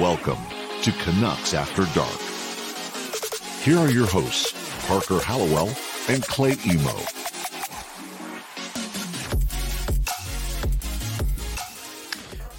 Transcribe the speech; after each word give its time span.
Welcome 0.00 0.38
to 0.82 0.90
Canucks 0.90 1.54
After 1.54 1.84
Dark. 1.94 2.18
Here 3.62 3.78
are 3.78 3.88
your 3.88 4.08
hosts, 4.08 4.52
Parker 4.88 5.20
Hallowell 5.20 5.68
and 6.08 6.20
Clay 6.24 6.56
Emo. 6.66 6.98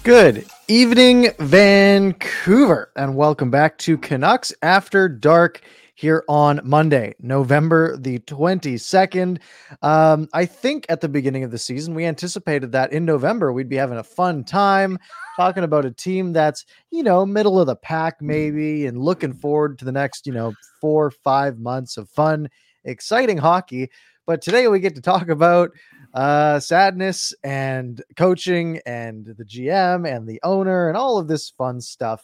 Good 0.02 0.46
evening, 0.66 1.28
Vancouver, 1.38 2.90
and 2.96 3.14
welcome 3.14 3.50
back 3.50 3.76
to 3.78 3.98
Canucks 3.98 4.54
After 4.62 5.06
Dark 5.06 5.60
here 5.96 6.22
on 6.28 6.60
Monday, 6.62 7.14
November 7.20 7.96
the 7.96 8.18
22nd. 8.20 9.40
Um, 9.80 10.28
I 10.34 10.44
think 10.44 10.84
at 10.90 11.00
the 11.00 11.08
beginning 11.08 11.42
of 11.42 11.50
the 11.50 11.58
season, 11.58 11.94
we 11.94 12.04
anticipated 12.04 12.70
that 12.72 12.92
in 12.92 13.06
November 13.06 13.50
we'd 13.50 13.70
be 13.70 13.76
having 13.76 13.96
a 13.96 14.04
fun 14.04 14.44
time 14.44 14.98
talking 15.38 15.64
about 15.64 15.86
a 15.86 15.90
team 15.90 16.34
that's, 16.34 16.66
you 16.90 17.02
know, 17.02 17.24
middle 17.24 17.58
of 17.58 17.66
the 17.66 17.76
pack, 17.76 18.20
maybe, 18.20 18.84
and 18.84 18.98
looking 19.00 19.32
forward 19.32 19.78
to 19.78 19.86
the 19.86 19.92
next, 19.92 20.26
you 20.26 20.34
know, 20.34 20.52
four, 20.82 21.10
five 21.10 21.58
months 21.58 21.96
of 21.96 22.10
fun, 22.10 22.50
exciting 22.84 23.38
hockey. 23.38 23.90
But 24.26 24.42
today 24.42 24.68
we 24.68 24.80
get 24.80 24.94
to 24.96 25.00
talk 25.00 25.30
about 25.30 25.70
uh, 26.12 26.60
sadness 26.60 27.32
and 27.42 28.02
coaching 28.16 28.80
and 28.84 29.24
the 29.24 29.44
GM 29.44 30.06
and 30.06 30.28
the 30.28 30.40
owner 30.42 30.88
and 30.88 30.96
all 30.96 31.16
of 31.16 31.26
this 31.26 31.48
fun 31.48 31.80
stuff. 31.80 32.22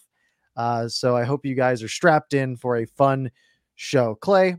Uh, 0.58 0.88
so 0.88 1.16
I 1.16 1.24
hope 1.24 1.46
you 1.46 1.54
guys 1.54 1.82
are 1.82 1.88
strapped 1.88 2.34
in 2.34 2.56
for 2.56 2.77
a 2.77 2.84
fun 2.84 3.30
show. 3.82 4.14
Clay, 4.14 4.56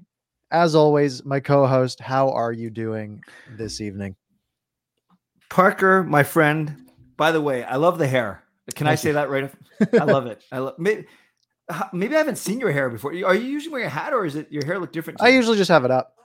as 0.51 0.75
always, 0.75 1.23
my 1.23 1.39
co 1.39 1.65
host, 1.65 1.99
how 1.99 2.29
are 2.31 2.51
you 2.51 2.69
doing 2.69 3.23
this 3.57 3.81
evening? 3.81 4.15
Parker, 5.49 6.03
my 6.03 6.23
friend. 6.23 6.89
By 7.15 7.31
the 7.31 7.41
way, 7.41 7.63
I 7.63 7.77
love 7.77 7.97
the 7.97 8.07
hair. 8.07 8.43
Can 8.75 8.85
Thank 8.85 8.93
I 8.93 8.95
say 8.95 9.09
you. 9.09 9.13
that 9.13 9.29
right? 9.29 9.51
I 9.93 10.03
love 10.03 10.27
it. 10.27 10.43
I 10.51 10.59
love 10.59 10.75
maybe, 10.79 11.05
maybe 11.91 12.15
I 12.15 12.17
haven't 12.17 12.37
seen 12.37 12.59
your 12.59 12.71
hair 12.71 12.89
before. 12.89 13.11
Are 13.11 13.35
you 13.35 13.49
usually 13.49 13.71
wearing 13.71 13.87
a 13.87 13.89
hat 13.89 14.13
or 14.13 14.25
is 14.25 14.35
it 14.35 14.51
your 14.51 14.65
hair 14.65 14.79
look 14.79 14.91
different? 14.91 15.21
I 15.21 15.29
usually 15.29 15.57
just 15.57 15.69
have 15.69 15.85
it 15.85 15.91
up. 15.91 16.15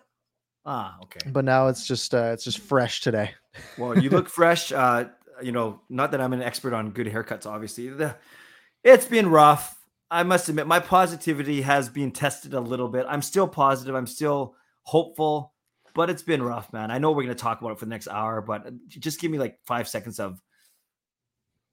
Ah, 0.66 0.96
okay. 1.04 1.30
But 1.30 1.44
now 1.44 1.68
it's 1.68 1.86
just 1.86 2.14
uh, 2.14 2.30
it's 2.32 2.44
just 2.44 2.58
fresh 2.58 3.00
today. 3.00 3.32
well, 3.78 3.98
you 3.98 4.10
look 4.10 4.28
fresh. 4.28 4.72
Uh, 4.72 5.06
you 5.40 5.52
know, 5.52 5.80
not 5.88 6.10
that 6.10 6.20
I'm 6.20 6.32
an 6.32 6.42
expert 6.42 6.74
on 6.74 6.90
good 6.90 7.06
haircuts, 7.06 7.46
obviously. 7.46 7.88
The, 7.88 8.16
it's 8.82 9.06
been 9.06 9.28
rough. 9.28 9.77
I 10.10 10.22
must 10.22 10.48
admit, 10.48 10.66
my 10.66 10.80
positivity 10.80 11.62
has 11.62 11.88
been 11.88 12.12
tested 12.12 12.54
a 12.54 12.60
little 12.60 12.88
bit. 12.88 13.06
I'm 13.08 13.22
still 13.22 13.46
positive. 13.46 13.94
I'm 13.94 14.06
still 14.06 14.54
hopeful, 14.82 15.52
but 15.94 16.08
it's 16.08 16.22
been 16.22 16.42
rough, 16.42 16.72
man. 16.72 16.90
I 16.90 16.98
know 16.98 17.10
we're 17.10 17.24
going 17.24 17.28
to 17.28 17.34
talk 17.34 17.60
about 17.60 17.72
it 17.72 17.78
for 17.78 17.84
the 17.84 17.90
next 17.90 18.08
hour, 18.08 18.40
but 18.40 18.66
uh, 18.66 18.70
just 18.88 19.20
give 19.20 19.30
me 19.30 19.38
like 19.38 19.58
five 19.64 19.86
seconds 19.86 20.18
of 20.18 20.40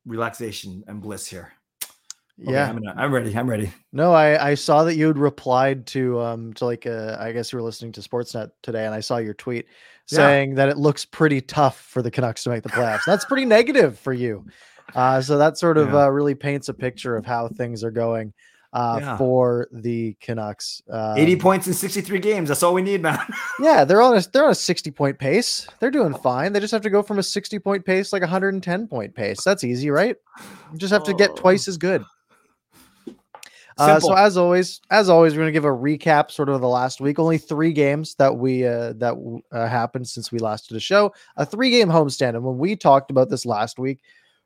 relaxation 0.06 0.84
and 0.88 1.02
bliss 1.02 1.26
here. 1.28 1.54
Okay, 2.42 2.52
yeah, 2.52 2.68
I'm, 2.68 2.76
gonna, 2.76 2.94
I'm, 2.98 3.14
ready. 3.14 3.38
I'm 3.38 3.50
ready. 3.50 3.72
No, 3.94 4.12
I, 4.12 4.50
I 4.50 4.56
saw 4.56 4.84
that 4.84 4.98
you 4.98 5.08
had 5.08 5.18
replied 5.18 5.86
to 5.88 6.20
um 6.20 6.52
to 6.56 6.66
like 6.66 6.86
uh, 6.86 7.16
I 7.18 7.32
guess 7.32 7.54
you 7.54 7.58
were 7.58 7.64
listening 7.64 7.94
to 7.94 8.02
Sportsnet 8.02 8.52
today, 8.62 8.86
and 8.86 8.94
I 8.94 9.00
saw 9.00 9.18
your 9.18 9.34
tweet 9.34 9.68
saying 10.08 10.50
yeah. 10.50 10.56
that 10.58 10.70
it 10.70 10.78
looks 10.78 11.06
pretty 11.06 11.40
tough 11.40 11.80
for 11.80 12.02
the 12.02 12.12
Canucks 12.12 12.44
to 12.44 12.50
make 12.50 12.64
the 12.64 12.70
playoffs. 12.70 13.04
That's 13.06 13.24
pretty 13.24 13.46
negative 13.46 13.98
for 13.98 14.12
you. 14.12 14.46
Uh, 14.94 15.22
so 15.22 15.38
that 15.38 15.58
sort 15.58 15.78
of 15.78 15.90
yeah. 15.90 16.06
uh, 16.06 16.08
really 16.08 16.36
paints 16.36 16.70
a 16.70 16.74
picture 16.74 17.16
of 17.16 17.26
how 17.26 17.48
things 17.48 17.84
are 17.84 17.92
going 17.92 18.34
uh, 18.76 19.00
yeah. 19.02 19.18
for 19.18 19.68
the 19.72 20.16
Canucks. 20.20 20.82
Um, 20.90 21.18
80 21.18 21.36
points 21.38 21.68
in 21.68 21.74
63 21.74 22.20
games. 22.20 22.50
That's 22.50 22.62
all 22.62 22.74
we 22.74 22.82
need, 22.82 23.02
man. 23.02 23.20
yeah, 23.60 23.86
they're 23.86 24.02
on 24.02 24.18
a 24.18 24.22
they're 24.34 24.44
on 24.44 24.52
a 24.52 24.56
60 24.56 24.92
point 24.92 25.18
pace. 25.18 25.68
They're 25.80 25.92
doing 25.92 26.14
fine. 26.14 26.52
They 26.52 26.60
just 26.60 26.74
have 26.74 26.82
to 26.82 26.90
go 26.90 27.02
from 27.02 27.18
a 27.18 27.24
60 27.24 27.58
point 27.60 27.86
pace 27.86 28.12
like 28.12 28.22
a 28.22 28.26
110 28.26 28.88
point 28.88 29.16
pace. 29.16 29.44
That's 29.44 29.64
easy, 29.64 29.90
right? 29.90 30.18
You 30.72 30.78
just 30.78 30.94
have 30.94 31.06
to 31.06 31.14
get 31.14 31.36
twice 31.36 31.68
as 31.68 31.78
good. 31.78 32.04
Uh, 33.78 34.00
so 34.00 34.14
as 34.14 34.38
always, 34.38 34.80
as 34.90 35.10
always, 35.10 35.34
we're 35.34 35.40
going 35.40 35.48
to 35.48 35.52
give 35.52 35.66
a 35.66 35.68
recap 35.68 36.32
sort 36.32 36.48
of 36.48 36.62
the 36.62 36.68
last 36.68 37.02
week. 37.02 37.20
Only 37.20 37.38
three 37.38 37.74
games 37.74 38.16
that 38.16 38.38
we 38.38 38.66
uh, 38.66 38.94
that 38.94 39.42
uh, 39.52 39.68
happened 39.68 40.08
since 40.08 40.32
we 40.32 40.40
last 40.40 40.70
did 40.70 40.78
a 40.78 40.82
show. 40.82 41.14
A 41.36 41.46
three 41.46 41.72
game 41.72 41.90
homestand, 41.90 42.36
and 42.36 42.44
when 42.44 42.58
we 42.58 42.76
talked 42.78 43.12
about 43.12 43.30
this 43.30 43.46
last 43.46 43.78
week, 43.78 44.00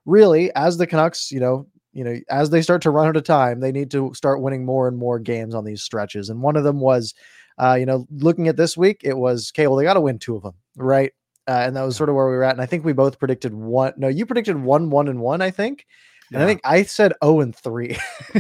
really, 0.10 0.54
as 0.56 0.78
the 0.78 0.88
Canucks, 0.88 1.32
you 1.32 1.40
know, 1.40 1.68
you 1.94 2.04
know, 2.04 2.20
as 2.30 2.50
they 2.50 2.62
start 2.62 2.82
to 2.84 2.92
run 2.92 3.08
out 3.08 3.18
of 3.18 3.24
time, 3.24 3.60
they 3.60 3.72
need 3.72 3.92
to 3.92 4.14
start 4.14 4.42
winning 4.42 4.66
more 4.66 4.88
and 4.88 4.98
more 4.98 5.20
games 5.20 5.56
on 5.56 5.66
these 5.66 5.82
stretches. 5.82 6.30
And 6.30 6.42
one 6.42 6.56
of 6.56 6.64
them 6.64 6.80
was, 6.80 7.14
uh, 7.58 7.76
you 7.80 7.86
know, 7.86 8.06
looking 8.12 8.48
at 8.48 8.58
this 8.58 8.78
week, 8.78 9.02
it 9.04 9.18
was 9.18 9.52
okay. 9.54 9.68
Well, 9.68 9.76
they 9.76 9.84
got 9.84 9.96
to 9.96 10.02
win 10.02 10.20
two 10.20 10.36
of 10.36 10.44
them, 10.44 10.54
right? 10.78 11.12
Uh, 11.48 11.64
and 11.66 11.76
that 11.76 11.84
was 11.84 11.96
sort 11.96 12.10
of 12.10 12.16
where 12.16 12.28
we 12.28 12.36
were 12.36 12.44
at. 12.44 12.54
And 12.54 12.62
I 12.62 12.68
think 12.68 12.86
we 12.86 12.94
both 12.94 13.18
predicted 13.18 13.54
one. 13.54 13.94
No, 13.98 14.08
you 14.08 14.26
predicted 14.26 14.62
one, 14.62 14.92
one, 14.92 15.08
and 15.08 15.20
one. 15.20 15.42
I 15.42 15.50
think, 15.50 15.88
and 16.32 16.44
I 16.44 16.46
think 16.46 16.62
I 16.64 16.84
said 16.84 17.14
zero 17.24 17.34
oh 17.38 17.42
and 17.42 17.56
three. 17.56 17.98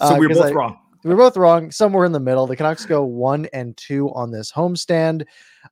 so 0.00 0.18
we 0.18 0.26
were 0.26 0.34
both 0.34 0.46
I, 0.46 0.50
wrong. 0.50 0.78
We 1.04 1.10
were 1.10 1.16
both 1.16 1.36
wrong. 1.36 1.70
Somewhere 1.70 2.04
in 2.04 2.12
the 2.12 2.20
middle. 2.20 2.46
The 2.48 2.56
Canucks 2.56 2.84
go 2.84 3.04
one 3.04 3.46
and 3.52 3.76
two 3.76 4.12
on 4.14 4.32
this 4.32 4.50
homestand. 4.50 5.26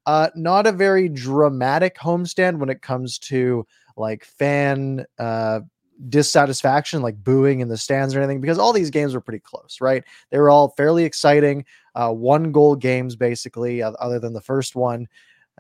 Uh, 0.07 0.29
not 0.37 0.67
a 0.67 0.73
very 0.73 1.09
dramatic 1.09 1.97
homestand 1.97 2.59
when 2.59 2.71
it 2.71 2.81
comes 2.81 3.19
to 3.19 3.67
like 3.99 4.25
fan 4.25 5.05
uh 5.19 5.61
dissatisfaction, 6.09 7.03
like 7.03 7.23
booing 7.23 7.61
in 7.61 7.69
the 7.69 7.77
stands 7.77 8.15
or 8.15 8.21
anything, 8.21 8.41
because 8.41 8.59
all 8.59 8.73
these 8.73 8.91
games 8.91 9.15
were 9.15 9.21
pretty 9.21 9.41
close, 9.41 9.79
right? 9.81 10.05
They 10.31 10.39
were 10.39 10.51
all 10.51 10.69
fairly 10.77 11.05
exciting, 11.05 11.65
uh, 11.95 12.13
one 12.13 12.53
goal 12.53 12.77
games 12.77 13.17
basically, 13.17 13.83
other 13.83 14.21
than 14.21 14.33
the 14.33 14.41
first 14.41 14.77
one, 14.77 15.09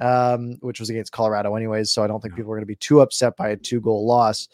um, 0.01 0.57
which 0.61 0.81
was 0.81 0.91
against 0.91 1.13
Colorado, 1.13 1.57
anyways. 1.57 1.91
So 1.91 2.05
I 2.05 2.07
don't 2.07 2.21
think 2.21 2.37
people 2.37 2.53
are 2.53 2.57
going 2.57 2.63
to 2.63 2.67
be 2.67 2.77
too 2.77 3.01
upset 3.01 3.37
by 3.37 3.49
a 3.49 3.57
two 3.57 3.81
goal 3.81 4.07
loss. 4.07 4.49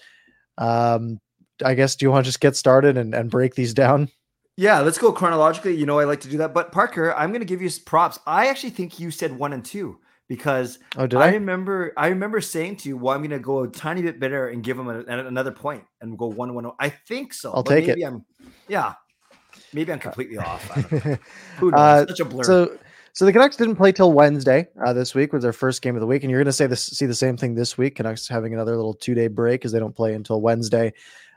Um, 0.57 1.21
I 1.65 1.75
guess, 1.75 1.97
do 1.97 2.07
you 2.07 2.11
want 2.11 2.25
to 2.25 2.29
just 2.29 2.41
get 2.41 2.57
started 2.57 2.97
and, 2.97 3.15
and 3.15 3.31
break 3.31 3.55
these 3.55 3.75
down? 3.75 4.09
Yeah, 4.57 4.81
let's 4.81 4.99
go 4.99 5.13
chronologically. 5.13 5.75
You 5.75 5.85
know, 5.85 5.99
I 5.99 6.05
like 6.05 6.21
to 6.21 6.29
do 6.29 6.39
that. 6.39 6.55
But 6.55 6.73
Parker, 6.73 7.13
I'm 7.15 7.31
going 7.31 7.41
to 7.41 7.47
give 7.47 7.61
you 7.61 7.71
props. 7.85 8.19
I 8.27 8.47
actually 8.47 8.71
think 8.71 8.99
you 8.99 9.11
said 9.11 9.37
one 9.37 9.53
and 9.53 9.65
two 9.65 9.99
because 10.29 10.79
oh, 10.97 11.07
did 11.07 11.21
I, 11.21 11.29
I 11.29 11.33
remember 11.33 11.93
I 11.97 12.09
remember 12.09 12.41
saying 12.41 12.77
to 12.77 12.89
you, 12.89 12.97
"Well, 12.97 13.15
I'm 13.15 13.21
going 13.21 13.31
to 13.31 13.39
go 13.39 13.65
a 13.65 13.69
tiny 13.69 14.03
bit 14.03 14.19
better 14.19 14.49
and 14.49 14.63
give 14.63 14.77
them 14.77 14.89
a, 14.89 15.01
another 15.07 15.53
point 15.53 15.85
and 16.01 16.17
go 16.17 16.27
one 16.27 16.55
one." 16.55 16.71
I 16.79 16.89
think 16.89 17.35
so. 17.35 17.53
I'll 17.53 17.63
take 17.63 17.87
maybe 17.87 18.03
it. 18.03 18.07
I'm, 18.07 18.25
yeah, 18.69 18.95
maybe 19.73 19.93
I'm 19.93 19.99
completely 19.99 20.39
off. 20.39 20.63
Who 21.59 21.71
knows? 21.71 21.81
Uh, 21.81 22.07
Such 22.09 22.21
a 22.21 22.25
blur. 22.25 22.45
So, 22.45 22.79
so 23.13 23.25
the 23.25 23.33
Canucks 23.33 23.57
didn't 23.57 23.77
play 23.77 23.93
till 23.93 24.13
Wednesday 24.13 24.67
uh, 24.85 24.93
this 24.93 25.15
week 25.15 25.33
was 25.33 25.43
their 25.43 25.53
first 25.53 25.83
game 25.83 25.95
of 25.95 26.01
the 26.01 26.07
week, 26.07 26.23
and 26.23 26.31
you're 26.31 26.41
going 26.41 26.47
to 26.47 26.53
say 26.53 26.67
this, 26.67 26.85
see 26.85 27.07
the 27.07 27.15
same 27.15 27.37
thing 27.37 27.55
this 27.55 27.77
week. 27.77 27.97
Canucks 27.97 28.27
having 28.27 28.55
another 28.55 28.77
little 28.77 28.95
two 28.95 29.15
day 29.15 29.29
break 29.29 29.61
because 29.61 29.73
they 29.73 29.79
don't 29.79 29.95
play 29.95 30.15
until 30.15 30.41
Wednesday 30.41 30.93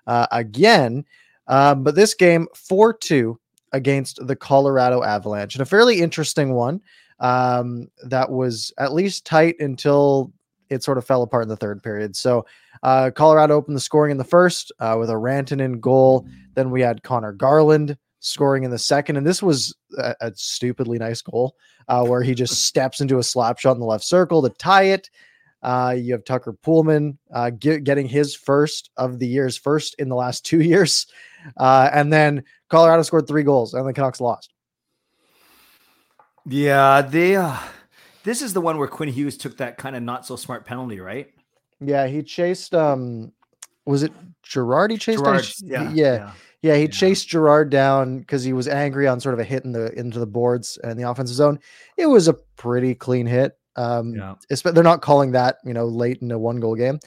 uh, 0.07 0.27
again. 0.31 1.05
Um, 1.47 1.83
but 1.83 1.95
this 1.95 2.13
game 2.13 2.47
four 2.55 2.93
two 2.93 3.39
against 3.73 4.25
the 4.25 4.35
Colorado 4.35 5.03
Avalanche, 5.03 5.55
and 5.55 5.61
a 5.61 5.65
fairly 5.65 5.99
interesting 5.99 6.53
one 6.53 6.81
um, 7.19 7.89
that 8.03 8.29
was 8.29 8.73
at 8.77 8.93
least 8.93 9.25
tight 9.25 9.55
until 9.59 10.31
it 10.69 10.83
sort 10.83 10.97
of 10.97 11.05
fell 11.05 11.23
apart 11.23 11.43
in 11.43 11.49
the 11.49 11.55
third 11.55 11.81
period. 11.81 12.15
So 12.15 12.45
uh, 12.83 13.11
Colorado 13.13 13.55
opened 13.55 13.75
the 13.75 13.81
scoring 13.81 14.11
in 14.11 14.17
the 14.17 14.23
first 14.23 14.71
uh, 14.79 14.95
with 14.99 15.09
a 15.09 15.13
Rantanen 15.13 15.79
goal. 15.79 16.27
Then 16.55 16.71
we 16.71 16.81
had 16.81 17.03
Conor 17.03 17.31
Garland 17.31 17.97
scoring 18.19 18.63
in 18.63 18.71
the 18.71 18.79
second, 18.79 19.15
and 19.15 19.25
this 19.25 19.41
was 19.41 19.75
a, 19.97 20.15
a 20.21 20.31
stupidly 20.35 20.97
nice 20.97 21.21
goal 21.21 21.55
uh, 21.87 22.05
where 22.05 22.21
he 22.21 22.33
just 22.33 22.65
steps 22.65 23.01
into 23.01 23.19
a 23.19 23.23
slap 23.23 23.59
shot 23.59 23.73
in 23.73 23.79
the 23.79 23.85
left 23.85 24.03
circle 24.03 24.41
to 24.41 24.49
tie 24.49 24.83
it. 24.83 25.09
Uh, 25.63 25.95
you 25.97 26.13
have 26.13 26.23
Tucker 26.23 26.53
Poolman 26.53 27.17
uh, 27.33 27.49
get, 27.49 27.83
getting 27.83 28.07
his 28.07 28.35
first 28.35 28.91
of 28.97 29.19
the 29.19 29.27
year's 29.27 29.57
first 29.57 29.95
in 29.95 30.07
the 30.07 30.15
last 30.15 30.45
two 30.45 30.61
years. 30.61 31.07
Uh, 31.55 31.89
and 31.93 32.11
then 32.11 32.43
Colorado 32.69 33.01
scored 33.03 33.27
three 33.27 33.43
goals 33.43 33.73
and 33.73 33.87
the 33.87 33.93
Canucks 33.93 34.21
lost. 34.21 34.53
Yeah, 36.47 37.01
they. 37.01 37.35
Uh, 37.35 37.57
this 38.23 38.41
is 38.41 38.53
the 38.53 38.61
one 38.61 38.77
where 38.77 38.87
Quinn 38.87 39.09
Hughes 39.09 39.37
took 39.37 39.57
that 39.57 39.77
kind 39.77 39.95
of 39.95 40.03
not 40.03 40.25
so 40.25 40.35
smart 40.35 40.65
penalty, 40.65 40.99
right? 40.99 41.29
Yeah, 41.79 42.07
he 42.07 42.23
chased. 42.23 42.73
Um, 42.73 43.33
was 43.85 44.03
it 44.03 44.13
Girard? 44.43 44.91
He 44.91 44.97
chased. 44.97 45.23
Girard, 45.23 45.45
yeah, 45.61 45.83
yeah, 45.83 45.91
yeah, 45.91 46.31
yeah. 46.61 46.75
He 46.75 46.83
yeah. 46.83 46.87
chased 46.87 47.27
Girard 47.27 47.69
down 47.69 48.19
because 48.19 48.43
he 48.43 48.53
was 48.53 48.67
angry 48.67 49.07
on 49.07 49.19
sort 49.19 49.33
of 49.33 49.39
a 49.39 49.43
hit 49.43 49.65
in 49.65 49.73
the 49.73 49.91
into 49.97 50.19
the 50.19 50.25
boards 50.25 50.77
and 50.83 50.97
the 50.97 51.09
offensive 51.09 51.35
zone. 51.35 51.59
It 51.97 52.05
was 52.05 52.27
a 52.27 52.33
pretty 52.55 52.95
clean 52.95 53.25
hit. 53.25 53.57
Um, 53.75 54.15
yeah. 54.15 54.35
they're 54.63 54.83
not 54.83 55.01
calling 55.01 55.33
that 55.33 55.57
you 55.65 55.73
know 55.73 55.85
late 55.85 56.21
in 56.21 56.31
a 56.31 56.39
one 56.39 56.59
goal 56.59 56.75
game. 56.75 56.99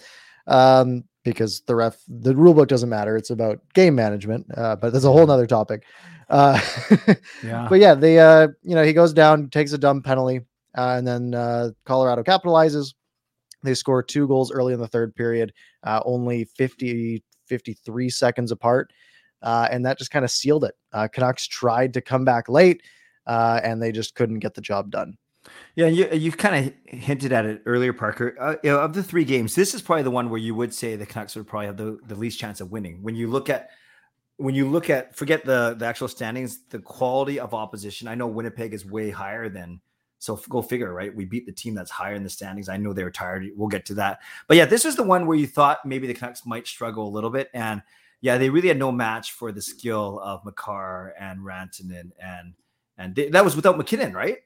Um, 0.47 1.05
because 1.25 1.63
the 1.63 1.75
ref 1.75 1.99
the 2.09 2.35
rule 2.35 2.55
book 2.55 2.69
doesn't 2.69 2.89
matter 2.89 3.17
it's 3.17 3.31
about 3.31 3.61
game 3.75 3.95
management 3.95 4.47
uh, 4.57 4.77
but 4.77 4.93
that's 4.93 5.05
a 5.05 5.13
whole 5.13 5.27
nother 5.27 5.47
topic 5.47 5.85
uh, 6.31 6.61
yeah. 7.43 7.67
But 7.69 7.81
yeah, 7.81 7.95
they 7.95 8.19
uh, 8.19 8.49
you 8.63 8.75
know 8.75 8.85
he 8.85 8.93
goes 8.93 9.13
down, 9.13 9.51
takes 9.51 9.73
a 9.73 9.79
dumb 9.79 10.03
penalty, 10.03 10.41
uh, 10.77 10.95
and 10.97 11.07
then 11.07 11.35
uh, 11.35 11.71
Colorado 11.85 12.23
capitalizes. 12.23 12.95
They 13.63 13.75
score 13.75 14.03
two 14.03 14.27
goals 14.27 14.51
early 14.51 14.73
in 14.73 14.81
the 14.81 14.89
third 14.89 15.15
period, 15.15 15.53
uh, 15.83 16.01
only 16.07 16.45
50, 16.45 17.23
53 17.47 18.09
seconds 18.09 18.51
apart. 18.51 18.91
Uh, 19.43 19.69
and 19.71 19.85
that 19.85 19.99
just 19.99 20.11
kind 20.11 20.25
of 20.25 20.31
sealed 20.31 20.65
it. 20.65 20.75
Uh, 20.93 21.09
Canucks 21.09 21.47
tried 21.47 21.95
to 21.95 22.01
come 22.01 22.25
back 22.25 22.49
late, 22.49 22.83
uh, 23.27 23.61
and 23.63 23.83
they 23.83 23.93
just 23.93 24.15
couldn't 24.15 24.39
get 24.39 24.55
the 24.55 24.61
job 24.61 24.91
done. 24.91 25.17
Yeah, 25.75 25.87
you 25.87 26.09
you 26.13 26.33
kind 26.33 26.67
of 26.67 26.99
hinted 26.99 27.33
at 27.33 27.47
it 27.47 27.63
earlier, 27.65 27.95
Parker. 27.95 28.37
Uh, 28.39 28.57
you 28.63 28.71
know, 28.71 28.81
of 28.81 28.93
the 28.93 29.03
three 29.03 29.25
games, 29.25 29.55
this 29.55 29.75
is 29.75 29.81
probably 29.81 30.03
the 30.03 30.11
one 30.11 30.29
where 30.29 30.39
you 30.39 30.55
would 30.55 30.75
say 30.75 30.97
the 30.97 31.07
Canucks 31.07 31.35
would 31.35 31.47
probably 31.47 31.67
have 31.67 31.79
the, 31.79 31.99
the 32.07 32.15
least 32.15 32.39
chance 32.39 32.61
of 32.61 32.71
winning. 32.71 33.03
When 33.03 33.15
you 33.15 33.29
look 33.29 33.49
at 33.49 33.71
when 34.41 34.55
you 34.55 34.69
look 34.69 34.89
at 34.89 35.15
forget 35.15 35.45
the 35.45 35.75
the 35.79 35.85
actual 35.85 36.09
standings, 36.09 36.61
the 36.71 36.79
quality 36.79 37.39
of 37.39 37.53
opposition. 37.53 38.09
I 38.09 38.15
know 38.15 38.27
Winnipeg 38.27 38.73
is 38.73 38.87
way 38.87 39.11
higher 39.11 39.49
than. 39.49 39.81
So 40.19 40.37
go 40.51 40.61
figure, 40.61 40.93
right? 40.93 41.15
We 41.15 41.25
beat 41.25 41.47
the 41.47 41.53
team 41.53 41.75
that's 41.75 41.91
higher 41.91 42.15
in 42.15 42.23
the 42.23 42.29
standings. 42.29 42.69
I 42.69 42.77
know 42.77 42.93
they 42.93 43.05
were 43.05 43.11
tired. 43.11 43.47
We'll 43.57 43.69
get 43.69 43.87
to 43.87 43.95
that. 43.95 44.19
But 44.49 44.59
yeah, 44.59 44.67
this 44.67 44.85
was 44.85 44.95
the 44.95 45.03
one 45.03 45.27
where 45.27 45.37
you 45.37 45.47
thought 45.47 45.87
maybe 45.87 46.07
the 46.07 46.13
Canucks 46.13 46.45
might 46.45 46.67
struggle 46.67 47.09
a 47.09 47.15
little 47.15 47.31
bit. 47.31 47.49
And 47.55 47.81
yeah, 48.21 48.37
they 48.37 48.51
really 48.51 48.69
had 48.69 48.79
no 48.79 48.93
match 48.93 49.33
for 49.33 49.51
the 49.51 49.63
skill 49.63 50.21
of 50.23 50.45
Makar 50.45 51.15
and 51.19 51.41
Rantanen 51.41 52.11
and 52.23 52.53
and 52.99 53.15
they, 53.15 53.31
that 53.31 53.43
was 53.43 53.57
without 53.57 53.79
MacKinnon, 53.79 54.13
right? 54.13 54.39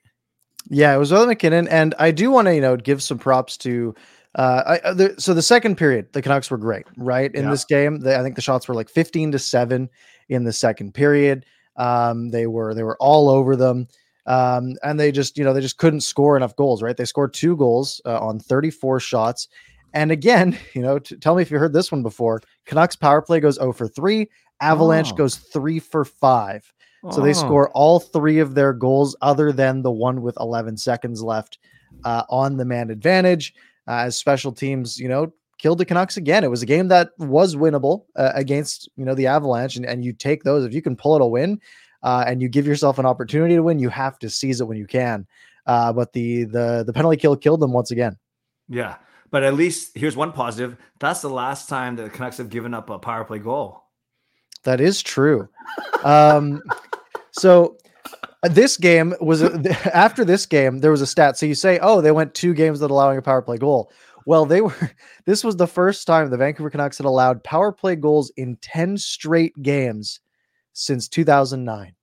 Yeah, 0.70 0.94
it 0.94 0.98
was 0.98 1.10
without 1.10 1.26
MacKinnon. 1.26 1.66
and 1.66 1.92
I 1.98 2.12
do 2.12 2.30
want 2.30 2.46
to 2.46 2.54
you 2.54 2.60
know 2.60 2.76
give 2.76 3.02
some 3.02 3.18
props 3.18 3.56
to. 3.58 3.94
Uh, 4.34 4.62
I, 4.66 4.78
uh, 4.88 4.94
the, 4.94 5.14
so 5.18 5.32
the 5.32 5.42
second 5.42 5.76
period, 5.76 6.12
the 6.12 6.20
Canucks 6.22 6.50
were 6.50 6.58
great, 6.58 6.86
right? 6.96 7.32
In 7.34 7.44
Yeah. 7.44 7.50
this 7.50 7.64
game, 7.64 8.00
they, 8.00 8.16
I 8.16 8.22
think 8.22 8.34
the 8.34 8.42
shots 8.42 8.66
were 8.66 8.74
like 8.74 8.88
fifteen 8.88 9.30
to 9.32 9.38
seven 9.38 9.88
in 10.28 10.44
the 10.44 10.52
second 10.52 10.92
period. 10.94 11.46
Um, 11.76 12.30
they 12.30 12.46
were 12.46 12.74
they 12.74 12.82
were 12.82 12.96
all 12.98 13.28
over 13.28 13.54
them, 13.56 13.86
um, 14.26 14.74
and 14.82 14.98
they 14.98 15.12
just 15.12 15.38
you 15.38 15.44
know 15.44 15.52
they 15.52 15.60
just 15.60 15.78
couldn't 15.78 16.00
score 16.00 16.36
enough 16.36 16.56
goals, 16.56 16.82
right? 16.82 16.96
They 16.96 17.04
scored 17.04 17.32
two 17.34 17.56
goals 17.56 18.00
uh, 18.04 18.18
on 18.18 18.40
thirty 18.40 18.70
four 18.70 18.98
shots, 18.98 19.48
and 19.92 20.10
again, 20.10 20.58
you 20.74 20.82
know, 20.82 20.98
t- 20.98 21.16
tell 21.16 21.36
me 21.36 21.42
if 21.42 21.50
you 21.50 21.58
heard 21.58 21.72
this 21.72 21.92
one 21.92 22.02
before. 22.02 22.40
Canucks 22.66 22.96
power 22.96 23.22
play 23.22 23.38
goes 23.40 23.54
zero 23.56 23.72
for 23.72 23.86
three. 23.86 24.28
Avalanche 24.60 25.12
Oh. 25.12 25.16
goes 25.16 25.36
three 25.36 25.78
for 25.78 26.04
five. 26.04 26.72
So 27.10 27.20
they 27.20 27.30
Oh. 27.30 27.34
score 27.34 27.68
all 27.70 28.00
three 28.00 28.38
of 28.38 28.54
their 28.54 28.72
goals, 28.72 29.14
other 29.20 29.52
than 29.52 29.82
the 29.82 29.90
one 29.90 30.22
with 30.22 30.36
11 30.40 30.78
seconds 30.78 31.22
left 31.22 31.58
uh, 32.04 32.22
on 32.30 32.56
the 32.56 32.64
man 32.64 32.88
advantage. 32.88 33.52
Uh, 33.86 34.06
as 34.06 34.18
special 34.18 34.52
teams, 34.52 34.98
you 34.98 35.08
know, 35.08 35.32
killed 35.58 35.78
the 35.78 35.84
Canucks 35.84 36.16
again. 36.16 36.44
It 36.44 36.50
was 36.50 36.62
a 36.62 36.66
game 36.66 36.88
that 36.88 37.10
was 37.18 37.56
winnable 37.56 38.04
uh, 38.16 38.32
against, 38.34 38.88
you 38.96 39.04
know, 39.04 39.14
the 39.14 39.26
Avalanche, 39.26 39.76
and, 39.76 39.84
and 39.84 40.04
you 40.04 40.12
take 40.12 40.42
those 40.42 40.64
if 40.64 40.72
you 40.72 40.82
can 40.82 40.96
pull 40.96 41.16
it 41.16 41.22
a 41.22 41.26
win, 41.26 41.60
uh, 42.02 42.24
and 42.26 42.40
you 42.42 42.48
give 42.48 42.66
yourself 42.66 42.98
an 42.98 43.06
opportunity 43.06 43.54
to 43.54 43.62
win. 43.62 43.78
You 43.78 43.88
have 43.90 44.18
to 44.20 44.30
seize 44.30 44.60
it 44.60 44.64
when 44.64 44.78
you 44.78 44.86
can. 44.86 45.26
Uh, 45.66 45.92
but 45.92 46.12
the 46.12 46.44
the 46.44 46.84
the 46.86 46.92
penalty 46.92 47.16
kill 47.16 47.36
killed 47.36 47.60
them 47.60 47.72
once 47.72 47.90
again. 47.90 48.18
Yeah, 48.68 48.96
but 49.30 49.42
at 49.42 49.54
least 49.54 49.96
here's 49.96 50.16
one 50.16 50.32
positive. 50.32 50.76
That's 51.00 51.22
the 51.22 51.30
last 51.30 51.68
time 51.68 51.96
the 51.96 52.10
Canucks 52.10 52.36
have 52.38 52.50
given 52.50 52.74
up 52.74 52.90
a 52.90 52.98
power 52.98 53.24
play 53.24 53.38
goal. 53.38 53.84
That 54.64 54.80
is 54.80 55.02
true. 55.02 55.48
Um, 56.02 56.62
so 57.32 57.76
this 58.50 58.76
game 58.76 59.14
was 59.20 59.42
after 59.92 60.24
this 60.24 60.46
game 60.46 60.80
there 60.80 60.90
was 60.90 61.02
a 61.02 61.06
stat. 61.06 61.38
So 61.38 61.46
you 61.46 61.54
say, 61.54 61.78
oh, 61.80 62.00
they 62.00 62.12
went 62.12 62.34
two 62.34 62.54
games 62.54 62.80
without 62.80 62.92
allowing 62.92 63.18
a 63.18 63.22
power 63.22 63.42
play 63.42 63.58
goal. 63.58 63.90
Well, 64.26 64.46
they 64.46 64.60
were. 64.60 64.74
This 65.26 65.42
was 65.42 65.56
the 65.56 65.66
first 65.66 66.06
time 66.06 66.28
the 66.28 66.36
Vancouver 66.36 66.68
Canucks 66.68 66.98
had 66.98 67.06
allowed 67.06 67.42
power 67.42 67.72
play 67.72 67.96
goals 67.96 68.30
in 68.36 68.56
ten 68.60 68.98
straight 68.98 69.54
games 69.62 70.20
since 70.74 71.08
2009. 71.08 71.94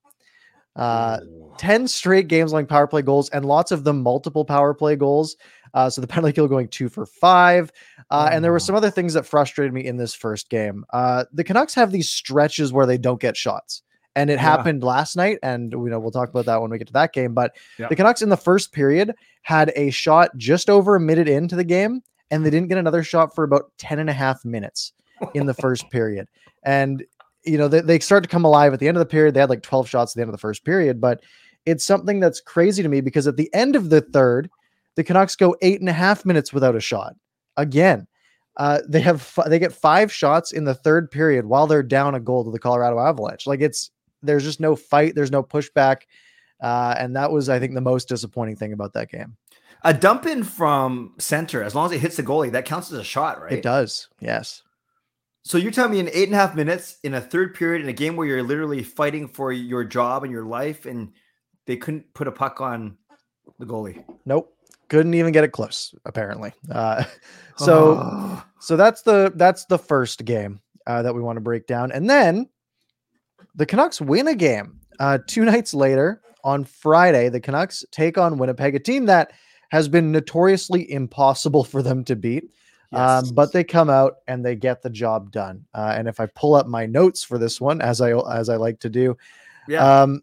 Uh, 0.76 1.20
10 1.58 1.88
straight 1.88 2.30
games 2.30 2.52
allowing 2.52 2.66
power 2.66 2.88
play 2.88 3.02
goals 3.02 3.30
and 3.32 3.46
lots 3.46 3.72
of 3.72 3.84
them 3.84 4.02
multiple 4.02 4.46
power 4.46 4.74
play 4.74 4.96
goals. 4.96 5.36
Uh, 5.74 5.90
so 5.90 6.02
the 6.02 6.08
penalty 6.08 6.34
kill 6.34 6.48
going 6.48 6.68
two 6.68 6.90
for 6.90 7.06
five. 7.06 7.72
Uh, 8.10 8.30
and 8.32 8.44
there 8.44 8.52
were 8.52 8.60
some 8.60 8.76
other 8.76 8.90
things 8.90 9.14
that 9.14 9.26
frustrated 9.26 9.74
me 9.74 9.86
in 9.86 9.98
this 9.98 10.14
first 10.14 10.50
game. 10.50 10.86
Uh, 10.92 11.26
the 11.34 11.44
Canucks 11.44 11.76
have 11.76 11.92
these 11.92 12.10
stretches 12.10 12.72
where 12.72 12.86
they 12.86 12.98
don't 12.98 13.22
get 13.22 13.38
shots. 13.38 13.84
And 14.16 14.30
it 14.30 14.34
Yeah. 14.34 14.42
happened 14.42 14.84
last 14.84 15.16
night. 15.16 15.40
And 15.42 15.72
you 15.72 15.90
know, 15.90 16.00
we'll 16.00 16.12
talk 16.12 16.30
about 16.30 16.46
that 16.46 16.62
when 16.62 16.70
we 16.72 16.78
get 16.78 16.88
to 16.88 16.94
that 16.94 17.14
game. 17.14 17.34
But 17.34 17.56
Yeah. 17.80 17.88
the 17.88 17.96
Canucks 17.96 18.22
in 18.22 18.30
the 18.30 18.38
first 18.38 18.72
period 18.74 19.14
had 19.44 19.72
a 19.76 19.90
shot 19.90 20.36
just 20.38 20.70
over 20.70 20.96
a 20.96 21.00
minute 21.00 21.28
into 21.30 21.56
the 21.56 21.64
game, 21.64 22.02
and 22.30 22.46
they 22.46 22.50
didn't 22.50 22.68
get 22.70 22.78
another 22.78 23.04
shot 23.04 23.34
for 23.34 23.44
about 23.44 23.72
10 23.78 24.00
and 24.00 24.10
a 24.10 24.14
half 24.14 24.44
minutes 24.46 24.94
in 25.34 25.46
the 25.46 25.54
first 25.54 25.90
period. 25.92 26.28
And 26.64 27.04
you 27.44 27.58
know, 27.58 27.68
they, 27.68 27.82
they 27.82 27.98
start 27.98 28.22
to 28.24 28.30
come 28.30 28.46
alive 28.46 28.72
at 28.72 28.80
the 28.80 28.88
end 28.88 28.96
of 28.98 29.00
the 29.00 29.06
period. 29.08 29.34
They 29.34 29.40
had 29.40 29.50
like 29.50 29.64
12 29.64 29.90
shots 29.90 30.12
at 30.12 30.16
the 30.16 30.22
end 30.22 30.30
of 30.30 30.34
the 30.34 30.38
first 30.38 30.64
period, 30.64 31.02
but 31.02 31.22
it's 31.66 31.84
something 31.84 32.20
that's 32.20 32.40
crazy 32.40 32.84
to 32.84 32.90
me 32.90 33.02
because 33.02 33.26
at 33.26 33.36
the 33.36 33.52
end 33.52 33.76
of 33.76 33.90
the 33.90 34.02
third, 34.02 34.48
the 34.96 35.04
Canucks 35.04 35.36
go 35.36 35.56
eight 35.64 35.80
and 35.80 35.90
a 35.90 35.94
half 35.94 36.24
minutes 36.24 36.54
without 36.54 36.76
a 36.76 36.80
shot. 36.80 37.16
Again, 37.58 38.06
uh, 38.58 38.82
they 38.88 39.00
have 39.02 39.24
fi- 39.24 39.48
they 39.50 39.58
get 39.58 39.74
five 39.74 40.12
shots 40.14 40.52
in 40.52 40.66
the 40.66 40.76
third 40.76 41.10
period 41.10 41.46
while 41.46 41.66
they're 41.66 41.82
down 41.82 42.14
a 42.14 42.20
goal 42.20 42.44
to 42.46 42.52
the 42.52 42.60
Colorado 42.60 43.00
Avalanche. 43.00 43.48
Like 43.48 43.62
it's 43.62 43.90
there's 44.22 44.44
just 44.44 44.60
no 44.60 44.76
fight, 44.76 45.16
there's 45.16 45.32
no 45.32 45.44
pushback, 45.44 46.04
uh, 46.62 46.96
and 46.98 47.16
that 47.16 47.32
was 47.32 47.50
I 47.50 47.60
think 47.60 47.74
the 47.74 47.82
most 47.82 48.08
disappointing 48.08 48.56
thing 48.56 48.74
about 48.74 48.94
that 48.94 49.10
game. 49.10 49.38
A 49.84 49.94
dump 49.94 50.26
in 50.26 50.44
from 50.44 51.16
center, 51.18 51.64
as 51.64 51.74
long 51.74 51.88
as 51.88 51.92
it 51.94 52.00
hits 52.00 52.16
the 52.18 52.24
goalie, 52.24 52.52
that 52.52 52.66
counts 52.66 52.92
as 52.92 53.00
a 53.00 53.04
shot, 53.04 53.42
right? 53.42 53.54
It 53.54 53.64
does, 53.64 54.10
yes. 54.20 54.62
So 55.44 55.58
you're 55.58 55.72
telling 55.72 55.92
me 55.92 56.00
in 56.00 56.10
eight 56.10 56.28
and 56.28 56.36
a 56.36 56.38
half 56.38 56.56
minutes 56.56 57.00
in 57.04 57.16
a 57.16 57.22
third 57.22 57.56
period 57.56 57.82
in 57.82 57.90
a 57.90 57.94
game 57.94 58.16
where 58.16 58.28
you're 58.28 58.44
literally 58.44 58.84
fighting 58.84 59.28
for 59.28 59.52
your 59.52 59.84
job 59.84 60.24
and 60.24 60.32
your 60.32 60.46
life, 60.46 60.86
and 60.86 61.14
they 61.66 61.78
couldn't 61.78 62.14
put 62.14 62.28
a 62.28 62.32
puck 62.32 62.62
on 62.62 62.98
the 63.58 63.66
goalie. 63.66 64.04
Nope, 64.26 64.54
couldn't 64.88 65.16
even 65.16 65.32
get 65.32 65.44
it 65.44 65.52
close. 65.52 65.96
Apparently, 66.06 66.54
uh, 66.72 67.04
so. 67.58 68.42
So 68.62 68.78
that's 68.78 69.02
the 69.02 69.34
that's 69.36 69.66
the 69.66 69.80
first 69.80 70.24
game 70.24 70.62
uh, 70.86 71.02
that 71.02 71.16
we 71.16 71.20
want 71.20 71.38
to 71.38 71.42
break 71.42 71.66
down, 71.66 71.92
and 71.92 72.08
then 72.08 72.48
the 73.56 73.66
Canucks 73.66 74.02
win 74.02 74.28
a 74.28 74.36
game. 74.36 74.80
Uh, 75.00 75.20
two 75.28 75.46
nights 75.46 75.74
later, 75.74 76.22
on 76.44 76.64
Friday, 76.66 77.30
the 77.30 77.40
Canucks 77.40 77.86
take 77.92 78.18
on 78.18 78.38
Winnipeg, 78.38 78.76
a 78.76 78.80
team 78.80 79.06
that 79.06 79.32
has 79.70 79.88
been 79.88 80.12
notoriously 80.12 80.92
impossible 80.92 81.64
for 81.72 81.82
them 81.82 82.04
to 82.06 82.16
beat. 82.16 82.52
Um, 82.94 83.30
but 83.34 83.54
they 83.54 83.64
come 83.64 83.90
out 83.90 84.18
and 84.28 84.44
they 84.46 84.54
get 84.54 84.82
the 84.82 84.90
job 84.90 85.32
done. 85.32 85.66
Uh, 85.74 85.94
and 85.98 86.10
if 86.10 86.20
I 86.20 86.26
pull 86.26 86.56
up 86.56 86.68
my 86.68 86.86
notes 86.86 87.24
for 87.24 87.38
this 87.38 87.62
one, 87.62 87.80
as 87.80 88.02
I 88.02 88.12
as 88.12 88.50
I 88.50 88.58
like 88.58 88.82
to 88.82 88.90
do, 88.90 89.16
yeah, 89.70 90.02
um, 90.02 90.22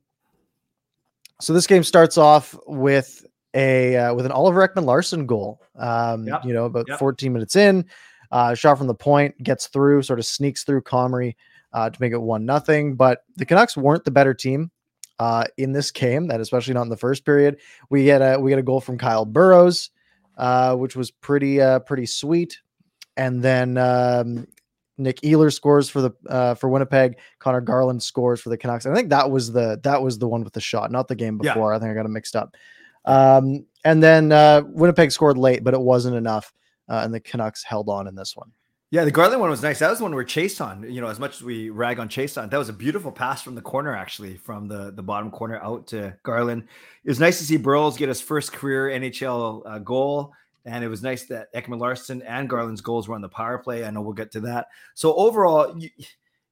so 1.40 1.54
this 1.54 1.66
game 1.66 1.82
starts 1.82 2.18
off 2.18 2.54
with 2.66 3.24
a 3.54 3.96
uh, 3.96 4.14
with 4.14 4.26
an 4.26 4.32
Oliver 4.32 4.68
Ekman 4.68 4.84
Larsson 4.84 5.24
goal. 5.24 5.62
Um, 5.76 6.26
Yep. 6.26 6.44
You 6.44 6.52
know, 6.52 6.66
about 6.66 6.88
Yep. 6.88 6.98
14 6.98 7.32
minutes 7.32 7.56
in, 7.56 7.86
uh, 8.32 8.54
shot 8.54 8.76
from 8.76 8.86
the 8.86 8.94
point, 8.94 9.42
gets 9.42 9.68
through, 9.68 10.02
sort 10.02 10.18
of 10.18 10.26
sneaks 10.26 10.64
through 10.64 10.82
Comrie 10.82 11.36
uh, 11.78 11.90
to 11.90 12.00
make 12.00 12.12
it 12.12 12.20
one 12.20 12.44
nothing. 12.44 12.94
But 12.96 13.24
the 13.36 13.46
Canucks 13.46 13.76
weren't 13.76 14.04
the 14.04 14.10
better 14.10 14.34
team 14.34 14.70
uh, 15.18 15.44
in 15.56 15.72
this 15.72 15.90
game, 15.90 16.26
that 16.28 16.40
especially 16.40 16.74
not 16.74 16.82
in 16.82 16.88
the 16.88 16.96
first 16.96 17.24
period. 17.24 17.58
We 17.90 18.04
get 18.04 18.20
a 18.20 18.38
we 18.40 18.50
get 18.50 18.58
a 18.58 18.62
goal 18.62 18.80
from 18.80 18.98
Kyle 18.98 19.24
Burroughs, 19.24 19.90
uh, 20.36 20.74
which 20.76 20.96
was 20.96 21.10
pretty 21.10 21.60
uh, 21.60 21.80
pretty 21.80 22.06
sweet, 22.06 22.60
and 23.16 23.42
then. 23.42 23.76
Um, 23.78 24.46
Nick 25.00 25.20
Ehlers 25.20 25.54
scores 25.54 25.88
for 25.88 26.00
the 26.00 26.10
uh, 26.28 26.54
for 26.56 26.68
Winnipeg. 26.68 27.18
Conor 27.38 27.60
Garland 27.60 28.02
scores 28.02 28.40
for 28.40 28.48
the 28.48 28.58
Canucks. 28.58 28.84
I 28.84 28.92
think 28.92 29.10
that 29.10 29.30
was 29.30 29.52
the 29.52 29.78
that 29.84 30.02
was 30.02 30.18
the 30.18 30.26
one 30.26 30.42
with 30.42 30.54
the 30.54 30.60
shot, 30.60 30.90
not 30.90 31.06
the 31.06 31.14
game 31.14 31.38
Yeah. 31.40 31.54
before. 31.54 31.72
I 31.72 31.78
think 31.78 31.92
I 31.92 31.94
got 31.94 32.04
it 32.04 32.08
mixed 32.08 32.34
up. 32.34 32.56
Um, 33.04 33.64
and 33.84 34.02
then 34.02 34.32
uh, 34.32 34.62
Winnipeg 34.66 35.12
scored 35.12 35.38
late, 35.38 35.62
but 35.62 35.72
it 35.72 35.80
wasn't 35.80 36.16
enough, 36.16 36.52
uh, 36.88 37.02
and 37.04 37.14
the 37.14 37.20
Canucks 37.20 37.62
held 37.62 37.88
on 37.88 38.08
in 38.08 38.16
this 38.16 38.36
one. 38.36 38.50
Yeah. 38.90 39.04
The 39.04 39.10
Garland 39.10 39.40
one 39.40 39.50
was 39.50 39.62
nice. 39.62 39.80
That 39.80 39.90
was 39.90 39.98
the 39.98 40.04
one 40.04 40.14
where 40.14 40.24
Chiasson. 40.24 40.90
You 40.90 41.00
know, 41.00 41.08
as 41.08 41.20
much 41.20 41.36
as 41.36 41.42
we 41.42 41.70
rag 41.70 41.98
on 41.98 42.08
Chiasson, 42.08 42.50
that 42.50 42.56
was 42.56 42.68
a 42.68 42.72
beautiful 42.72 43.12
pass 43.12 43.42
from 43.42 43.54
the 43.54 43.62
corner, 43.62 43.94
actually, 43.94 44.36
from 44.36 44.68
the 44.68 44.92
the 44.92 45.02
bottom 45.02 45.30
corner 45.30 45.58
out 45.58 45.86
to 45.88 46.16
Garland. 46.22 46.64
It 47.04 47.08
was 47.08 47.20
nice 47.20 47.38
to 47.38 47.44
see 47.44 47.56
Burroughs 47.56 47.96
get 47.96 48.08
his 48.08 48.20
first 48.20 48.52
career 48.52 48.88
NHL 48.88 49.62
uh, 49.66 49.78
goal. 49.78 50.32
And 50.64 50.84
it 50.84 50.88
was 50.88 51.02
nice 51.02 51.24
that 51.26 51.52
Ekman 51.54 51.80
Larsson 51.80 52.20
and 52.22 52.48
Garland's 52.48 52.82
goals 52.82 53.08
were 53.08 53.14
on 53.14 53.22
the 53.22 53.28
power 53.28 53.56
play. 53.58 53.84
I 53.84 53.90
know 53.90 54.02
we'll 54.02 54.12
get 54.12 54.32
to 54.32 54.40
that. 54.40 54.66
So 54.94 55.14
overall, 55.14 55.78
you, 55.78 55.88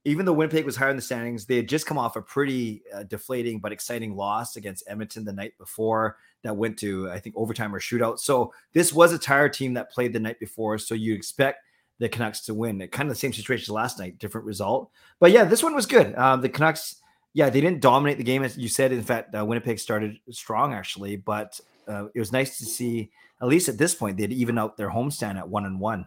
even 0.06 0.24
though 0.24 0.32
Winnipeg 0.32 0.64
was 0.64 0.76
higher 0.76 0.90
in 0.90 0.96
the 0.96 1.02
standings, 1.02 1.44
they 1.44 1.56
had 1.56 1.68
just 1.68 1.84
come 1.84 1.98
off 1.98 2.16
a 2.16 2.22
pretty 2.22 2.82
uh, 2.94 3.02
deflating 3.02 3.58
but 3.58 3.72
exciting 3.72 4.14
loss 4.14 4.56
against 4.56 4.84
Edmonton 4.86 5.24
the 5.24 5.32
night 5.32 5.52
before 5.58 6.16
that 6.44 6.56
went 6.56 6.78
to, 6.78 7.10
I 7.10 7.18
think, 7.18 7.34
overtime 7.36 7.74
or 7.74 7.80
shootout. 7.80 8.20
So 8.20 8.54
this 8.72 8.92
was 8.92 9.12
a 9.12 9.18
tired 9.18 9.52
team 9.52 9.74
that 9.74 9.90
played 9.90 10.12
the 10.12 10.20
night 10.20 10.38
before. 10.38 10.78
So 10.78 10.94
you 10.94 11.12
expect 11.12 11.58
the 11.98 12.08
Canucks 12.08 12.42
to 12.42 12.54
win. 12.54 12.80
It 12.80 12.92
kind 12.92 13.08
of 13.08 13.14
the 13.14 13.18
same 13.18 13.32
situation 13.32 13.64
as 13.64 13.70
last 13.70 13.98
night, 13.98 14.18
different 14.18 14.46
result. 14.46 14.90
But 15.18 15.32
yeah, 15.32 15.44
this 15.44 15.62
one 15.62 15.74
was 15.74 15.86
good. 15.86 16.14
Um, 16.14 16.40
the 16.40 16.48
Canucks, 16.48 16.96
yeah, 17.32 17.50
they 17.50 17.60
didn't 17.60 17.80
dominate 17.80 18.18
the 18.18 18.24
game 18.24 18.42
as 18.42 18.56
you 18.56 18.68
said. 18.68 18.92
In 18.92 19.02
fact, 19.02 19.34
uh, 19.34 19.44
Winnipeg 19.44 19.78
started 19.78 20.18
strong 20.30 20.74
actually, 20.74 21.16
but 21.16 21.58
uh, 21.88 22.06
it 22.14 22.18
was 22.18 22.32
nice 22.32 22.58
to 22.58 22.64
see 22.64 23.10
at 23.40 23.48
least 23.48 23.68
at 23.68 23.78
this 23.78 23.94
point 23.94 24.16
they'd 24.16 24.32
even 24.32 24.58
out 24.58 24.76
their 24.76 24.90
homestand 24.90 25.36
at 25.36 25.48
one 25.48 25.64
and 25.64 25.80
one. 25.80 26.06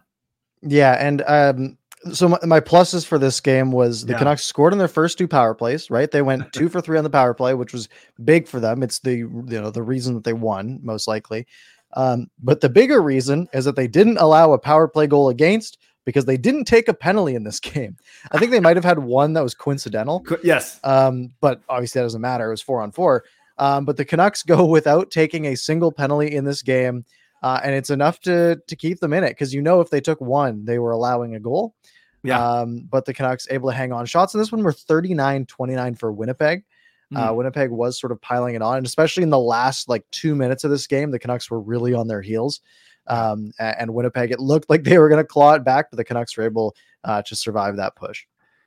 Yeah, 0.62 0.96
and 1.04 1.22
um, 1.22 1.78
so 2.12 2.28
my, 2.28 2.38
my 2.44 2.60
pluses 2.60 3.06
for 3.06 3.18
this 3.18 3.40
game 3.40 3.72
was 3.72 4.04
the 4.04 4.12
Yeah. 4.12 4.18
Canucks 4.18 4.44
scored 4.44 4.72
in 4.72 4.78
their 4.78 4.88
first 4.88 5.18
two 5.18 5.28
power 5.28 5.54
plays. 5.54 5.90
Right, 5.90 6.10
they 6.10 6.22
went 6.22 6.52
two 6.52 6.68
for 6.68 6.80
three 6.80 6.98
on 6.98 7.04
the 7.04 7.10
power 7.10 7.34
play, 7.34 7.54
which 7.54 7.72
was 7.72 7.88
big 8.24 8.46
for 8.46 8.60
them. 8.60 8.82
It's 8.82 8.98
the 9.00 9.16
you 9.16 9.44
know 9.46 9.70
the 9.70 9.82
reason 9.82 10.14
that 10.14 10.24
they 10.24 10.32
won 10.32 10.80
most 10.82 11.08
likely. 11.08 11.46
Um, 11.94 12.30
but 12.42 12.60
the 12.60 12.68
bigger 12.68 13.00
reason 13.02 13.48
is 13.52 13.64
that 13.64 13.76
they 13.76 13.88
didn't 13.88 14.18
allow 14.18 14.52
a 14.52 14.58
power 14.58 14.86
play 14.88 15.06
goal 15.06 15.28
against 15.28 15.78
because 16.06 16.24
they 16.24 16.36
didn't 16.36 16.64
take 16.64 16.88
a 16.88 16.94
penalty 16.94 17.34
in 17.34 17.42
this 17.44 17.60
game. 17.60 17.96
I 18.32 18.38
think 18.38 18.50
they 18.52 18.60
might 18.60 18.76
have 18.76 18.84
had 18.84 18.98
one 19.00 19.32
that 19.34 19.42
was 19.42 19.54
coincidental. 19.54 20.20
Co- 20.20 20.38
Yes, 20.42 20.78
Um, 20.84 21.32
but 21.40 21.60
obviously 21.68 22.00
that 22.00 22.04
doesn't 22.04 22.20
matter. 22.20 22.46
It 22.46 22.50
was 22.50 22.62
four 22.62 22.80
on 22.80 22.92
four. 22.92 23.24
Um, 23.58 23.84
but 23.84 23.96
the 23.96 24.04
Canucks 24.04 24.42
go 24.42 24.64
without 24.64 25.10
taking 25.10 25.46
a 25.46 25.56
single 25.56 25.92
penalty 25.92 26.34
in 26.34 26.44
this 26.44 26.62
game, 26.62 27.04
uh, 27.42 27.60
and 27.62 27.74
it's 27.74 27.90
enough 27.90 28.20
to 28.20 28.60
to 28.66 28.76
keep 28.76 29.00
them 29.00 29.12
in 29.12 29.24
it 29.24 29.30
because 29.30 29.52
you 29.52 29.60
know 29.62 29.80
if 29.80 29.90
they 29.90 30.00
took 30.00 30.20
one, 30.20 30.64
they 30.64 30.78
were 30.78 30.92
allowing 30.92 31.34
a 31.34 31.40
goal. 31.40 31.74
Yeah. 32.22 32.42
Um, 32.42 32.86
but 32.90 33.04
the 33.06 33.14
Canucks 33.14 33.46
able 33.50 33.70
to 33.70 33.74
hang 33.74 33.92
on. 33.92 34.04
Shots 34.06 34.34
in 34.34 34.40
this 34.40 34.52
one 34.52 34.62
were 34.62 34.72
39 34.72 35.46
29 35.46 35.94
for 35.94 36.12
Winnipeg. 36.12 36.64
Uh, 37.14 37.30
Mm. 37.30 37.36
Winnipeg 37.36 37.70
was 37.70 37.98
sort 37.98 38.12
of 38.12 38.20
piling 38.20 38.54
it 38.54 38.62
on, 38.62 38.76
and 38.76 38.86
especially 38.86 39.22
in 39.22 39.30
the 39.30 39.38
last 39.38 39.88
like 39.88 40.04
two 40.12 40.34
minutes 40.34 40.62
of 40.64 40.70
this 40.70 40.86
game, 40.86 41.10
the 41.10 41.18
Canucks 41.18 41.50
were 41.50 41.60
really 41.60 41.92
on 41.92 42.06
their 42.06 42.22
heels. 42.22 42.60
Um, 43.06 43.52
and 43.58 43.92
Winnipeg, 43.92 44.30
it 44.30 44.38
looked 44.38 44.70
like 44.70 44.84
they 44.84 44.98
were 44.98 45.08
going 45.08 45.22
to 45.22 45.26
claw 45.26 45.54
it 45.54 45.64
back, 45.64 45.90
but 45.90 45.96
the 45.96 46.04
Canucks 46.04 46.36
were 46.36 46.44
able 46.44 46.76
uh, 47.02 47.22
to 47.22 47.34
survive 47.34 47.76
that 47.76 47.96
push. 47.96 48.24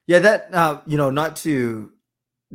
Yeah, 0.08 0.20
that 0.20 0.54
uh, 0.54 0.82
you 0.86 0.98
know, 0.98 1.10
not 1.10 1.38
to 1.38 1.92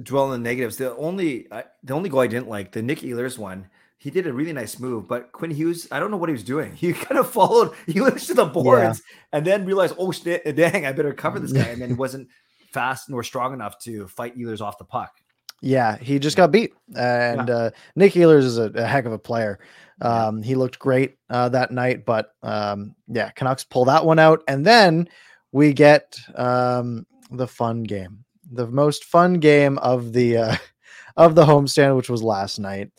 dwell 0.02 0.24
on 0.24 0.30
the 0.32 0.38
negatives. 0.38 0.76
The 0.76 0.94
only 0.96 1.50
I 1.50 1.64
the 1.82 1.94
only 1.94 2.10
goal 2.10 2.20
I 2.20 2.26
didn't 2.26 2.48
like, 2.48 2.72
the 2.72 2.82
Nick 2.82 3.00
Ehlers 3.00 3.38
one, 3.38 3.68
he 3.96 4.10
did 4.10 4.26
a 4.26 4.32
really 4.32 4.52
nice 4.52 4.78
move, 4.78 5.08
but 5.08 5.32
Quinn 5.32 5.50
Hughes, 5.50 5.88
I 5.90 5.98
don't 5.98 6.10
know 6.10 6.18
what 6.18 6.28
he 6.28 6.34
was 6.34 6.44
doing. 6.44 6.72
He 6.76 6.92
kind 6.92 7.18
of 7.18 7.30
followed 7.30 7.72
He 7.86 7.94
Ehlers 7.94 8.26
to 8.26 8.34
the 8.34 8.44
boards 8.44 9.02
and 9.32 9.46
then 9.46 9.64
realized, 9.64 9.94
oh 9.98 10.12
shit, 10.12 10.44
dang, 10.56 10.84
I 10.84 10.92
better 10.92 11.14
cover 11.14 11.38
this 11.38 11.52
guy, 11.52 11.68
and 11.68 11.80
then 11.80 11.88
he 11.88 11.94
wasn't 11.94 12.28
fast 12.72 13.08
nor 13.08 13.22
strong 13.22 13.54
enough 13.54 13.78
to 13.80 14.06
fight 14.08 14.36
Ehlers 14.36 14.60
off 14.60 14.76
the 14.76 14.84
puck. 14.84 15.12
Yeah, 15.60 15.96
he 15.98 16.18
just 16.18 16.36
got 16.36 16.52
beat, 16.52 16.72
and 16.96 17.50
uh, 17.50 17.70
Nick 17.96 18.12
Ehlers 18.12 18.44
is 18.44 18.58
a, 18.58 18.70
a 18.74 18.86
heck 18.86 19.06
of 19.06 19.12
a 19.12 19.18
player. 19.18 19.58
Yeah. 20.00 20.26
Um, 20.26 20.42
he 20.42 20.54
looked 20.54 20.78
great 20.78 21.16
uh, 21.30 21.48
that 21.48 21.72
night, 21.72 22.04
but 22.04 22.32
um, 22.42 22.94
yeah, 23.08 23.30
Canucks 23.30 23.64
pull 23.64 23.84
that 23.86 24.04
one 24.04 24.20
out, 24.20 24.42
and 24.46 24.64
then 24.64 25.08
we 25.50 25.72
get 25.72 26.16
um, 26.36 27.06
the 27.32 27.48
fun 27.48 27.82
game, 27.82 28.24
the 28.52 28.68
most 28.68 29.04
fun 29.04 29.34
game 29.34 29.78
of 29.78 30.12
the 30.12 30.36
uh, 30.36 30.56
of 31.16 31.34
the 31.34 31.44
homestand, 31.44 31.96
which 31.96 32.10
was 32.10 32.22
last 32.22 32.60
night, 32.60 32.90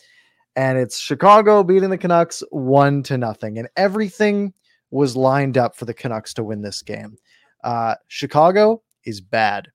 and 0.57 0.77
it's 0.77 0.99
Chicago 0.99 1.63
beating 1.63 1.89
the 1.89 1.97
Canucks 1.97 2.43
one 2.51 3.03
to 3.03 3.17
nothing, 3.17 3.57
and 3.57 3.69
everything 3.77 4.53
was 4.91 5.15
lined 5.15 5.57
up 5.57 5.77
for 5.77 5.85
the 5.85 5.93
Canucks 5.93 6.33
to 6.33 6.43
win 6.43 6.61
this 6.61 6.81
game. 6.81 7.15
Uh, 7.63 7.95
Chicago 8.07 8.81
is 9.05 9.21
bad. 9.21 9.69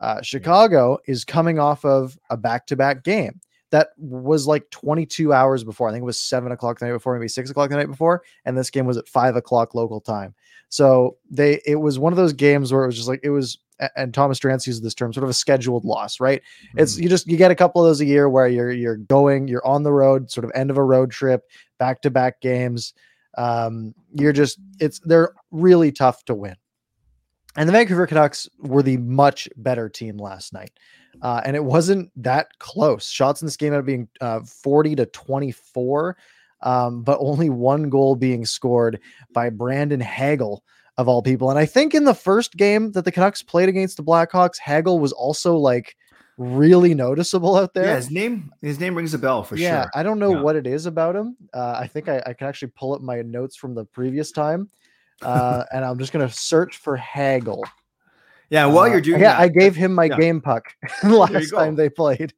Uh, 0.00 0.20
Chicago 0.22 0.98
is 1.06 1.24
coming 1.24 1.58
off 1.58 1.84
of 1.84 2.18
a 2.30 2.36
back-to-back 2.36 3.02
game 3.02 3.40
that 3.70 3.88
was 3.98 4.46
like 4.46 4.70
22 4.70 5.32
hours 5.32 5.64
before. 5.64 5.88
I 5.88 5.92
think 5.92 6.02
it 6.02 6.06
was 6.06 6.20
seven 6.20 6.52
o'clock 6.52 6.78
the 6.78 6.86
night 6.86 6.92
before, 6.92 7.14
maybe 7.14 7.28
six 7.28 7.50
o'clock 7.50 7.70
the 7.70 7.76
night 7.76 7.88
before, 7.88 8.22
and 8.44 8.56
this 8.56 8.70
game 8.70 8.86
was 8.86 8.96
at 8.96 9.08
five 9.08 9.36
o'clock 9.36 9.74
local 9.74 10.00
time. 10.00 10.34
So 10.68 11.16
they, 11.30 11.60
it 11.66 11.76
was 11.76 11.98
one 11.98 12.12
of 12.12 12.16
those 12.16 12.32
games 12.32 12.72
where 12.72 12.84
it 12.84 12.86
was 12.86 12.96
just 12.96 13.08
like 13.08 13.20
it 13.22 13.30
was, 13.30 13.58
and 13.96 14.14
Thomas 14.14 14.38
Drance 14.38 14.66
uses 14.66 14.80
this 14.80 14.94
term, 14.94 15.12
sort 15.12 15.24
of 15.24 15.30
a 15.30 15.34
scheduled 15.34 15.84
loss, 15.84 16.20
right? 16.20 16.42
It's 16.76 16.98
you 16.98 17.08
just 17.08 17.26
you 17.26 17.36
get 17.36 17.50
a 17.50 17.56
couple 17.56 17.84
of 17.84 17.88
those 17.88 18.00
a 18.00 18.06
year 18.06 18.28
where 18.28 18.48
you're 18.48 18.72
you're 18.72 18.96
going, 18.96 19.48
you're 19.48 19.66
on 19.66 19.82
the 19.82 19.92
road, 19.92 20.30
sort 20.30 20.44
of 20.44 20.52
end 20.54 20.70
of 20.70 20.78
a 20.78 20.82
road 20.82 21.10
trip, 21.10 21.42
back-to-back 21.78 22.40
games. 22.40 22.94
Um, 23.36 23.94
you're 24.14 24.32
just 24.32 24.58
it's 24.80 25.00
they're 25.00 25.34
really 25.50 25.92
tough 25.92 26.24
to 26.26 26.34
win. 26.34 26.56
And 27.56 27.68
the 27.68 27.72
Vancouver 27.72 28.06
Canucks 28.06 28.48
were 28.58 28.82
the 28.82 28.96
much 28.98 29.48
better 29.56 29.88
team 29.88 30.18
last 30.18 30.52
night. 30.52 30.72
Uh, 31.22 31.40
and 31.44 31.56
it 31.56 31.64
wasn't 31.64 32.10
that 32.22 32.48
close. 32.58 33.08
Shots 33.08 33.40
in 33.40 33.46
this 33.46 33.56
game 33.56 33.68
ended 33.72 33.80
up 33.80 33.86
being 33.86 34.08
uh, 34.20 34.40
40 34.40 34.96
to 34.96 35.06
24, 35.06 36.16
um, 36.62 37.02
but 37.02 37.16
only 37.20 37.48
one 37.48 37.88
goal 37.88 38.16
being 38.16 38.44
scored 38.44 39.00
by 39.32 39.48
Brandon 39.48 40.00
Hagel, 40.00 40.62
of 40.98 41.08
all 41.08 41.22
people. 41.22 41.48
And 41.50 41.58
I 41.58 41.64
think 41.66 41.94
in 41.94 42.04
the 42.04 42.14
first 42.14 42.56
game 42.56 42.92
that 42.92 43.04
the 43.04 43.12
Canucks 43.12 43.42
played 43.42 43.68
against 43.68 43.96
the 43.96 44.02
Blackhawks, 44.04 44.58
Hagel 44.58 44.98
was 44.98 45.12
also 45.12 45.56
like 45.56 45.96
really 46.38 46.94
noticeable 46.94 47.56
out 47.56 47.72
there. 47.72 47.86
Yeah, 47.86 47.96
his 47.96 48.10
name 48.10 48.52
his 48.60 48.78
name 48.78 48.94
rings 48.94 49.14
a 49.14 49.18
bell 49.18 49.42
for 49.42 49.56
sure. 49.56 49.62
yeah, 49.64 49.82
sure. 49.84 49.90
I 49.94 50.02
don't 50.02 50.18
know 50.18 50.32
Yeah. 50.32 50.40
what 50.42 50.56
it 50.56 50.66
is 50.66 50.84
about 50.84 51.16
him. 51.16 51.36
Uh, 51.54 51.78
I 51.80 51.86
think 51.86 52.08
I, 52.10 52.22
I 52.26 52.32
can 52.34 52.46
actually 52.46 52.72
pull 52.76 52.94
up 52.94 53.00
my 53.00 53.22
notes 53.22 53.56
from 53.56 53.74
the 53.74 53.84
previous 53.86 54.32
time. 54.32 54.68
Uh, 55.22 55.64
and 55.72 55.84
I'm 55.84 55.98
just 55.98 56.12
to 56.12 56.28
search 56.34 56.76
for 56.78 56.96
Hagel. 56.96 57.64
Yeah, 58.50 58.66
while 58.66 58.84
Uh, 58.84 58.92
you're 58.92 59.00
doing 59.00 59.20
yeah, 59.20 59.32
that, 59.32 59.40
I 59.40 59.48
gave 59.48 59.74
him 59.74 59.92
my 59.94 60.04
yeah. 60.04 60.16
game 60.16 60.40
puck 60.40 60.64
last 61.04 61.50
time 61.50 61.74
they 61.74 61.88
played. 61.88 62.32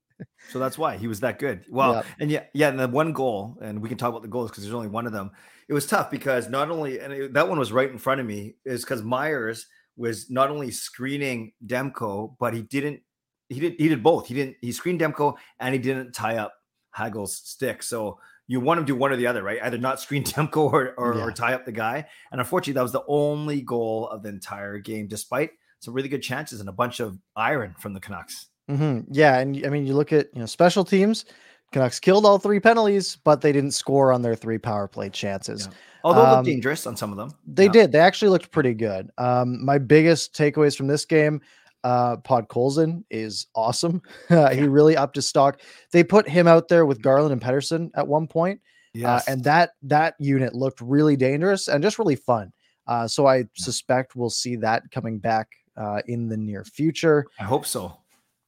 So 0.50 0.58
that's 0.58 0.78
why 0.78 0.96
he 0.96 1.06
was 1.06 1.20
that 1.20 1.38
good. 1.38 1.64
Well, 1.70 1.94
Yep. 1.94 2.06
and 2.20 2.30
yeah, 2.30 2.44
yeah, 2.54 2.68
and 2.68 2.78
the 2.80 2.88
one 2.88 3.12
goal, 3.12 3.58
and 3.60 3.82
we 3.82 3.88
can 3.88 3.98
talk 3.98 4.08
about 4.10 4.22
the 4.22 4.28
goals 4.28 4.50
because 4.50 4.64
there's 4.64 4.74
only 4.74 4.88
one 4.88 5.06
of 5.06 5.12
them. 5.12 5.30
It 5.68 5.74
was 5.74 5.86
tough 5.86 6.10
because 6.10 6.48
not 6.48 6.70
only, 6.70 6.98
and 7.00 7.12
it- 7.12 7.34
that 7.34 7.48
one 7.48 7.58
was 7.58 7.72
right 7.72 7.90
in 7.90 7.98
front 7.98 8.20
of 8.20 8.26
me, 8.26 8.54
is 8.64 8.82
because 8.84 9.02
Myers 9.02 9.66
was 9.96 10.30
not 10.30 10.48
only 10.50 10.70
screening 10.70 11.52
Demko, 11.66 12.36
but 12.38 12.54
he 12.54 12.62
didn't. 12.62 13.02
He 13.50 13.60
did. 13.60 13.74
He 13.78 13.88
did 13.88 14.02
both. 14.02 14.26
He 14.28 14.34
didn't. 14.34 14.56
He 14.60 14.72
screened 14.72 15.00
Demko 15.00 15.36
and 15.58 15.74
he 15.74 15.78
didn't 15.80 16.12
tie 16.12 16.36
up 16.36 16.54
Hagel's 16.94 17.36
stick. 17.36 17.82
So 17.82 18.18
you 18.48 18.58
want 18.60 18.80
to 18.80 18.84
do 18.84 18.96
one 18.96 19.12
or 19.12 19.16
the 19.16 19.26
other, 19.28 19.42
right? 19.44 19.58
Either 19.62 19.78
not 19.78 20.00
screen 20.00 20.24
Demko 20.24 20.72
or 20.72 20.94
or, 20.98 21.14
Yeah. 21.14 21.22
or 21.24 21.30
tie 21.32 21.54
up 21.54 21.64
the 21.64 21.72
guy. 21.72 22.06
And 22.32 22.40
unfortunately, 22.40 22.72
that 22.74 22.82
was 22.82 22.92
the 22.92 23.04
only 23.06 23.60
goal 23.60 24.08
of 24.08 24.22
the 24.24 24.30
entire 24.30 24.78
game, 24.78 25.06
despite 25.06 25.50
some 25.80 25.94
really 25.94 26.08
good 26.08 26.22
chances 26.22 26.58
and 26.60 26.68
a 26.68 26.72
bunch 26.72 26.98
of 26.98 27.18
iron 27.36 27.74
from 27.78 27.92
the 27.94 28.00
Canucks. 28.00 28.48
Mhm. 28.68 29.06
Yeah, 29.10 29.38
and 29.38 29.64
I 29.64 29.68
mean, 29.68 29.86
you 29.86 29.94
look 29.94 30.12
at 30.12 30.26
you 30.34 30.40
know 30.40 30.46
special 30.46 30.84
teams. 30.84 31.24
Canucks 31.70 32.00
killed 32.00 32.24
all 32.24 32.38
three 32.38 32.58
penalties, 32.60 33.16
but 33.24 33.42
they 33.42 33.52
didn't 33.52 33.72
score 33.72 34.10
on 34.12 34.22
their 34.22 34.34
three 34.34 34.56
power 34.58 34.88
play 34.88 35.10
chances. 35.10 35.68
Although 36.02 36.22
it 36.22 36.26
Um, 36.28 36.32
looked 36.36 36.46
dangerous 36.46 36.86
on 36.86 36.96
some 36.96 37.10
of 37.10 37.18
them. 37.18 37.30
They 37.46 37.66
Yeah. 37.66 37.72
did. 37.72 37.92
They 37.92 37.98
actually 38.00 38.30
looked 38.30 38.50
pretty 38.50 38.72
good. 38.72 39.10
Um, 39.18 39.62
my 39.64 39.76
biggest 39.76 40.34
takeaways 40.34 40.74
from 40.76 40.86
this 40.86 41.04
game, 41.04 41.42
uh, 41.88 42.16
Podkolzin 42.18 43.02
is 43.10 43.46
awesome. 43.54 44.02
he 44.28 44.62
really 44.62 44.96
upped 44.96 45.16
his 45.16 45.26
stock. 45.26 45.60
They 45.92 46.04
put 46.04 46.28
him 46.28 46.46
out 46.46 46.68
there 46.68 46.84
with 46.86 47.00
Garland 47.02 47.32
and 47.32 47.40
Pettersson 47.40 47.90
at 47.94 48.06
one 48.06 48.26
point, 48.26 48.60
uh, 49.04 49.20
and 49.28 49.42
that 49.44 49.70
that 49.84 50.14
unit 50.18 50.54
looked 50.54 50.80
really 50.80 51.16
dangerous 51.16 51.68
and 51.68 51.82
just 51.82 51.98
really 51.98 52.16
fun. 52.16 52.52
Uh, 52.86 53.06
so 53.06 53.26
I 53.26 53.44
suspect 53.54 54.16
we'll 54.16 54.30
see 54.30 54.56
that 54.56 54.82
coming 54.90 55.18
back 55.18 55.48
uh, 55.76 56.00
in 56.06 56.28
the 56.28 56.36
near 56.36 56.64
future. 56.64 57.24
I 57.38 57.44
hope 57.44 57.64
so. 57.66 57.96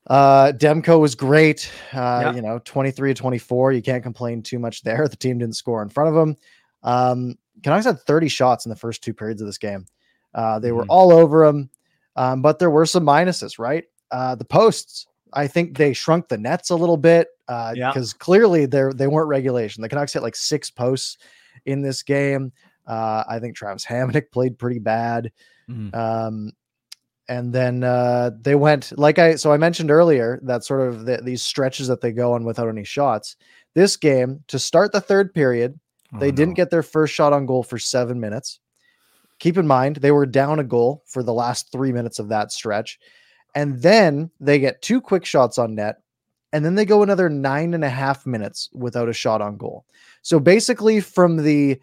Uh, 0.07 0.51
Demko 0.57 0.99
was 0.99 1.15
great. 1.15 1.71
Uh, 1.93 2.21
Yeah. 2.25 2.35
you 2.35 2.43
know, 2.43 2.59
23 2.65 3.11
to 3.15 3.21
24. 3.21 3.73
You 3.73 3.83
can't 3.83 4.03
complain 4.03 4.43
too 4.43 4.59
much 4.59 4.83
there. 4.83 5.07
The 5.11 5.17
team 5.17 5.39
didn't 5.39 5.57
score 5.57 5.83
in 5.83 5.89
front 5.91 6.09
of 6.17 6.17
him. 6.29 6.37
Um, 6.83 7.37
Canucks 7.63 7.85
had 7.85 8.01
30 8.01 8.29
shots 8.29 8.65
in 8.65 8.71
the 8.71 8.77
first 8.77 9.05
two 9.05 9.13
periods 9.15 9.43
of 9.43 9.47
this 9.47 9.59
game. 9.59 9.85
Uh, 10.35 10.59
they 10.59 10.73
were 10.73 10.85
Mhm. 10.85 10.89
all 10.89 11.13
over 11.13 11.45
him. 11.45 11.69
Um, 12.21 12.43
but 12.43 12.59
there 12.59 12.71
were 12.71 12.87
some 12.87 13.05
minuses, 13.05 13.59
right? 13.59 13.85
Uh, 14.11 14.35
the 14.35 14.45
posts, 14.45 15.07
I 15.33 15.47
think 15.47 15.79
they 15.79 15.93
shrunk 15.93 16.29
the 16.29 16.37
nets 16.39 16.71
a 16.71 16.77
little 16.77 16.97
bit. 16.97 17.29
Uh, 17.49 17.73
Yeah. 17.75 17.91
because 17.91 18.13
clearly 18.13 18.67
they're 18.67 18.93
they 18.93 19.07
weren't 19.07 19.29
regulation. 19.29 19.81
The 19.83 19.89
Canucks 19.89 20.13
hit 20.13 20.23
like 20.23 20.37
six 20.37 20.71
posts 20.71 21.19
in 21.65 21.83
this 21.83 22.03
game. 22.03 22.53
Uh, 22.87 23.25
I 23.29 23.39
think 23.39 23.57
Travis 23.57 23.85
Hamonic 23.87 24.31
played 24.33 24.59
pretty 24.59 24.79
bad. 24.81 25.33
Um, 25.95 26.53
and 27.29 27.53
then 27.53 27.85
uh, 27.85 28.31
they 28.41 28.57
went 28.57 28.99
like 28.99 29.19
I 29.21 29.37
so 29.37 29.53
I 29.53 29.57
mentioned 29.57 29.91
earlier 29.91 30.41
that 30.43 30.65
sort 30.65 30.89
of 30.89 31.07
the, 31.07 31.19
these 31.23 31.43
stretches 31.43 31.87
that 31.87 32.01
they 32.01 32.11
go 32.13 32.33
on 32.35 32.45
without 32.45 32.69
any 32.69 32.83
shots. 32.85 33.37
This 33.75 33.97
game 33.97 34.43
to 34.49 34.59
start 34.59 34.91
the 34.91 35.01
third 35.01 35.33
period, 35.33 35.79
they 36.19 36.29
Oh, 36.29 36.33
didn't 36.33 36.55
get 36.55 36.71
their 36.71 36.83
first 36.83 37.15
shot 37.15 37.33
on 37.33 37.47
goal 37.47 37.63
for 37.63 37.79
seven 37.79 38.19
minutes. 38.19 38.59
Keep 39.41 39.57
in 39.59 39.67
mind 39.67 39.97
they 39.97 40.13
were 40.13 40.27
down 40.27 40.61
a 40.61 40.65
goal 40.65 41.03
for 41.07 41.23
the 41.23 41.33
last 41.33 41.73
three 41.73 41.93
minutes 41.93 42.19
of 42.19 42.29
that 42.29 42.53
stretch, 42.53 42.99
and 43.55 43.81
then 43.83 44.31
they 44.39 44.59
get 44.59 44.83
two 44.83 45.01
quick 45.01 45.25
shots 45.25 45.59
on 45.59 45.75
net, 45.75 45.97
and 46.53 46.65
then 46.65 46.75
they 46.75 46.85
go 46.85 47.03
another 47.03 47.29
nine 47.29 47.75
and 47.75 47.85
a 47.85 47.91
half 47.91 48.27
minutes 48.27 48.69
without 48.73 49.09
a 49.09 49.15
shot 49.15 49.41
on 49.41 49.57
goal. 49.57 49.85
So 50.23 50.39
basically, 50.39 51.01
from 51.01 51.39
the 51.39 51.81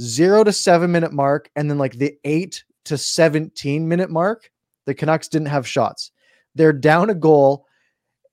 zero 0.00 0.44
to 0.44 0.52
seven 0.52 0.92
minute 0.92 1.12
mark, 1.12 1.50
and 1.56 1.68
then 1.68 1.78
like 1.78 1.98
the 1.98 2.16
eight 2.24 2.64
to 2.84 2.96
17 2.96 3.86
minute 3.86 4.10
mark, 4.10 4.50
the 4.86 4.94
Canucks 4.94 5.28
didn't 5.28 5.48
have 5.48 5.66
shots. 5.66 6.12
They're 6.54 6.72
down 6.72 7.10
a 7.10 7.14
goal, 7.14 7.66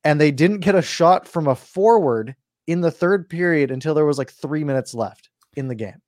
and 0.03 0.21
they 0.21 0.31
didn't 0.31 0.59
get 0.59 0.75
a 0.75 0.81
shot 0.81 1.27
from 1.27 1.47
a 1.47 1.55
forward 1.55 2.35
in 2.67 2.81
the 2.81 2.91
third 2.91 3.29
period 3.29 3.71
until 3.71 3.93
there 3.93 4.05
was 4.05 4.17
like 4.17 4.31
three 4.31 4.63
minutes 4.63 4.93
left 4.93 5.29
in 5.55 5.67
the 5.67 5.75
game. 5.75 6.01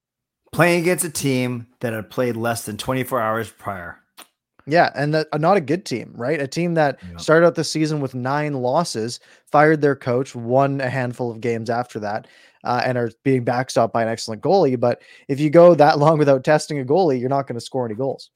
Playing 0.51 0.81
against 0.81 1.05
a 1.05 1.09
team 1.09 1.67
that 1.79 1.93
had 1.93 2.09
played 2.09 2.35
less 2.35 2.65
than 2.65 2.77
24 2.77 3.19
hours 3.19 3.49
prior. 3.51 3.99
Yeah, 4.65 4.91
and 4.93 5.15
uh, 5.15 5.25
not 5.37 5.57
a 5.57 5.61
good 5.61 5.85
team, 5.85 6.13
right? 6.15 6.39
A 6.39 6.47
team 6.47 6.75
that 6.75 6.99
Yeah. 7.01 7.17
started 7.17 7.47
out 7.47 7.55
the 7.55 7.63
season 7.63 8.01
with 8.01 8.13
nine 8.13 8.53
losses, 8.53 9.19
fired 9.51 9.81
their 9.81 9.95
coach, 9.95 10.35
won 10.35 10.79
a 10.81 10.89
handful 10.89 11.31
of 11.31 11.41
games 11.41 11.69
after 11.69 11.99
that, 12.01 12.27
uh, 12.63 12.81
and 12.85 12.97
are 12.97 13.09
being 13.23 13.43
backstopped 13.43 13.91
by 13.93 14.03
an 14.03 14.09
excellent 14.09 14.43
goalie. 14.43 14.79
But 14.79 15.01
if 15.27 15.39
you 15.39 15.49
go 15.49 15.73
that 15.75 15.97
long 15.97 16.19
without 16.19 16.43
testing 16.43 16.79
a 16.79 16.85
goalie, 16.85 17.19
you're 17.19 17.29
not 17.29 17.47
going 17.47 17.57
to 17.57 17.65
score 17.65 17.85
any 17.85 17.95
goals. 17.95 18.29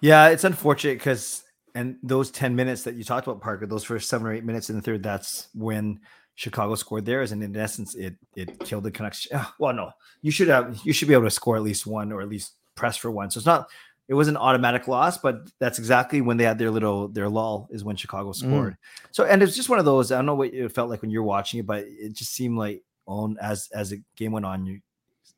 Yeah, 0.00 0.28
it's 0.28 0.44
unfortunate 0.44 0.98
because 0.98 1.44
and 1.74 1.98
those 2.02 2.32
10 2.32 2.56
minutes 2.56 2.82
that 2.82 2.96
you 2.96 3.04
talked 3.04 3.28
about, 3.28 3.40
Parker, 3.40 3.64
those 3.64 3.84
first 3.84 4.08
seven 4.08 4.26
or 4.26 4.32
eight 4.32 4.44
minutes 4.44 4.70
in 4.70 4.76
the 4.76 4.82
third, 4.82 5.04
that's 5.04 5.48
when 5.54 6.00
Chicago 6.40 6.74
scored 6.74 7.04
theirs. 7.04 7.32
And 7.32 7.42
in 7.42 7.54
essence, 7.54 7.94
it 7.94 8.16
it 8.34 8.58
killed 8.60 8.84
the 8.84 8.90
Canucks. 8.90 9.26
Well, 9.58 9.74
no, 9.74 9.90
you 10.22 10.30
should 10.30 10.48
have 10.48 10.80
you 10.84 10.94
should 10.94 11.06
be 11.06 11.12
able 11.12 11.24
to 11.24 11.30
score 11.30 11.56
at 11.56 11.62
least 11.62 11.86
one 11.86 12.12
or 12.12 12.22
at 12.22 12.30
least 12.30 12.54
press 12.74 12.96
for 12.96 13.10
one. 13.10 13.30
So 13.30 13.38
it's 13.38 13.46
not 13.46 13.68
it 14.08 14.14
was 14.14 14.26
an 14.26 14.38
automatic 14.38 14.88
loss, 14.88 15.18
but 15.18 15.50
that's 15.58 15.78
exactly 15.78 16.22
when 16.22 16.38
they 16.38 16.44
had 16.44 16.58
their 16.58 16.70
little 16.70 17.08
their 17.08 17.28
lull 17.28 17.68
is 17.70 17.84
when 17.84 17.94
Chicago 17.94 18.30
mm. 18.30 18.36
scored. 18.36 18.76
So 19.10 19.24
and 19.24 19.42
it's 19.42 19.54
just 19.54 19.68
one 19.68 19.78
of 19.78 19.84
those. 19.84 20.10
I 20.10 20.16
don't 20.16 20.24
know 20.24 20.34
what 20.34 20.54
it 20.54 20.72
felt 20.72 20.88
like 20.88 21.02
when 21.02 21.10
you're 21.10 21.22
watching 21.22 21.60
it, 21.60 21.66
but 21.66 21.84
it 21.86 22.14
just 22.14 22.32
seemed 22.32 22.56
like 22.56 22.82
on 23.06 23.36
as 23.42 23.68
as 23.74 23.90
the 23.90 24.00
game 24.16 24.32
went 24.32 24.46
on, 24.46 24.64
you 24.64 24.80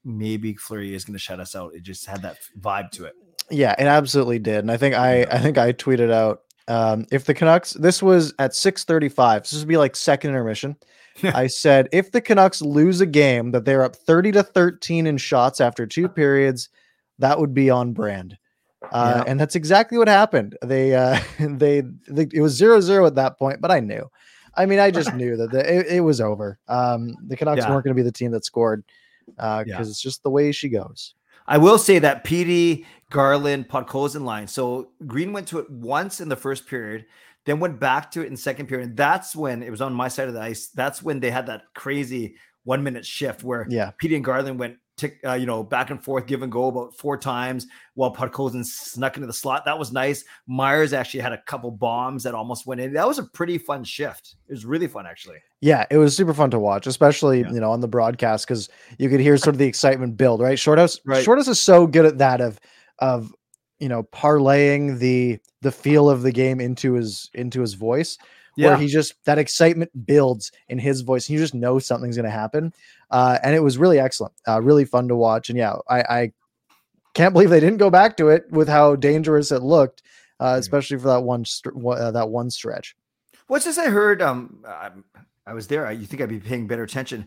maybe 0.05 0.55
Fleury 0.55 0.95
is 0.95 1.05
going 1.05 1.15
to 1.15 1.19
shut 1.19 1.41
us 1.41 1.57
out. 1.57 1.75
It 1.75 1.83
just 1.83 2.07
had 2.07 2.23
that 2.23 2.39
vibe 2.61 2.93
to 2.93 3.07
it. 3.07 3.15
Yeah, 3.51 3.75
it 3.77 3.87
absolutely 3.87 4.39
did. 4.39 4.59
And 4.59 4.71
I 4.71 4.77
think 4.77 4.95
I 4.95 5.23
I 5.23 5.39
think 5.39 5.59
I 5.59 5.73
tweeted 5.73 6.13
out 6.13 6.43
um, 6.73 7.07
if 7.11 7.25
the 7.25 7.35
Canucks 7.35 7.73
this 7.75 8.03
was 8.03 8.33
at 8.39 8.53
6:35. 8.53 9.47
So 9.47 9.57
this 9.57 9.63
would 9.63 9.69
be 9.69 9.77
like 9.77 9.97
second 9.97 10.31
intermission. 10.31 10.77
I 11.23 11.47
said 11.47 11.89
if 11.93 12.11
the 12.11 12.21
Canucks 12.21 12.63
lose 12.63 13.01
a 13.01 13.07
game 13.07 13.51
that 13.53 13.65
they're 13.65 13.85
up 13.85 13.95
30 13.97 14.33
to 14.33 14.43
13 14.43 15.07
in 15.07 15.19
shots 15.19 15.61
after 15.61 15.87
two 15.87 16.09
periods, 16.09 16.69
that 17.19 17.39
would 17.39 17.53
be 17.53 17.69
on 17.71 17.93
brand. 17.93 18.39
Uh, 18.91 19.15
Yeah. 19.17 19.31
and 19.31 19.39
that's 19.41 19.55
exactly 19.55 19.99
what 19.99 20.09
happened. 20.09 20.57
They 20.63 20.95
uh 20.95 21.19
they, 21.39 21.83
they 22.09 22.27
it 22.33 22.41
was 22.41 22.59
0-0 22.61 23.07
at 23.07 23.15
that 23.17 23.39
point, 23.39 23.61
but 23.61 23.71
I 23.71 23.81
knew. 23.81 24.09
I 24.55 24.67
mean, 24.67 24.79
I 24.79 24.91
just 24.91 25.15
knew 25.21 25.37
that 25.37 25.51
the, 25.51 25.61
it, 25.81 25.87
it 25.99 26.01
was 26.01 26.21
over. 26.21 26.59
Um 26.69 27.15
the 27.29 27.37
Canucks 27.37 27.59
Yeah. 27.63 27.71
weren't 27.71 27.85
going 27.85 27.95
to 27.97 28.03
be 28.03 28.09
the 28.09 28.13
team 28.21 28.31
that 28.33 28.45
scored 28.45 28.83
uh 29.39 29.65
Yeah. 29.67 29.77
because 29.77 29.91
it's 29.91 30.01
just 30.03 30.23
the 30.23 30.31
way 30.31 30.51
she 30.53 30.69
goes. 30.71 31.15
I 31.47 31.59
will 31.59 31.79
say 31.79 31.99
that 31.99 32.25
PD, 32.25 32.85
Garland, 33.13 33.69
Podkolzin 33.69 34.23
line. 34.25 34.47
So 34.49 34.89
Green 35.07 35.33
went 35.33 35.47
to 35.49 35.59
it 35.59 35.71
once 35.71 36.21
in 36.21 36.29
the 36.29 36.37
first 36.37 36.67
period, 36.67 37.05
then 37.45 37.61
went 37.61 37.79
back 37.79 38.11
to 38.13 38.23
it 38.23 38.27
in 38.29 38.37
second 38.37 38.67
period. 38.67 38.89
And 38.89 38.97
that's 38.97 39.37
when 39.37 39.63
it 39.63 39.71
was 39.71 39.81
on 39.81 39.93
my 39.93 40.09
side 40.09 40.29
of 40.29 40.35
the 40.35 40.41
ice. 40.41 40.69
That's 40.69 41.03
when 41.03 41.21
they 41.21 41.31
had 41.31 41.47
that 41.47 41.63
crazy 41.75 42.37
one 42.65 42.83
minute 42.83 43.05
shift 43.05 43.45
where 43.45 43.67
Yeah. 43.69 43.91
PD 44.03 44.17
and 44.17 44.25
Garland 44.25 44.59
went 44.59 44.77
tick, 44.97 45.19
uh, 45.27 45.33
you 45.33 45.47
know, 45.47 45.63
back 45.65 45.91
and 45.91 46.03
forth, 46.05 46.27
give 46.27 46.43
and 46.43 46.53
go 46.53 46.69
about 46.69 46.95
four 46.97 47.17
times 47.17 47.67
while 47.95 48.15
Podkolzin 48.15 48.65
snuck 48.65 49.17
into 49.17 49.27
the 49.27 49.33
slot. 49.33 49.65
That 49.65 49.79
was 49.79 49.91
nice. 49.91 50.23
Myers 50.47 50.93
actually 50.93 51.21
had 51.21 51.33
a 51.33 51.39
couple 51.47 51.71
bombs 51.71 52.23
that 52.23 52.35
almost 52.35 52.67
went 52.67 52.81
in. 52.81 52.93
That 52.93 53.09
was 53.09 53.19
a 53.19 53.25
pretty 53.25 53.59
fun 53.59 53.85
shift. 53.85 54.37
It 54.49 54.53
was 54.53 54.65
really 54.65 54.87
fun, 54.87 55.07
actually. 55.07 55.39
Yeah, 55.61 55.87
it 55.91 55.97
was 55.97 56.15
super 56.17 56.35
fun 56.35 56.51
to 56.51 56.59
watch, 56.59 56.87
especially 56.87 57.41
Yeah. 57.41 57.51
you 57.53 57.61
know 57.61 57.73
on 57.73 57.81
the 57.81 57.89
broadcast 57.89 58.47
because 58.47 58.69
you 58.99 59.09
could 59.09 59.21
hear 59.21 59.37
sort 59.37 59.55
of 59.55 59.59
the 59.59 59.67
excitement 59.67 60.17
build. 60.17 60.41
Right, 60.41 60.59
Shorthouse. 60.59 61.01
Right. 61.05 61.25
Shorthouse 61.25 61.49
is 61.49 61.61
so 61.61 61.87
good 61.87 62.05
at 62.07 62.19
that 62.19 62.41
of 62.41 62.61
of 62.99 63.33
you 63.79 63.89
know 63.89 64.03
parlaying 64.05 64.99
the 64.99 65.39
the 65.63 65.73
feel 65.73 66.09
of 66.11 66.23
the 66.23 66.33
game 66.33 66.61
into 66.61 66.95
his 66.95 67.31
into 67.35 67.61
his 67.61 67.75
voice, 67.75 68.19
where 68.69 68.77
he 68.77 68.87
just 68.87 69.15
that 69.25 69.39
excitement 69.39 69.91
builds 70.07 70.53
in 70.69 70.79
his 70.79 71.01
voice. 71.03 71.29
And 71.29 71.35
you 71.35 71.39
just 71.43 71.55
know 71.55 71.79
something's 71.79 72.17
going 72.17 72.25
to 72.25 72.31
happen, 72.31 72.73
uh, 73.11 73.39
and 73.43 73.55
it 73.55 73.61
was 73.63 73.79
really 73.79 73.99
excellent, 73.99 74.35
uh, 74.49 74.61
really 74.61 74.85
fun 74.85 75.09
to 75.09 75.17
watch. 75.17 75.49
And 75.51 75.59
yeah, 75.59 75.75
I, 75.89 76.01
I 76.03 76.33
can't 77.15 77.33
believe 77.33 77.51
they 77.51 77.61
didn't 77.61 77.79
go 77.79 77.91
back 77.91 78.17
to 78.19 78.29
it 78.29 78.45
with 78.51 78.69
how 78.69 78.97
dangerous 78.97 79.53
it 79.53 79.63
looked, 79.63 80.03
uh, 80.41 80.57
especially 80.59 80.97
for 80.99 81.09
that 81.09 81.23
one 81.23 81.45
wa- 81.75 81.95
uh, 81.95 82.11
that 82.13 82.29
one 82.29 82.51
stretch. 82.51 82.97
What's 83.49 83.65
this 83.65 83.79
I 83.79 83.91
heard? 83.91 84.23
Um, 84.23 84.65
I, 84.67 84.91
I 85.47 85.53
was 85.55 85.67
there. 85.67 85.87
I- 85.87 85.91
You 85.93 86.07
think 86.07 86.23
I'd 86.23 86.29
be 86.29 86.39
paying 86.41 86.67
better 86.67 86.85
attention? 86.85 87.27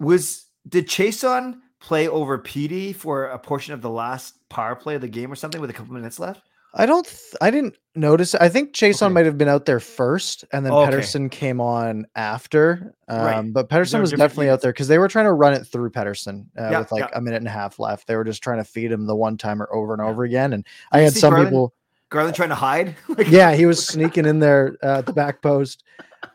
Was 0.00 0.46
did 0.68 0.88
Chiasson 0.88 1.60
play 1.86 2.08
over 2.08 2.36
PD 2.38 2.92
for 2.94 3.26
a 3.26 3.38
portion 3.38 3.72
of 3.72 3.80
the 3.80 3.88
last 3.90 4.34
power 4.48 4.74
play 4.74 4.96
of 4.96 5.00
the 5.00 5.08
game 5.08 5.30
or 5.30 5.36
something 5.36 5.60
with 5.60 5.70
a 5.70 5.72
couple 5.72 5.94
minutes 5.94 6.18
left? 6.18 6.42
I 6.74 6.84
don't. 6.84 7.06
Th- 7.06 7.34
I 7.40 7.50
didn't 7.52 7.76
notice. 7.94 8.34
I 8.34 8.48
think 8.48 8.74
Chiasson 8.74 9.04
Okay. 9.04 9.14
might 9.14 9.24
have 9.24 9.38
been 9.38 9.48
out 9.48 9.64
there 9.66 9.78
first, 9.80 10.44
and 10.52 10.66
then 10.66 10.72
Okay. 10.72 10.92
Pettersson 10.92 11.30
came 11.30 11.60
on 11.60 12.06
after. 12.16 12.92
Um, 13.08 13.20
Right. 13.20 13.52
But 13.52 13.68
Pettersson 13.70 14.00
was 14.00 14.10
definitely 14.10 14.50
out 14.50 14.60
there 14.62 14.72
because 14.72 14.88
they 14.88 14.98
were 14.98 15.06
trying 15.08 15.24
to 15.26 15.32
run 15.32 15.54
it 15.54 15.64
through 15.64 15.90
Pettersson 15.90 16.46
uh, 16.58 16.68
Yeah, 16.70 16.78
with 16.80 16.90
like 16.92 17.04
yeah. 17.04 17.10
a 17.18 17.20
minute 17.20 17.38
and 17.38 17.46
a 17.46 17.50
half 17.52 17.78
left. 17.78 18.08
They 18.08 18.16
were 18.16 18.24
just 18.24 18.42
trying 18.42 18.58
to 18.58 18.64
feed 18.64 18.90
him 18.92 19.06
the 19.06 19.16
one 19.16 19.38
timer 19.38 19.68
over 19.72 19.94
and 19.94 20.02
Yeah. 20.02 20.10
over 20.10 20.24
again. 20.24 20.52
And 20.52 20.66
I 20.92 21.00
had 21.00 21.14
some 21.14 21.30
Garland? 21.30 21.50
people. 21.50 21.72
Garland 22.10 22.34
trying 22.36 22.50
to 22.50 22.54
hide. 22.56 22.94
Like- 23.08 23.28
Yeah, 23.30 23.54
he 23.54 23.64
was 23.64 23.86
sneaking 23.94 24.26
in 24.26 24.40
there 24.40 24.76
uh, 24.82 24.98
at 24.98 25.06
the 25.06 25.12
back 25.14 25.40
post. 25.40 25.82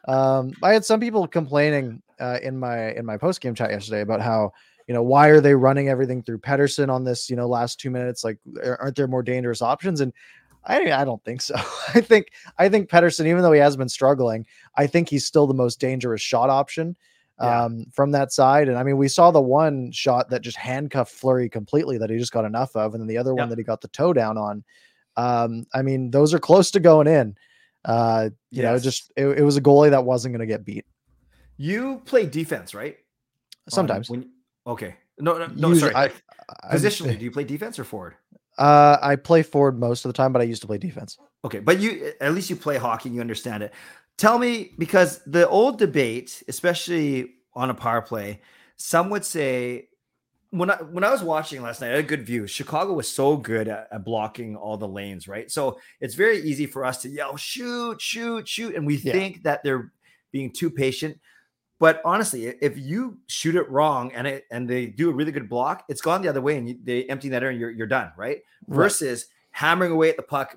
Um, 0.07 0.53
I 0.63 0.73
had 0.73 0.85
some 0.85 0.99
people 1.01 1.27
complaining 1.27 2.01
uh, 2.19 2.37
in 2.41 2.57
my 2.57 2.91
in 2.93 3.05
my 3.05 3.17
post 3.17 3.41
game 3.41 3.53
chat 3.55 3.69
yesterday 3.71 4.01
about 4.01 4.21
how 4.21 4.53
you 4.91 4.95
know 4.97 5.03
why 5.03 5.29
are 5.29 5.39
they 5.39 5.55
running 5.55 5.87
everything 5.87 6.21
through 6.21 6.39
Pettersson 6.39 6.89
on 6.89 7.05
this 7.05 7.29
you 7.29 7.37
know 7.37 7.47
last 7.47 7.79
two 7.79 7.89
minutes? 7.89 8.25
Like, 8.25 8.37
aren't 8.61 8.97
there 8.97 9.07
more 9.07 9.23
dangerous 9.23 9.61
options? 9.61 10.01
And 10.01 10.11
I 10.65 10.91
I 10.91 11.05
don't 11.05 11.23
think 11.23 11.41
so. 11.41 11.55
I 11.95 12.01
think 12.01 12.27
I 12.57 12.67
think 12.67 12.89
Pettersson, 12.89 13.25
even 13.25 13.41
though 13.41 13.53
he 13.53 13.61
has 13.61 13.77
been 13.77 13.87
struggling, 13.87 14.45
I 14.75 14.87
think 14.87 15.07
he's 15.07 15.25
still 15.25 15.47
the 15.47 15.53
most 15.53 15.79
dangerous 15.79 16.19
shot 16.21 16.49
option 16.49 16.97
Yeah. 17.39 17.63
um, 17.63 17.85
from 17.93 18.11
that 18.11 18.33
side. 18.33 18.67
And 18.67 18.77
I 18.77 18.83
mean, 18.83 18.97
we 18.97 19.07
saw 19.07 19.31
the 19.31 19.39
one 19.39 19.93
shot 19.93 20.29
that 20.29 20.41
just 20.41 20.57
handcuffed 20.57 21.13
Fleury 21.13 21.47
completely 21.47 21.97
that 21.97 22.09
he 22.09 22.17
just 22.17 22.33
got 22.33 22.43
enough 22.43 22.75
of, 22.75 22.93
and 22.93 23.01
then 23.01 23.07
the 23.07 23.17
other 23.17 23.33
one 23.33 23.47
that 23.47 23.57
he 23.57 23.63
got 23.63 23.79
the 23.79 23.87
toe 23.87 24.11
down 24.11 24.37
on. 24.37 24.61
Um, 25.15 25.65
I 25.73 25.83
mean, 25.83 26.11
those 26.11 26.33
are 26.33 26.39
close 26.39 26.69
to 26.71 26.81
going 26.81 27.07
in. 27.07 27.37
Uh, 27.85 28.29
you 28.49 28.61
know, 28.61 28.77
just 28.77 29.11
it, 29.15 29.25
it 29.39 29.43
was 29.43 29.55
a 29.55 29.61
goalie 29.61 29.89
that 29.91 30.03
wasn't 30.03 30.33
going 30.33 30.41
to 30.47 30.53
get 30.53 30.65
beat. 30.65 30.85
You 31.55 32.01
play 32.03 32.25
defense, 32.25 32.73
right? 32.75 32.97
Sometimes. 33.69 34.09
when 34.09 34.29
okay. 34.67 34.95
No, 35.19 35.37
no, 35.37 35.47
no 35.47 35.69
Usually- 35.69 35.91
sorry. 35.91 35.95
I- 35.95 36.11
I- 36.69 36.75
Positionally, 36.75 37.17
do 37.17 37.23
you 37.25 37.31
play 37.31 37.43
defense 37.43 37.79
or 37.79 37.83
forward? 37.83 38.15
Uh, 38.57 38.97
I 39.01 39.15
play 39.15 39.41
forward 39.43 39.79
most 39.79 40.03
of 40.05 40.09
the 40.09 40.13
time, 40.13 40.33
but 40.33 40.41
I 40.41 40.45
used 40.45 40.61
to 40.61 40.67
play 40.67 40.77
defense. 40.77 41.17
Okay, 41.45 41.59
but 41.59 41.79
you 41.79 42.11
at 42.19 42.33
least 42.33 42.49
you 42.49 42.55
play 42.55 42.77
hockey, 42.77 43.09
and 43.09 43.15
you 43.15 43.21
understand 43.21 43.63
it. 43.63 43.73
Tell 44.17 44.37
me 44.37 44.73
because 44.77 45.21
the 45.25 45.47
old 45.47 45.79
debate, 45.79 46.43
especially 46.47 47.35
on 47.53 47.69
a 47.69 47.73
power 47.73 48.01
play, 48.01 48.41
some 48.75 49.09
would 49.09 49.23
say 49.25 49.87
when 50.51 50.69
I 50.69 50.75
when 50.75 51.03
I 51.05 51.11
was 51.11 51.23
watching 51.23 51.61
last 51.61 51.79
night, 51.81 51.87
I 51.87 51.95
had 51.95 51.99
a 51.99 52.03
good 52.03 52.25
view. 52.25 52.45
Chicago 52.45 52.93
was 52.93 53.07
so 53.07 53.37
good 53.37 53.67
at, 53.69 53.87
at 53.91 54.03
blocking 54.03 54.55
all 54.57 54.77
the 54.77 54.87
lanes, 54.87 55.27
right? 55.27 55.49
So 55.49 55.79
it's 56.01 56.13
very 56.15 56.39
easy 56.41 56.65
for 56.65 56.83
us 56.85 57.01
to 57.03 57.09
yell, 57.09 57.37
shoot, 57.37 58.01
shoot, 58.01 58.47
shoot, 58.47 58.75
and 58.75 58.85
we 58.85 58.97
Yeah. 58.97 59.13
think 59.13 59.43
that 59.43 59.63
they're 59.63 59.91
being 60.33 60.51
too 60.51 60.69
patient. 60.69 61.17
But 61.81 61.99
honestly, 62.05 62.45
if 62.45 62.77
you 62.77 63.17
shoot 63.25 63.55
it 63.55 63.67
wrong 63.67 64.11
and 64.13 64.27
it 64.27 64.45
and 64.51 64.69
they 64.69 64.85
do 64.85 65.09
a 65.09 65.13
really 65.13 65.31
good 65.31 65.49
block, 65.49 65.83
it's 65.89 65.99
gone 65.99 66.21
the 66.21 66.27
other 66.29 66.39
way, 66.39 66.55
and 66.55 66.69
you, 66.69 66.77
they 66.83 67.05
empty 67.05 67.29
that 67.29 67.41
air 67.41 67.49
and 67.49 67.59
you're 67.59 67.71
you're 67.71 67.87
done, 67.87 68.11
right? 68.15 68.37
Right. 68.67 68.75
Versus 68.83 69.25
hammering 69.49 69.91
away 69.91 70.11
at 70.11 70.15
the 70.15 70.21
puck, 70.21 70.55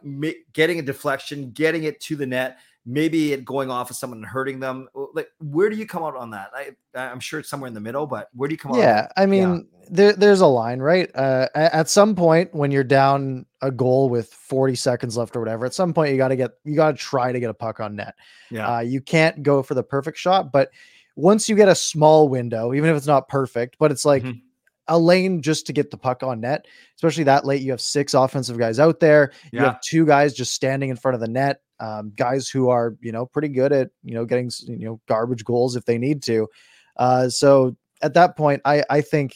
getting 0.53 0.79
a 0.81 0.83
deflection, 0.83 1.51
getting 1.53 1.85
it 1.85 1.99
to 2.03 2.17
the 2.17 2.27
net, 2.27 2.59
maybe 2.85 3.33
it 3.33 3.43
going 3.43 3.71
off 3.71 3.89
of 3.89 3.97
someone 3.97 4.19
and 4.19 4.27
hurting 4.27 4.61
them. 4.61 4.87
Like, 5.15 5.31
where 5.41 5.71
do 5.71 5.77
you 5.77 5.87
come 5.87 6.03
out 6.03 6.15
on 6.15 6.29
that? 6.33 6.51
I 6.55 6.73
I'm 6.95 7.21
sure 7.21 7.41
it's 7.41 7.49
somewhere 7.49 7.69
in 7.69 7.75
the 7.75 7.81
middle, 7.81 8.07
but 8.07 8.29
where 8.35 8.47
do 8.47 8.53
you 8.53 8.59
come 8.59 8.73
out? 8.73 8.77
Yeah. 8.77 9.09
I 9.17 9.25
mean, 9.25 9.67
there 9.89 10.13
there's 10.13 10.43
a 10.43 10.47
line, 10.47 10.81
right? 10.81 11.11
Uh, 11.15 11.49
at 11.55 11.89
some 11.89 12.15
point 12.15 12.55
when 12.55 12.71
you're 12.71 12.85
down 12.85 13.47
a 13.63 13.71
goal 13.71 14.11
with 14.11 14.31
40 14.31 14.75
seconds 14.75 15.17
left 15.17 15.35
or 15.37 15.41
whatever, 15.41 15.65
at 15.65 15.73
some 15.73 15.95
point 15.95 16.13
you 16.13 16.19
got 16.19 16.29
to 16.29 16.37
get 16.37 16.51
you 16.65 16.77
got 16.77 16.91
to 16.91 16.97
try 16.99 17.33
to 17.33 17.41
get 17.41 17.49
a 17.49 17.55
puck 17.55 17.81
on 17.81 17.97
net. 17.97 18.15
yeah, 18.51 18.77
Uh, 18.77 18.81
you 18.81 19.01
can't 19.01 19.43
go 19.43 19.63
for 19.63 19.73
the 19.73 19.83
perfect 19.83 20.19
shot, 20.19 20.53
but 20.53 20.69
once 21.17 21.49
you 21.49 21.55
get 21.57 21.69
a 21.69 21.75
small 21.75 22.29
window, 22.29 22.75
even 22.75 22.91
if 22.91 22.97
it's 22.97 23.07
not 23.07 23.29
perfect, 23.29 23.77
but 23.79 23.91
it's 23.93 24.05
like 24.05 24.23
Mhm. 24.23 24.41
a 24.89 24.99
lane 24.99 25.41
just 25.43 25.67
to 25.67 25.73
get 25.73 25.91
the 25.91 25.97
puck 25.97 26.23
on 26.23 26.41
net, 26.41 26.67
especially 26.97 27.25
that 27.25 27.45
late. 27.45 27.63
You 27.63 27.71
have 27.71 27.81
six 27.81 28.15
offensive 28.15 28.59
guys 28.59 28.79
out 28.79 29.01
there. 29.01 29.33
You 29.53 29.61
have 29.61 29.81
two 29.81 30.05
guys 30.07 30.35
just 30.35 30.53
standing 30.55 30.91
in 30.91 30.97
front 30.97 31.15
of 31.15 31.21
the 31.21 31.29
net, 31.29 31.61
um, 31.81 32.13
guys 32.17 32.49
who 32.49 32.69
are 32.69 32.97
you 33.01 33.13
know 33.13 33.27
pretty 33.27 33.49
good 33.49 33.73
at 33.73 33.91
you 34.03 34.15
know 34.15 34.25
getting 34.25 34.51
you 34.67 34.85
know 34.87 35.01
garbage 35.09 35.45
goals 35.45 35.77
if 35.77 35.85
they 35.85 35.99
need 35.99 36.23
to. 36.25 36.49
Uh, 36.97 37.29
so 37.29 37.77
at 38.03 38.15
that 38.15 38.37
point, 38.37 38.61
I 38.65 38.83
I 38.91 39.01
think 39.01 39.35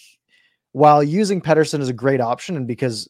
while 0.73 1.03
using 1.03 1.41
Pettersson 1.41 1.81
is 1.81 1.89
a 1.89 1.95
great 1.95 2.21
option, 2.21 2.57
and 2.57 2.67
because 2.67 3.09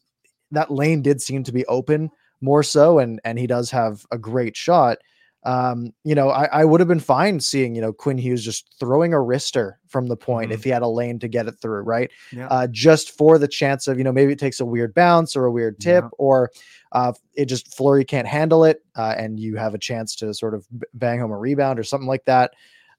that 0.51 0.71
lane 0.71 1.01
did 1.01 1.21
seem 1.21 1.43
to 1.43 1.51
be 1.51 1.65
open 1.65 2.09
more 2.41 2.63
so, 2.63 2.99
and 2.99 3.19
and 3.25 3.37
he 3.37 3.47
does 3.47 3.69
have 3.71 4.05
a 4.11 4.17
great 4.17 4.55
shot. 4.55 4.97
Um, 5.43 5.93
you 6.03 6.15
know, 6.15 6.29
I, 6.29 6.45
I 6.45 6.65
would 6.65 6.81
have 6.81 6.87
been 6.89 6.99
fine 6.99 7.39
seeing, 7.39 7.73
you 7.73 7.81
know, 7.81 7.93
Quinn 7.93 8.17
Hughes 8.17 8.43
just 8.43 8.75
throwing 8.79 9.13
a 9.13 9.17
wrister 9.17 9.75
from 9.87 10.07
the 10.07 10.17
point 10.17 10.51
if 10.51 10.63
he 10.65 10.69
had 10.69 10.81
a 10.81 10.87
lane 10.87 11.17
to 11.19 11.27
get 11.29 11.47
it 11.47 11.55
through, 11.61 11.81
right? 11.83 12.11
yeah. 12.33 12.47
uh, 12.47 12.67
just 12.67 13.11
for 13.17 13.37
the 13.39 13.47
chance 13.47 13.87
of 13.87 13.97
you 13.97 14.03
know 14.03 14.11
maybe 14.11 14.33
it 14.33 14.39
takes 14.39 14.59
a 14.59 14.65
weird 14.65 14.93
bounce 14.93 15.35
or 15.37 15.45
a 15.45 15.51
weird 15.51 15.79
tip 15.79 16.03
Yeah. 16.03 16.09
or 16.17 16.51
uh, 16.91 17.13
it 17.35 17.45
just 17.45 17.73
Fleury 17.75 18.03
can't 18.03 18.27
handle 18.27 18.65
it 18.65 18.83
uh, 18.97 19.15
and 19.17 19.39
you 19.39 19.55
have 19.55 19.73
a 19.73 19.79
chance 19.79 20.15
to 20.17 20.33
sort 20.33 20.53
of 20.53 20.67
bang 20.93 21.19
home 21.19 21.31
a 21.31 21.37
rebound 21.37 21.79
or 21.79 21.83
something 21.83 22.07
like 22.07 22.25
that. 22.25 22.53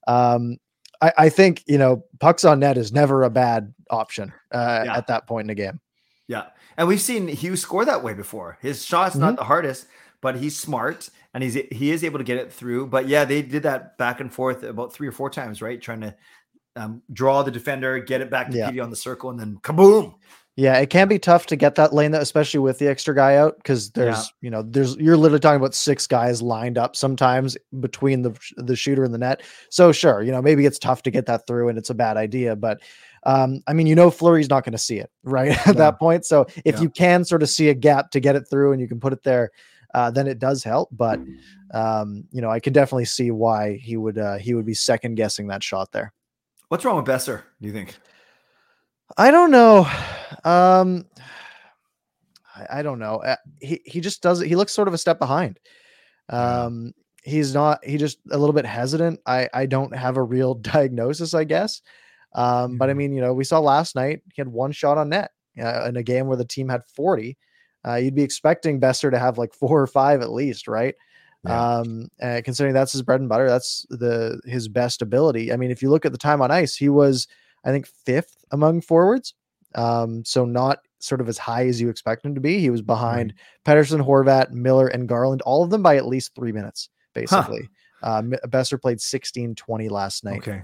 Um, 0.07 0.57
I, 1.01 1.13
I 1.17 1.29
think 1.29 1.63
you 1.67 1.77
know 1.77 2.05
pucks 2.19 2.43
on 2.43 2.59
net 2.59 2.77
is 2.77 2.91
never 2.91 3.23
a 3.23 3.29
bad 3.29 3.73
option 3.91 4.33
uh, 4.51 4.83
Yeah. 4.85 4.97
at 4.97 5.07
that 5.07 5.27
point 5.27 5.43
in 5.45 5.47
the 5.49 5.55
game. 5.55 5.79
Yeah. 6.27 6.45
And 6.77 6.87
we've 6.87 7.01
seen 7.01 7.27
Hughes 7.27 7.61
score 7.61 7.85
that 7.85 8.03
way 8.03 8.13
before. 8.13 8.57
His 8.61 8.83
shot's 8.85 9.11
Mm-hmm. 9.15 9.21
not 9.25 9.35
the 9.35 9.43
hardest, 9.43 9.85
but 10.21 10.37
he's 10.37 10.57
smart 10.57 11.09
and 11.33 11.43
he's 11.43 11.55
he 11.71 11.91
is 11.91 12.03
able 12.03 12.19
to 12.19 12.23
get 12.23 12.37
it 12.37 12.51
through. 12.53 12.87
But 12.87 13.07
yeah, 13.07 13.25
they 13.25 13.41
did 13.41 13.63
that 13.63 13.97
back 13.97 14.19
and 14.19 14.31
forth 14.33 14.63
about 14.63 14.93
three 14.93 15.07
or 15.07 15.11
four 15.11 15.29
times, 15.29 15.61
right? 15.61 15.81
Trying 15.81 16.01
to 16.01 16.15
um, 16.75 17.01
draw 17.11 17.43
the 17.43 17.51
defender, 17.51 17.99
get 17.99 18.21
it 18.21 18.29
back 18.29 18.49
to 18.51 18.57
Yeah. 18.57 18.69
PD 18.71 18.81
on 18.83 18.89
the 18.89 18.95
circle, 18.95 19.29
and 19.29 19.39
then 19.39 19.57
kaboom. 19.61 20.15
Yeah, 20.57 20.77
it 20.79 20.89
can 20.89 21.07
be 21.07 21.17
tough 21.17 21.45
to 21.47 21.55
get 21.55 21.75
that 21.75 21.93
lane, 21.93 22.11
though, 22.11 22.19
especially 22.19 22.59
with 22.59 22.77
the 22.77 22.87
extra 22.89 23.15
guy 23.15 23.37
out, 23.37 23.55
because 23.57 23.89
there's, 23.91 24.33
you 24.41 24.49
know, 24.49 24.61
there's 24.61 24.97
you're 24.97 25.15
literally 25.15 25.39
talking 25.39 25.55
about 25.59 25.73
six 25.73 26.05
guys 26.05 26.41
lined 26.41 26.77
up 26.77 26.95
sometimes 26.97 27.57
between 27.79 28.21
the 28.21 28.37
the 28.57 28.75
shooter 28.75 29.05
and 29.05 29.13
the 29.13 29.17
net. 29.17 29.43
So 29.69 29.93
sure, 29.93 30.21
you 30.21 30.31
know, 30.31 30.41
maybe 30.41 30.65
it's 30.65 30.77
tough 30.77 31.03
to 31.03 31.11
get 31.11 31.25
that 31.27 31.47
through, 31.47 31.69
and 31.69 31.77
it's 31.77 31.89
a 31.89 31.93
bad 31.95 32.17
idea. 32.17 32.57
But 32.57 32.81
um, 33.23 33.61
I 33.65 33.73
mean, 33.73 33.87
you 33.87 33.95
know, 33.95 34.11
Fleury's 34.11 34.49
not 34.49 34.65
going 34.65 34.73
to 34.73 34.77
see 34.77 34.97
it 34.97 35.09
right 35.23 35.51
at 35.67 35.75
No. 35.75 35.83
that 35.83 35.99
point. 35.99 36.25
So 36.25 36.45
if 36.65 36.75
Yeah. 36.75 36.81
you 36.81 36.89
can 36.89 37.23
sort 37.23 37.43
of 37.43 37.49
see 37.49 37.69
a 37.69 37.73
gap 37.73 38.11
to 38.11 38.19
get 38.19 38.35
it 38.35 38.43
through, 38.49 38.73
and 38.73 38.81
you 38.81 38.89
can 38.89 38.99
put 38.99 39.13
it 39.13 39.23
there, 39.23 39.51
uh, 39.93 40.11
then 40.11 40.27
it 40.27 40.39
does 40.39 40.63
help. 40.63 40.89
But 40.91 41.21
um, 41.73 42.25
you 42.31 42.41
know, 42.41 42.49
I 42.49 42.59
can 42.59 42.73
definitely 42.73 43.05
see 43.05 43.31
why 43.31 43.77
he 43.77 43.97
would 43.97 44.17
uh, 44.17 44.37
he 44.37 44.53
would 44.53 44.65
be 44.65 44.73
second 44.73 45.15
guessing 45.15 45.47
that 45.47 45.63
shot 45.63 45.91
there. 45.91 46.13
What's 46.69 46.85
wrong 46.85 46.95
with 46.97 47.05
Boeser? 47.05 47.43
Do 47.61 47.67
you 47.67 47.73
think? 47.73 47.97
I 49.17 49.29
don't 49.31 49.51
know. 49.51 49.85
Um, 50.43 51.05
I, 52.55 52.79
I 52.79 52.81
don't 52.81 52.99
know. 52.99 53.17
Uh, 53.17 53.35
he 53.59 53.81
he 53.85 53.99
just 54.01 54.21
does 54.21 54.39
He 54.41 54.55
looks 54.55 54.73
sort 54.73 54.87
of 54.87 54.93
a 54.93 54.97
step 54.97 55.19
behind. 55.19 55.59
Um, 56.29 56.93
he's 57.23 57.53
not. 57.53 57.83
He 57.85 57.97
just 57.97 58.19
a 58.31 58.37
little 58.37 58.53
bit 58.53 58.65
hesitant. 58.65 59.19
I 59.25 59.49
I 59.53 59.65
don't 59.65 59.95
have 59.95 60.17
a 60.17 60.23
real 60.23 60.53
diagnosis, 60.73 61.33
I 61.33 61.43
guess. 61.43 61.81
Um, 62.33 62.77
but 62.77 62.89
I 62.89 62.93
Mhm. 62.93 62.97
mean, 62.97 63.13
you 63.13 63.21
know, 63.21 63.33
we 63.33 63.43
saw 63.43 63.59
last 63.59 63.95
night 63.95 64.21
he 64.33 64.41
had 64.41 64.47
one 64.47 64.71
shot 64.71 64.97
on 64.97 65.09
net 65.09 65.31
uh, 65.61 65.85
in 65.89 65.97
a 65.97 66.03
game 66.03 66.27
where 66.27 66.37
the 66.37 66.45
team 66.45 66.69
had 66.69 66.83
forty. 66.95 67.37
Uh, 67.87 67.95
you'd 67.95 68.15
be 68.15 68.23
expecting 68.23 68.79
Boeser 68.79 69.11
to 69.11 69.19
have 69.19 69.37
like 69.37 69.53
four 69.53 69.81
or 69.81 69.87
five 69.87 70.21
at 70.21 70.31
least, 70.31 70.67
right? 70.67 70.95
Yeah. 71.45 71.77
Um, 71.77 72.09
uh, 72.21 72.41
considering 72.43 72.73
that's 72.73 72.91
his 72.91 73.01
bread 73.01 73.19
and 73.19 73.29
butter, 73.29 73.49
that's 73.49 73.85
the 73.89 74.39
his 74.45 74.67
best 74.67 75.01
ability. 75.01 75.51
I 75.51 75.55
mean, 75.57 75.71
if 75.71 75.81
you 75.81 75.89
look 75.89 76.05
at 76.05 76.11
the 76.11 76.17
time 76.17 76.41
on 76.41 76.51
ice, 76.51 76.75
he 76.75 76.89
was, 76.89 77.27
I 77.65 77.71
think, 77.71 77.87
fifth 77.87 78.37
among 78.51 78.81
forwards. 78.81 79.33
Um, 79.73 80.23
so 80.25 80.45
not 80.45 80.79
sort 80.99 81.21
of 81.21 81.27
as 81.29 81.37
high 81.37 81.65
as 81.65 81.81
you 81.81 81.89
expect 81.89 82.23
him 82.25 82.35
to 82.35 82.41
be. 82.41 82.59
He 82.59 82.69
was 82.69 82.81
behind 82.81 83.33
Pettersson, 83.65 84.05
Horvat, 84.05 84.51
Miller, 84.51 84.87
and 84.87 85.07
Garland, 85.07 85.41
all 85.41 85.63
of 85.63 85.71
them 85.71 85.81
by 85.81 85.97
at 85.97 86.05
least 86.05 86.35
three 86.35 86.51
minutes, 86.51 86.89
basically. 87.15 87.69
Uh, 88.03 88.17
M- 88.17 88.33
Boeser 88.47 88.79
played 88.79 89.01
16 89.01 89.55
20 89.55 89.89
last 89.89 90.23
night. 90.23 90.39
Okay. 90.39 90.63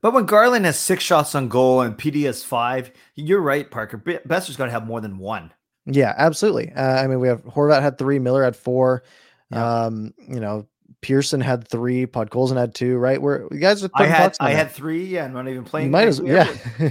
But 0.00 0.14
when 0.14 0.26
Garland 0.26 0.64
has 0.64 0.78
six 0.78 1.02
shots 1.02 1.34
on 1.34 1.48
goal 1.48 1.80
and 1.80 1.96
PD 1.96 2.24
has 2.26 2.44
five, 2.44 2.92
you're 3.16 3.40
right, 3.40 3.68
Parker. 3.70 3.96
Be- 3.96 4.18
Boeser's 4.18 4.56
got 4.56 4.66
to 4.66 4.70
have 4.70 4.86
more 4.86 5.00
than 5.00 5.18
one. 5.18 5.52
Yeah, 5.90 6.14
absolutely. 6.16 6.72
Uh, 6.72 7.02
I 7.02 7.06
mean, 7.06 7.20
we 7.20 7.28
have 7.28 7.42
Horvat 7.44 7.82
had 7.82 7.98
three, 7.98 8.18
Miller 8.18 8.44
had 8.44 8.56
four. 8.56 9.02
Yeah. 9.50 9.84
Um, 9.84 10.12
you 10.28 10.40
know, 10.40 10.66
Pearson 11.00 11.40
had 11.40 11.66
three, 11.66 12.06
Podkolzin 12.06 12.56
had 12.56 12.74
two, 12.74 12.98
right? 12.98 13.20
Where 13.20 13.46
you 13.50 13.58
guys 13.58 13.84
are 13.84 13.90
I 13.94 14.06
had 14.06 14.36
I 14.40 14.50
had 14.50 14.70
three. 14.70 15.04
Yeah, 15.04 15.24
I'm 15.24 15.32
not 15.32 15.48
even 15.48 15.64
playing. 15.64 15.86
you 15.86 15.92
might 15.92 16.08
as 16.08 16.20
we 16.20 16.32
yeah, 16.32 16.44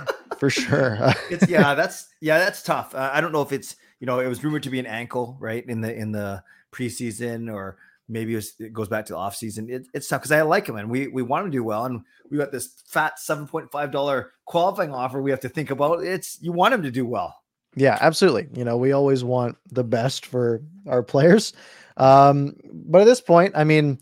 for 0.38 0.50
sure. 0.50 0.98
It's 1.30 1.48
yeah, 1.48 1.74
that's 1.76 2.08
yeah, 2.20 2.38
that's 2.38 2.62
tough. 2.62 2.94
Uh, 2.94 3.10
I 3.12 3.20
don't 3.20 3.32
know 3.32 3.42
if 3.42 3.52
it's 3.52 3.76
you 4.00 4.06
know 4.06 4.20
it 4.20 4.28
was 4.28 4.42
rumored 4.42 4.62
to 4.64 4.70
be 4.70 4.78
an 4.78 4.86
ankle 4.86 5.36
right 5.40 5.64
in 5.66 5.80
the 5.80 5.94
in 5.94 6.12
the 6.12 6.42
preseason 6.72 7.52
or 7.52 7.76
maybe 8.08 8.32
it, 8.32 8.36
was, 8.36 8.54
it 8.58 8.72
goes 8.72 8.88
back 8.88 9.06
to 9.06 9.12
the 9.12 9.18
off 9.18 9.36
season. 9.36 9.70
It, 9.70 9.86
it's 9.94 10.08
tough 10.08 10.22
because 10.22 10.32
I 10.32 10.42
like 10.42 10.66
him 10.66 10.76
and 10.76 10.90
we 10.90 11.08
we 11.08 11.22
want 11.22 11.44
him 11.44 11.52
to 11.52 11.58
do 11.58 11.64
well 11.64 11.84
and 11.84 12.00
we 12.30 12.38
got 12.38 12.50
this 12.50 12.82
fat 12.86 13.18
seven 13.18 13.46
point 13.46 13.70
five 13.70 13.90
dollar 13.90 14.32
qualifying 14.46 14.92
offer 14.92 15.20
we 15.20 15.30
have 15.30 15.40
to 15.40 15.48
think 15.50 15.70
about. 15.70 16.02
It's 16.02 16.38
you 16.40 16.52
want 16.52 16.72
him 16.72 16.82
to 16.82 16.90
do 16.90 17.04
well. 17.04 17.36
Yeah, 17.76 17.98
absolutely. 18.00 18.48
You 18.54 18.64
know, 18.64 18.76
we 18.76 18.92
always 18.92 19.24
want 19.24 19.56
the 19.70 19.84
best 19.84 20.26
for 20.26 20.62
our 20.86 21.02
players. 21.02 21.52
Um, 21.96 22.56
but 22.72 23.02
at 23.02 23.04
this 23.04 23.20
point, 23.20 23.52
I 23.56 23.64
mean, 23.64 23.98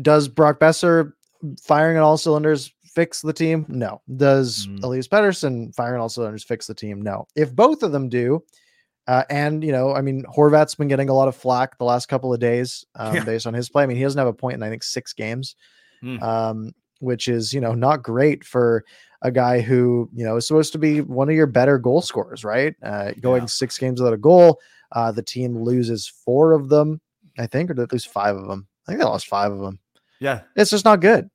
does 0.00 0.28
Brock 0.28 0.58
Boeser 0.60 1.12
firing 1.60 1.96
on 1.96 2.02
all 2.02 2.16
cylinders 2.16 2.72
fix 2.94 3.20
the 3.22 3.32
team? 3.32 3.64
No. 3.68 4.00
Does 4.16 4.66
Mm. 4.66 4.82
Elias 4.84 5.08
Pettersson 5.08 5.74
firing 5.74 5.94
on 5.94 6.00
all 6.00 6.08
cylinders 6.08 6.44
fix 6.44 6.66
the 6.66 6.74
team? 6.74 7.00
No. 7.02 7.26
If 7.36 7.54
both 7.54 7.82
of 7.82 7.92
them 7.92 8.08
do, 8.08 8.42
uh, 9.08 9.24
and 9.30 9.64
you 9.64 9.72
know, 9.72 9.92
I 9.94 10.00
mean, 10.00 10.24
Horvat's 10.24 10.74
been 10.74 10.88
getting 10.88 11.08
a 11.08 11.14
lot 11.14 11.28
of 11.28 11.34
flack 11.34 11.78
the 11.78 11.84
last 11.84 12.06
couple 12.06 12.32
of 12.32 12.38
days 12.40 12.84
um, 12.94 13.14
Yeah. 13.16 13.24
based 13.24 13.46
on 13.46 13.54
his 13.54 13.68
play. 13.68 13.82
I 13.82 13.86
mean, 13.86 13.96
he 13.96 14.02
doesn't 14.04 14.18
have 14.18 14.28
a 14.28 14.32
point 14.32 14.54
in 14.54 14.62
I 14.62 14.68
think 14.68 14.82
six 14.84 15.12
games, 15.12 15.56
Mm. 16.04 16.22
um, 16.22 16.72
which 17.02 17.28
is 17.28 17.52
you 17.52 17.60
know 17.60 17.74
not 17.74 18.02
great 18.02 18.44
for 18.44 18.84
a 19.22 19.30
guy 19.30 19.60
who 19.60 20.08
you 20.14 20.24
know 20.24 20.36
is 20.36 20.46
supposed 20.46 20.72
to 20.72 20.78
be 20.78 21.00
one 21.00 21.28
of 21.28 21.34
your 21.34 21.46
better 21.46 21.78
goal 21.78 22.00
scorers, 22.02 22.44
right? 22.44 22.74
Uh, 22.82 23.12
going 23.20 23.42
Yeah. 23.42 23.46
six 23.46 23.78
games 23.78 24.00
without 24.00 24.14
a 24.14 24.18
goal, 24.18 24.60
uh, 24.92 25.12
the 25.12 25.22
team 25.22 25.56
loses 25.62 26.06
four 26.06 26.52
of 26.52 26.68
them, 26.68 27.00
I 27.38 27.46
think, 27.46 27.70
or 27.70 27.74
they 27.74 27.86
lose 27.90 28.04
five 28.04 28.36
of 28.36 28.46
them? 28.48 28.66
I 28.86 28.92
think 28.92 29.00
they 29.00 29.04
lost 29.06 29.26
five 29.28 29.52
of 29.52 29.60
them. 29.60 29.78
Yeah, 30.20 30.42
It's 30.56 30.70
just 30.70 30.84
not 30.84 31.00
good. 31.00 31.30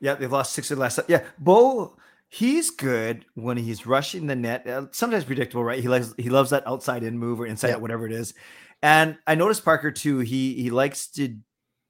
yeah, 0.00 0.14
they've 0.14 0.32
lost 0.32 0.52
six 0.52 0.70
of 0.70 0.76
the 0.78 0.80
last. 0.82 0.98
Yeah, 1.08 1.22
Bo, 1.38 1.96
he's 2.28 2.70
good 2.70 3.24
when 3.34 3.56
he's 3.56 3.86
rushing 3.86 4.26
the 4.26 4.36
net. 4.36 4.66
Uh, 4.66 4.86
sometimes 4.92 5.24
predictable, 5.24 5.64
right? 5.64 5.80
He 5.80 5.88
likes 5.88 6.14
he 6.16 6.30
loves 6.30 6.50
that 6.50 6.66
outside 6.66 7.02
in 7.02 7.18
move 7.18 7.40
or 7.40 7.46
inside 7.46 7.68
Yeah. 7.68 7.74
out, 7.76 7.80
whatever 7.82 8.06
it 8.06 8.12
is. 8.12 8.34
And 8.82 9.18
I 9.26 9.34
noticed 9.34 9.64
Parker 9.64 9.90
too. 9.90 10.20
He 10.20 10.54
he 10.54 10.70
likes 10.70 11.08
to 11.12 11.36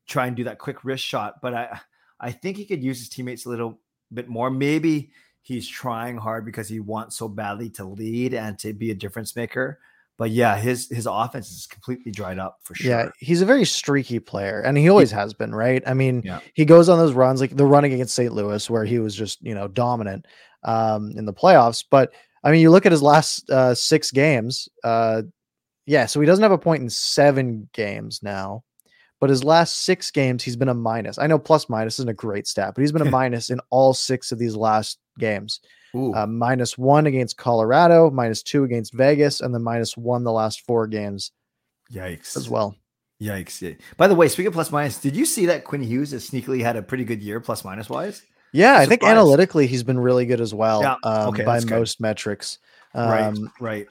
try 0.08 0.26
and 0.26 0.36
do 0.36 0.44
that 0.44 0.58
quick 0.58 0.84
wrist 0.84 1.04
shot, 1.04 1.34
but 1.40 1.54
I 1.54 1.80
I 2.20 2.30
think 2.32 2.56
he 2.56 2.64
could 2.66 2.82
use 2.82 2.98
his 2.98 3.08
teammates 3.08 3.46
a 3.46 3.48
little 3.48 3.80
bit 4.12 4.28
more. 4.28 4.50
Maybe 4.50 5.10
he's 5.42 5.66
trying 5.66 6.18
hard 6.18 6.44
because 6.44 6.68
he 6.68 6.78
wants 6.80 7.16
so 7.16 7.28
badly 7.28 7.70
to 7.70 7.84
lead 7.84 8.34
and 8.34 8.58
to 8.58 8.72
be 8.74 8.90
a 8.90 8.94
difference 8.94 9.34
maker. 9.34 9.78
But 10.18 10.30
yeah, 10.32 10.58
his 10.58 10.90
his 10.90 11.06
offense 11.06 11.50
is 11.50 11.66
completely 11.66 12.12
dried 12.12 12.38
up 12.38 12.58
for 12.62 12.74
sure. 12.74 12.90
Yeah, 12.90 13.08
he's 13.18 13.40
a 13.40 13.46
very 13.46 13.64
streaky 13.64 14.18
player, 14.18 14.60
and 14.60 14.76
he 14.76 14.90
always 14.90 15.10
has 15.12 15.32
been, 15.32 15.54
right? 15.54 15.82
I 15.86 15.94
mean, 15.94 16.20
Yeah. 16.22 16.40
he 16.52 16.66
goes 16.66 16.90
on 16.90 16.98
those 16.98 17.14
runs, 17.14 17.40
like 17.40 17.56
the 17.56 17.64
running 17.64 17.94
against 17.94 18.14
St. 18.14 18.34
Louis, 18.34 18.68
where 18.68 18.84
he 18.84 18.98
was 18.98 19.14
just 19.14 19.40
you 19.40 19.54
know 19.54 19.66
dominant 19.66 20.26
um, 20.62 21.12
in 21.16 21.24
the 21.24 21.32
playoffs. 21.32 21.84
But 21.90 22.12
I 22.44 22.50
mean, 22.50 22.60
you 22.60 22.70
look 22.70 22.84
at 22.84 22.92
his 22.92 23.00
last 23.02 23.48
uh, 23.48 23.74
six 23.74 24.10
games. 24.10 24.68
Uh, 24.84 25.22
yeah, 25.86 26.04
so 26.04 26.20
he 26.20 26.26
doesn't 26.26 26.42
have 26.42 26.52
a 26.52 26.58
point 26.58 26.82
in 26.82 26.90
seven 26.90 27.70
games 27.72 28.20
now, 28.22 28.62
but 29.20 29.30
his 29.30 29.44
last 29.44 29.84
six 29.84 30.10
games, 30.10 30.42
he's 30.42 30.56
been 30.56 30.68
a 30.68 30.74
minus. 30.74 31.18
I 31.18 31.26
know 31.26 31.38
plus 31.38 31.68
minus 31.68 31.98
isn't 31.98 32.08
a 32.08 32.14
great 32.14 32.46
stat, 32.46 32.72
but 32.74 32.80
he's 32.80 32.92
been 32.92 33.06
a 33.06 33.10
minus 33.10 33.50
in 33.50 33.60
all 33.70 33.94
six 33.94 34.32
of 34.32 34.38
these 34.38 34.56
last 34.56 34.98
games. 35.18 35.60
Uh, 36.14 36.26
minus 36.26 36.78
one 36.78 37.06
against 37.06 37.36
Colorado, 37.36 38.10
minus 38.10 38.42
two 38.42 38.64
against 38.64 38.94
Vegas, 38.94 39.40
and 39.40 39.52
then 39.52 39.62
minus 39.62 39.96
one 39.96 40.22
the 40.24 40.32
last 40.32 40.62
four 40.66 40.86
games 40.86 41.32
Yikes. 41.92 42.36
as 42.36 42.48
well. 42.48 42.76
Yikes. 43.20 43.60
Yeah. 43.60 43.74
By 43.96 44.06
the 44.06 44.14
way, 44.14 44.28
speaking 44.28 44.48
of 44.48 44.54
plus 44.54 44.70
minus, 44.70 44.98
did 44.98 45.16
you 45.16 45.26
see 45.26 45.46
that 45.46 45.64
Quinn 45.64 45.82
Hughes 45.82 46.12
has 46.12 46.28
sneakily 46.28 46.62
had 46.62 46.76
a 46.76 46.82
pretty 46.82 47.04
good 47.04 47.20
year 47.20 47.40
plus 47.40 47.64
minus 47.64 47.90
wise? 47.90 48.22
Yeah, 48.52 48.76
I 48.78 48.86
think 48.86 49.04
analytically 49.04 49.66
he's 49.66 49.82
been 49.82 49.98
really 49.98 50.26
good 50.26 50.40
as 50.40 50.54
well. 50.54 50.80
Yeah, 50.82 50.96
um, 51.04 51.28
okay, 51.28 51.44
by 51.44 51.60
most 51.60 52.00
metrics. 52.00 52.58
right. 52.94 53.22
Um, 53.22 53.52
Right. 53.60 53.86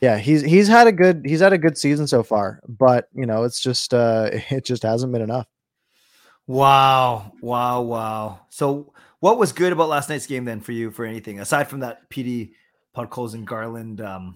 Yeah, 0.00 0.18
he's 0.18 0.42
he's 0.42 0.68
had 0.68 0.86
a 0.86 0.92
good 0.92 1.22
he's 1.24 1.40
had 1.40 1.52
a 1.52 1.58
good 1.58 1.76
season 1.76 2.06
so 2.06 2.22
far, 2.22 2.60
but 2.68 3.08
you 3.14 3.26
know 3.26 3.44
it's 3.44 3.60
just 3.60 3.92
uh 3.94 4.30
it 4.50 4.64
just 4.64 4.82
hasn't 4.82 5.12
been 5.12 5.22
enough. 5.22 5.46
Wow. 6.46 7.32
Wow. 7.40 7.82
Wow. 7.82 8.40
So 8.50 8.92
what 9.20 9.38
was 9.38 9.52
good 9.52 9.72
about 9.72 9.88
last 9.88 10.08
night's 10.08 10.26
game 10.26 10.44
then 10.44 10.60
for 10.60 10.72
you 10.72 10.90
for 10.90 11.04
anything 11.04 11.40
aside 11.40 11.68
from 11.68 11.80
that 11.80 12.08
PD 12.10 12.52
Podkolzin 12.96 13.34
and 13.34 13.46
Garland? 13.46 14.00
Um, 14.00 14.34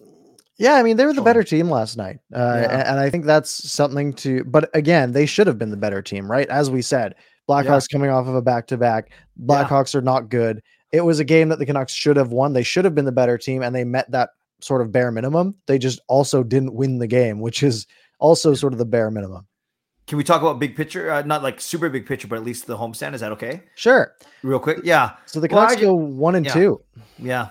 Yeah, 0.58 0.74
I 0.74 0.82
mean 0.82 0.96
they 0.96 1.06
were 1.06 1.12
the 1.14 1.22
better 1.22 1.42
team 1.42 1.70
last 1.70 1.96
night, 1.96 2.18
uh, 2.34 2.38
Yeah. 2.38 2.70
and, 2.70 2.88
and 2.88 3.00
I 3.00 3.10
think 3.10 3.24
that's 3.24 3.50
something 3.50 4.12
to. 4.14 4.44
But 4.44 4.70
again, 4.74 5.12
they 5.12 5.26
should 5.26 5.46
have 5.46 5.58
been 5.58 5.70
the 5.70 5.76
better 5.76 6.02
team, 6.02 6.30
right? 6.30 6.48
As 6.48 6.70
we 6.70 6.82
said, 6.82 7.16
Blackhawks 7.48 7.90
coming 7.90 8.10
off 8.10 8.26
of 8.28 8.34
a 8.36 8.42
back 8.42 8.68
to 8.68 8.76
back. 8.76 9.10
Blackhawks 9.42 9.94
are 9.94 10.02
not 10.02 10.28
good. 10.28 10.62
It 10.92 11.00
was 11.04 11.18
a 11.18 11.24
game 11.24 11.48
that 11.48 11.58
the 11.58 11.66
Canucks 11.66 11.92
should 11.92 12.16
have 12.16 12.30
won. 12.30 12.52
They 12.52 12.62
should 12.62 12.84
have 12.84 12.94
been 12.94 13.04
the 13.04 13.12
better 13.12 13.36
team, 13.36 13.62
and 13.62 13.74
they 13.74 13.82
met 13.84 14.08
that 14.12 14.30
sort 14.64 14.80
of 14.80 14.90
bare 14.90 15.12
minimum. 15.12 15.54
They 15.66 15.78
just 15.78 16.00
also 16.08 16.42
didn't 16.42 16.74
win 16.74 16.98
the 16.98 17.06
game, 17.06 17.40
which 17.40 17.62
is 17.62 17.86
also 18.18 18.54
sort 18.54 18.72
of 18.72 18.78
the 18.78 18.84
bare 18.86 19.10
minimum. 19.10 19.46
can 20.06 20.18
we 20.18 20.24
talk 20.24 20.40
about 20.40 20.58
big 20.58 20.74
picture? 20.76 21.10
Uh, 21.10 21.22
not 21.22 21.42
like 21.42 21.60
super 21.60 21.88
big 21.88 22.06
picture, 22.06 22.28
but 22.28 22.36
at 22.36 22.44
least 22.44 22.66
the 22.66 22.76
homestand. 22.76 23.14
Is 23.14 23.20
that 23.20 23.32
okay? 23.32 23.62
Sure. 23.74 24.14
Real 24.42 24.58
quick. 24.58 24.78
Yeah. 24.84 25.16
So 25.26 25.40
the 25.40 25.48
Well, 25.50 25.66
Canucks 25.66 25.80
ju- 25.80 25.86
go 25.88 25.94
one 25.94 26.34
and 26.34 26.46
yeah. 26.46 26.52
two. 26.52 26.80
Yeah. 27.18 27.50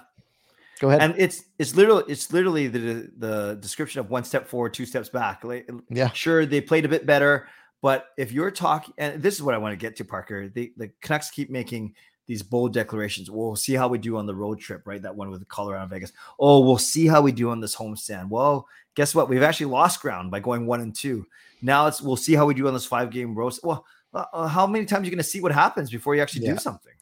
Go 0.80 0.90
ahead. 0.90 1.02
And 1.02 1.16
it's 1.18 1.44
it's 1.60 1.76
literally 1.76 2.04
it's 2.08 2.34
literally 2.34 2.68
the 2.68 3.12
the 3.18 3.58
description 3.62 4.00
of 4.02 4.10
one 4.10 4.24
step 4.24 4.48
forward, 4.48 4.74
two 4.74 4.86
steps 4.86 5.10
back. 5.10 5.44
Like 5.44 5.70
yeah. 5.90 6.10
sure 6.12 6.46
they 6.46 6.62
played 6.62 6.86
a 6.86 6.90
bit 6.90 7.06
better 7.06 7.48
but 7.82 8.08
if 8.18 8.32
you're 8.32 8.50
talking 8.50 8.94
and 8.98 9.22
this 9.22 9.36
is 9.36 9.44
what 9.44 9.54
i 9.54 9.58
want 9.58 9.74
to 9.74 9.78
get 9.78 9.96
to 9.98 10.06
parker 10.06 10.48
the, 10.48 10.74
the 10.78 10.90
canucks 11.02 11.30
keep 11.30 11.50
making 11.50 11.94
these 12.28 12.42
bold 12.44 12.74
declarations 12.74 13.30
we'll 13.30 13.56
see 13.56 13.74
how 13.74 13.88
we 13.88 13.98
do 13.98 14.18
on 14.18 14.26
the 14.26 14.36
road 14.36 14.60
trip 14.60 14.84
right? 14.86 15.02
That 15.02 15.16
one 15.16 15.30
with 15.30 15.48
colorado 15.48 15.88
vegas. 15.88 16.14
Oh 16.40 16.60
we'll 16.62 16.78
see 16.78 17.08
how 17.08 17.22
we 17.22 17.32
do 17.32 17.50
on 17.50 17.60
this 17.60 17.76
homestand. 17.76 18.30
Well 18.30 18.68
guess 18.96 19.14
what? 19.16 19.28
We've 19.30 19.44
actually 19.44 19.68
lost 19.68 20.02
ground 20.02 20.32
by 20.32 20.40
going 20.40 20.66
one 20.66 20.82
and 20.82 20.96
two. 20.96 21.26
Now 21.62 21.88
it's 21.88 22.02
we'll 22.02 22.16
see 22.16 22.34
how 22.34 22.46
we 22.46 22.54
do 22.54 22.68
on 22.68 22.74
this 22.74 22.86
five 22.86 23.10
game 23.10 23.36
roast. 23.36 23.64
Well 23.64 23.86
uh, 24.14 24.26
uh, 24.32 24.48
how 24.48 24.68
many 24.68 24.86
times 24.86 25.02
are 25.04 25.06
you 25.06 25.12
going 25.12 25.18
to 25.18 25.24
see 25.24 25.42
what 25.42 25.52
happens 25.52 25.90
before 25.90 26.16
you 26.16 26.22
actually 26.22 26.46
Yeah. 26.46 26.54
do 26.54 26.60
something? 26.60 26.94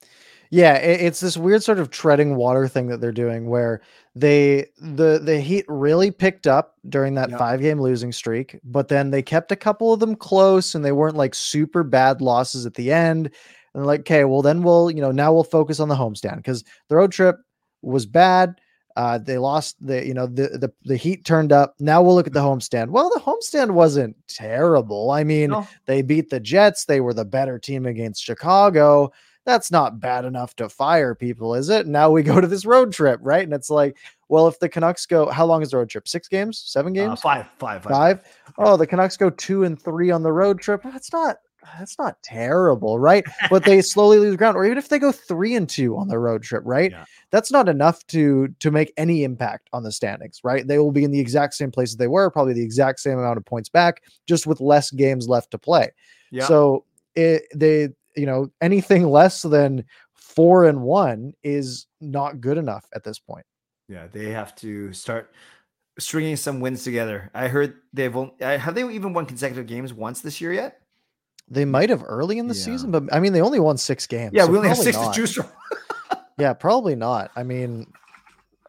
Yeah, 0.53 0.73
it's 0.75 1.21
this 1.21 1.37
weird 1.37 1.63
sort 1.63 1.79
of 1.79 1.91
treading 1.91 2.35
water 2.35 2.67
thing 2.67 2.87
that 2.87 2.99
they're 2.99 3.13
doing 3.13 3.47
where 3.49 3.81
they 4.15 4.65
the 4.81 5.17
the 5.23 5.39
Heat 5.39 5.63
really 5.69 6.11
picked 6.11 6.45
up 6.45 6.75
during 6.89 7.15
that 7.15 7.29
Yeah. 7.29 7.37
five 7.37 7.61
game 7.61 7.79
losing 7.79 8.11
streak, 8.11 8.59
but 8.65 8.89
then 8.89 9.11
they 9.11 9.21
kept 9.21 9.53
a 9.53 9.55
couple 9.55 9.93
of 9.93 10.01
them 10.01 10.13
close 10.13 10.75
and 10.75 10.83
they 10.83 10.91
weren't 10.91 11.15
like 11.15 11.33
super 11.35 11.83
bad 11.83 12.19
losses 12.21 12.65
at 12.65 12.73
the 12.73 12.91
end. 12.91 13.31
And 13.73 13.85
like, 13.85 14.01
okay, 14.01 14.25
well 14.25 14.41
then 14.41 14.63
we'll, 14.63 14.91
you 14.91 15.01
know, 15.01 15.11
now 15.11 15.33
we'll 15.33 15.43
focus 15.43 15.79
on 15.79 15.87
the 15.89 15.95
homestand 15.95 16.37
because 16.37 16.63
the 16.89 16.95
road 16.95 17.11
trip 17.11 17.37
was 17.81 18.05
bad. 18.05 18.59
Uh, 18.97 19.17
they 19.17 19.37
lost 19.37 19.77
the, 19.85 20.05
you 20.05 20.13
know, 20.13 20.27
the, 20.27 20.49
the 20.57 20.71
the 20.83 20.97
Heat 20.97 21.23
turned 21.23 21.53
up. 21.53 21.75
Now 21.79 22.01
we'll 22.01 22.13
look 22.13 22.27
at 22.27 22.33
the 22.33 22.41
homestand. 22.41 22.89
Well, 22.89 23.09
the 23.09 23.21
homestand 23.21 23.71
wasn't 23.71 24.17
terrible. 24.27 25.11
I 25.11 25.23
mean, 25.23 25.51
No. 25.51 25.65
they 25.85 26.01
beat 26.01 26.29
the 26.29 26.41
Jets. 26.41 26.83
They 26.83 26.99
were 26.99 27.13
the 27.13 27.23
better 27.23 27.57
team 27.57 27.85
against 27.85 28.21
Chicago. 28.21 29.13
That's 29.45 29.71
not 29.71 29.99
bad 30.01 30.25
enough 30.25 30.55
to 30.57 30.67
fire 30.69 31.15
people, 31.15 31.55
is 31.55 31.69
it? 31.69 31.87
Now 31.87 32.11
we 32.11 32.21
go 32.21 32.41
to 32.41 32.47
this 32.47 32.65
road 32.65 32.91
trip, 32.91 33.19
right? 33.23 33.43
And 33.43 33.53
it's 33.53 33.69
like, 33.69 33.97
well, 34.27 34.47
if 34.47 34.59
the 34.59 34.69
Canucks 34.69 35.05
go, 35.05 35.29
how 35.29 35.45
long 35.45 35.61
is 35.61 35.71
the 35.71 35.77
road 35.77 35.89
trip? 35.89 36.07
Six 36.07 36.27
games? 36.27 36.61
Seven 36.63 36.91
uh, 36.91 36.95
games? 37.07 37.21
five 37.21 37.47
five 37.57 37.81
five 37.83 38.21
Five? 38.21 38.37
Oh, 38.57 38.75
the 38.75 38.85
Canucks 38.85 39.15
go 39.17 39.29
two 39.29 39.63
and 39.63 39.81
three 39.81 40.11
on 40.11 40.21
the 40.21 40.31
road 40.33 40.59
trip. 40.59 40.83
That's 40.83 41.11
not 41.13 41.37
that's 41.77 41.97
not 41.97 42.21
terrible, 42.23 42.99
right? 42.99 43.23
But 43.49 43.63
they 43.63 43.81
slowly 43.81 44.19
lose 44.19 44.35
ground, 44.35 44.57
or 44.57 44.65
even 44.65 44.77
if 44.77 44.89
they 44.89 44.99
go 44.99 45.11
three 45.11 45.55
and 45.55 45.69
two 45.69 45.97
on 45.97 46.07
the 46.07 46.19
road 46.19 46.43
trip, 46.43 46.63
right? 46.65 46.91
Yeah. 46.91 47.05
That's 47.31 47.51
not 47.51 47.69
enough 47.69 48.05
to 48.07 48.47
to 48.59 48.71
make 48.71 48.93
any 48.97 49.23
impact 49.23 49.69
on 49.73 49.83
the 49.83 49.91
standings, 49.91 50.41
right? 50.43 50.67
They 50.67 50.79
will 50.79 50.91
be 50.91 51.03
in 51.03 51.11
the 51.11 51.19
exact 51.19 51.53
same 51.53 51.71
places 51.71 51.97
they 51.97 52.07
were, 52.07 52.29
probably 52.29 52.53
the 52.53 52.63
exact 52.63 52.99
same 52.99 53.19
amount 53.19 53.37
of 53.37 53.45
points 53.45 53.69
back, 53.69 54.01
just 54.27 54.47
with 54.47 54.61
less 54.61 54.91
games 54.91 55.27
left 55.27 55.51
to 55.51 55.57
play. 55.57 55.91
Yeah. 56.31 56.45
So 56.45 56.85
it 57.15 57.43
they 57.55 57.89
you 58.15 58.25
know 58.25 58.51
anything 58.61 59.07
less 59.09 59.41
than 59.41 59.85
four 60.13 60.65
and 60.65 60.81
one 60.81 61.33
is 61.43 61.87
not 61.99 62.41
good 62.41 62.57
enough 62.57 62.85
at 62.95 63.03
this 63.03 63.19
point. 63.19 63.45
Yeah, 63.87 64.07
they 64.07 64.29
have 64.29 64.55
to 64.57 64.93
start 64.93 65.33
stringing 65.99 66.35
some 66.35 66.59
wins 66.59 66.83
together. 66.83 67.29
I 67.33 67.47
heard 67.47 67.75
they've 67.93 68.15
only, 68.15 68.33
uh, 68.41 68.57
have 68.57 68.75
they 68.75 68.87
even 68.89 69.13
won 69.13 69.25
consecutive 69.25 69.67
games 69.67 69.93
once 69.93 70.21
this 70.21 70.39
year 70.39 70.53
yet? 70.53 70.80
They 71.51 71.65
might 71.65 71.89
have 71.89 72.03
early 72.07 72.39
in 72.39 72.47
the 72.47 72.55
Yeah. 72.55 72.63
season, 72.63 72.91
but 72.91 73.03
I 73.13 73.19
mean 73.19 73.33
they 73.33 73.41
only 73.41 73.59
won 73.59 73.77
six 73.77 74.07
games. 74.07 74.31
Yeah, 74.33 74.45
so 74.45 74.51
we 74.51 74.57
only 74.57 74.69
have 74.69 74.77
six 74.77 74.97
to 74.97 75.03
not. 75.03 75.13
choose 75.15 75.33
from. 75.33 75.47
Yeah, 76.37 76.53
probably 76.53 76.95
not. 76.95 77.29
I 77.35 77.43
mean, 77.43 77.85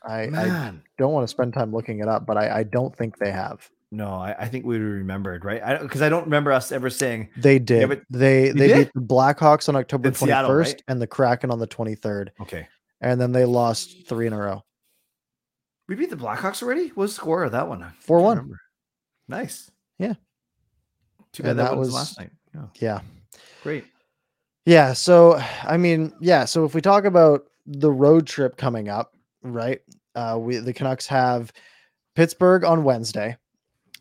I, 0.04 0.24
I 0.24 0.72
don't 0.98 1.12
want 1.12 1.24
to 1.24 1.28
spend 1.28 1.54
time 1.54 1.72
looking 1.72 2.00
it 2.00 2.08
up, 2.08 2.26
but 2.26 2.36
I, 2.36 2.58
I 2.58 2.62
don't 2.64 2.94
think 2.94 3.16
they 3.16 3.30
have. 3.30 3.66
No, 3.90 4.08
I, 4.10 4.34
I 4.40 4.48
think 4.48 4.66
we 4.66 4.76
remembered, 4.78 5.42
right? 5.44 5.62
I 5.62 5.78
because 5.78 6.02
I 6.02 6.10
don't 6.10 6.24
remember 6.24 6.52
us 6.52 6.70
ever 6.72 6.90
saying 6.90 7.28
They 7.36 7.58
did. 7.58 7.88
but 7.88 8.02
they 8.10 8.50
they 8.50 8.68
did? 8.68 8.76
beat 8.86 8.90
the 8.94 9.00
Blackhawks 9.00 9.68
on 9.70 9.76
October 9.76 10.10
twenty 10.10 10.32
first 10.32 10.72
right? 10.74 10.82
and 10.88 11.00
the 11.00 11.06
Kraken 11.06 11.50
on 11.50 11.60
the 11.60 11.66
twenty 11.66 11.94
third, 11.94 12.32
okay. 12.42 12.68
and 13.00 13.18
then 13.18 13.32
they 13.32 13.44
lost 13.46 14.06
three 14.06 14.26
in 14.26 14.32
a 14.34 14.38
row. 14.38 14.62
We 15.88 15.94
beat 15.94 16.10
the 16.10 16.16
Blackhawks 16.16 16.62
already? 16.62 16.88
What 16.88 16.96
was 16.98 17.12
the 17.12 17.16
score 17.16 17.44
of 17.44 17.52
that 17.52 17.68
one? 17.68 17.84
4-1. 18.06 18.50
Nice. 19.28 19.70
Yeah. 19.98 20.14
Too 21.32 21.42
bad 21.42 21.50
And 21.50 21.58
that, 21.58 21.70
that 21.70 21.76
was- 21.78 21.92
last 21.94 22.18
night. 22.18 22.30
Yeah. 22.54 22.66
Yeah, 22.80 23.00
Great. 23.62 23.84
yeah. 24.66 24.92
So 24.92 25.40
I 25.64 25.76
mean, 25.76 26.12
yeah. 26.20 26.44
So 26.44 26.64
if 26.64 26.74
we 26.74 26.80
talk 26.80 27.04
about 27.04 27.44
the 27.66 27.90
road 27.90 28.26
trip 28.26 28.56
coming 28.56 28.88
up, 28.88 29.14
right? 29.42 29.80
Uh, 30.14 30.36
we 30.40 30.56
the 30.58 30.72
Canucks 30.72 31.06
have 31.06 31.52
Pittsburgh 32.14 32.64
on 32.64 32.84
Wednesday. 32.84 33.36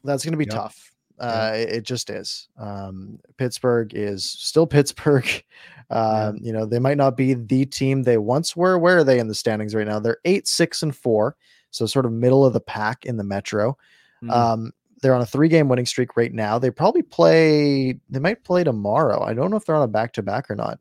That's 0.04 0.24
going 0.26 0.34
to 0.34 0.38
be 0.38 0.46
Yep. 0.46 0.54
tough. 0.54 0.92
Uh, 1.20 1.52
it, 1.54 1.70
it 1.70 1.84
just 1.84 2.10
is. 2.10 2.48
Um, 2.58 3.20
Pittsburgh 3.38 3.94
is 3.94 4.24
still 4.30 4.68
Pittsburgh. 4.68 5.26
Um, 5.92 6.38
You 6.42 6.54
know, 6.54 6.66
they 6.66 6.80
might 6.80 6.96
not 6.96 7.18
be 7.18 7.34
the 7.34 7.66
team 7.66 8.02
they 8.04 8.18
once 8.18 8.56
were. 8.56 8.80
Where 8.80 9.00
are 9.00 9.04
they 9.04 9.20
in 9.20 9.28
the 9.28 9.36
standings 9.36 9.76
right 9.76 9.86
now? 9.86 10.00
They're 10.00 10.20
eight, 10.24 10.48
six, 10.48 10.84
and 10.84 10.96
four. 10.96 11.36
So 11.72 11.86
sort 11.86 12.06
of 12.06 12.14
middle 12.14 12.46
of 12.46 12.54
the 12.54 12.62
pack 12.62 13.06
in 13.06 13.18
the 13.18 13.26
Metro. 13.26 13.78
Mm. 14.24 14.32
Um, 14.32 14.72
they're 15.02 15.16
on 15.16 15.22
a 15.22 15.26
three 15.26 15.50
game 15.50 15.68
winning 15.68 15.86
streak 15.86 16.16
right 16.16 16.34
now. 16.34 16.60
They 16.60 16.70
probably 16.72 17.02
play, 17.02 18.00
they 18.10 18.20
might 18.20 18.44
play 18.44 18.64
tomorrow. 18.64 19.24
I 19.24 19.34
don't 19.34 19.50
know 19.52 19.58
if 19.58 19.66
they're 19.66 19.76
on 19.76 19.82
a 19.84 19.88
back 19.88 20.14
to 20.14 20.22
back 20.24 20.50
or 20.50 20.56
not. 20.56 20.80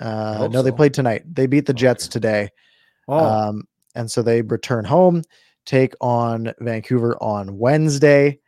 Uh, 0.00 0.48
no, 0.50 0.62
they 0.62 0.72
played 0.72 0.94
tonight. 0.94 1.22
They 1.32 1.46
beat 1.46 1.66
the 1.66 1.74
Jets 1.74 2.04
Okay. 2.06 2.12
today. 2.12 2.48
oh, 3.08 3.24
Um, 3.24 3.64
and 3.94 4.10
so 4.10 4.22
they 4.22 4.42
return 4.42 4.84
home, 4.84 5.22
take 5.64 5.94
on 6.00 6.52
Vancouver 6.60 7.16
on 7.22 7.56
Wednesday. 7.58 8.38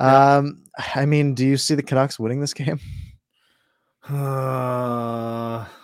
Yeah. 0.00 0.36
Um, 0.36 0.64
I 0.94 1.06
mean, 1.06 1.34
do 1.34 1.46
you 1.46 1.56
see 1.56 1.74
the 1.74 1.82
Canucks 1.82 2.18
winning 2.18 2.40
this 2.40 2.54
game? 2.54 2.80
uh, 4.08 5.64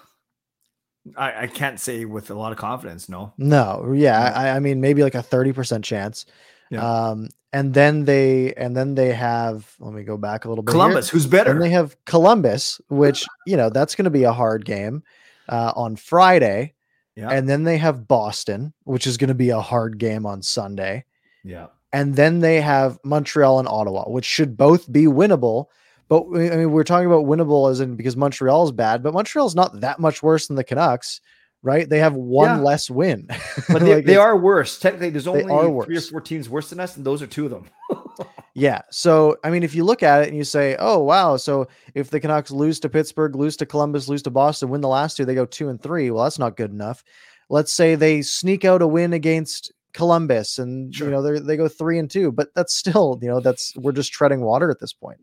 I, 1.16 1.42
I 1.42 1.46
can't 1.48 1.80
say 1.80 2.04
with 2.04 2.30
a 2.30 2.34
lot 2.34 2.52
of 2.52 2.58
confidence. 2.58 3.08
No. 3.08 3.32
No, 3.38 3.92
yeah, 3.94 4.32
I, 4.34 4.50
I 4.50 4.60
mean 4.60 4.80
maybe 4.80 5.02
like 5.02 5.14
a 5.16 5.22
thirty 5.22 5.52
percent 5.52 5.84
chance. 5.84 6.26
Yeah. 6.72 7.08
Um, 7.10 7.28
and 7.52 7.74
then 7.74 8.06
they 8.06 8.54
and 8.54 8.74
then 8.74 8.94
they 8.94 9.12
have. 9.12 9.74
Let 9.78 9.92
me 9.92 10.04
go 10.04 10.16
back 10.16 10.44
a 10.44 10.48
little 10.48 10.64
bit. 10.64 10.72
here. 10.72 10.80
Columbus, 10.80 11.10
who's 11.10 11.26
better? 11.26 11.50
And 11.50 11.60
they 11.60 11.68
have 11.70 11.96
Columbus, 12.06 12.80
which 12.88 13.26
you 13.46 13.56
know 13.56 13.68
that's 13.68 13.94
going 13.94 14.06
to 14.06 14.10
be 14.10 14.24
a 14.24 14.32
hard 14.32 14.64
game 14.64 15.02
uh, 15.50 15.72
on 15.76 15.96
Friday, 15.96 16.72
yeah. 17.14 17.28
and 17.28 17.46
then 17.48 17.64
they 17.64 17.76
have 17.76 18.08
Boston, 18.08 18.72
which 18.84 19.06
is 19.06 19.18
going 19.18 19.28
to 19.28 19.34
be 19.34 19.50
a 19.50 19.60
hard 19.60 19.98
game 19.98 20.24
on 20.24 20.40
Sunday, 20.40 21.04
yeah. 21.44 21.66
and 21.92 22.16
then 22.16 22.40
they 22.40 22.60
have 22.62 22.98
Montreal 23.04 23.58
and 23.58 23.68
Ottawa, 23.68 24.08
which 24.08 24.24
should 24.24 24.56
both 24.56 24.90
be 24.90 25.04
winnable. 25.04 25.66
But 26.08 26.24
I 26.28 26.56
mean, 26.56 26.72
we're 26.72 26.84
talking 26.84 27.06
about 27.06 27.26
winnable 27.26 27.70
as 27.70 27.80
in 27.80 27.96
because 27.96 28.16
Montreal 28.16 28.64
is 28.64 28.72
bad, 28.72 29.02
but 29.02 29.12
Montreal's 29.12 29.54
not 29.54 29.80
that 29.80 30.00
much 30.00 30.22
worse 30.22 30.46
than 30.46 30.56
the 30.56 30.64
Canucks, 30.64 31.20
right? 31.62 31.88
They 31.88 31.98
have 32.00 32.14
one 32.14 32.48
Yeah. 32.58 32.60
less 32.62 32.90
win, 32.90 33.26
But 33.68 33.80
they, 33.82 33.94
Like, 33.96 34.04
they 34.06 34.16
are 34.16 34.36
worse. 34.36 34.78
Technically, 34.78 35.10
there's 35.10 35.26
only 35.26 35.42
three 35.44 35.96
or 35.96 36.00
four 36.00 36.20
teams 36.20 36.48
worse 36.48 36.70
than 36.70 36.80
us, 36.80 36.96
and 36.96 37.04
those 37.06 37.22
are 37.22 37.26
two 37.26 37.44
of 37.46 37.50
them. 37.50 37.66
Yeah. 38.54 38.82
So, 38.90 39.38
I 39.42 39.48
mean, 39.48 39.62
if 39.62 39.74
you 39.74 39.82
look 39.82 40.02
at 40.02 40.20
it 40.22 40.28
and 40.28 40.36
you 40.36 40.44
say, 40.44 40.76
oh, 40.78 40.98
wow. 40.98 41.38
So 41.38 41.68
if 41.94 42.10
the 42.10 42.20
Canucks 42.20 42.50
lose 42.50 42.78
to 42.80 42.90
Pittsburgh, 42.90 43.34
lose 43.34 43.56
to 43.56 43.64
Columbus, 43.64 44.08
lose 44.10 44.22
to 44.24 44.30
Boston, 44.30 44.68
win 44.68 44.82
the 44.82 44.88
last 44.88 45.16
two, 45.16 45.24
they 45.24 45.34
go 45.34 45.46
two 45.46 45.70
and 45.70 45.80
three. 45.82 46.10
Well, 46.10 46.24
that's 46.24 46.38
not 46.38 46.58
good 46.58 46.70
enough. 46.70 47.02
Let's 47.48 47.72
say 47.72 47.94
they 47.94 48.20
sneak 48.20 48.66
out 48.66 48.82
a 48.82 48.86
win 48.86 49.14
against 49.14 49.72
Columbus 49.94 50.58
and, 50.58 50.94
Sure. 50.94 51.06
you 51.06 51.12
know, 51.12 51.22
they 51.22 51.38
they 51.40 51.56
go 51.56 51.66
three 51.66 51.98
and 51.98 52.10
two, 52.10 52.30
but 52.30 52.48
that's 52.54 52.74
still, 52.74 53.18
you 53.22 53.28
know, 53.28 53.40
that's, 53.40 53.74
we're 53.76 53.90
just 53.92 54.12
treading 54.12 54.42
water 54.42 54.70
at 54.70 54.80
this 54.80 54.92
point. 54.92 55.20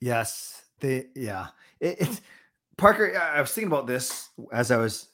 Yes, 0.00 0.62
they. 0.80 1.06
Yeah, 1.14 1.46
it, 1.80 1.96
it's 2.00 2.20
Parker. 2.76 3.18
I 3.18 3.40
was 3.40 3.52
thinking 3.52 3.72
about 3.72 3.86
this 3.86 4.28
as 4.52 4.70
I 4.70 4.76
was 4.76 5.08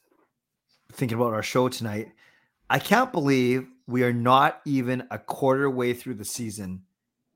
thinking 0.93 1.17
about 1.17 1.35
our 1.35 1.43
show 1.43 1.69
tonight. 1.69 2.13
I 2.71 2.79
can't 2.79 3.13
believe 3.13 3.67
we 3.87 4.03
are 4.05 4.13
not 4.13 4.61
even 4.65 5.05
a 5.11 5.19
quarter 5.19 5.69
way 5.69 5.95
through 5.95 6.15
the 6.15 6.25
season, 6.25 6.83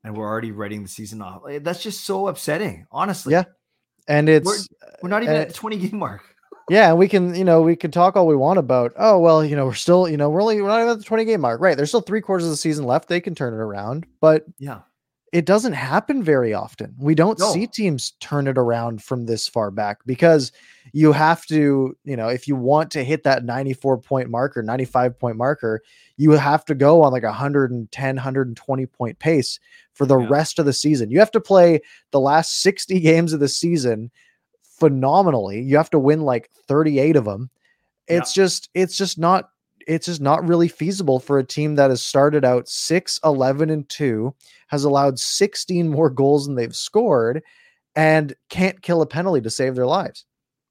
and 0.05 0.17
we're 0.17 0.27
already 0.27 0.53
writing 0.53 0.83
the 0.83 0.89
season 0.89 1.21
off. 1.21 1.43
Like, 1.45 1.65
That's 1.65 1.83
just 1.83 2.05
so 2.05 2.29
upsetting. 2.29 2.87
Honestly, 2.91 3.33
Yeah. 3.33 3.45
And 4.09 4.29
it's, 4.29 4.69
we're 5.03 5.09
not 5.09 5.25
even 5.25 5.35
uh, 5.35 5.41
at 5.41 5.49
the 5.49 5.55
twenty 5.55 5.77
game 5.77 5.99
mark. 5.99 6.23
yeah, 6.71 6.91
and 6.91 6.99
we 6.99 7.09
can, 7.09 7.35
you 7.35 7.45
know, 7.45 7.63
we 7.63 7.77
can 7.77 7.91
talk 7.91 8.17
all 8.17 8.27
we 8.27 8.37
want 8.37 8.59
about, 8.59 8.93
oh, 8.97 9.19
well, 9.19 9.45
you 9.45 9.55
know, 9.55 9.67
we're 9.67 9.75
still, 9.75 10.09
you 10.09 10.17
know, 10.17 10.31
we're 10.31 10.41
only, 10.41 10.61
we're 10.61 10.69
not 10.69 10.81
even 10.81 10.91
at 10.91 10.99
the 10.99 11.05
20 11.05 11.25
game 11.25 11.41
mark. 11.41 11.61
Right. 11.61 11.77
There's 11.77 11.91
still 11.91 12.01
three 12.01 12.21
quarters 12.21 12.45
of 12.45 12.51
the 12.51 12.57
season 12.57 12.85
left. 12.85 13.09
They 13.09 13.21
can 13.21 13.35
turn 13.35 13.55
it 13.55 13.59
around, 13.59 14.07
but 14.21 14.45
Yeah, 14.59 14.81
it 15.33 15.45
doesn't 15.45 15.73
happen 15.73 16.23
very 16.23 16.55
often. 16.55 16.95
We 16.99 17.15
don't 17.15 17.39
No. 17.39 17.53
see 17.53 17.67
teams 17.67 18.13
turn 18.21 18.47
it 18.47 18.57
around 18.57 19.03
from 19.03 19.27
this 19.27 19.49
far 19.49 19.71
back 19.71 19.99
because 20.07 20.53
you 20.93 21.13
have 21.13 21.45
to, 21.47 21.97
you 22.05 22.17
know, 22.17 22.29
if 22.29 22.47
you 22.47 22.55
want 22.55 22.91
to 22.93 23.03
hit 23.05 23.25
that 23.25 23.45
94 23.45 23.99
point 23.99 24.31
marker, 24.31 24.63
95 24.63 25.19
point 25.19 25.37
marker, 25.37 25.83
you 26.17 26.31
have 26.31 26.65
to 26.67 26.75
go 26.75 27.03
on 27.03 27.13
like 27.13 27.25
a 27.25 27.27
110, 27.33 28.17
120 28.17 28.87
point 28.87 29.19
pace 29.19 29.59
for 29.93 30.07
the 30.07 30.17
Yeah. 30.19 30.29
rest 30.31 30.59
of 30.61 30.65
the 30.65 30.73
season. 30.73 31.11
You 31.11 31.19
have 31.19 31.33
to 31.33 31.41
play 31.41 31.81
the 32.13 32.21
last 32.21 32.61
60 32.63 33.01
games 33.01 33.33
of 33.33 33.41
the 33.41 33.49
season 33.49 34.11
phenomenally. 34.63 35.61
You 35.61 35.77
have 35.77 35.91
to 35.91 35.99
win 35.99 36.21
like 36.23 36.51
38 36.69 37.17
of 37.17 37.25
them. 37.25 37.51
Yeah. 38.09 38.19
It's 38.19 38.33
just, 38.33 38.71
it's 38.75 38.97
just 38.97 39.19
not, 39.19 39.51
it's 39.87 40.07
just 40.07 40.21
not 40.21 40.47
really 40.47 40.69
feasible 40.69 41.19
for 41.21 41.39
a 41.39 41.45
team 41.45 41.77
that 41.77 41.91
has 41.91 42.03
started 42.03 42.45
out 42.45 42.69
6, 42.69 43.21
11, 43.25 43.71
and 43.71 43.89
2 43.89 44.35
has 44.69 44.85
allowed 44.85 45.19
16 45.19 45.89
more 45.89 46.11
goals 46.11 46.47
than 46.47 46.57
they've 46.57 46.75
scored 46.75 47.43
and 47.95 48.35
can't 48.51 48.83
kill 48.83 49.01
a 49.03 49.07
penalty 49.07 49.41
to 49.41 49.51
save 49.51 49.75
their 49.75 49.87
lives. 49.87 50.25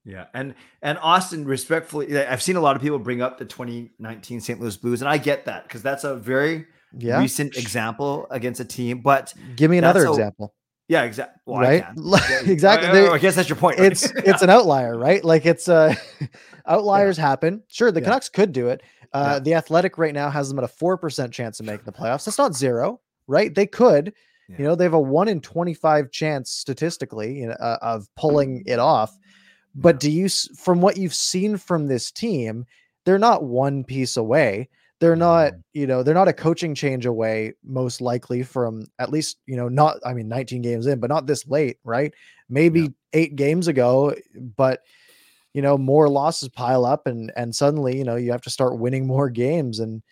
yeah, 0.04 0.26
and 0.34 0.54
and 0.82 1.00
Austin, 1.02 1.46
respectfully, 1.46 2.16
I've 2.18 2.42
seen 2.44 2.56
a 2.58 2.62
lot 2.62 2.76
of 2.76 2.82
people 2.82 3.00
bring 3.00 3.22
up 3.24 3.38
the 3.40 3.46
2019 3.46 4.40
St. 4.42 4.60
Louis 4.60 4.78
Blues, 4.78 5.02
and 5.02 5.10
I 5.10 5.18
get 5.18 5.46
that 5.46 5.64
because 5.64 5.82
that's 5.82 6.04
a 6.04 6.16
very 6.16 6.66
Yeah. 6.98 7.20
recent 7.20 7.58
example 7.58 8.28
against 8.30 8.60
a 8.60 8.66
team. 8.66 9.00
But 9.02 9.34
Give 9.56 9.72
me 9.72 9.78
another 9.80 10.06
a- 10.06 10.10
example. 10.12 10.54
yeah, 10.88 11.04
exactly. 11.04 11.40
Well, 11.48 11.62
right? 11.62 11.86
Exactly. 12.46 12.88
I, 13.08 13.14
I 13.14 13.18
guess 13.18 13.34
that's 13.36 13.50
your 13.50 13.56
point. 13.56 13.80
right? 13.80 13.92
it's 13.92 14.04
it's 14.12 14.44
an 14.44 14.52
outlier, 14.52 14.96
right? 14.96 15.24
Like 15.26 15.46
it's 15.48 15.68
uh 15.68 15.96
outliers 16.68 17.18
happen. 17.18 17.64
Sure, 17.68 17.92
the 17.92 18.00
Yeah. 18.02 18.06
Canucks 18.06 18.30
could 18.30 18.52
do 18.52 18.70
it. 18.70 18.82
Uh 19.16 19.30
Yeah. 19.34 19.40
the 19.40 19.54
athletic 19.56 19.98
right 19.98 20.14
now 20.14 20.30
has 20.30 20.50
them 20.50 20.58
at 20.60 20.64
a 20.66 20.68
four 20.68 20.98
percent 20.98 21.34
chance 21.34 21.60
of 21.60 21.66
making 21.66 21.86
the 21.86 21.92
playoffs. 21.92 22.26
That's 22.26 22.38
not 22.38 22.56
zero, 22.56 23.00
right? 23.28 23.54
They 23.54 23.66
could. 23.68 24.14
Yeah. 24.50 24.56
You 24.60 24.64
know, 24.66 24.76
they 24.76 24.84
have 24.84 24.94
a 24.94 25.00
one 25.00 25.28
in 25.28 25.42
25 25.42 26.12
chance 26.12 26.52
statistically 26.52 27.40
you 27.40 27.48
know, 27.48 27.54
uh, 27.54 27.78
of 27.82 28.08
pulling 28.16 28.64
it 28.68 28.78
off. 28.80 29.18
But 29.74 30.00
do 30.00 30.10
you, 30.12 30.30
from 30.58 30.82
what 30.82 30.98
you've 30.98 31.14
seen 31.16 31.58
from 31.58 31.88
this 31.88 32.12
team, 32.12 32.66
they're 33.06 33.20
not 33.20 33.44
one 33.44 33.84
piece 33.84 34.18
away. 34.18 34.70
They're 35.02 35.16
not, 35.18 35.54
you 35.74 35.86
know, 35.88 36.02
they're 36.04 36.14
not 36.14 36.30
a 36.30 36.34
coaching 36.34 36.74
change 36.76 37.06
away, 37.06 37.54
most 37.64 38.00
likely 38.02 38.44
from 38.44 38.88
at 39.00 39.10
least, 39.12 39.38
you 39.48 39.58
know, 39.58 39.68
not, 39.68 39.98
I 40.06 40.14
mean, 40.14 40.30
19 40.30 40.62
games 40.62 40.88
in, 40.88 41.00
but 41.00 41.10
not 41.10 41.26
this 41.28 41.46
late, 41.48 41.78
right? 41.84 42.14
Maybe 42.48 42.94
eight 43.14 43.36
games 43.36 43.68
ago, 43.68 44.16
but 44.56 44.80
you 45.56 45.62
know, 45.62 45.78
more 45.78 46.10
losses 46.10 46.50
pile 46.50 46.86
up 46.86 47.08
and 47.08 47.32
and 47.38 47.56
suddenly, 47.56 47.98
you 47.98 48.04
know, 48.04 48.18
you 48.18 48.32
have 48.32 48.42
to 48.42 48.50
start 48.50 48.78
winning 48.78 49.08
more 49.08 49.30
games. 49.30 49.80
And 49.80 50.04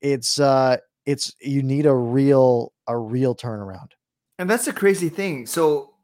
it's 0.00 0.38
uh 0.38 0.76
it's 1.04 1.34
you 1.40 1.60
need 1.60 1.86
a 1.86 1.94
real 1.94 2.72
a 2.86 2.96
real 2.96 3.34
turnaround. 3.34 3.90
And 4.38 4.48
that's 4.48 4.66
the 4.66 4.72
crazy 4.72 5.08
thing. 5.08 5.46
So, 5.46 5.94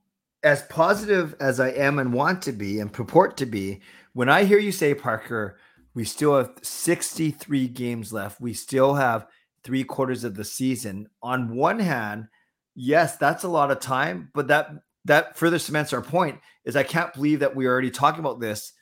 as 0.43 0.63
positive 0.63 1.37
as 1.39 1.61
I 1.61 1.69
am 1.69 2.01
and 2.01 2.13
want 2.13 2.43
to 2.43 2.53
be 2.53 2.81
and 2.81 2.93
purport 2.93 3.37
to 3.37 3.47
be, 3.47 3.83
when 4.15 4.29
I 4.29 4.43
hear 4.43 4.59
you 4.59 4.73
say, 4.73 4.95
Parker, 4.95 5.59
we 5.95 6.05
still 6.05 6.37
have 6.37 6.51
63 6.63 7.69
games 7.69 8.13
left, 8.13 8.41
we 8.41 8.53
still 8.53 8.95
have 8.95 9.29
three 9.63 9.85
quarters 9.85 10.25
of 10.25 10.35
the 10.35 10.45
season. 10.45 11.07
On 11.23 11.55
one 11.55 11.79
hand, 11.79 12.27
yes, 12.75 13.17
that's 13.17 13.45
a 13.45 13.49
lot 13.49 13.71
of 13.71 13.79
time, 13.79 14.31
but 14.35 14.49
that 14.49 14.73
that 15.05 15.37
further 15.37 15.59
cements 15.59 15.93
our 15.93 16.03
point 16.03 16.39
is 16.65 16.77
I 16.77 16.83
can't 16.83 17.13
believe 17.13 17.41
that 17.41 17.55
we're 17.57 17.71
already 17.71 17.91
talking 17.91 18.21
about 18.21 18.41
this 18.41 18.73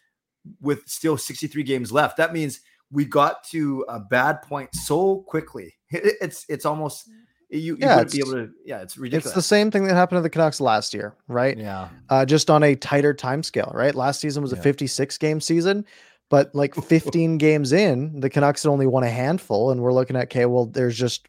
with 0.61 0.87
still 0.87 1.17
63 1.17 1.63
games 1.63 1.93
left. 1.93 2.17
That 2.17 2.33
means 2.33 2.61
we 2.91 3.05
got 3.05 3.45
to 3.51 3.85
a 3.89 4.01
bad 4.01 4.43
point 4.43 4.71
so 4.75 5.19
quickly. 5.27 5.75
It's 5.91 6.45
it's 6.49 6.65
almost 6.65 7.09
you, 7.49 7.59
you 7.59 7.77
Yeah, 7.81 7.97
wouldn't 7.97 8.13
be 8.13 8.19
able 8.21 8.33
to 8.33 8.51
yeah, 8.65 8.81
it's 8.81 8.97
ridiculous. 8.97 9.27
It's 9.27 9.35
the 9.35 9.43
same 9.43 9.71
thing 9.71 9.85
that 9.85 9.95
happened 9.95 10.19
to 10.19 10.23
the 10.23 10.31
Canucks 10.31 10.61
last 10.61 10.95
year, 10.95 11.15
right? 11.29 11.57
yeah. 11.59 11.89
Uh, 12.09 12.25
just 12.25 12.49
on 12.51 12.63
a 12.63 12.77
tighter 12.77 13.13
time 13.15 13.43
scale, 13.43 13.73
right? 13.75 13.95
Last 13.95 14.21
season 14.21 14.43
was 14.43 14.53
a 14.53 14.57
Yeah. 14.57 14.63
56 14.63 15.19
game 15.19 15.41
season, 15.41 15.85
but 16.29 16.55
like 16.55 16.75
15 16.87 17.39
games 17.39 17.73
in, 17.73 18.21
the 18.21 18.31
Canucks 18.31 18.63
had 18.63 18.71
only 18.71 18.87
won 18.87 19.03
a 19.03 19.11
handful, 19.11 19.71
and 19.73 19.81
we're 19.81 19.93
looking 19.93 20.17
at 20.17 20.25
okay, 20.25 20.47
well, 20.47 20.67
there's 20.67 20.97
just 20.97 21.27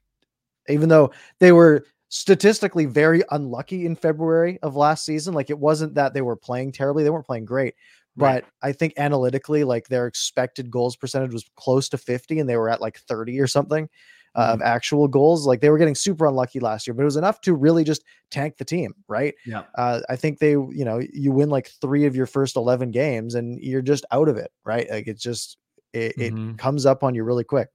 even 0.70 0.90
though 0.90 1.12
they 1.40 1.52
were 1.52 1.86
statistically 2.12 2.86
very 2.86 3.24
unlucky 3.32 3.86
in 3.86 3.96
February 3.96 4.60
of 4.62 4.76
last 4.76 5.06
season, 5.06 5.34
like 5.34 5.50
it 5.50 5.58
wasn't 5.58 5.96
that 5.96 6.14
they 6.14 6.22
were 6.22 6.36
playing 6.36 6.74
terribly, 6.74 7.04
they 7.04 7.10
weren't 7.10 7.26
playing 7.26 7.46
great. 7.46 7.74
Right. 8.18 8.44
But 8.44 8.68
I 8.68 8.74
think 8.74 8.94
analytically, 8.98 9.64
like 9.64 9.88
their 9.88 10.08
expected 10.08 10.70
goals 10.70 10.98
percentage 10.98 11.32
was 11.32 11.46
close 11.56 11.88
to 11.90 11.98
50, 11.98 12.40
and 12.40 12.50
they 12.50 12.58
were 12.58 12.70
at 12.70 12.82
like 12.82 13.00
30 13.00 13.40
or 13.40 13.48
something 13.48 13.90
uh, 14.36 14.42
Mm-hmm. 14.42 14.54
of 14.56 14.62
actual 14.62 15.08
goals. 15.08 15.48
Like 15.48 15.62
they 15.62 15.70
were 15.70 15.78
getting 15.78 15.96
super 15.96 16.26
unlucky 16.26 16.60
last 16.60 16.86
year, 16.86 16.94
but 16.94 17.02
it 17.04 17.06
was 17.06 17.16
enough 17.16 17.40
to 17.42 17.54
really 17.54 17.86
just 17.86 18.04
tank 18.30 18.58
the 18.58 18.66
team, 18.66 18.94
right? 19.08 19.34
Yeah. 19.46 19.64
Uh, 19.76 20.02
I 20.10 20.18
think 20.18 20.40
they, 20.40 20.52
you 20.52 20.84
know, 20.86 21.02
you 21.14 21.32
win 21.32 21.50
like 21.50 21.70
three 21.82 22.06
of 22.06 22.16
your 22.16 22.26
first 22.26 22.58
11 22.58 22.92
games 22.92 23.36
and 23.36 23.62
you're 23.62 23.82
just 23.82 24.04
out 24.12 24.28
of 24.28 24.36
it, 24.36 24.52
right? 24.66 24.90
Like 24.90 25.08
it's 25.08 25.24
just, 25.24 25.58
it, 25.94 26.18
Mhm. 26.18 26.52
it 26.54 26.58
comes 26.58 26.86
up 26.86 27.04
on 27.04 27.16
you 27.16 27.24
really 27.24 27.44
quick. 27.46 27.70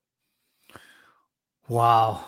Wow. 1.69 2.25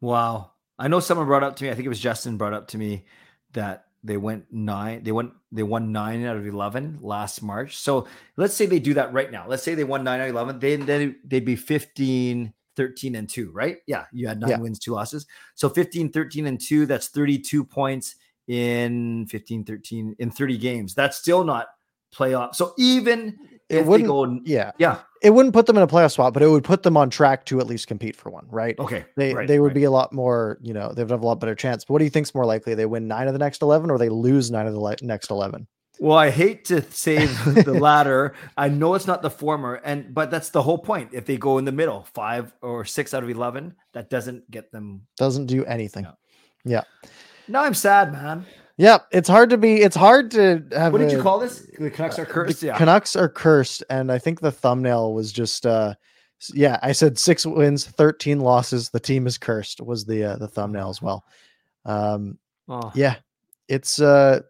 Wow. 0.00 0.52
I 0.78 0.88
know 0.88 1.00
someone 1.00 1.26
brought 1.26 1.42
up 1.42 1.56
to 1.56 1.64
me, 1.64 1.70
I 1.70 1.74
think 1.74 1.86
it 1.86 1.90
was 1.90 2.00
Justin 2.00 2.36
brought 2.36 2.52
up 2.52 2.68
to 2.68 2.78
me 2.78 3.04
that 3.52 3.86
they 4.04 4.16
went 4.16 4.44
nine, 4.52 5.02
they 5.02 5.12
went, 5.12 5.32
they 5.50 5.62
won 5.62 5.90
nine 5.90 6.24
out 6.24 6.36
of 6.36 6.46
11 6.46 6.98
last 7.00 7.42
March. 7.42 7.76
So 7.78 8.06
let's 8.36 8.54
say 8.54 8.66
they 8.66 8.78
do 8.78 8.94
that 8.94 9.12
right 9.12 9.30
now. 9.32 9.46
Let's 9.48 9.62
say 9.62 9.74
they 9.74 9.84
won 9.84 10.04
nine 10.04 10.20
out 10.20 10.28
of 10.28 10.34
11, 10.34 10.58
they, 10.60 10.76
then 10.76 11.16
they'd 11.24 11.44
be 11.44 11.56
15, 11.56 12.52
13 12.76 13.14
and 13.14 13.28
two, 13.28 13.50
right? 13.52 13.78
Yeah. 13.86 14.04
You 14.12 14.28
had 14.28 14.38
nine 14.38 14.50
Yeah. 14.50 14.58
wins, 14.58 14.78
two 14.78 14.92
losses. 14.92 15.26
So 15.54 15.68
15, 15.68 16.12
13 16.12 16.46
and 16.46 16.60
two, 16.60 16.84
that's 16.86 17.08
32 17.08 17.64
points 17.64 18.16
in 18.48 19.26
15, 19.26 19.64
13 19.64 20.14
in 20.18 20.30
30 20.30 20.58
games. 20.58 20.94
That's 20.94 21.16
still 21.16 21.42
not 21.42 21.68
playoff. 22.14 22.54
So 22.54 22.74
even 22.78 23.28
It 23.68 23.78
if 23.78 23.82
they 23.82 23.82
wouldn't- 23.82 24.08
go, 24.08 24.40
Yeah. 24.44 24.72
yeah. 24.78 25.00
It 25.22 25.30
wouldn't 25.30 25.54
put 25.54 25.66
them 25.66 25.76
in 25.76 25.82
a 25.82 25.86
playoff 25.86 26.12
spot, 26.12 26.32
but 26.32 26.42
it 26.42 26.48
would 26.48 26.64
put 26.64 26.82
them 26.82 26.96
on 26.96 27.10
track 27.10 27.46
to 27.46 27.60
at 27.60 27.66
least 27.66 27.86
compete 27.86 28.16
for 28.16 28.30
one, 28.30 28.46
right? 28.50 28.78
Okay. 28.78 29.04
They 29.16 29.34
right, 29.34 29.48
they 29.48 29.58
would 29.58 29.68
right. 29.68 29.74
be 29.74 29.84
a 29.84 29.90
lot 29.90 30.12
more, 30.12 30.58
you 30.60 30.74
know, 30.74 30.92
they 30.92 31.02
would 31.02 31.10
have 31.10 31.22
a 31.22 31.26
lot 31.26 31.40
better 31.40 31.54
chance. 31.54 31.84
But 31.84 31.94
what 31.94 31.98
do 32.00 32.04
you 32.04 32.10
think's 32.10 32.34
more 32.34 32.44
likely? 32.44 32.74
They 32.74 32.86
win 32.86 33.08
nine 33.08 33.26
of 33.26 33.32
the 33.32 33.38
next 33.38 33.62
11 33.62 33.90
or 33.90 33.98
they 33.98 34.08
lose 34.08 34.50
nine 34.50 34.66
of 34.66 34.74
the 34.74 34.80
le- 34.80 34.96
next 35.02 35.30
11? 35.30 35.66
Well, 35.98 36.18
I 36.18 36.30
hate 36.30 36.66
to 36.66 36.82
say 36.90 37.24
the 37.46 37.72
latter. 37.72 38.34
I 38.56 38.68
know 38.68 38.94
it's 38.94 39.06
not 39.06 39.22
the 39.22 39.30
former, 39.30 39.76
and 39.76 40.14
but 40.14 40.30
that's 40.30 40.50
the 40.50 40.62
whole 40.62 40.78
point. 40.78 41.10
If 41.12 41.24
they 41.24 41.36
go 41.38 41.58
in 41.58 41.64
the 41.64 41.72
middle, 41.72 42.06
five 42.14 42.52
or 42.60 42.84
six 42.84 43.14
out 43.14 43.22
of 43.22 43.30
eleven, 43.30 43.74
that 43.94 44.10
doesn't 44.10 44.50
get 44.50 44.70
them. 44.72 45.06
Doesn't 45.16 45.46
do 45.46 45.64
anything. 45.64 46.06
Yeah. 46.64 46.82
Now 47.48 47.62
I'm 47.62 47.74
sad, 47.74 48.12
man. 48.12 48.44
Yeah. 48.78 48.98
It's 49.10 49.28
hard 49.28 49.50
to 49.50 49.58
be, 49.58 49.76
it's 49.82 49.96
hard 49.96 50.30
to 50.32 50.62
have. 50.72 50.92
What 50.92 50.98
did 50.98 51.12
you 51.12 51.22
call 51.22 51.38
this? 51.38 51.66
The 51.78 51.90
Canucks 51.90 52.18
are 52.18 52.26
cursed. 52.26 52.60
The 52.60 52.66
Yeah. 52.68 52.76
Canucks 52.78 53.16
are 53.16 53.28
cursed, 53.28 53.82
and 53.90 54.12
I 54.12 54.18
think 54.18 54.40
the 54.40 54.52
thumbnail 54.52 55.14
was 55.14 55.32
just 55.32 55.64
uh 55.66 55.94
yeah, 56.52 56.78
I 56.82 56.92
said 56.92 57.18
six 57.18 57.46
wins, 57.46 57.86
13 57.86 58.40
losses. 58.40 58.90
The 58.90 59.00
team 59.00 59.26
is 59.26 59.38
cursed 59.38 59.80
was 59.80 60.04
the 60.04 60.22
uh, 60.24 60.36
the 60.36 60.48
thumbnail 60.48 60.90
as 60.90 61.00
well. 61.00 61.24
Um 61.84 62.38
Oh. 62.68 62.90
yeah, 62.94 63.14
it's 63.68 64.00
uh 64.00 64.40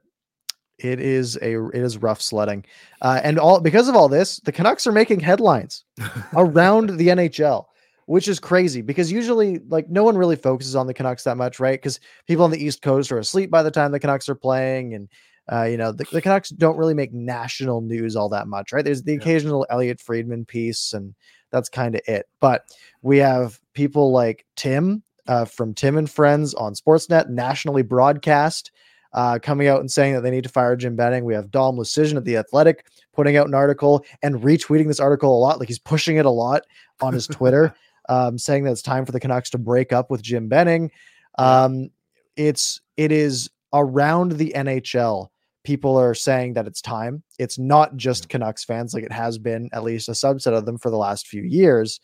it 0.79 1.01
is 1.01 1.37
a 1.43 1.55
it 1.69 1.83
is 1.83 1.99
rough 1.99 2.21
sledding. 2.21 2.65
Uh 3.03 3.21
and 3.23 3.39
all 3.39 3.61
because 3.61 3.89
of 3.89 3.95
all 3.95 4.09
this, 4.09 4.39
the 4.41 4.53
Canucks 4.53 4.87
are 4.87 4.93
making 4.93 5.21
headlines 5.21 5.85
around 6.35 6.91
the 6.99 7.09
NHL, 7.09 7.67
which 8.07 8.29
is 8.29 8.41
crazy 8.41 8.83
because 8.83 9.13
usually 9.13 9.59
like 9.69 9.89
no 9.89 10.03
one 10.03 10.17
really 10.17 10.37
focuses 10.37 10.75
on 10.75 10.87
the 10.87 10.95
Canucks 10.95 11.25
that 11.25 11.37
much, 11.37 11.61
right? 11.61 11.79
Because 11.81 12.01
people 12.27 12.45
on 12.45 12.51
the 12.51 12.65
East 12.65 12.83
Coast 12.83 13.13
are 13.13 13.19
asleep 13.19 13.51
by 13.51 13.63
the 13.63 13.71
time 13.71 13.93
the 13.93 14.01
Canucks 14.01 14.29
are 14.29 14.35
playing, 14.35 14.95
and 14.95 15.09
uh, 15.53 15.65
you 15.65 15.77
know 15.77 15.93
the, 15.93 16.05
the 16.13 16.23
Canucks 16.23 16.51
don't 16.51 16.77
really 16.77 16.95
make 16.95 17.13
national 17.13 17.81
news 17.81 18.17
all 18.17 18.29
that 18.31 18.49
much, 18.49 18.73
right? 18.73 18.85
There's 18.85 19.03
the 19.03 19.13
Yeah. 19.13 19.19
occasional 19.19 19.67
Elliot 19.71 20.01
Friedman 20.01 20.45
piece, 20.45 20.93
and 20.93 21.15
that's 21.51 21.69
kind 21.69 21.95
of 21.95 22.01
it. 22.07 22.27
But 22.41 22.65
we 23.03 23.19
have 23.19 23.61
people 23.75 24.11
like 24.13 24.45
Tim 24.57 25.03
uh, 25.29 25.45
from 25.45 25.75
Tim 25.75 25.97
and 25.99 26.09
Friends 26.11 26.55
on 26.55 26.75
Sportsnet, 26.75 27.29
nationally 27.29 27.83
broadcast. 27.83 28.71
Uh, 29.13 29.39
coming 29.39 29.67
out 29.67 29.81
and 29.81 29.91
saying 29.91 30.13
that 30.13 30.21
they 30.21 30.31
need 30.31 30.43
to 30.43 30.49
fire 30.51 30.77
Jim 30.77 30.95
Benning. 30.95 31.25
We 31.25 31.33
have 31.33 31.51
Dom 31.51 31.77
Luszczyszyn 31.79 32.17
at 32.19 32.25
the 32.27 32.37
Athletic 32.37 32.85
putting 33.15 33.39
out 33.39 33.47
an 33.47 33.55
article 33.55 34.05
and 34.23 34.43
retweeting 34.43 34.89
this 34.89 35.01
article 35.01 35.35
a 35.35 35.41
lot. 35.41 35.59
Like 35.59 35.69
he's 35.69 35.79
pushing 35.79 36.19
it 36.19 36.27
a 36.27 36.31
lot 36.31 36.63
on 37.01 37.15
his 37.15 37.27
Twitter, 37.27 37.73
um, 38.09 38.39
saying 38.39 38.65
that 38.65 38.73
it's 38.73 38.83
time 38.83 39.05
for 39.05 39.13
the 39.13 39.21
Canucks 39.21 39.51
to 39.51 39.59
break 39.59 39.93
up 39.93 40.11
with 40.11 40.23
Jim 40.23 40.49
Benning. 40.49 40.91
Um, 41.39 41.91
it's 42.37 42.81
it 42.97 43.13
is 43.13 43.51
around 43.73 44.33
the 44.33 44.53
NHL. 44.55 45.29
People 45.65 45.97
are 45.97 46.15
saying 46.15 46.55
that 46.55 46.67
it's 46.67 46.81
time. 46.81 47.23
It's 47.39 47.59
not 47.59 47.97
just 47.97 48.29
Canucks 48.29 48.65
fans, 48.65 48.95
like 48.95 49.05
it 49.05 49.13
has 49.13 49.39
been 49.39 49.69
at 49.73 49.83
least 49.83 50.09
a 50.09 50.13
subset 50.13 50.57
of 50.57 50.65
them 50.65 50.79
for 50.79 50.91
the 50.91 50.97
last 50.97 51.27
few 51.27 51.43
years. 51.43 52.01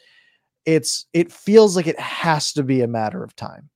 It's 0.66 1.06
it 1.12 1.32
feels 1.32 1.76
like 1.76 1.86
it 1.86 1.98
has 1.98 2.52
to 2.54 2.62
be 2.62 2.82
a 2.82 2.88
matter 2.88 3.22
of 3.22 3.36
time. 3.36 3.70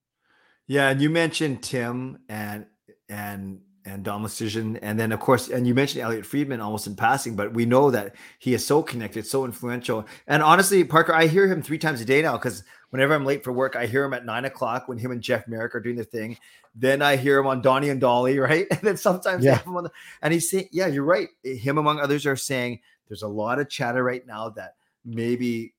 Yeah, 0.67 0.91
and 0.91 1.01
you 1.01 1.11
mentioned 1.11 1.63
Tim 1.63 2.19
and 2.29 2.67
and 3.09 3.61
and 3.87 4.03
Dom 4.03 4.25
Luszczyszyn, 4.25 4.79
and 4.83 4.99
then 4.99 5.13
of 5.13 5.21
course, 5.21 5.49
and 5.49 5.67
you 5.67 5.75
mentioned 5.75 6.03
Elliot 6.03 6.27
Friedman 6.27 6.61
almost 6.61 6.87
in 6.87 6.97
passing, 6.97 7.37
but 7.37 7.55
we 7.55 7.65
know 7.65 7.91
that 7.91 8.17
he 8.39 8.53
is 8.53 8.67
so 8.67 8.83
connected, 8.83 9.27
so 9.27 9.45
influential. 9.45 10.07
And 10.27 10.43
honestly, 10.43 10.83
Parker, 10.85 11.15
I 11.15 11.27
hear 11.29 11.47
him 11.47 11.63
three 11.63 11.79
times 11.79 12.01
a 12.01 12.05
day 12.05 12.21
now 12.21 12.33
because 12.33 12.65
whenever 12.91 13.15
I'm 13.15 13.25
late 13.25 13.45
for 13.45 13.53
work, 13.53 13.77
I 13.77 13.87
hear 13.87 14.05
him 14.05 14.13
at 14.13 14.27
nine 14.27 14.45
o'clock 14.45 14.89
when 14.89 14.99
him 14.99 15.13
and 15.13 15.23
Jeff 15.23 15.47
Marek 15.49 15.75
are 15.75 15.81
doing 15.81 15.97
their 15.97 16.05
thing. 16.05 16.37
Then 16.75 17.01
I 17.01 17.17
hear 17.17 17.39
him 17.39 17.47
on 17.47 17.63
Donnie 17.63 17.89
and 17.91 18.01
Dolly, 18.01 18.39
right? 18.41 18.67
And 18.71 18.81
then 18.83 18.97
sometimes 18.97 19.45
Yeah. 19.45 19.63
him 19.63 19.77
on 19.77 19.85
the, 19.85 19.91
and 20.21 20.33
he's 20.35 20.51
saying, 20.51 20.69
yeah, 20.73 20.89
you're 20.89 21.05
right. 21.05 21.29
Him 21.45 21.79
among 21.79 22.01
others 22.01 22.27
are 22.27 22.37
saying 22.37 22.81
there's 23.09 23.23
a 23.23 23.29
lot 23.29 23.61
of 23.61 23.69
chatter 23.71 24.03
right 24.03 24.27
now 24.27 24.49
that 24.51 24.75
maybe 25.05 25.73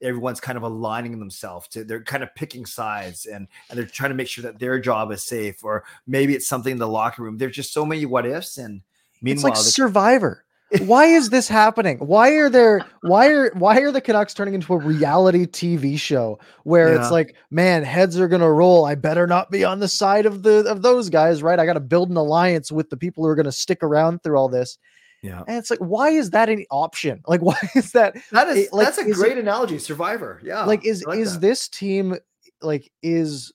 everyone's 0.00 0.40
kind 0.40 0.56
of 0.56 0.62
aligning 0.62 1.18
themselves 1.18 1.68
to 1.68 1.84
they're 1.84 2.02
kind 2.02 2.22
of 2.22 2.34
picking 2.34 2.66
sides 2.66 3.26
and 3.26 3.46
and 3.70 3.78
they're 3.78 3.86
trying 3.86 4.10
to 4.10 4.14
make 4.16 4.28
sure 4.28 4.42
that 4.42 4.58
their 4.58 4.78
job 4.78 5.10
is 5.12 5.24
safe 5.24 5.64
or 5.64 5.84
maybe 6.06 6.34
it's 6.34 6.46
something 6.46 6.72
in 6.72 6.78
the 6.78 6.88
locker 6.88 7.22
room 7.22 7.38
there's 7.38 7.56
just 7.56 7.72
so 7.72 7.84
many 7.86 8.04
what 8.06 8.26
ifs 8.26 8.58
and 8.58 8.82
meanwhile, 9.20 9.52
It's 9.52 9.58
like 9.58 9.72
Survivor. 9.72 10.44
Why 10.86 11.04
is 11.04 11.28
this 11.28 11.48
happening? 11.48 11.98
Why 11.98 12.30
are 12.30 12.48
there 12.48 12.86
why 13.02 13.26
are 13.28 13.50
why 13.52 13.78
are 13.80 13.92
the 13.92 14.00
Canucks 14.00 14.32
turning 14.32 14.54
into 14.54 14.72
a 14.72 14.78
reality 14.78 15.44
TV 15.44 15.98
show 15.98 16.38
where 16.64 16.94
Yeah. 16.94 17.02
it's 17.02 17.10
like, 17.10 17.36
man, 17.50 17.82
heads 17.82 18.18
are 18.18 18.26
gonna 18.26 18.50
roll. 18.50 18.86
I 18.86 18.94
better 18.94 19.26
not 19.26 19.50
be 19.50 19.64
on 19.64 19.80
the 19.80 19.88
side 19.88 20.24
of 20.24 20.42
the 20.42 20.64
of 20.66 20.80
those 20.80 21.10
guys, 21.10 21.42
right? 21.42 21.58
I 21.58 21.66
gotta 21.66 21.78
build 21.78 22.08
an 22.08 22.16
alliance 22.16 22.72
with 22.72 22.88
the 22.88 22.96
people 22.96 23.22
who 23.22 23.28
are 23.28 23.34
gonna 23.34 23.52
stick 23.52 23.82
around 23.82 24.22
through 24.22 24.38
all 24.38 24.48
this. 24.48 24.78
Yeah 25.22 25.42
And 25.46 25.56
it's 25.56 25.70
like, 25.70 25.78
why 25.80 26.10
is 26.10 26.30
that 26.30 26.48
an 26.48 26.64
option? 26.70 27.22
Like, 27.28 27.40
why 27.42 27.56
is 27.74 27.92
that 27.92 28.16
that 28.32 28.48
is 28.48 28.66
it- 28.66 28.72
like, 28.72 28.86
that's 28.86 28.98
a 28.98 29.10
great 29.10 29.38
analogy 29.38 29.78
survivor 29.78 30.40
yeah 30.44 30.64
like 30.64 30.84
is 30.84 31.04
like 31.04 31.18
is 31.18 31.34
that. 31.34 31.40
this 31.40 31.68
team 31.68 32.16
like 32.60 32.90
is 33.02 33.52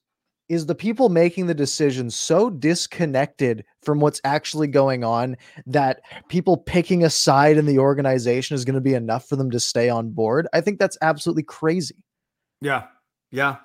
is 0.49 0.65
the 0.65 0.75
people 0.75 1.09
making 1.09 1.47
the 1.47 1.53
decision 1.53 2.09
so 2.09 2.49
disconnected 2.49 3.65
from 3.83 3.99
what's 3.99 4.21
actually 4.23 4.67
going 4.67 5.03
on 5.03 5.35
that 5.65 5.99
people 6.29 6.55
picking 6.55 7.03
a 7.03 7.09
side 7.09 7.57
in 7.57 7.65
the 7.65 7.77
organization 7.79 8.55
is 8.55 8.63
going 8.63 8.73
to 8.75 8.79
be 8.81 8.93
enough 8.93 9.27
for 9.27 9.35
them 9.35 9.51
to 9.51 9.59
stay 9.59 9.89
on 9.89 10.09
board 10.09 10.47
i 10.53 10.61
think 10.61 10.79
that's 10.79 10.97
absolutely 11.01 11.43
crazy 11.43 11.95
Yeah. 12.61 12.85
Yeah. 13.31 13.57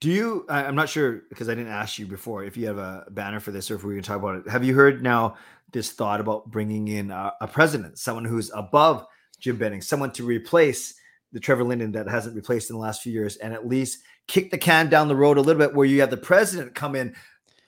Do 0.00 0.10
you, 0.10 0.44
I'm 0.48 0.74
not 0.74 0.88
sure 0.90 1.22
because 1.30 1.48
I 1.48 1.54
didn't 1.54 1.72
ask 1.72 1.98
you 1.98 2.06
before 2.06 2.44
if 2.44 2.56
you 2.56 2.66
have 2.66 2.76
a 2.78 3.06
banner 3.10 3.40
for 3.40 3.50
this 3.50 3.70
or 3.70 3.76
if 3.76 3.84
we 3.84 3.94
can 3.94 4.02
talk 4.02 4.18
about 4.18 4.36
it. 4.36 4.48
Have 4.48 4.62
you 4.62 4.74
heard 4.74 5.02
now 5.02 5.36
this 5.72 5.92
thought 5.92 6.20
about 6.20 6.50
bringing 6.50 6.88
in 6.88 7.10
a, 7.10 7.32
a 7.40 7.48
president, 7.48 7.98
someone 7.98 8.24
who's 8.26 8.50
above 8.54 9.06
Jim 9.40 9.56
Benning, 9.56 9.80
someone 9.80 10.12
to 10.12 10.24
replace 10.24 10.94
the 11.32 11.40
Trevor 11.40 11.64
Linden 11.64 11.92
that 11.92 12.08
hasn't 12.08 12.36
replaced 12.36 12.68
in 12.70 12.76
the 12.76 12.80
last 12.80 13.02
few 13.02 13.12
years 13.12 13.36
and 13.36 13.54
at 13.54 13.66
least 13.66 14.00
kick 14.26 14.50
the 14.50 14.58
can 14.58 14.88
down 14.90 15.08
the 15.08 15.16
road 15.16 15.38
a 15.38 15.40
little 15.40 15.58
bit 15.60 15.74
where 15.74 15.86
you 15.86 16.00
have 16.00 16.10
the 16.10 16.16
president 16.16 16.74
come 16.74 16.94
in, 16.94 17.14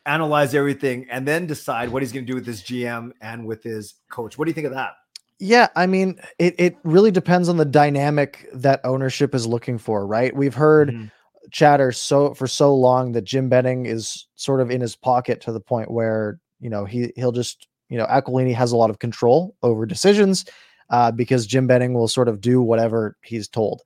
analyze 0.07 0.55
everything, 0.55 1.07
and 1.11 1.26
then 1.26 1.47
decide 1.47 1.89
what 1.89 2.03
he's 2.03 2.12
going 2.12 2.24
to 2.26 2.31
do 2.31 2.35
with 2.37 2.47
his 2.47 2.62
GM 2.62 3.12
and 3.20 3.47
with 3.47 3.62
his 3.62 3.95
coach? 4.11 4.37
What 4.39 4.45
do 4.45 4.51
you 4.51 4.55
think 4.55 4.66
of 4.66 4.74
that? 4.74 4.93
yeah 5.41 5.68
i 5.76 5.87
mean 5.87 6.18
it, 6.41 6.53
it 6.59 6.76
really 6.83 7.12
depends 7.12 7.49
on 7.49 7.59
the 7.59 7.64
dynamic 7.64 8.49
that 8.53 8.81
ownership 8.83 9.37
is 9.37 9.47
looking 9.47 9.79
for 9.79 10.05
right 10.05 10.35
we've 10.35 10.57
heard 10.57 10.89
Mhm. 10.91 11.12
Chatter 11.51 11.92
so 11.92 12.34
for 12.34 12.46
so 12.46 12.74
long 12.74 13.12
that 13.12 13.24
Jim 13.24 13.49
Benning 13.49 13.86
is 13.86 14.26
sort 14.36 14.61
of 14.61 14.70
in 14.70 14.80
his 14.80 14.96
pocket 14.96 15.40
to 15.42 15.53
the 15.53 15.61
point 15.61 15.90
where 15.90 16.38
you 16.61 16.70
know 16.70 16.84
he 16.84 17.12
he'll 17.16 17.32
just 17.32 17.66
you 17.88 17.99
know 17.99 18.07
Aquilini 18.07 18.55
has 18.55 18.72
a 18.72 18.76
lot 18.76 18.90
of 18.90 18.99
control 18.99 19.55
over 19.62 19.86
decisions 19.86 20.44
uh, 20.90 21.11
because 21.11 21.46
Jim 21.46 21.66
Benning 21.66 21.94
will 21.94 22.09
sort 22.09 22.28
of 22.28 22.40
do 22.40 22.62
whatever 22.62 23.16
he's 23.22 23.49
told. 23.49 23.82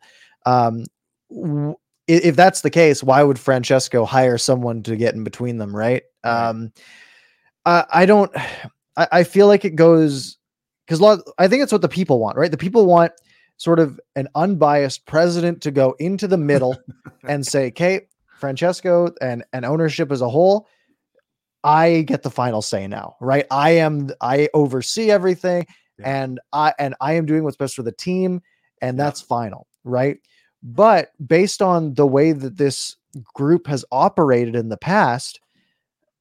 Um, 0.47 0.87
w- 1.31 1.77
if 2.09 2.35
that's 2.37 2.63
the 2.63 2.71
case, 2.71 3.03
why 3.03 3.23
would 3.23 3.39
Francesco 3.39 4.05
hire 4.05 4.37
someone 4.37 4.83
to 4.83 4.97
get 4.97 5.15
in 5.15 5.25
between 5.25 5.59
them, 5.59 5.75
right? 5.75 6.03
Right. 6.25 6.49
Um, 6.49 6.73
I, 7.65 7.85
I 7.93 8.07
don't. 8.07 8.31
I, 8.97 9.09
I 9.11 9.25
feel 9.25 9.47
like 9.47 9.65
it 9.65 9.75
goes 9.75 10.37
because. 10.87 11.01
I 11.39 11.49
think 11.49 11.63
it's 11.63 11.73
what 11.73 11.81
the 11.81 11.89
people 11.89 12.19
want, 12.19 12.37
right? 12.37 12.51
The 12.51 12.59
people 12.59 12.85
want 12.87 13.13
sort 13.63 13.79
of 13.79 14.01
an 14.17 14.27
unbiased 14.35 15.07
president 15.07 15.63
to 15.63 15.71
go 15.71 15.95
into 16.01 16.27
the 16.27 16.37
middle 16.37 16.77
and 17.29 17.47
say, 17.47 17.69
"Okay, 17.69 18.09
Francesco 18.41 19.15
and 19.21 19.45
and 19.53 19.65
ownership 19.65 20.11
as 20.11 20.21
a 20.21 20.29
whole, 20.29 20.67
I 21.63 22.03
get 22.03 22.25
the 22.25 22.31
final 22.31 22.61
say 22.61 22.89
now, 22.89 23.15
right? 23.21 23.47
I 23.53 23.71
am 23.71 24.11
I 24.21 24.49
oversee 24.53 25.13
everything, 25.13 25.67
yeah. 25.99 26.23
and 26.23 26.41
I 26.53 26.75
and 26.81 26.97
I 27.01 27.13
am 27.13 27.25
doing 27.25 27.45
what's 27.45 27.57
best 27.57 27.77
for 27.77 27.85
the 27.85 27.93
team, 27.93 28.43
and 28.81 28.99
that's 28.99 29.21
final, 29.21 29.69
right? 29.85 30.19
But 30.65 31.13
based 31.25 31.63
on 31.63 31.95
the 31.95 32.07
way 32.07 32.33
that 32.33 32.57
this 32.57 32.97
group 33.33 33.69
has 33.69 33.85
operated 33.93 34.57
in 34.57 34.71
the 34.71 34.77
past 34.77 35.41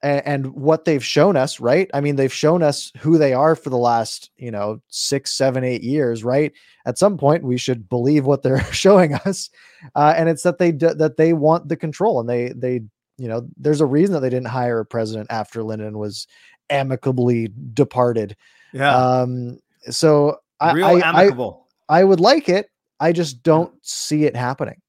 and, 0.04 0.26
and, 0.26 0.54
what 0.54 0.86
they've 0.86 1.04
shown 1.04 1.36
us, 1.36 1.60
right? 1.60 1.90
I 1.94 2.02
mean, 2.02 2.16
they've 2.16 2.34
shown 2.34 2.64
us 2.64 2.92
who 2.98 3.18
they 3.18 3.34
are 3.34 3.56
for 3.56 3.70
the 3.70 3.78
last, 3.78 4.32
you 4.38 4.52
know, 4.52 4.82
six, 4.88 5.32
seven, 5.32 5.64
eight 5.64 5.84
years, 5.84 6.24
right? 6.24 6.52
At 6.86 6.98
some 6.98 7.18
point, 7.18 7.44
we 7.44 7.58
should 7.58 7.88
believe 7.88 8.26
what 8.26 8.42
they're 8.42 8.64
showing 8.72 9.14
us, 9.14 9.50
uh, 9.96 10.14
and 10.16 10.30
it's 10.30 10.44
that 10.44 10.58
they 10.58 10.72
that 10.72 11.18
they 11.18 11.34
want 11.34 11.70
the 11.70 11.78
control, 11.78 12.20
and 12.20 12.30
they 12.30 12.50
they 12.50 12.82
you 13.18 13.28
know, 13.28 13.48
there's 13.56 13.82
a 13.82 13.86
reason 13.86 14.14
that 14.14 14.22
they 14.22 14.32
didn't 14.32 14.48
hire 14.48 14.80
a 14.80 14.86
president 14.86 15.28
after 15.30 15.62
Linden 15.62 16.00
was 16.00 16.26
amicably 16.72 17.50
departed. 17.74 18.36
Yeah. 18.74 18.96
Um. 18.96 19.60
So 19.90 20.40
Real 20.74 20.86
I, 20.86 21.02
amicable. 21.04 21.68
I, 21.88 22.00
I 22.00 22.04
would 22.04 22.20
like 22.20 22.50
it. 22.50 22.72
I 23.00 23.12
just 23.12 23.44
don't 23.44 23.74
see 23.86 24.26
it 24.26 24.36
happening. 24.36 24.82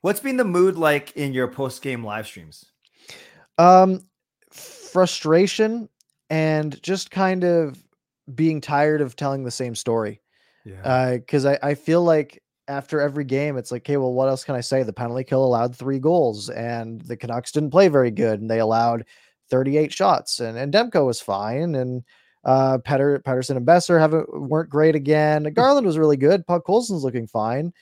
What's 0.00 0.20
been 0.20 0.36
the 0.36 0.44
mood 0.44 0.76
like 0.76 1.16
in 1.16 1.32
your 1.32 1.48
post 1.48 1.82
game 1.82 2.04
live 2.04 2.26
streams? 2.26 2.64
Um, 3.58 4.04
frustration 4.96 5.90
and 6.30 6.82
just 6.82 7.10
kind 7.10 7.44
of 7.44 7.76
being 8.34 8.62
tired 8.62 9.02
of 9.02 9.14
telling 9.14 9.44
the 9.44 9.50
same 9.50 9.74
story. 9.74 10.22
Yeah. 10.64 11.18
Because 11.18 11.44
uh, 11.44 11.58
I, 11.62 11.72
I 11.72 11.74
feel 11.74 12.02
like 12.02 12.42
after 12.66 13.02
every 13.02 13.24
game, 13.24 13.58
it's 13.58 13.70
like, 13.70 13.82
okay, 13.82 13.98
well, 13.98 14.14
what 14.14 14.30
else 14.30 14.42
can 14.42 14.54
I 14.54 14.62
say? 14.62 14.82
The 14.84 14.94
penalty 14.94 15.24
kill 15.24 15.44
allowed 15.44 15.76
three 15.76 15.98
goals, 15.98 16.48
and 16.48 17.02
the 17.02 17.14
Canucks 17.14 17.52
didn't 17.52 17.72
play 17.72 17.88
very 17.88 18.10
good, 18.10 18.40
and 18.40 18.50
they 18.50 18.58
allowed 18.58 19.04
38 19.50 19.92
shots, 19.92 20.40
and, 20.40 20.56
and 20.56 20.72
Demko 20.72 21.04
was 21.04 21.20
fine, 21.20 21.74
and 21.74 22.02
uh, 22.46 22.78
Petter, 22.78 23.18
Pettersson 23.18 23.58
and 23.58 23.66
Boeser 23.66 24.00
haven't 24.00 24.48
weren't 24.48 24.70
great 24.70 24.94
again. 24.94 25.42
Garland 25.52 25.86
was 25.86 25.98
really 25.98 26.16
good. 26.16 26.46
Podkolzin's 26.46 27.04
looking 27.04 27.26
fine. 27.26 27.74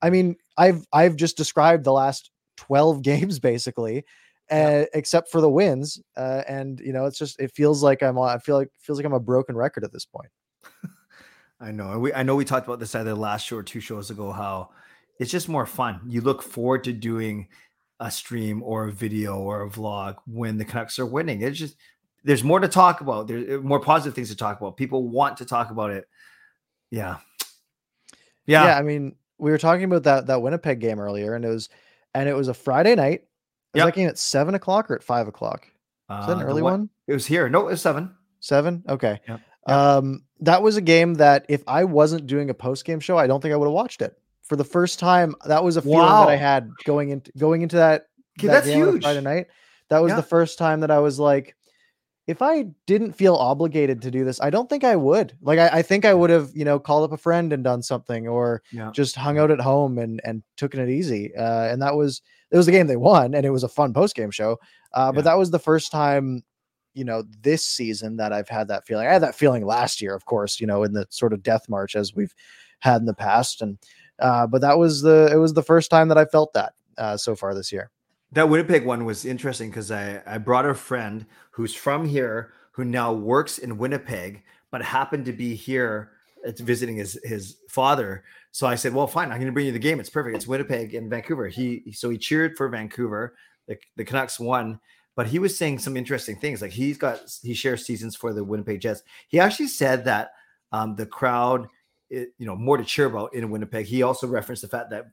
I 0.00 0.10
mean, 0.10 0.36
I've 0.56 0.86
I've 0.92 1.16
just 1.16 1.36
described 1.36 1.82
the 1.82 1.92
last 1.92 2.30
12 2.58 3.02
games 3.10 3.40
basically, 3.40 4.04
uh, 4.50 4.84
except 4.92 5.30
for 5.30 5.40
the 5.40 5.48
wins. 5.48 6.00
Uh, 6.16 6.42
and 6.48 6.80
you 6.80 6.92
know, 6.92 7.06
it's 7.06 7.18
just 7.18 7.40
it 7.40 7.52
feels 7.54 7.82
like 7.82 8.02
I'm 8.02 8.18
I 8.18 8.38
feel 8.38 8.56
like 8.56 8.70
feels 8.78 8.98
like 8.98 9.06
I'm 9.06 9.12
a 9.12 9.20
broken 9.20 9.56
record 9.56 9.84
at 9.84 9.92
this 9.92 10.04
point. 10.04 10.30
I 11.60 11.70
know. 11.70 11.98
We 11.98 12.12
I 12.12 12.22
know 12.22 12.36
we 12.36 12.44
talked 12.44 12.66
about 12.66 12.80
this 12.80 12.94
either 12.94 13.14
last 13.14 13.46
show 13.46 13.56
or 13.56 13.62
two 13.62 13.80
shows 13.80 14.10
ago 14.10 14.32
how 14.32 14.70
it's 15.18 15.30
just 15.30 15.48
more 15.48 15.66
fun. 15.66 16.00
You 16.06 16.20
look 16.20 16.42
forward 16.42 16.84
to 16.84 16.92
doing 16.92 17.48
a 18.00 18.10
stream 18.10 18.62
or 18.62 18.88
a 18.88 18.92
video 18.92 19.38
or 19.38 19.62
a 19.62 19.70
vlog 19.70 20.16
when 20.26 20.58
the 20.58 20.64
Canucks 20.64 20.98
are 20.98 21.06
winning. 21.06 21.42
It's 21.42 21.58
just 21.58 21.76
there's 22.24 22.42
more 22.42 22.60
to 22.60 22.68
talk 22.68 23.00
about. 23.00 23.28
There's 23.28 23.58
uh, 23.58 23.62
more 23.62 23.80
positive 23.80 24.14
things 24.14 24.30
to 24.30 24.36
talk 24.36 24.60
about. 24.60 24.76
People 24.76 25.08
want 25.08 25.36
to 25.38 25.44
talk 25.44 25.70
about 25.70 25.90
it. 25.90 26.08
Yeah. 26.90 27.18
Yeah. 28.46 28.64
Yeah. 28.66 28.78
I 28.78 28.82
mean, 28.82 29.14
we 29.38 29.50
were 29.50 29.58
talking 29.58 29.84
about 29.84 30.02
that 30.04 30.26
that 30.26 30.42
Winnipeg 30.42 30.80
game 30.80 30.98
earlier, 30.98 31.34
and 31.34 31.44
it 31.44 31.48
was 31.48 31.68
and 32.14 32.28
it 32.28 32.34
was 32.34 32.48
a 32.48 32.54
Friday 32.54 32.94
night. 32.94 33.24
Was 33.74 33.80
yep. 33.80 33.86
that 33.86 33.94
game 33.94 34.08
at 34.08 34.18
seven 34.18 34.54
o'clock 34.54 34.90
or 34.90 34.94
at 34.94 35.02
five 35.02 35.28
o'clock? 35.28 35.66
Is 36.10 36.26
that 36.26 36.36
an 36.36 36.42
uh, 36.42 36.46
early 36.46 36.62
one? 36.62 36.90
It 37.06 37.12
was 37.12 37.26
here. 37.26 37.48
No, 37.48 37.60
it 37.60 37.72
was 37.72 37.82
seven. 37.82 38.14
Seven. 38.40 38.84
Okay. 38.88 39.20
Yep. 39.28 39.40
Yep. 39.66 39.76
Um, 39.76 40.24
that 40.40 40.62
was 40.62 40.76
a 40.76 40.80
game 40.80 41.14
that 41.14 41.46
if 41.48 41.62
I 41.66 41.84
wasn't 41.84 42.26
doing 42.26 42.50
a 42.50 42.54
post 42.54 42.84
game 42.84 43.00
show, 43.00 43.16
I 43.16 43.26
don't 43.26 43.40
think 43.40 43.52
I 43.52 43.56
would 43.56 43.66
have 43.66 43.72
watched 43.72 44.02
it. 44.02 44.18
For 44.42 44.56
the 44.56 44.64
first 44.64 44.98
time, 44.98 45.34
that 45.46 45.64
was 45.64 45.78
a 45.78 45.82
feeling 45.82 45.98
wow. 46.00 46.26
that 46.26 46.30
I 46.30 46.36
had 46.36 46.70
going 46.84 47.08
into 47.08 47.32
going 47.38 47.62
into 47.62 47.76
that. 47.76 48.08
Okay, 48.38 48.48
that 48.48 48.64
that's 48.64 48.66
huge. 48.66 49.02
Friday 49.02 49.22
night. 49.22 49.46
That 49.88 50.02
was 50.02 50.10
yeah. 50.10 50.16
the 50.16 50.22
first 50.22 50.58
time 50.58 50.80
that 50.80 50.90
I 50.90 50.98
was 50.98 51.18
like, 51.18 51.56
if 52.26 52.40
I 52.40 52.66
didn't 52.86 53.12
feel 53.12 53.34
obligated 53.34 54.00
to 54.02 54.10
do 54.10 54.24
this, 54.24 54.40
I 54.40 54.48
don't 54.48 54.68
think 54.68 54.82
I 54.82 54.96
would. 54.96 55.36
Like 55.42 55.58
I, 55.58 55.68
I 55.78 55.82
think 55.82 56.04
I 56.04 56.14
would 56.14 56.30
have, 56.30 56.50
you 56.54 56.64
know, 56.64 56.78
called 56.78 57.04
up 57.04 57.12
a 57.12 57.20
friend 57.20 57.52
and 57.52 57.62
done 57.62 57.82
something, 57.82 58.26
or 58.26 58.62
yeah. 58.72 58.90
just 58.92 59.14
hung 59.14 59.38
out 59.38 59.50
at 59.50 59.60
home 59.60 59.98
and 59.98 60.20
and 60.24 60.42
taken 60.56 60.80
it 60.80 60.88
easy. 60.88 61.34
Uh, 61.36 61.64
and 61.64 61.82
that 61.82 61.96
was 61.96 62.22
it 62.50 62.56
was 62.56 62.66
the 62.66 62.72
game 62.72 62.86
they 62.86 62.96
won, 62.96 63.34
and 63.34 63.44
it 63.44 63.50
was 63.50 63.62
a 63.62 63.68
fun 63.68 63.92
post 63.92 64.14
game 64.14 64.30
show. 64.30 64.58
Uh, 64.94 65.06
yeah. 65.06 65.12
But 65.12 65.24
that 65.24 65.38
was 65.38 65.50
the 65.50 65.58
first 65.58 65.92
time, 65.92 66.42
you 66.94 67.04
know, 67.04 67.24
this 67.42 67.66
season 67.66 68.16
that 68.16 68.32
I've 68.32 68.48
had 68.48 68.68
that 68.68 68.86
feeling. 68.86 69.06
I 69.06 69.12
had 69.12 69.22
that 69.22 69.34
feeling 69.34 69.66
last 69.66 70.00
year, 70.00 70.14
of 70.14 70.24
course, 70.24 70.60
you 70.60 70.66
know, 70.66 70.82
in 70.82 70.94
the 70.94 71.06
sort 71.10 71.34
of 71.34 71.42
death 71.42 71.68
march 71.68 71.94
as 71.94 72.14
we've 72.14 72.34
had 72.78 73.00
in 73.00 73.06
the 73.06 73.14
past, 73.14 73.60
and 73.60 73.76
uh, 74.18 74.46
but 74.46 74.62
that 74.62 74.78
was 74.78 75.02
the 75.02 75.28
it 75.30 75.36
was 75.36 75.52
the 75.52 75.62
first 75.62 75.90
time 75.90 76.08
that 76.08 76.18
I 76.18 76.24
felt 76.24 76.54
that 76.54 76.72
uh, 76.96 77.18
so 77.18 77.36
far 77.36 77.54
this 77.54 77.70
year. 77.70 77.90
That 78.34 78.48
Winnipeg 78.48 78.84
one 78.84 79.04
was 79.04 79.24
interesting 79.24 79.70
because 79.70 79.92
I, 79.92 80.20
I 80.26 80.38
brought 80.38 80.66
a 80.66 80.74
friend 80.74 81.24
who's 81.52 81.72
from 81.72 82.04
here 82.04 82.52
who 82.72 82.84
now 82.84 83.12
works 83.12 83.58
in 83.58 83.78
Winnipeg, 83.78 84.42
but 84.72 84.82
happened 84.82 85.24
to 85.26 85.32
be 85.32 85.54
here 85.54 86.10
visiting 86.58 86.96
his 86.96 87.18
his 87.22 87.58
father. 87.68 88.24
So 88.50 88.66
I 88.66 88.74
said, 88.74 88.92
"Well, 88.92 89.06
fine, 89.06 89.30
I'm 89.30 89.38
going 89.38 89.46
to 89.46 89.52
bring 89.52 89.66
you 89.66 89.72
the 89.72 89.78
game. 89.78 90.00
It's 90.00 90.10
perfect. 90.10 90.36
It's 90.36 90.48
Winnipeg 90.48 90.94
and 90.94 91.08
Vancouver." 91.08 91.46
He 91.46 91.92
so 91.92 92.10
he 92.10 92.18
cheered 92.18 92.56
for 92.56 92.68
Vancouver. 92.68 93.34
The, 93.68 93.78
the 93.96 94.04
Canucks 94.04 94.40
won, 94.40 94.80
but 95.14 95.28
he 95.28 95.38
was 95.38 95.56
saying 95.56 95.78
some 95.78 95.96
interesting 95.96 96.36
things. 96.36 96.60
Like 96.60 96.72
he's 96.72 96.98
got 96.98 97.20
he 97.40 97.54
shares 97.54 97.86
seasons 97.86 98.16
for 98.16 98.32
the 98.32 98.42
Winnipeg 98.42 98.80
Jets. 98.80 99.04
He 99.28 99.38
actually 99.38 99.68
said 99.68 100.04
that 100.06 100.32
um, 100.72 100.96
the 100.96 101.06
crowd, 101.06 101.68
it, 102.10 102.30
you 102.38 102.46
know, 102.46 102.56
more 102.56 102.78
to 102.78 102.84
cheer 102.84 103.06
about 103.06 103.32
in 103.32 103.48
Winnipeg. 103.48 103.86
He 103.86 104.02
also 104.02 104.26
referenced 104.26 104.62
the 104.62 104.68
fact 104.68 104.90
that 104.90 105.06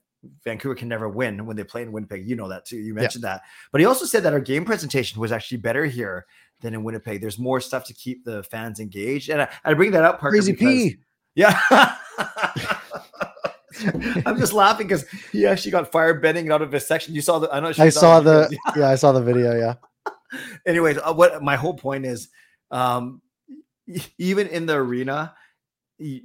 Vancouver 0.44 0.76
can 0.76 0.88
never 0.88 1.10
win 1.10 1.46
when 1.46 1.56
they 1.56 1.64
play 1.64 1.82
in 1.82 1.92
Winnipeg. 1.92 2.28
You 2.28 2.36
know 2.36 2.48
that 2.50 2.66
too. 2.66 2.78
You 2.78 2.94
mentioned 2.94 3.24
yeah. 3.24 3.34
that. 3.34 3.42
But 3.72 3.82
he 3.82 3.86
also 3.86 4.06
said 4.06 4.24
that 4.24 4.34
our 4.34 4.40
game 4.40 4.66
presentation 4.66 5.20
was 5.20 5.32
actually 5.32 5.58
better 5.58 5.86
here 5.86 6.26
than 6.62 6.74
in 6.74 6.84
Winnipeg. 6.84 7.22
There's 7.22 7.40
more 7.40 7.60
stuff 7.60 7.86
to 7.86 7.94
keep 7.94 8.24
the 8.24 8.44
fans 8.44 8.80
engaged. 8.80 9.30
And 9.30 9.42
I, 9.42 9.50
I 9.66 9.74
bring 9.74 9.92
that 9.92 10.04
up, 10.04 10.20
Parker, 10.20 10.38
Crazy 10.38 10.52
because, 10.52 10.74
P. 10.74 10.98
Yeah. 11.36 11.60
I'm 14.26 14.38
just 14.38 14.54
laughing 14.54 14.88
because 14.88 15.06
he 15.32 15.46
actually 15.48 15.72
got 15.72 15.92
fired 15.92 16.22
Benning 16.22 16.52
out 16.52 16.62
of 16.62 16.72
his 16.72 16.86
section. 16.86 17.16
You 17.16 17.22
saw 17.22 17.40
the 17.40 17.52
I 17.52 17.60
know 17.60 17.74
I 17.78 17.90
saw 17.90 18.20
the 18.20 18.56
yeah, 18.76 18.90
I 18.90 18.96
saw 18.96 19.12
the 19.12 19.22
video, 19.22 19.58
yeah. 19.58 19.76
Anyways, 20.66 20.98
uh, 20.98 21.14
what 21.14 21.42
my 21.42 21.56
whole 21.56 21.74
point 21.74 22.06
is 22.06 22.30
um 22.70 23.22
even 24.18 24.48
in 24.48 24.66
the 24.66 24.76
arena, 24.76 25.34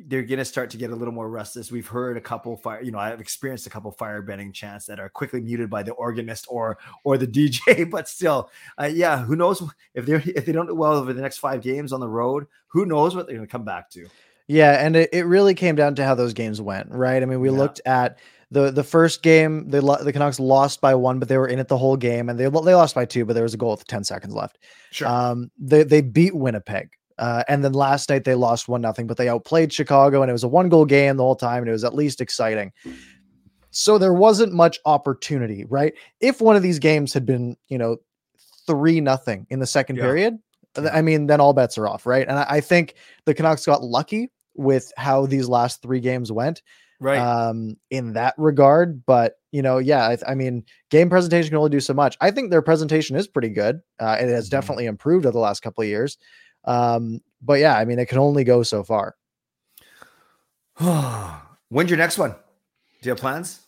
they're 0.07 0.22
going 0.22 0.39
to 0.39 0.45
start 0.45 0.70
to 0.70 0.77
get 0.77 0.91
a 0.91 0.97
little 0.97 1.12
more 1.12 1.29
restless. 1.29 1.70
We've 1.70 1.87
heard 1.87 2.16
a 2.16 2.20
couple 2.20 2.57
fire, 2.57 2.83
you 2.83 2.91
know, 2.91 2.99
I've 2.99 3.20
experienced 3.20 3.66
a 3.66 3.70
couple 3.70 3.91
fire 3.93 4.22
Benning 4.22 4.53
chants 4.53 4.87
that 4.87 4.99
are 4.99 5.09
quickly 5.09 5.41
muted 5.41 5.68
by 5.68 5.83
the 5.83 5.93
organist 5.93 6.47
or 6.49 6.79
or 7.05 7.18
the 7.18 7.27
DJ. 7.27 7.91
But 7.91 8.09
still, 8.09 8.51
uh, 8.81 8.87
yeah, 8.87 9.22
who 9.22 9.37
knows 9.37 9.62
if 9.95 10.07
they 10.07 10.14
if 10.14 10.47
they 10.47 10.53
don't 10.53 10.66
do 10.66 10.74
well 10.74 10.95
over 10.95 11.12
the 11.12 11.22
next 11.22 11.39
five 11.39 11.62
games 11.62 11.93
on 11.93 12.01
the 12.01 12.09
road? 12.09 12.47
Who 12.68 12.87
knows 12.87 13.14
what 13.14 13.27
they're 13.27 13.37
going 13.37 13.47
to 13.47 13.53
come 13.53 13.64
back 13.64 13.91
to? 13.91 14.09
Yeah, 14.49 14.85
and 14.85 14.97
it, 14.97 15.11
it 15.12 15.24
really 15.24 15.55
came 15.55 15.74
down 15.74 15.97
to 15.97 16.05
how 16.05 16.14
those 16.14 16.33
games 16.33 16.61
went, 16.61 16.91
right? 16.91 17.20
I 17.22 17.27
mean, 17.27 17.41
we 17.41 17.51
yeah. 17.51 17.57
looked 17.57 17.81
at 17.85 18.18
the 18.51 18.70
the 18.70 18.85
first 18.85 19.22
game, 19.22 19.68
the 19.68 19.81
the 19.81 20.12
Canucks 20.12 20.39
lost 20.39 20.81
by 20.81 20.95
one, 20.95 21.18
but 21.18 21.29
they 21.29 21.37
were 21.37 21.49
in 21.49 21.59
it 21.59 21.68
the 21.68 21.79
whole 21.79 21.97
game, 21.97 22.29
and 22.29 22.39
they 22.39 22.45
they 22.45 22.74
lost 22.74 22.95
by 22.95 23.05
two, 23.05 23.24
but 23.24 23.35
there 23.35 23.43
was 23.43 23.55
a 23.55 23.59
goal 23.59 23.72
with 23.72 23.87
ten 23.87 24.05
seconds 24.05 24.35
left. 24.35 24.59
Sure. 24.91 25.09
Um, 25.09 25.51
they 25.59 25.83
they 25.83 26.01
beat 26.01 26.35
Winnipeg. 26.35 26.96
Uh, 27.19 27.43
and 27.49 27.64
then 27.64 27.73
last 27.73 28.11
night 28.11 28.25
they 28.25 28.35
lost 28.35 28.69
one 28.69 28.81
nothing, 28.81 29.07
but 29.07 29.17
they 29.17 29.29
outplayed 29.29 29.73
Chicago, 29.73 30.23
and 30.23 30.31
it 30.31 30.33
was 30.33 30.45
a 30.45 30.49
one 30.49 30.69
goal 30.69 30.85
game 30.85 31.17
the 31.17 31.23
whole 31.23 31.37
time, 31.37 31.62
and 31.62 31.69
it 31.69 31.73
was 31.73 31.85
at 31.85 31.95
least 31.95 32.21
exciting. 32.21 32.73
So 33.71 33.99
there 33.99 34.14
wasn't 34.14 34.53
much 34.53 34.79
opportunity, 34.85 35.64
right? 35.69 35.95
If 36.21 36.41
one 36.41 36.57
of 36.57 36.62
these 36.62 36.79
games 36.79 37.12
had 37.12 37.27
been, 37.27 37.57
you 37.69 37.79
know, 37.79 37.99
three 38.67 39.01
nothing 39.01 39.47
in 39.51 39.61
the 39.61 39.67
second 39.67 39.97
yeah. 39.97 40.03
period, 40.03 40.39
I 40.93 41.03
mean, 41.03 41.27
then 41.27 41.41
all 41.41 41.53
bets 41.53 41.79
are 41.79 41.89
off, 41.89 42.07
right? 42.07 42.27
And 42.27 42.39
I, 42.39 42.47
I, 42.49 42.61
think 42.61 42.95
the 43.25 43.35
Canucks 43.35 43.64
got 43.64 43.83
lucky 43.83 44.31
with 44.55 44.93
how 44.97 45.27
these 45.27 45.49
last 45.49 45.83
three 45.83 46.01
games 46.01 46.31
went, 46.31 46.62
right? 47.01 47.19
Um, 47.19 47.77
in 47.91 48.14
that 48.14 48.35
regard, 48.37 49.05
but 49.07 49.35
you 49.53 49.62
know, 49.62 49.79
yeah, 49.79 50.07
I, 50.09 50.33
I, 50.33 50.35
mean, 50.35 50.64
game 50.91 51.09
presentation 51.09 51.49
can 51.49 51.59
only 51.59 51.71
do 51.71 51.81
so 51.81 51.95
much. 51.95 52.17
I 52.21 52.31
think 52.31 52.51
their 52.51 52.62
presentation 52.62 53.17
is 53.17 53.27
pretty 53.27 53.49
good. 53.49 53.81
Uh, 53.99 54.17
it 54.21 54.29
has 54.29 54.47
mm-hmm. 54.47 54.51
definitely 54.57 54.87
improved 54.87 55.25
over 55.25 55.33
the 55.33 55.39
last 55.39 55.62
couple 55.62 55.83
of 55.83 55.89
years. 55.89 56.19
Um, 56.67 57.21
but 57.43 57.61
yeah, 57.61 57.77
I 57.77 57.85
mean, 57.85 57.99
it 57.99 58.09
can 58.09 58.19
only 58.19 58.45
go 58.45 58.62
so 58.62 58.83
far. 58.83 59.17
When's 61.69 61.91
your 61.91 61.99
next 61.99 62.19
one? 62.19 62.31
Do 62.31 62.37
you 63.03 63.11
have 63.11 63.19
plans? 63.19 63.61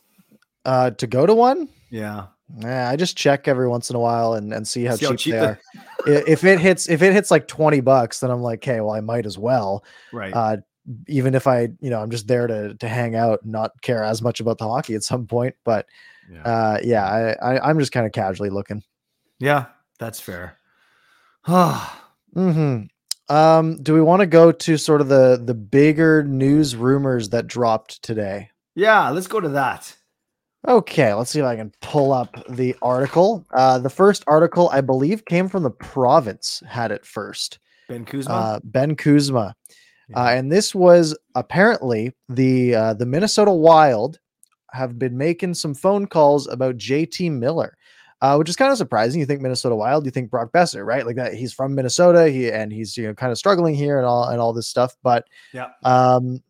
Uh, 0.65 0.91
to 0.91 1.07
go 1.07 1.27
to 1.27 1.35
one? 1.35 1.69
Yeah. 1.91 2.27
Yeah, 2.59 2.89
I 2.89 2.97
just 2.97 3.17
check 3.17 3.47
every 3.47 3.69
once 3.69 3.91
in 3.91 3.97
a 3.97 4.01
while 4.01 4.35
and, 4.35 4.53
and 4.53 4.67
see 4.67 4.85
how 4.85 4.97
see 4.97 5.01
cheap, 5.01 5.09
how 5.09 5.17
cheap 5.17 5.33
they 6.07 6.17
are. 6.17 6.23
if 6.27 6.45
it 6.45 6.59
hits 6.59 6.89
if 6.89 7.03
it 7.03 7.13
hits 7.13 7.31
like 7.31 7.47
20 7.47 7.81
bucks, 7.81 8.21
then 8.21 8.31
I'm 8.31 8.41
like, 8.41 8.61
okay, 8.61 8.81
well, 8.81 8.95
I 8.95 9.01
might 9.01 9.27
as 9.27 9.37
well. 9.37 9.85
Right. 10.13 10.33
Uh, 10.33 10.59
even 11.07 11.35
if 11.35 11.47
I, 11.47 11.69
you 11.81 11.91
know, 11.91 12.01
I'm 12.01 12.11
just 12.11 12.27
there 12.27 12.47
to 12.47 12.75
to 12.75 12.89
hang 12.89 13.15
out 13.15 13.43
and 13.43 13.53
not 13.53 13.73
care 13.83 14.03
as 14.03 14.23
much 14.23 14.41
about 14.41 14.57
the 14.57 14.67
hockey 14.67 14.95
at 14.95 15.03
some 15.03 15.27
point. 15.27 15.57
But 15.65 15.87
yeah, 16.31 16.43
uh, 16.43 16.79
yeah 16.83 17.05
I, 17.05 17.55
I 17.55 17.69
I'm 17.69 17.79
just 17.79 17.93
kind 17.93 18.07
of 18.07 18.13
casually 18.13 18.51
looking. 18.51 18.83
Yeah, 19.39 19.67
that's 19.99 20.21
fair. 20.21 20.57
Hmm. 22.39 23.35
Um. 23.35 23.83
Do 23.83 23.95
we 23.95 24.01
want 24.01 24.21
to 24.21 24.27
go 24.27 24.53
to 24.53 24.77
sort 24.77 25.01
of 25.01 25.09
the 25.09 25.41
the 25.43 25.55
bigger 25.55 26.23
news 26.23 26.77
rumors 26.77 27.31
that 27.31 27.47
dropped 27.47 28.03
today? 28.03 28.51
Yeah, 28.75 29.11
let's 29.11 29.27
go 29.27 29.41
to 29.41 29.49
that. 29.51 29.95
Okay, 30.67 31.15
let's 31.15 31.31
see 31.31 31.41
if 31.41 31.45
I 31.45 31.57
can 31.57 31.73
pull 31.81 32.13
up 32.13 32.37
the 32.49 32.75
article. 32.83 33.47
Uh, 33.53 33.79
the 33.79 33.91
first 33.91 34.25
article, 34.27 34.69
I 34.73 34.81
believe, 34.81 35.25
came 35.25 35.49
from 35.49 35.63
the 35.63 35.71
province. 35.71 36.63
Had 36.67 36.91
it 36.91 37.05
first. 37.05 37.59
Ben 37.89 38.05
Kuzma. 38.05 38.35
Uh, 38.35 38.61
ben 38.65 38.97
Kuzma, 38.97 39.55
uh, 40.15 40.31
and 40.31 40.53
this 40.53 40.75
was 40.75 41.17
apparently 41.35 42.13
the 42.29 42.75
uh, 42.75 42.95
the 42.95 43.07
Minnesota 43.07 43.53
Wild 43.53 44.19
have 44.73 44.99
been 44.99 45.17
making 45.17 45.55
some 45.55 45.75
phone 45.75 46.07
calls 46.07 46.47
about 46.47 46.77
JT 46.77 47.33
Miller, 47.33 47.77
uh, 48.21 48.37
which 48.37 48.49
is 48.49 48.57
kind 48.57 48.73
of 48.73 48.79
surprising. 48.79 49.21
You 49.21 49.27
think 49.27 49.41
Minnesota 49.41 49.77
Wild, 49.77 50.05
you 50.05 50.11
think 50.11 50.31
Brock 50.31 50.51
Boeser, 50.53 50.85
right? 50.85 51.07
Like 51.07 51.17
that, 51.17 51.35
he's 51.35 51.53
from 51.53 51.75
Minnesota, 51.75 52.29
he 52.29 52.51
and 52.51 52.73
he's 52.73 52.97
you 52.97 53.07
know 53.07 53.15
kind 53.15 53.33
of 53.33 53.39
struggling 53.39 53.75
here 53.75 53.99
and 53.99 54.07
all 54.07 54.25
and 54.25 54.41
all 54.41 54.53
this 54.53 54.69
stuff. 54.69 54.97
But 55.03 55.27
yeah. 55.53 55.69
um, 55.85 56.43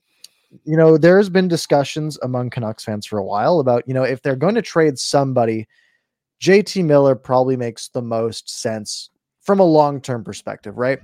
you 0.64 0.76
know, 0.76 0.96
there's 0.96 1.28
been 1.28 1.48
discussions 1.48 2.18
among 2.22 2.50
Canucks 2.50 2.84
fans 2.84 3.04
for 3.06 3.18
a 3.18 3.24
while 3.24 3.60
about 3.60 3.86
you 3.86 3.94
know 3.94 4.04
if 4.04 4.22
they're 4.22 4.36
going 4.36 4.54
to 4.54 4.62
trade 4.62 4.98
somebody, 4.98 5.68
JT 6.40 6.84
Miller 6.84 7.14
probably 7.14 7.56
makes 7.56 7.88
the 7.88 8.02
most 8.02 8.48
sense 8.48 9.10
from 9.42 9.60
a 9.60 9.64
long 9.64 10.00
term 10.00 10.24
perspective, 10.24 10.78
right? 10.78 11.00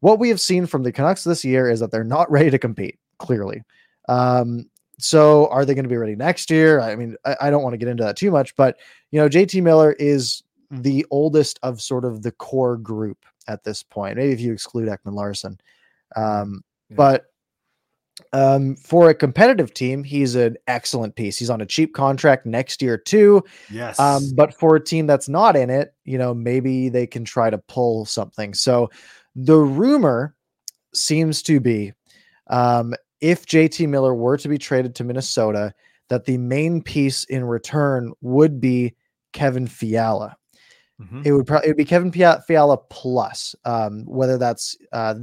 What 0.00 0.18
we 0.18 0.28
have 0.28 0.40
seen 0.40 0.66
from 0.66 0.84
the 0.84 0.92
Canucks 0.92 1.24
this 1.24 1.44
year 1.44 1.68
is 1.68 1.80
that 1.80 1.90
they're 1.90 2.04
not 2.04 2.30
ready 2.30 2.50
to 2.50 2.58
compete, 2.58 2.98
clearly. 3.18 3.62
Um, 4.08 4.68
so 4.98 5.46
are 5.48 5.64
they 5.64 5.74
going 5.74 5.84
to 5.84 5.88
be 5.88 5.96
ready 5.96 6.16
next 6.16 6.50
year? 6.50 6.80
I 6.80 6.96
mean, 6.96 7.16
I, 7.24 7.36
I 7.42 7.50
don't 7.50 7.62
want 7.62 7.74
to 7.74 7.78
get 7.78 7.88
into 7.88 8.02
that 8.04 8.16
too 8.16 8.30
much, 8.30 8.54
but 8.56 8.78
you 9.10 9.20
know, 9.20 9.28
JT 9.28 9.62
Miller 9.62 9.92
is 9.98 10.42
the 10.70 11.06
oldest 11.10 11.58
of 11.62 11.80
sort 11.80 12.04
of 12.04 12.22
the 12.22 12.32
core 12.32 12.76
group 12.76 13.24
at 13.46 13.64
this 13.64 13.82
point. 13.82 14.16
Maybe 14.16 14.32
if 14.32 14.40
you 14.40 14.52
exclude 14.52 14.88
Ekman-Larsson. 14.88 15.58
Um, 16.16 16.62
Yeah. 16.90 16.96
but 16.96 17.24
um, 18.32 18.74
for 18.76 19.10
a 19.10 19.14
competitive 19.14 19.72
team, 19.72 20.02
he's 20.02 20.34
an 20.34 20.56
excellent 20.66 21.14
piece. 21.14 21.38
He's 21.38 21.50
on 21.50 21.60
a 21.60 21.66
cheap 21.66 21.94
contract 21.94 22.46
next 22.46 22.82
year 22.82 22.98
too. 22.98 23.44
Yes. 23.70 23.98
Um, 24.00 24.32
but 24.34 24.52
for 24.52 24.74
a 24.76 24.84
team 24.84 25.06
that's 25.06 25.28
not 25.28 25.56
in 25.56 25.70
it, 25.70 25.94
you 26.04 26.18
know, 26.18 26.34
maybe 26.34 26.88
they 26.88 27.06
can 27.06 27.24
try 27.24 27.48
to 27.48 27.58
pull 27.58 28.04
something. 28.04 28.54
So 28.54 28.90
the 29.36 29.56
rumor 29.58 30.34
seems 30.92 31.42
to 31.42 31.60
be 31.60 31.92
um, 32.48 32.94
if 33.20 33.46
JT 33.46 33.88
Miller 33.88 34.14
were 34.14 34.36
to 34.36 34.48
be 34.48 34.58
traded 34.58 34.94
to 34.96 35.04
Minnesota, 35.04 35.72
that 36.08 36.24
the 36.24 36.38
main 36.38 36.82
piece 36.82 37.24
in 37.24 37.44
return 37.44 38.12
would 38.20 38.60
be 38.60 38.94
Kevin 39.32 39.66
Fiala. 39.66 40.36
Mhm. 41.00 41.24
It 41.24 41.32
would 41.32 41.46
probably 41.46 41.68
it 41.68 41.70
would 41.70 41.76
be 41.76 41.84
Kevin 41.84 42.10
Fiala 42.12 42.78
plus, 42.90 43.54
um, 43.64 44.04
whether 44.06 44.38
that's 44.38 44.76
uh, 44.92 45.14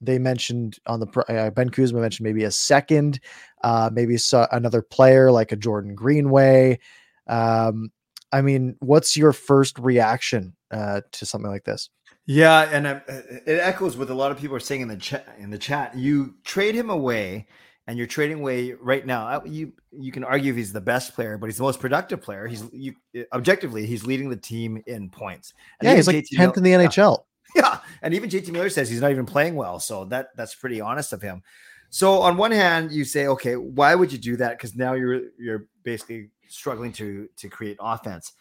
they 0.00 0.18
mentioned 0.18 0.78
on 0.86 1.00
the 1.00 1.06
uh, 1.28 1.50
Ben 1.50 1.70
Kuzma 1.70 2.00
mentioned 2.00 2.24
maybe 2.24 2.44
a 2.44 2.50
second, 2.50 3.20
uh, 3.64 3.90
maybe 3.92 4.16
another 4.52 4.82
player 4.82 5.32
like 5.32 5.50
a 5.50 5.56
Jordan 5.56 5.94
Greenway. 5.94 6.78
Um, 7.26 7.90
I 8.32 8.42
mean, 8.42 8.76
what's 8.80 9.16
your 9.16 9.32
first 9.32 9.78
reaction 9.78 10.54
uh, 10.70 11.00
to 11.12 11.26
something 11.26 11.50
like 11.50 11.64
this? 11.64 11.88
Yeah, 12.26 12.68
and 12.72 12.86
uh, 12.86 13.00
it 13.06 13.60
echoes 13.60 13.96
what 13.96 14.08
a 14.08 14.14
lot 14.14 14.30
of 14.32 14.38
people 14.38 14.56
are 14.56 14.60
saying 14.60 14.80
in 14.80 14.88
the 14.88 14.96
chat. 14.96 15.28
In 15.38 15.50
the 15.50 15.58
chat, 15.58 15.94
you 15.96 16.34
trade 16.42 16.74
him 16.74 16.88
away, 16.88 17.46
and 17.86 17.98
you're 17.98 18.06
trading 18.06 18.38
away 18.40 18.72
right 18.72 19.04
now. 19.04 19.26
uh, 19.28 19.40
You 19.44 19.72
you 19.92 20.10
can 20.10 20.24
argue 20.24 20.50
if 20.52 20.56
he's 20.56 20.72
the 20.72 20.80
best 20.80 21.14
player, 21.14 21.36
but 21.36 21.46
he's 21.46 21.58
the 21.58 21.62
most 21.62 21.80
productive 21.80 22.22
player. 22.22 22.46
He's 22.46 22.64
you 22.72 22.94
objectively 23.32 23.84
he's 23.86 24.06
leading 24.06 24.30
the 24.30 24.36
team 24.36 24.82
in 24.86 25.10
points. 25.10 25.52
And 25.80 25.88
Yeah, 25.88 25.96
he's 25.96 26.06
like 26.06 26.24
tenth 26.32 26.56
in 26.56 26.62
the 26.62 26.70
yeah. 26.70 26.78
NHL. 26.78 27.24
Yeah, 27.54 27.78
and 28.02 28.12
even 28.14 28.28
JT 28.30 28.50
Miller 28.50 28.68
says 28.68 28.90
he's 28.90 29.00
not 29.00 29.12
even 29.12 29.26
playing 29.26 29.54
well, 29.54 29.78
so 29.78 30.06
that 30.06 30.30
that's 30.34 30.56
pretty 30.56 30.80
honest 30.80 31.12
of 31.12 31.22
him. 31.22 31.40
So 31.88 32.20
on 32.22 32.36
one 32.36 32.50
hand, 32.50 32.90
you 32.90 33.04
say, 33.04 33.28
okay, 33.28 33.54
why 33.54 33.94
would 33.94 34.10
you 34.10 34.18
do 34.18 34.36
that? 34.38 34.58
Because 34.58 34.74
now 34.74 34.94
you're 34.94 35.20
you're 35.38 35.66
basically 35.84 36.30
struggling 36.48 36.92
to 36.94 37.28
to 37.36 37.48
create 37.48 37.76
offense. 37.78 38.32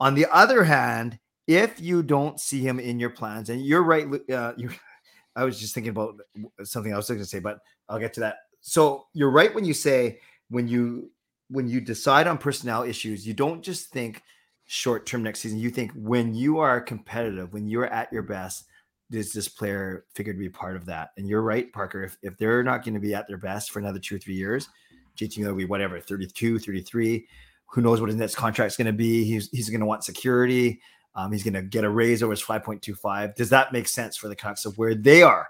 On 0.00 0.14
the 0.16 0.26
other 0.32 0.64
hand, 0.64 1.20
if 1.48 1.80
you 1.80 2.02
don't 2.02 2.38
see 2.38 2.60
him 2.60 2.78
in 2.78 3.00
your 3.00 3.10
plans, 3.10 3.48
and 3.48 3.64
you're 3.64 3.82
right, 3.82 4.06
uh, 4.30 4.52
you, 4.56 4.70
I 5.36 5.44
was 5.44 5.58
just 5.58 5.74
thinking 5.74 5.90
about 5.90 6.20
something 6.62 6.92
else 6.92 7.10
I 7.10 7.14
was 7.14 7.18
going 7.18 7.24
to 7.24 7.24
say, 7.24 7.38
but 7.40 7.58
I'll 7.88 7.98
get 7.98 8.12
to 8.14 8.20
that. 8.20 8.36
So 8.60 9.06
you're 9.14 9.30
right 9.30 9.54
when 9.54 9.64
you 9.64 9.74
say 9.74 10.20
when 10.50 10.68
you 10.68 11.10
when 11.50 11.68
you 11.68 11.80
decide 11.80 12.26
on 12.26 12.38
personnel 12.38 12.82
issues, 12.82 13.26
you 13.26 13.32
don't 13.32 13.62
just 13.62 13.90
think 13.90 14.22
short 14.66 15.06
term 15.06 15.22
next 15.22 15.40
season. 15.40 15.58
You 15.58 15.70
think 15.70 15.92
when 15.94 16.34
you 16.34 16.58
are 16.58 16.80
competitive, 16.80 17.52
when 17.52 17.66
you're 17.66 17.86
at 17.86 18.12
your 18.12 18.22
best, 18.22 18.64
does 19.10 19.32
this 19.32 19.48
player 19.48 20.04
figure 20.14 20.34
to 20.34 20.38
be 20.38 20.50
part 20.50 20.76
of 20.76 20.84
that? 20.86 21.10
And 21.16 21.26
you're 21.26 21.42
right, 21.42 21.72
Parker. 21.72 22.04
If, 22.04 22.18
if 22.22 22.36
they're 22.36 22.62
not 22.62 22.84
going 22.84 22.94
to 22.94 23.00
be 23.00 23.14
at 23.14 23.26
their 23.26 23.38
best 23.38 23.70
for 23.70 23.78
another 23.78 23.98
two 23.98 24.16
or 24.16 24.18
three 24.18 24.34
years, 24.34 24.68
JT 25.16 25.38
will 25.46 25.54
be 25.54 25.64
whatever, 25.64 25.98
32, 25.98 26.58
33. 26.58 27.26
Who 27.70 27.80
knows 27.80 28.00
what 28.00 28.08
his 28.10 28.16
next 28.16 28.34
contract 28.34 28.72
is 28.72 28.76
going 28.76 28.86
to 28.86 28.92
be? 28.92 29.24
He's, 29.24 29.48
he's 29.50 29.70
going 29.70 29.80
to 29.80 29.86
want 29.86 30.04
security. 30.04 30.80
Um, 31.18 31.32
he's 31.32 31.42
going 31.42 31.54
to 31.54 31.62
get 31.62 31.82
a 31.82 31.90
raise 31.90 32.22
over 32.22 32.30
his 32.30 32.42
5.25. 32.42 33.34
Does 33.34 33.50
that 33.50 33.72
make 33.72 33.88
sense 33.88 34.16
for 34.16 34.28
the 34.28 34.36
Canucks 34.36 34.64
of 34.64 34.78
where 34.78 34.94
they 34.94 35.20
are 35.20 35.48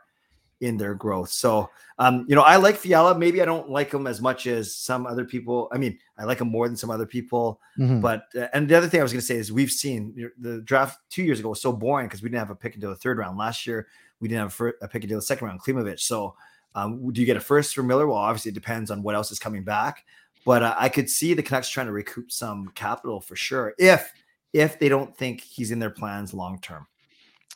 in 0.63 0.79
their 0.79 0.95
growth? 0.95 1.29
So, 1.29 1.69
um, 1.99 2.25
you 2.27 2.35
know, 2.35 2.41
I 2.41 2.57
like 2.57 2.77
Fiala. 2.77 3.19
Maybe 3.19 3.43
I 3.43 3.45
don't 3.45 3.69
like 3.69 3.93
him 3.93 4.07
as 4.07 4.23
much 4.23 4.47
as 4.47 4.75
some 4.75 5.07
other 5.07 5.27
people. 5.27 5.69
I 5.71 5.77
mean, 5.77 5.99
I 6.17 6.25
like 6.25 6.41
him 6.41 6.49
more 6.49 6.69
than 6.69 6.77
some 6.79 6.91
other 6.91 7.05
people. 7.05 7.61
Mhm. 7.79 8.01
But 8.01 8.29
uh, 8.35 8.49
and 8.55 8.67
the 8.67 8.77
other 8.77 8.89
thing 8.89 9.01
I 9.01 9.03
was 9.03 9.13
going 9.13 9.21
to 9.21 9.27
say 9.27 9.37
is 9.37 9.53
we've 9.53 9.71
seen 9.71 10.31
the 10.39 10.63
draft 10.63 11.01
two 11.11 11.23
years 11.23 11.39
ago 11.39 11.51
was 11.51 11.61
so 11.61 11.71
boring 11.71 12.07
because 12.07 12.23
we 12.23 12.31
didn't 12.31 12.39
have 12.39 12.51
a 12.51 12.55
pick 12.55 12.75
until 12.75 12.89
the 12.89 12.97
third 12.97 13.19
round. 13.19 13.37
Last 13.37 13.67
year 13.67 13.89
we 14.21 14.29
didn't 14.29 14.51
have 14.51 14.61
a, 14.61 14.87
a 14.87 14.89
pick 14.89 15.03
until 15.03 15.19
the 15.19 15.23
second 15.23 15.49
round. 15.49 15.61
Klimovich. 15.61 16.01
So 16.01 16.35
um, 16.77 17.13
do 17.13 17.21
you 17.21 17.27
get 17.27 17.37
a 17.37 17.41
first 17.41 17.75
for 17.75 17.83
Miller? 17.83 18.07
Well, 18.07 18.17
obviously 18.17 18.53
it 18.53 18.55
depends 18.55 18.91
on 18.91 19.03
what 19.03 19.15
else 19.15 19.31
is 19.31 19.39
coming 19.39 19.65
back. 19.65 20.07
But 20.47 20.63
uh, 20.63 20.75
I 20.79 20.89
could 20.89 21.11
see 21.11 21.35
the 21.35 21.43
Canucks 21.43 21.69
trying 21.69 21.89
to 21.89 21.93
recoup 21.93 22.33
some 22.33 22.69
capital 22.75 23.21
for 23.21 23.37
sure 23.37 23.75
if 23.79 24.11
if 24.53 24.79
they 24.79 24.89
don't 24.89 25.17
think 25.17 25.41
he's 25.41 25.71
in 25.71 25.79
their 25.79 25.91
plans 25.91 26.35
long 26.35 26.61
term. 26.61 26.87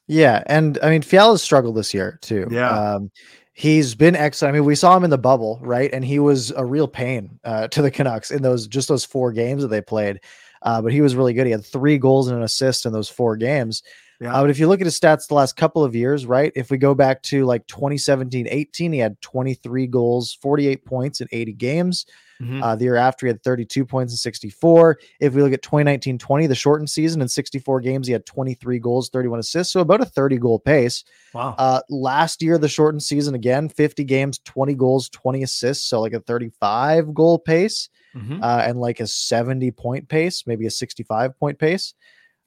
Yeah, 0.06 0.42
and 0.46 0.78
I 0.82 0.90
mean 0.90 1.02
Fiala's 1.02 1.42
struggled 1.42 1.76
this 1.76 1.94
year 1.94 2.18
too. 2.22 2.48
Yeah. 2.50 2.68
um, 2.68 3.10
he's 3.54 3.94
been 3.94 4.16
excellent. 4.16 4.54
I 4.54 4.58
mean, 4.58 4.66
we 4.66 4.74
saw 4.74 4.96
him 4.96 5.04
in 5.04 5.10
the 5.10 5.18
bubble, 5.18 5.58
right? 5.62 5.92
And 5.92 6.04
he 6.04 6.18
was 6.18 6.50
a 6.52 6.64
real 6.64 6.88
pain 6.88 7.38
uh, 7.44 7.68
to 7.68 7.82
the 7.82 7.90
Canucks 7.90 8.30
in 8.30 8.42
those 8.42 8.66
just 8.66 8.88
those 8.88 9.04
four 9.04 9.32
games 9.32 9.62
that 9.62 9.68
they 9.68 9.80
played. 9.80 10.20
Uh, 10.62 10.80
but 10.80 10.92
he 10.92 11.00
was 11.00 11.16
really 11.16 11.32
good. 11.32 11.46
He 11.46 11.52
had 11.52 11.64
three 11.64 11.98
goals 11.98 12.28
and 12.28 12.36
an 12.36 12.44
assist 12.44 12.86
in 12.86 12.92
those 12.92 13.08
four 13.08 13.36
games. 13.36 13.82
Yeah. 14.20 14.34
Uh, 14.34 14.42
but 14.42 14.50
if 14.50 14.58
you 14.60 14.68
look 14.68 14.80
at 14.80 14.86
his 14.86 14.98
stats 14.98 15.26
the 15.26 15.34
last 15.34 15.56
couple 15.56 15.82
of 15.82 15.96
years, 15.96 16.26
right? 16.26 16.52
If 16.54 16.70
we 16.70 16.78
go 16.78 16.94
back 16.94 17.22
to 17.24 17.44
like 17.44 17.66
2017 17.66 18.46
18, 18.48 18.92
he 18.92 18.98
had 19.00 19.20
23 19.20 19.88
goals, 19.88 20.38
48 20.40 20.84
points 20.84 21.20
in 21.20 21.28
80 21.32 21.52
games. 21.54 22.06
Mhm. 22.42 22.62
Uh, 22.62 22.74
the 22.76 22.84
year 22.84 22.96
after, 22.96 23.26
he 23.26 23.28
had 23.28 23.42
32 23.42 23.84
points 23.84 24.12
in 24.12 24.16
64. 24.16 24.98
If 25.20 25.34
we 25.34 25.42
look 25.42 25.52
at 25.52 25.62
2019 25.62 26.18
20, 26.18 26.46
the 26.46 26.54
shortened 26.54 26.90
season, 26.90 27.22
in 27.22 27.28
64 27.28 27.80
games, 27.80 28.06
he 28.06 28.12
had 28.12 28.26
23 28.26 28.78
goals, 28.78 29.08
31 29.10 29.38
assists. 29.38 29.72
So 29.72 29.80
about 29.80 30.00
a 30.00 30.04
30 30.04 30.38
goal 30.38 30.58
pace. 30.58 31.04
wow. 31.34 31.54
Uh, 31.56 31.80
last 31.88 32.42
year, 32.42 32.58
the 32.58 32.68
shortened 32.68 33.02
season, 33.02 33.34
again, 33.34 33.68
50 33.68 34.04
games, 34.04 34.38
20 34.44 34.74
goals, 34.74 35.08
20 35.10 35.42
assists. 35.42 35.84
So 35.86 36.00
like 36.00 36.12
a 36.14 36.20
35 36.20 37.14
goal 37.14 37.38
pace 37.38 37.88
Mhm. 38.16 38.42
uh, 38.42 38.62
and 38.66 38.78
like 38.80 39.00
a 39.00 39.06
70 39.06 39.70
point 39.70 40.08
pace, 40.08 40.44
maybe 40.46 40.66
a 40.66 40.70
65 40.70 41.38
point 41.38 41.58
pace. 41.58 41.94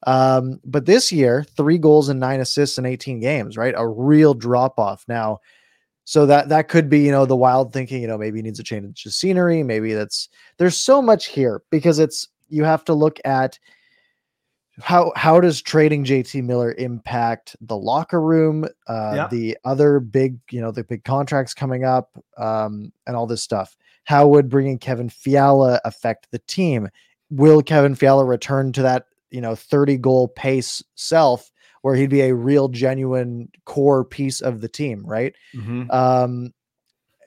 Um, 0.08 0.60
but 0.64 0.86
this 0.86 1.12
year, 1.12 1.44
three 1.58 1.78
goals 1.80 2.10
and 2.10 2.20
nine 2.20 2.40
assists 2.40 2.78
in 2.78 2.86
18 2.86 3.20
games, 3.20 3.58
right? 3.58 3.74
A 3.76 3.88
real 3.88 4.34
drop 4.36 4.78
off. 4.80 5.04
Now, 5.08 5.40
so 6.06 6.26
that 6.28 6.50
that 6.50 6.70
could 6.70 6.90
be, 6.90 7.00
you 7.00 7.12
know, 7.12 7.26
the 7.26 7.36
wild 7.36 7.74
thinking, 7.74 8.02
you 8.02 8.08
know, 8.08 8.18
maybe 8.18 8.38
he 8.38 8.44
needs 8.44 8.60
a 8.60 8.64
change 8.64 9.06
of 9.06 9.14
scenery. 9.14 9.64
Maybe 9.64 9.94
that's 9.94 10.30
there's 10.58 10.78
so 10.78 11.02
much 11.02 11.26
here 11.26 11.62
because 11.72 12.00
it's 12.00 12.28
you 12.48 12.64
have 12.64 12.86
to 12.86 12.94
look 12.94 13.20
at 13.26 13.60
how 14.80 15.12
how 15.16 15.40
does 15.40 15.62
trading 15.62 16.04
JT 16.04 16.44
Miller 16.44 16.74
impact 16.78 17.56
the 17.62 17.78
locker 17.78 18.22
room, 18.22 18.66
uh, 18.88 19.14
Yeah. 19.16 19.28
the 19.30 19.58
other 19.64 20.00
big, 20.00 20.38
you 20.52 20.62
know, 20.62 20.72
the 20.72 20.84
big 20.84 21.04
contracts 21.04 21.54
coming 21.54 21.86
up, 21.86 22.12
um, 22.38 22.92
and 23.08 23.16
all 23.16 23.26
this 23.26 23.42
stuff. 23.42 23.76
How 24.04 24.28
would 24.28 24.50
bringing 24.50 24.78
Kevin 24.78 25.10
Fiala 25.10 25.80
affect 25.86 26.28
the 26.32 26.40
team? 26.40 26.90
Will 27.32 27.62
Kevin 27.64 27.96
Fiala 27.96 28.26
return 28.26 28.72
to 28.74 28.82
that, 28.84 29.06
you 29.32 29.42
know, 29.42 29.56
30 29.56 29.98
goal 29.98 30.28
pace 30.28 30.84
self 30.96 31.50
where 31.86 31.94
he'd 31.94 32.10
be 32.10 32.22
a 32.22 32.34
real 32.34 32.68
genuine 32.68 33.48
core 33.66 34.04
piece 34.04 34.42
of 34.42 34.60
the 34.60 34.68
team, 34.68 35.06
right? 35.06 35.36
Mhm. 35.56 35.94
um 35.94 36.52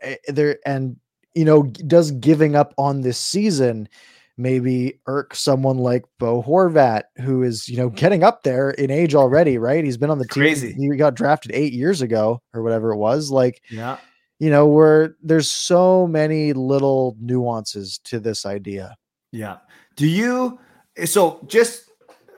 eh, 0.02 0.16
there 0.26 0.58
and 0.66 0.96
you 1.36 1.44
know 1.44 1.62
does 1.86 2.10
giving 2.10 2.56
up 2.56 2.74
on 2.76 3.02
this 3.02 3.18
season 3.18 3.88
maybe 4.36 4.98
irk 5.06 5.34
someone 5.36 5.78
like 5.78 6.04
Bo 6.18 6.42
Horvat 6.42 7.02
who 7.22 7.44
is 7.44 7.68
you 7.68 7.76
know 7.76 7.88
getting 7.88 8.24
up 8.24 8.42
there 8.42 8.70
in 8.70 8.90
age 8.90 9.14
already 9.14 9.58
right 9.58 9.84
he's 9.84 9.96
been 9.96 10.10
on 10.10 10.18
the 10.18 10.24
team 10.26 10.42
Crazy. 10.42 10.72
he 10.72 10.88
got 10.96 11.14
drafted 11.14 11.52
8 11.54 11.72
years 11.72 12.02
ago 12.02 12.40
or 12.52 12.62
whatever 12.64 12.90
it 12.92 12.96
was 12.96 13.30
like 13.30 13.62
Yeah. 13.70 13.98
you 14.40 14.50
know 14.50 14.66
where 14.66 15.14
there's 15.22 15.50
so 15.50 16.06
many 16.08 16.52
little 16.52 17.16
nuances 17.20 17.98
to 18.10 18.18
this 18.18 18.44
idea 18.46 18.96
Yeah. 19.32 19.58
Do 19.94 20.06
you 20.06 20.58
so 21.04 21.40
just 21.46 21.90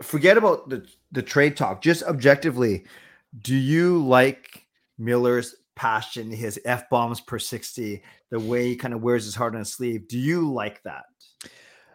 forget 0.03 0.37
about 0.37 0.68
the 0.68 0.85
the 1.13 1.23
trade 1.23 1.57
talk, 1.57 1.83
just 1.83 2.03
objectively, 2.05 2.85
Do 3.43 3.55
you 3.55 4.05
like 4.05 4.67
Miller's 4.99 5.55
passion, 5.77 6.31
his 6.31 6.61
f 6.65 6.89
bombs 6.91 7.21
per 7.21 7.39
sixty, 7.39 8.03
the 8.31 8.41
way 8.41 8.67
he 8.69 8.77
kind 8.77 8.95
of 8.95 9.03
wears 9.03 9.25
his 9.25 9.35
heart 9.35 9.55
on 9.55 9.61
his 9.61 9.73
sleeve? 9.73 10.09
Do 10.09 10.19
you 10.19 10.53
like 10.53 10.83
that? 10.83 11.05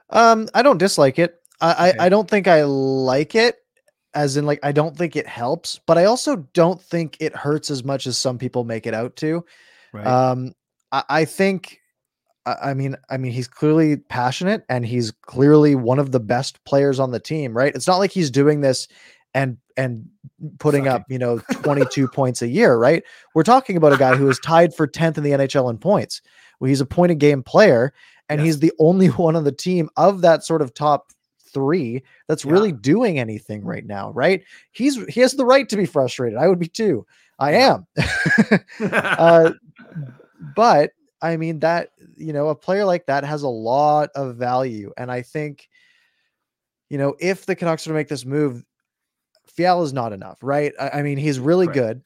Um, 0.09 0.47
I 0.53 0.61
don't 0.61 0.77
dislike 0.77 1.19
it. 1.19 1.35
I, 1.61 1.89
Okay. 1.89 1.97
I 1.99 2.05
I 2.05 2.09
don't 2.09 2.29
think 2.29 2.47
I 2.47 2.63
like 2.63 3.35
it, 3.35 3.57
as 4.13 4.37
in 4.37 4.45
like 4.45 4.59
I 4.63 4.71
don't 4.71 4.97
think 4.97 5.15
it 5.15 5.27
helps, 5.27 5.79
but 5.85 5.97
I 5.97 6.05
also 6.05 6.37
don't 6.53 6.81
think 6.81 7.17
it 7.19 7.35
hurts 7.35 7.69
as 7.69 7.83
much 7.83 8.07
as 8.07 8.17
some 8.17 8.37
people 8.37 8.63
make 8.63 8.87
it 8.87 8.93
out 8.93 9.15
to. 9.17 9.45
Right. 9.93 10.05
Um, 10.07 10.53
I, 10.91 11.03
I 11.09 11.25
think, 11.25 11.79
I, 12.45 12.73
mean, 12.73 12.95
I 13.09 13.17
mean, 13.17 13.31
he's 13.31 13.47
clearly 13.47 13.97
passionate 13.97 14.63
and 14.69 14.85
he's 14.85 15.11
clearly 15.11 15.75
one 15.75 15.99
of 15.99 16.11
the 16.11 16.19
best 16.19 16.63
players 16.65 16.99
on 16.99 17.11
the 17.11 17.19
team, 17.19 17.55
right? 17.55 17.73
It's 17.75 17.87
not 17.87 17.97
like 17.97 18.11
he's 18.11 18.29
doing 18.31 18.61
this 18.61 18.87
and 19.33 19.57
and 19.77 20.07
putting 20.59 20.87
up, 20.87 21.03
you 21.09 21.17
know, 21.19 21.39
22 21.51 22.07
points 22.07 22.41
a 22.41 22.47
year, 22.47 22.77
right? 22.77 23.03
We're 23.33 23.43
talking 23.43 23.75
about 23.77 23.93
a 23.93 23.97
guy 23.97 24.15
who 24.15 24.29
is 24.29 24.39
tied 24.39 24.73
for 24.73 24.87
10th 24.87 25.17
in 25.17 25.23
the 25.23 25.31
NHL 25.31 25.69
in 25.69 25.77
points. 25.77 26.21
Well, 26.59 26.69
he's 26.69 26.81
a 26.81 26.85
point 26.85 27.11
a 27.11 27.15
game 27.15 27.43
player, 27.43 27.93
and 28.29 28.39
Yes. 28.39 28.45
he's 28.45 28.59
the 28.59 28.71
only 28.79 29.07
one 29.25 29.35
on 29.35 29.43
the 29.43 29.51
team 29.51 29.89
of 29.97 30.21
that 30.21 30.43
sort 30.45 30.61
of 30.61 30.73
top 30.73 31.11
three 31.53 32.03
that's 32.27 32.45
Yeah. 32.45 32.51
really 32.51 32.71
doing 32.71 33.17
anything 33.19 33.63
right 33.65 33.85
now, 33.85 34.11
right? 34.11 34.43
He's 34.71 35.03
he 35.07 35.19
has 35.21 35.33
the 35.33 35.45
right 35.45 35.67
to 35.69 35.77
be 35.77 35.85
frustrated. 35.85 36.37
I 36.37 36.47
would 36.47 36.59
be 36.59 36.67
too. 36.67 37.05
I 37.39 37.53
am. 37.53 37.85
uh, 38.79 39.51
but 40.55 40.91
I 41.25 41.37
mean 41.37 41.59
that 41.59 41.89
you 42.15 42.33
know 42.33 42.49
a 42.49 42.55
player 42.55 42.85
like 42.85 43.05
that 43.07 43.23
has 43.23 43.43
a 43.43 43.47
lot 43.47 44.09
of 44.15 44.35
value, 44.35 44.91
and 44.97 45.11
I 45.11 45.21
think 45.21 45.69
you 46.89 46.97
know 46.97 47.15
if 47.19 47.45
the 47.45 47.55
Canucks 47.55 47.85
are 47.85 47.89
to 47.89 47.95
make 47.95 48.07
this 48.07 48.25
move, 48.25 48.63
Fiala 49.47 49.83
is 49.83 49.93
not 49.93 50.13
enough, 50.13 50.39
right? 50.41 50.73
I, 50.79 50.89
I 50.89 51.01
mean 51.01 51.17
he's 51.17 51.39
really 51.39 51.67
Correct. 51.67 51.79
good, 51.79 52.01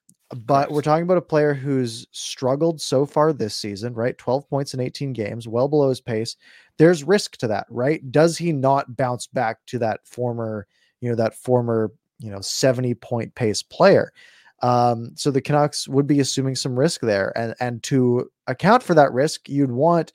but 0.46 0.72
we're 0.72 0.82
talking 0.82 1.04
about 1.04 1.18
a 1.18 1.22
player 1.22 1.54
who's 1.54 2.08
struggled 2.12 2.80
so 2.80 3.06
far 3.06 3.34
this 3.34 3.56
season, 3.56 3.94
right? 3.94 4.18
Twelve 4.18 4.50
points 4.50 4.74
in 4.74 4.80
eighteen 4.80 5.14
games, 5.14 5.48
well 5.48 5.68
below 5.68 5.90
his 5.90 6.02
pace. 6.02 6.36
There's 6.78 7.04
risk 7.04 7.36
to 7.38 7.48
that, 7.48 7.68
right? 7.70 8.10
Does 8.12 8.38
he 8.38 8.54
not 8.54 8.96
bounce 8.96 9.28
back 9.28 9.58
to 9.66 9.80
that 9.80 10.08
former, 10.08 10.66
you 11.02 11.10
know, 11.10 11.16
that 11.16 11.36
former, 11.36 11.92
you 12.20 12.32
know, 12.32 12.42
seventy 12.42 12.94
point 12.94 13.36
pace 13.36 13.62
player? 13.62 14.14
Um, 14.62 15.12
so 15.16 15.32
the 15.32 15.42
Canucks 15.42 15.88
would 15.88 16.06
be 16.06 16.20
assuming 16.20 16.56
some 16.56 16.78
risk 16.78 17.02
there, 17.02 17.38
and 17.38 17.56
and 17.60 17.82
to 17.84 18.30
account 18.50 18.84
for 18.84 18.94
that 18.96 19.14
risk, 19.14 19.48
you'd 19.50 19.72
want 19.72 20.12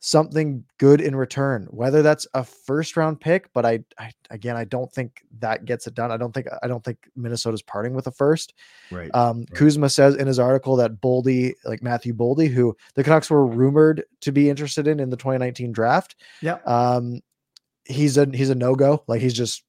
something 0.00 0.64
good 0.78 1.00
in 1.00 1.16
return, 1.16 1.66
whether 1.70 2.02
that's 2.02 2.24
a 2.34 2.44
first 2.44 2.96
round 2.96 3.20
pick. 3.20 3.52
But 3.52 3.66
I, 3.66 3.80
I 3.98 4.12
again, 4.30 4.56
I 4.56 4.64
don't 4.64 4.92
think 4.92 5.22
that 5.40 5.64
gets 5.64 5.86
it 5.88 5.94
done. 5.94 6.12
I 6.12 6.16
don't 6.16 6.32
think 6.32 6.46
I 6.62 6.68
don't 6.68 6.84
think 6.84 6.98
Minnesota's 7.16 7.62
parting 7.62 7.94
with 7.94 8.06
a 8.06 8.12
first. 8.12 8.54
right. 8.92 9.12
Um, 9.14 9.44
Kuzma 9.54 9.88
says 9.88 10.14
in 10.14 10.26
his 10.26 10.38
article 10.38 10.76
that 10.76 11.00
Boldy, 11.00 11.54
like 11.64 11.82
Matthew 11.82 12.14
Boldy, 12.14 12.48
who 12.48 12.76
the 12.94 13.02
Canucks 13.02 13.28
were 13.30 13.44
rumored 13.46 14.04
to 14.20 14.30
be 14.30 14.48
interested 14.48 14.86
in 14.86 15.00
in 15.00 15.10
the 15.10 15.16
2019 15.16 15.72
draft, 15.72 16.14
yeah. 16.42 16.58
um, 16.64 17.20
he's 17.84 18.16
a 18.18 18.28
he's 18.32 18.50
a 18.50 18.54
no 18.54 18.74
go. 18.76 19.02
Like 19.08 19.20
he's 19.20 19.34
just 19.34 19.64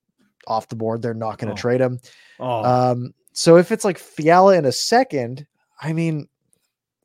off 0.47 0.67
the 0.67 0.75
board. 0.75 1.01
They're 1.01 1.13
not 1.13 1.37
going 1.39 1.47
to 1.47 1.53
Oh. 1.59 1.61
trade 1.61 1.81
him. 1.81 1.99
Oh, 2.39 2.63
Um, 2.91 3.13
so 3.33 3.57
if 3.57 3.71
it's 3.71 3.85
like 3.85 3.97
Fiala 3.97 4.55
in 4.57 4.65
a 4.65 4.71
second, 4.71 5.45
I 5.81 5.93
mean, 5.93 6.27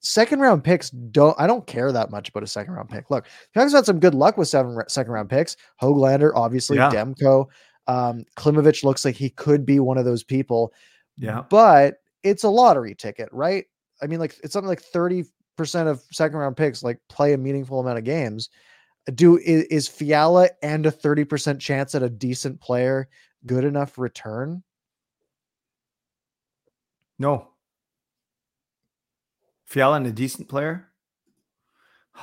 second 0.05 0.39
round 0.41 0.63
picks 0.63 0.91
don't. 0.91 1.35
I 1.41 1.47
don't 1.49 1.67
care 1.67 1.91
that 1.91 2.11
much 2.11 2.29
about 2.29 2.43
a 2.45 2.47
second 2.47 2.75
round 2.75 2.89
pick. 2.91 3.11
Look, 3.11 3.25
the 3.25 3.31
Canucks 3.55 3.73
had 3.73 3.87
some 3.87 3.99
good 3.99 4.15
luck 4.15 4.37
with 4.37 4.47
seven 4.49 4.79
second 4.89 5.13
round 5.13 5.29
picks. 5.31 5.57
Hoglander, 5.83 6.31
obviously, 6.37 6.77
Yeah. 6.77 6.91
Demko, 6.91 7.47
um, 7.89 8.25
Klimovich 8.37 8.85
looks 8.85 9.05
like 9.05 9.17
he 9.17 9.31
could 9.31 9.67
be 9.67 9.81
one 9.81 9.99
of 9.99 10.05
those 10.05 10.23
people. 10.23 10.73
yeah. 11.17 11.43
but 11.51 11.97
it's 12.23 12.45
a 12.45 12.49
lottery 12.49 12.95
ticket, 12.95 13.29
right? 13.33 13.65
I 14.03 14.07
mean, 14.07 14.21
like 14.21 14.37
it's 14.45 14.53
something 14.53 14.69
like 14.69 14.83
thirty 14.83 15.25
percent 15.57 15.89
of 15.89 16.03
second 16.13 16.39
round 16.39 16.57
picks 16.57 16.83
like 16.83 16.99
play 17.09 17.33
a 17.33 17.39
meaningful 17.39 17.81
amount 17.81 17.99
of 17.99 18.05
games. 18.05 18.51
Do 19.15 19.37
is, 19.39 19.65
is 19.65 19.89
Fiala 19.89 20.49
and 20.63 20.87
a 20.87 20.91
thirty 20.91 21.25
percent 21.25 21.61
chance 21.61 21.95
at 21.95 22.03
a 22.03 22.09
decent 22.11 22.61
player 22.61 23.09
good 23.47 23.65
enough 23.65 23.99
return? 23.99 24.63
No. 27.19 27.49
Fiala 29.67 29.97
and 29.97 30.07
a 30.07 30.13
decent 30.13 30.49
player. 30.49 30.89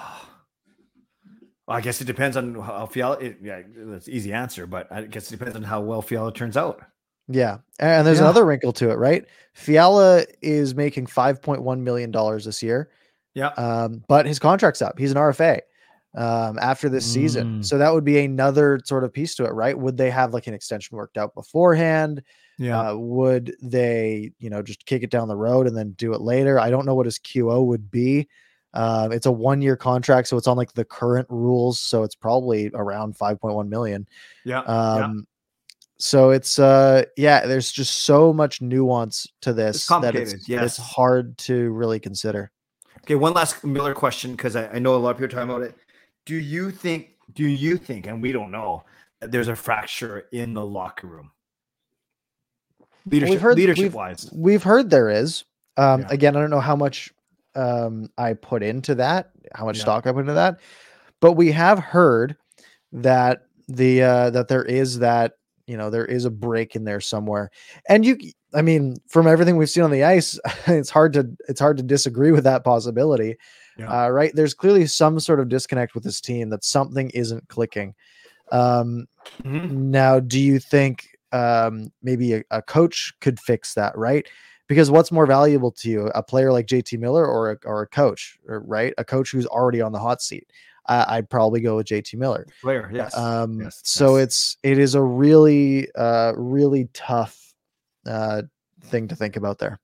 Well, 1.68 1.78
I 1.78 1.82
guess 1.82 2.02
it 2.02 2.06
depends 2.06 2.36
on 2.38 2.56
how 2.56 2.86
Fiala. 2.88 3.18
It, 3.20 3.38
yeah, 3.42 3.62
that's 3.76 4.08
an 4.08 4.14
easy 4.14 4.34
answer, 4.34 4.66
but 4.66 4.92
I 4.92 5.04
guess 5.04 5.32
it 5.32 5.38
depends 5.38 5.56
on 5.56 5.64
how 5.64 5.80
well 5.80 6.02
Fiala 6.02 6.34
turns 6.34 6.58
out. 6.58 6.82
Yeah. 7.28 7.60
And 7.80 8.06
there's 8.06 8.18
Yeah. 8.18 8.24
another 8.26 8.46
wrinkle 8.46 8.74
to 8.74 8.90
it, 8.90 8.96
right? 8.96 9.26
Fiala 9.54 10.26
is 10.42 10.74
making 10.76 11.06
$5.1 11.06 11.80
million 11.80 12.12
this 12.12 12.62
year, 12.64 12.90
Yeah. 13.36 13.50
um, 13.50 14.04
but 14.08 14.26
his 14.26 14.40
contract's 14.40 14.82
up. 14.82 14.98
He's 14.98 15.12
an 15.12 15.18
RFA 15.18 15.62
um, 16.18 16.58
after 16.60 16.90
this 16.90 17.06
season. 17.06 17.60
Mm. 17.60 17.66
So 17.66 17.78
that 17.78 17.94
would 17.94 18.04
be 18.04 18.20
another 18.20 18.82
sort 18.84 19.04
of 19.04 19.14
piece 19.14 19.36
to 19.36 19.46
it, 19.46 19.54
right? 19.54 19.78
Would 19.78 19.96
they 19.98 20.10
have 20.10 20.34
like 20.34 20.48
an 20.48 20.54
extension 20.54 20.98
worked 20.98 21.18
out 21.18 21.34
beforehand? 21.36 22.24
Yeah. 22.62 22.92
Uh, 22.92 22.96
would 22.96 23.56
they, 23.62 24.32
you 24.40 24.50
know, 24.50 24.62
just 24.62 24.86
kick 24.86 25.02
it 25.04 25.10
down 25.10 25.28
the 25.28 25.36
road 25.36 25.66
and 25.66 25.76
then 25.76 25.92
do 25.94 26.14
it 26.14 26.22
later? 26.22 26.60
I 26.60 26.70
don't 26.70 26.86
know 26.86 26.94
what 26.94 27.08
his 27.08 27.18
QO 27.18 27.66
would 27.66 27.90
be. 27.90 28.28
Um, 28.74 29.12
it's 29.12 29.26
a 29.26 29.32
one 29.32 29.62
year 29.62 29.76
contract, 29.76 30.28
so 30.28 30.38
it's 30.38 30.48
on 30.48 30.58
like 30.58 30.72
the 30.74 30.86
current 30.86 31.28
rules. 31.30 31.80
So 31.80 32.04
it's 32.04 32.16
probably 32.16 32.70
around 32.74 33.18
5.1 33.18 33.68
million. 33.68 34.08
yeah. 34.46 34.60
Um, 34.62 35.28
so 35.98 36.32
it's 36.32 36.58
uh 36.58 37.04
yeah, 37.16 37.46
there's 37.46 37.72
just 37.72 38.00
so 38.00 38.34
much 38.34 38.60
nuance 38.60 39.28
to 39.42 39.54
this 39.54 39.86
that 39.86 40.16
it's 40.16 40.34
complicated, 40.34 40.42
it's 40.50 40.78
hard 40.78 41.38
to 41.40 41.70
really 41.72 42.00
consider. 42.00 42.52
Okay, 43.02 43.14
one 43.14 43.34
last 43.34 43.64
Miller 43.64 43.94
question 43.94 44.32
because 44.32 44.56
I, 44.56 44.68
I 44.70 44.80
know 44.80 44.96
a 44.96 44.98
lot 44.98 45.12
of 45.12 45.18
people 45.18 45.26
are 45.26 45.30
talking 45.30 45.50
about 45.50 45.62
it. 45.62 45.76
Do 46.26 46.36
you 46.36 46.72
think? 46.72 47.10
Do 47.34 47.44
you 47.44 47.78
think? 47.78 48.08
And 48.08 48.20
we 48.20 48.32
don't 48.32 48.50
know 48.50 48.84
that 49.20 49.32
there's 49.32 49.48
a 49.48 49.56
fracture 49.56 50.28
in 50.32 50.54
the 50.54 50.66
locker 50.66 51.08
room, 51.08 51.32
leadership, 53.06 53.40
heard- 53.40 53.58
leadership 53.58 53.84
we've- 53.84 53.96
wise. 53.96 54.30
We've 54.34 54.64
heard 54.64 54.90
there 54.90 55.10
is. 55.10 55.44
Um, 55.78 56.02
Yeah. 56.02 56.08
again, 56.10 56.36
I 56.36 56.42
don't 56.42 56.50
know 56.50 56.60
how 56.60 56.76
much 56.76 57.12
um 57.56 58.10
I 58.18 58.34
put 58.34 58.64
into 58.64 58.96
that, 58.96 59.32
how 59.54 59.66
much 59.66 59.78
Yeah. 59.78 59.84
stock 59.84 60.08
I 60.08 60.12
put 60.14 60.20
into 60.22 60.34
that, 60.34 60.60
but 61.20 61.34
we 61.34 61.52
have 61.52 61.80
heard 61.80 62.38
that 62.94 63.44
the 63.68 64.04
uh 64.04 64.30
that 64.32 64.48
there 64.48 64.64
is 64.64 65.00
that 65.00 65.34
you 65.68 65.78
know 65.78 65.90
there 65.90 66.06
is 66.06 66.26
a 66.26 66.30
break 66.32 66.76
in 66.76 66.84
there 66.84 67.00
somewhere 67.00 67.50
and 67.88 68.06
you 68.06 68.18
i 68.54 68.62
mean 68.62 68.98
from 69.08 69.28
everything 69.28 69.56
we've 69.56 69.70
seen 69.70 69.84
on 69.84 69.92
the 69.92 70.04
ice 70.04 70.38
it's 70.68 70.90
hard 70.90 71.14
to 71.14 71.30
it's 71.48 71.60
hard 71.62 71.78
to 71.78 71.84
disagree 71.84 72.32
with 72.32 72.44
that 72.44 72.66
possibility 72.66 73.38
Yeah. 73.78 74.06
uh, 74.06 74.10
right 74.10 74.32
there's 74.36 74.54
clearly 74.54 74.86
some 74.88 75.20
sort 75.22 75.40
of 75.40 75.48
disconnect 75.48 75.94
with 75.96 76.04
this 76.04 76.20
team 76.20 76.50
that 76.50 76.66
something 76.66 77.10
isn't 77.12 77.48
clicking 77.48 77.96
um 78.52 79.08
Mhm. 79.46 79.70
now, 79.72 80.20
do 80.20 80.40
you 80.40 80.60
think 80.60 81.11
um, 81.32 81.92
maybe 82.02 82.34
a, 82.34 82.44
a 82.52 82.62
coach 82.62 83.14
could 83.22 83.40
fix 83.40 83.74
that, 83.76 83.98
right? 83.98 84.28
Because 84.68 84.90
what's 84.90 85.12
more 85.12 85.26
valuable 85.26 85.72
to 85.72 85.90
you, 85.90 86.08
a 86.16 86.24
player 86.24 86.52
like 86.52 86.66
JT 86.66 86.98
Miller 87.00 87.26
or 87.26 87.52
a, 87.52 87.58
or 87.66 87.82
a 87.82 87.88
coach, 87.88 88.40
or, 88.48 88.62
right? 88.62 88.94
A 88.98 89.04
coach 89.04 89.32
who's 89.32 89.46
already 89.46 89.82
on 89.82 89.92
the 89.92 90.00
hot 90.00 90.22
seat. 90.22 90.48
I, 90.88 91.18
I'd 91.18 91.30
probably 91.30 91.62
go 91.62 91.76
with 91.76 91.88
JT 91.88 92.16
Miller. 92.16 92.48
Player, 92.62 92.90
yes. 92.94 93.16
Um, 93.16 93.62
yes, 93.62 93.82
so 93.84 94.18
yes. 94.18 94.24
it's 94.24 94.58
it 94.64 94.78
is 94.78 94.96
a 94.96 95.02
really 95.02 95.94
uh, 95.96 96.34
really 96.36 96.90
tough 96.94 97.54
uh, 98.06 98.44
thing 98.86 99.08
to 99.10 99.16
think 99.16 99.36
about 99.36 99.60
there. 99.60 99.80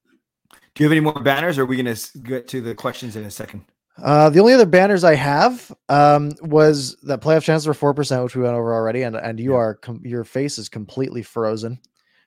Do 0.75 0.83
you 0.83 0.89
have 0.89 0.91
any 0.91 1.01
more 1.01 1.21
banners, 1.21 1.57
or 1.57 1.63
are 1.63 1.65
we 1.65 1.81
going 1.81 1.93
to 1.93 2.19
get 2.19 2.47
to 2.49 2.61
the 2.61 2.75
questions 2.75 3.15
in 3.15 3.23
a 3.25 3.31
second? 3.31 3.65
Uh, 4.01 4.29
the 4.29 4.39
only 4.39 4.53
other 4.53 4.65
banners 4.65 5.03
I 5.03 5.15
have 5.15 5.71
um, 5.89 6.31
was 6.41 6.95
that 7.03 7.21
playoff 7.21 7.43
chances 7.43 7.67
were 7.67 7.73
four 7.73 7.93
percent, 7.93 8.23
which 8.23 8.35
we 8.35 8.43
went 8.43 8.55
over 8.55 8.73
already, 8.73 9.01
and 9.03 9.15
and 9.15 9.39
you 9.39 9.51
Yeah. 9.53 9.57
are 9.57 9.73
com- 9.75 10.01
your 10.03 10.23
face 10.23 10.57
is 10.57 10.69
completely 10.69 11.23
frozen. 11.23 11.79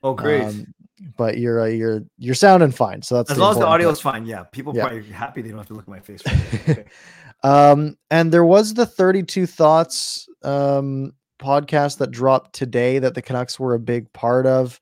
Oh, 0.02 0.14
great. 0.14 0.42
Um, 0.42 0.66
but 1.16 1.38
you're 1.38 1.60
uh, 1.62 1.66
you're 1.66 2.02
you're 2.18 2.34
sounding 2.34 2.72
fine. 2.72 3.02
So 3.02 3.16
that's 3.16 3.30
as 3.30 3.38
long 3.38 3.52
as 3.52 3.58
the 3.58 3.66
audio 3.66 3.86
part. 3.88 3.96
is 3.96 4.00
fine, 4.00 4.26
yeah. 4.26 4.42
People 4.44 4.74
Yeah. 4.74 4.88
probably 4.88 5.04
happy 5.10 5.42
they 5.42 5.48
don't 5.50 5.58
have 5.58 5.66
to 5.68 5.74
look 5.74 5.84
at 5.84 5.88
my 5.88 6.00
face. 6.00 6.22
Okay. 6.68 6.84
um, 7.42 7.96
and 8.10 8.32
there 8.32 8.44
was 8.44 8.74
the 8.74 8.86
32 8.86 9.46
thoughts 9.46 10.28
um 10.42 11.12
podcast 11.38 11.98
that 11.98 12.10
dropped 12.10 12.52
today 12.54 12.98
that 12.98 13.14
the 13.14 13.22
Canucks 13.22 13.58
were 13.58 13.74
a 13.74 13.78
big 13.78 14.12
part 14.12 14.46
of. 14.46 14.78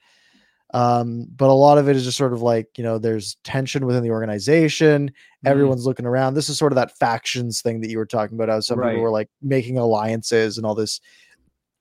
Um, 0.74 1.26
but 1.34 1.48
a 1.48 1.52
lot 1.52 1.78
of 1.78 1.88
it 1.88 1.96
is 1.96 2.04
just 2.04 2.18
sort 2.18 2.34
of 2.34 2.42
like 2.42 2.66
you 2.76 2.84
know, 2.84 2.98
there's 2.98 3.36
tension 3.42 3.86
within 3.86 4.02
the 4.02 4.10
organization. 4.10 5.08
Mm. 5.08 5.50
Everyone's 5.50 5.86
looking 5.86 6.06
around. 6.06 6.34
This 6.34 6.48
is 6.48 6.58
sort 6.58 6.72
of 6.72 6.76
that 6.76 6.96
factions 6.98 7.62
thing 7.62 7.80
that 7.80 7.90
you 7.90 7.98
were 7.98 8.06
talking 8.06 8.36
about. 8.36 8.50
How 8.50 8.60
some 8.60 8.78
Right. 8.78 8.90
people 8.90 9.02
were 9.02 9.10
like 9.10 9.30
making 9.40 9.78
alliances 9.78 10.58
and 10.58 10.66
all 10.66 10.74
this 10.74 11.00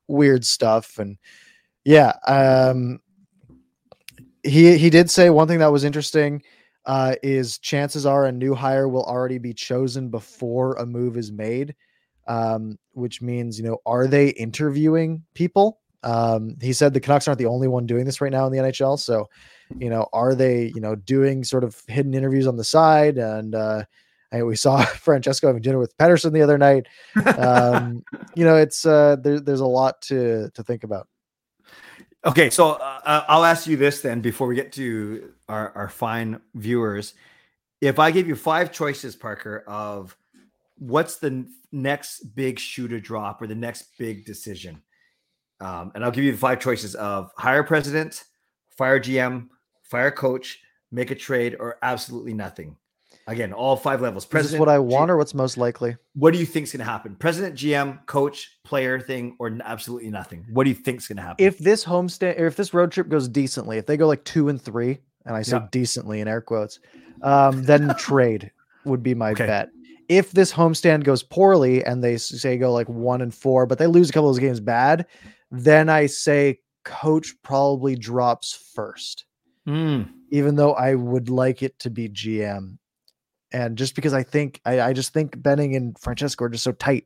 weird 0.07 0.45
stuff. 0.45 0.99
And 0.99 1.17
yeah, 1.83 2.13
um, 2.27 2.99
he 4.43 4.77
he 4.77 4.89
did 4.89 5.09
say 5.09 5.29
one 5.29 5.47
thing 5.47 5.59
that 5.59 5.71
was 5.71 5.83
interesting 5.83 6.41
uh, 6.85 7.15
is 7.21 7.57
chances 7.57 8.05
are 8.05 8.25
a 8.25 8.31
new 8.31 8.55
hire 8.55 8.87
will 8.87 9.03
already 9.03 9.37
be 9.37 9.53
chosen 9.53 10.09
before 10.09 10.75
a 10.75 10.85
move 10.85 11.17
is 11.17 11.31
made, 11.31 11.75
um, 12.29 12.77
which 12.93 13.21
means 13.21 13.59
you 13.59 13.65
know 13.65 13.79
are 13.85 14.07
they 14.07 14.29
interviewing 14.29 15.23
people 15.33 15.81
Um, 16.03 16.55
he 16.61 16.73
said 16.73 16.93
the 16.93 16.99
Canucks 16.99 17.27
aren't 17.27 17.39
the 17.39 17.45
only 17.45 17.67
one 17.67 17.85
doing 17.85 18.05
this 18.05 18.21
right 18.21 18.31
now 18.31 18.45
in 18.45 18.51
the 18.51 18.59
NHL. 18.59 18.99
So, 18.99 19.29
you 19.77 19.89
know, 19.89 20.07
are 20.13 20.35
they, 20.35 20.71
you 20.73 20.81
know, 20.81 20.95
doing 20.95 21.43
sort 21.43 21.63
of 21.63 21.81
hidden 21.87 22.13
interviews 22.13 22.47
on 22.47 22.55
the 22.55 22.63
side? 22.63 23.17
And 23.17 23.55
uh, 23.55 23.83
I, 24.31 24.43
we 24.43 24.55
saw 24.55 24.83
Francesco 24.85 25.47
having 25.47 25.61
dinner 25.61 25.79
with 25.79 25.97
Pettersson 25.97 26.33
the 26.33 26.41
other 26.41 26.57
night. 26.57 26.87
Um, 27.37 28.03
you 28.35 28.45
know, 28.45 28.55
it's 28.55 28.85
uh, 28.85 29.17
there, 29.21 29.39
there's 29.39 29.59
a 29.59 29.65
lot 29.65 30.01
to 30.03 30.49
to 30.53 30.63
think 30.63 30.83
about. 30.83 31.07
Okay, 32.25 32.49
so 32.49 32.71
uh, 32.71 32.99
uh, 33.05 33.23
I'll 33.27 33.45
ask 33.45 33.67
you 33.67 33.77
this 33.77 34.01
then 34.01 34.21
before 34.21 34.47
we 34.47 34.55
get 34.55 34.71
to 34.73 35.31
our, 35.47 35.71
our 35.75 35.89
fine 35.89 36.41
viewers. 36.55 37.13
If 37.79 37.99
I 37.99 38.11
give 38.11 38.27
you 38.27 38.35
five 38.35 38.71
choices, 38.71 39.15
Parker, 39.15 39.63
of 39.67 40.17
what's 40.77 41.17
the 41.17 41.47
next 41.71 42.35
big 42.35 42.59
shooter 42.59 42.99
drop 42.99 43.41
or 43.41 43.47
the 43.47 43.55
next 43.55 43.97
big 43.97 44.25
decision, 44.25 44.81
um, 45.59 45.91
and 45.95 46.03
I'll 46.03 46.11
give 46.11 46.23
you 46.23 46.31
the 46.31 46.37
five 46.37 46.59
choices 46.59 46.95
of 46.95 47.31
hire 47.37 47.63
president, 47.63 48.23
fire 48.77 48.99
GM, 48.99 49.47
fire 49.83 50.11
coach, 50.11 50.59
make 50.91 51.11
a 51.11 51.15
trade, 51.15 51.55
or 51.59 51.77
absolutely 51.81 52.33
nothing. 52.33 52.77
Again, 53.29 53.51
all 53.51 53.75
five 53.75 54.01
levels. 54.01 54.25
President, 54.25 54.55
is 54.55 54.59
what 54.59 54.69
I 54.69 54.79
want, 54.79 55.09
G- 55.09 55.11
or 55.11 55.17
what's 55.17 55.33
most 55.33 55.57
likely? 55.57 55.97
What 56.13 56.31
do 56.31 56.39
you 56.39 56.45
think 56.45 56.67
is 56.67 56.71
going 56.71 56.79
to 56.79 56.89
happen? 56.89 57.15
President, 57.15 57.55
GM, 57.55 58.05
coach, 58.05 58.57
player 58.63 59.01
thing, 59.01 59.35
or 59.37 59.57
absolutely 59.65 60.09
nothing? 60.09 60.45
What 60.53 60.63
do 60.63 60.69
you 60.69 60.75
think 60.75 61.01
is 61.01 61.07
going 61.07 61.17
to 61.17 61.23
happen? 61.23 61.45
If 61.45 61.57
this 61.57 61.83
homestand, 61.83 62.39
or 62.39 62.47
if 62.47 62.55
this 62.55 62.73
road 62.73 62.91
trip 62.93 63.09
goes 63.09 63.27
decently, 63.27 63.77
if 63.77 63.85
they 63.85 63.97
go 63.97 64.07
like 64.07 64.23
two 64.23 64.47
and 64.47 64.61
three, 64.61 64.99
and 65.25 65.35
I 65.35 65.41
say 65.41 65.57
yeah. 65.57 65.67
decently 65.71 66.21
in 66.21 66.29
air 66.29 66.39
quotes, 66.39 66.79
um, 67.21 67.63
then 67.63 67.93
trade 67.99 68.49
would 68.85 69.03
be 69.03 69.13
my 69.13 69.31
okay. 69.31 69.45
bet. 69.45 69.69
If 70.07 70.31
this 70.31 70.53
homestand 70.53 71.03
goes 71.03 71.21
poorly 71.21 71.83
and 71.83 72.01
they 72.01 72.15
say 72.15 72.57
go 72.57 72.71
like 72.71 72.87
one 72.87 73.21
and 73.21 73.33
four, 73.33 73.65
but 73.65 73.77
they 73.77 73.87
lose 73.87 74.09
a 74.09 74.13
couple 74.13 74.29
of 74.29 74.35
those 74.35 74.41
games 74.41 74.61
bad, 74.61 75.05
then 75.51 75.89
I 75.89 76.05
say 76.05 76.59
coach 76.83 77.33
probably 77.43 77.95
drops 77.95 78.71
first. 78.73 79.25
Mm. 79.67 80.09
Even 80.31 80.55
though 80.55 80.73
I 80.73 80.95
would 80.95 81.29
like 81.29 81.61
it 81.63 81.77
to 81.79 81.89
be 81.89 82.09
GM 82.09 82.77
and 83.51 83.77
just 83.77 83.95
because 83.95 84.13
I 84.13 84.23
think 84.23 84.61
I, 84.65 84.81
I 84.81 84.93
just 84.93 85.13
think 85.13 85.41
Benning 85.41 85.75
and 85.75 85.97
Francesco 85.99 86.45
are 86.45 86.49
just 86.49 86.63
so 86.63 86.73
tight, 86.73 87.05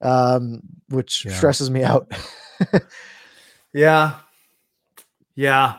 um, 0.00 0.62
which 0.88 1.24
yeah. 1.24 1.32
stresses 1.32 1.70
me 1.70 1.82
out. 1.82 2.12
yeah, 3.72 4.16
yeah. 5.34 5.78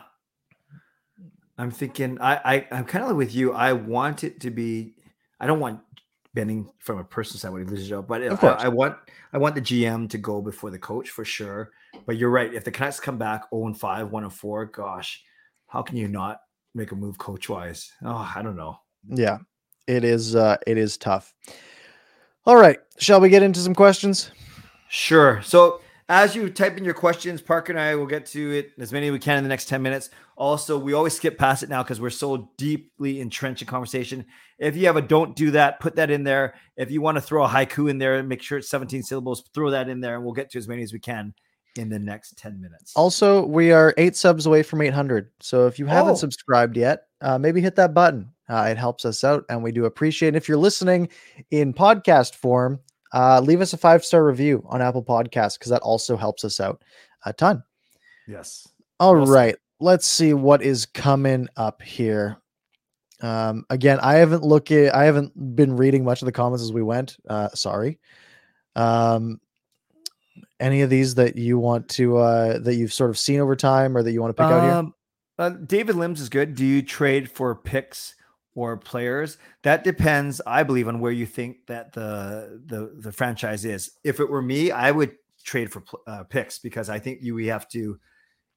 I'm 1.56 1.70
thinking 1.70 2.18
I, 2.20 2.34
I 2.36 2.66
I'm 2.70 2.84
kind 2.84 3.04
of 3.04 3.10
like 3.10 3.18
with 3.18 3.34
you. 3.34 3.52
I 3.52 3.72
want 3.72 4.24
it 4.24 4.40
to 4.40 4.50
be. 4.50 4.94
I 5.40 5.46
don't 5.46 5.60
want 5.60 5.80
Benning 6.34 6.68
from 6.78 6.98
a 6.98 7.04
personal 7.04 7.38
side 7.38 7.52
when 7.52 7.64
he 7.64 7.70
loses 7.70 7.88
job, 7.88 8.08
but 8.08 8.22
I, 8.22 8.64
I, 8.64 8.68
want 8.68 8.96
I 9.32 9.38
want 9.38 9.54
the 9.54 9.60
GM 9.60 10.10
to 10.10 10.18
go 10.18 10.42
before 10.42 10.70
the 10.70 10.78
coach 10.78 11.10
for 11.10 11.24
sure. 11.24 11.70
But 12.06 12.16
you're 12.16 12.30
right. 12.30 12.52
If 12.52 12.64
the 12.64 12.70
Canucks 12.70 13.00
come 13.00 13.18
back 13.18 13.44
0 13.50 13.66
and 13.66 13.78
5, 13.78 14.10
1 14.10 14.22
and 14.24 14.32
4, 14.32 14.66
gosh, 14.66 15.22
how 15.66 15.82
can 15.82 15.96
you 15.96 16.08
not 16.08 16.38
make 16.74 16.92
a 16.92 16.96
move 16.96 17.18
coach 17.18 17.48
wise? 17.48 17.90
Oh, 18.04 18.32
I 18.34 18.42
don't 18.42 18.56
know. 18.56 18.78
Yeah, 19.08 19.38
it 19.86 20.04
is 20.04 20.34
uh 20.34 20.56
it 20.66 20.78
is 20.78 20.96
tough. 20.96 21.34
All 22.46 22.56
right, 22.56 22.78
shall 22.98 23.20
we 23.20 23.28
get 23.28 23.42
into 23.42 23.60
some 23.60 23.74
questions? 23.74 24.30
Sure. 24.88 25.40
So 25.42 25.80
as 26.08 26.36
you 26.36 26.50
type 26.50 26.76
in 26.76 26.84
your 26.84 26.94
questions, 26.94 27.40
Parker 27.40 27.72
and 27.72 27.80
I 27.80 27.94
will 27.94 28.06
get 28.06 28.26
to 28.26 28.50
it 28.52 28.72
as 28.78 28.92
many 28.92 29.06
as 29.06 29.12
we 29.12 29.18
can 29.18 29.38
in 29.38 29.42
the 29.42 29.48
next 29.48 29.68
10 29.68 29.80
minutes. 29.80 30.10
Also, 30.36 30.78
we 30.78 30.92
always 30.92 31.16
skip 31.16 31.38
past 31.38 31.62
it 31.62 31.70
now 31.70 31.82
because 31.82 32.00
we're 32.00 32.10
so 32.10 32.50
deeply 32.58 33.20
entrenched 33.20 33.62
in 33.62 33.68
conversation. 33.68 34.26
If 34.58 34.76
you 34.76 34.86
have 34.86 34.96
a 34.96 35.02
don't 35.02 35.34
do 35.34 35.52
that, 35.52 35.80
put 35.80 35.96
that 35.96 36.10
in 36.10 36.22
there. 36.22 36.54
If 36.76 36.90
you 36.90 37.00
want 37.00 37.16
to 37.16 37.22
throw 37.22 37.44
a 37.44 37.48
haiku 37.48 37.88
in 37.88 37.96
there, 37.96 38.22
make 38.22 38.42
sure 38.42 38.58
it's 38.58 38.68
17 38.68 39.02
syllables, 39.02 39.48
throw 39.54 39.70
that 39.70 39.88
in 39.88 40.00
there, 40.00 40.16
and 40.16 40.24
we'll 40.24 40.34
get 40.34 40.50
to 40.50 40.58
as 40.58 40.68
many 40.68 40.82
as 40.82 40.92
we 40.92 40.98
can 41.00 41.34
in 41.76 41.88
the 41.88 41.98
next 41.98 42.36
10 42.38 42.60
minutes. 42.60 42.92
Also, 42.94 43.44
we 43.44 43.72
are 43.72 43.94
eight 43.96 44.16
subs 44.16 44.46
away 44.46 44.62
from 44.62 44.82
800. 44.82 45.30
So 45.40 45.66
if 45.66 45.78
you 45.78 45.86
haven't 45.86 46.12
oh. 46.12 46.16
subscribed 46.16 46.76
yet, 46.76 47.06
uh, 47.20 47.38
maybe 47.38 47.60
hit 47.60 47.76
that 47.76 47.94
button. 47.94 48.30
Uh, 48.48 48.66
it 48.70 48.76
helps 48.76 49.04
us 49.04 49.24
out, 49.24 49.44
and 49.48 49.62
we 49.62 49.72
do 49.72 49.86
appreciate. 49.86 50.34
It. 50.34 50.36
If 50.36 50.48
you're 50.48 50.58
listening 50.58 51.08
in 51.50 51.72
podcast 51.72 52.34
form, 52.34 52.78
uh, 53.14 53.40
leave 53.40 53.60
us 53.60 53.72
a 53.72 53.78
five 53.78 54.04
star 54.04 54.24
review 54.24 54.62
on 54.68 54.82
Apple 54.82 55.02
Podcasts 55.02 55.58
because 55.58 55.70
that 55.70 55.82
also 55.82 56.16
helps 56.16 56.44
us 56.44 56.60
out 56.60 56.82
a 57.24 57.32
ton. 57.32 57.62
Yes. 58.28 58.68
All 59.00 59.16
awesome. 59.16 59.32
right, 59.32 59.56
Let's 59.80 60.06
see 60.06 60.34
what 60.34 60.62
is 60.62 60.86
coming 60.86 61.48
up 61.56 61.82
here. 61.82 62.38
Um, 63.20 63.64
again, 63.70 63.98
I 64.00 64.14
haven't 64.14 64.42
looked 64.42 64.70
at, 64.70 64.94
I 64.94 65.04
haven't 65.04 65.56
been 65.56 65.76
reading 65.76 66.04
much 66.04 66.22
of 66.22 66.26
the 66.26 66.32
comments 66.32 66.62
as 66.62 66.72
we 66.72 66.82
went. 66.82 67.16
Uh, 67.28 67.48
sorry. 67.50 67.98
Um, 68.76 69.40
any 70.60 70.82
of 70.82 70.90
these 70.90 71.14
that 71.16 71.36
you 71.36 71.58
want 71.58 71.88
to 71.88 72.16
uh 72.18 72.58
that 72.60 72.74
you've 72.74 72.92
sort 72.92 73.10
of 73.10 73.18
seen 73.18 73.40
over 73.40 73.56
time 73.56 73.96
or 73.96 74.02
that 74.02 74.12
you 74.12 74.20
want 74.20 74.36
to 74.36 74.42
pick 74.42 74.50
um, 74.50 74.52
out 74.52 74.62
here? 74.62 74.72
Um, 74.72 74.94
uh, 75.36 75.48
David 75.50 75.96
Limbs 75.96 76.20
is 76.20 76.28
good. 76.28 76.54
Do 76.54 76.64
you 76.64 76.80
trade 76.80 77.30
for 77.30 77.54
picks 77.54 78.14
or 78.54 78.76
players. 78.76 79.38
That 79.62 79.84
depends, 79.84 80.40
I 80.46 80.62
believe, 80.62 80.88
on 80.88 81.00
where 81.00 81.12
you 81.12 81.26
think 81.26 81.66
that 81.66 81.92
the 81.92 82.60
the 82.66 82.92
the 83.00 83.12
franchise 83.12 83.64
is. 83.64 83.92
If 84.04 84.20
it 84.20 84.28
were 84.28 84.42
me, 84.42 84.70
I 84.70 84.90
would 84.90 85.16
trade 85.44 85.72
for 85.72 85.82
uh, 86.06 86.24
picks 86.24 86.58
because 86.58 86.88
I 86.88 86.98
think 86.98 87.20
you 87.22 87.34
we 87.34 87.46
have 87.48 87.68
to. 87.70 87.98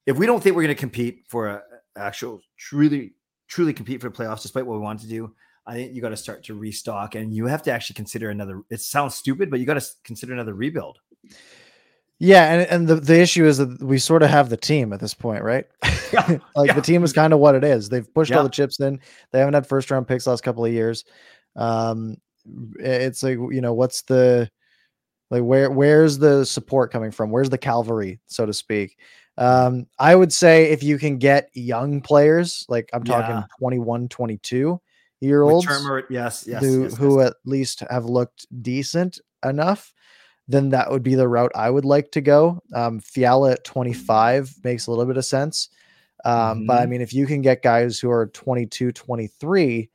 If 0.06 0.16
we 0.16 0.26
don't 0.26 0.42
think 0.42 0.56
we're 0.56 0.62
going 0.62 0.74
to 0.74 0.80
compete 0.80 1.24
for 1.28 1.48
a 1.48 1.62
actual 1.96 2.40
truly 2.56 3.14
truly 3.48 3.72
compete 3.72 4.00
for 4.00 4.08
the 4.08 4.14
playoffs, 4.14 4.42
despite 4.42 4.66
what 4.66 4.74
we 4.74 4.84
want 4.84 5.00
to 5.00 5.08
do, 5.08 5.34
I 5.66 5.74
think 5.74 5.94
you 5.94 6.00
got 6.00 6.10
to 6.10 6.16
start 6.16 6.44
to 6.44 6.54
restock, 6.54 7.14
and 7.14 7.32
you 7.32 7.46
have 7.46 7.62
to 7.64 7.72
actually 7.72 7.94
consider 7.94 8.30
another. 8.30 8.62
It 8.70 8.80
sounds 8.80 9.14
stupid, 9.14 9.50
but 9.50 9.60
you 9.60 9.66
got 9.66 9.80
to 9.80 9.86
consider 10.04 10.32
another 10.32 10.54
rebuild. 10.54 10.98
Yeah, 12.20 12.52
and, 12.52 12.68
and 12.68 12.88
the, 12.88 12.96
the 12.96 13.20
issue 13.20 13.46
is 13.46 13.58
that 13.58 13.80
we 13.80 13.98
sort 13.98 14.24
of 14.24 14.30
have 14.30 14.48
the 14.48 14.56
team 14.56 14.92
at 14.92 15.00
this 15.00 15.14
point, 15.14 15.42
right? 15.42 15.66
Yeah, 16.10 16.38
like 16.56 16.68
yeah. 16.68 16.72
the 16.72 16.80
team 16.80 17.04
is 17.04 17.12
kind 17.12 17.34
of 17.34 17.38
what 17.38 17.54
it 17.54 17.62
is. 17.62 17.90
They've 17.90 18.14
pushed 18.14 18.30
yeah. 18.30 18.38
all 18.38 18.42
the 18.42 18.48
chips 18.48 18.80
in. 18.80 18.98
They 19.30 19.40
haven't 19.40 19.52
had 19.52 19.66
first 19.66 19.90
round 19.90 20.08
picks 20.08 20.26
last 20.26 20.42
couple 20.42 20.64
of 20.64 20.72
years. 20.72 21.04
Um, 21.54 22.16
it's 22.78 23.22
like 23.22 23.36
you 23.36 23.60
know 23.60 23.74
what's 23.74 24.00
the 24.00 24.50
like 25.30 25.42
where 25.42 25.70
where's 25.70 26.16
the 26.16 26.46
support 26.46 26.90
coming 26.90 27.10
from? 27.10 27.30
Where's 27.30 27.50
the 27.50 27.58
cavalry, 27.58 28.20
so 28.26 28.46
to 28.46 28.54
speak? 28.54 28.96
Um, 29.36 29.86
I 29.98 30.14
would 30.14 30.32
say 30.32 30.70
if 30.70 30.82
you 30.82 30.98
can 30.98 31.18
get 31.18 31.50
young 31.52 32.00
players, 32.00 32.64
like 32.70 32.88
I'm 32.94 33.04
talking 33.04 33.36
yeah. 33.36 33.44
21, 33.58 34.08
22 34.08 34.80
year 35.20 35.42
olds, 35.42 35.66
yes, 36.08 36.46
yes, 36.48 36.62
who 36.62 36.84
yes, 36.84 36.96
who 36.96 37.20
at 37.20 37.34
least 37.44 37.80
have 37.90 38.06
looked 38.06 38.46
decent 38.62 39.20
enough 39.44 39.92
then 40.48 40.70
that 40.70 40.90
would 40.90 41.02
be 41.02 41.14
the 41.14 41.28
route 41.28 41.52
I 41.54 41.68
would 41.68 41.84
like 41.84 42.10
to 42.12 42.20
go. 42.20 42.60
Um, 42.74 43.00
Fiala 43.00 43.52
at 43.52 43.64
25 43.64 44.54
makes 44.64 44.86
a 44.86 44.90
little 44.90 45.04
bit 45.04 45.18
of 45.18 45.24
sense. 45.24 45.68
Um, 46.24 46.32
mm-hmm. 46.34 46.66
But 46.66 46.72
I 46.72 46.80
mm-hmm. 46.82 46.90
mean, 46.90 47.00
if 47.02 47.12
you 47.12 47.26
can 47.26 47.42
get 47.42 47.62
guys 47.62 47.98
who 47.98 48.10
are 48.10 48.28
22, 48.28 48.92
23, 48.92 49.90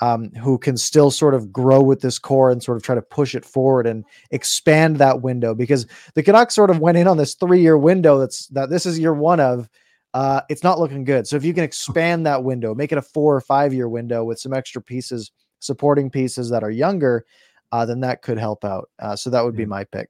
um, 0.00 0.30
who 0.32 0.58
can 0.58 0.76
still 0.76 1.10
sort 1.10 1.34
of 1.34 1.52
grow 1.52 1.80
with 1.82 2.00
this 2.02 2.18
core 2.18 2.50
and 2.50 2.62
sort 2.62 2.76
of 2.76 2.82
try 2.82 2.94
to 2.94 3.02
push 3.02 3.34
it 3.34 3.44
forward 3.44 3.86
and 3.86 4.04
expand 4.30 4.98
that 4.98 5.22
window, 5.22 5.54
because 5.54 5.86
the 6.14 6.22
Canucks 6.22 6.54
sort 6.54 6.70
of 6.70 6.80
went 6.80 6.98
in 6.98 7.08
on 7.08 7.16
this 7.16 7.34
three 7.34 7.60
year 7.60 7.78
window 7.78 8.18
that's 8.18 8.46
that 8.48 8.70
this 8.70 8.86
is 8.86 8.98
year 8.98 9.14
one 9.14 9.40
of. 9.40 9.68
Uh, 10.14 10.40
it's 10.48 10.62
not 10.62 10.78
looking 10.78 11.04
good. 11.04 11.26
So 11.26 11.36
if 11.36 11.44
you 11.44 11.52
can 11.52 11.64
expand 11.64 12.24
that 12.24 12.42
window, 12.42 12.74
make 12.74 12.90
it 12.90 12.96
a 12.96 13.02
four 13.02 13.36
or 13.36 13.40
five 13.42 13.74
year 13.74 13.86
window 13.86 14.24
with 14.24 14.38
some 14.38 14.54
extra 14.54 14.80
pieces, 14.80 15.30
supporting 15.58 16.08
pieces 16.08 16.48
that 16.48 16.62
are 16.62 16.70
younger, 16.70 17.26
uh, 17.72 17.86
then 17.86 18.00
that 18.00 18.22
could 18.22 18.38
help 18.38 18.64
out. 18.64 18.90
Uh, 18.98 19.16
so 19.16 19.30
that 19.30 19.44
would 19.44 19.56
be 19.56 19.66
my 19.66 19.84
pick. 19.84 20.08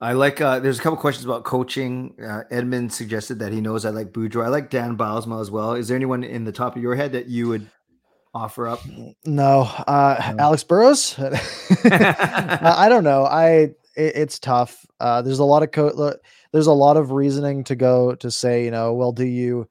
I 0.00 0.14
like. 0.14 0.40
Uh, 0.40 0.60
there's 0.60 0.78
a 0.78 0.82
couple 0.82 0.96
questions 0.96 1.26
about 1.26 1.44
coaching. 1.44 2.14
Uh, 2.22 2.42
Edmund 2.50 2.92
suggested 2.92 3.38
that 3.40 3.52
he 3.52 3.60
knows 3.60 3.84
I 3.84 3.90
like 3.90 4.12
Boudreau. 4.12 4.44
I 4.44 4.48
like 4.48 4.70
Dan 4.70 4.96
Bylsma 4.96 5.40
as 5.40 5.50
well. 5.50 5.74
Is 5.74 5.88
there 5.88 5.96
anyone 5.96 6.24
in 6.24 6.44
the 6.44 6.52
top 6.52 6.74
of 6.74 6.82
your 6.82 6.94
head 6.94 7.12
that 7.12 7.26
you 7.26 7.48
would 7.48 7.66
offer 8.32 8.66
up? 8.66 8.80
No, 9.26 9.62
uh, 9.86 10.32
no. 10.36 10.44
Alex 10.44 10.64
Burrows. 10.64 11.18
I 11.84 12.86
don't 12.88 13.04
know. 13.04 13.26
I 13.26 13.48
it, 13.48 13.76
it's 13.96 14.38
tough. 14.38 14.86
Uh, 15.00 15.20
there's 15.20 15.38
a 15.38 15.44
lot 15.44 15.62
of 15.62 15.70
co- 15.70 16.14
There's 16.52 16.66
a 16.66 16.72
lot 16.72 16.96
of 16.96 17.10
reasoning 17.10 17.64
to 17.64 17.76
go 17.76 18.14
to 18.14 18.30
say. 18.30 18.64
You 18.64 18.70
know, 18.70 18.94
well, 18.94 19.12
do 19.12 19.24
you 19.24 19.68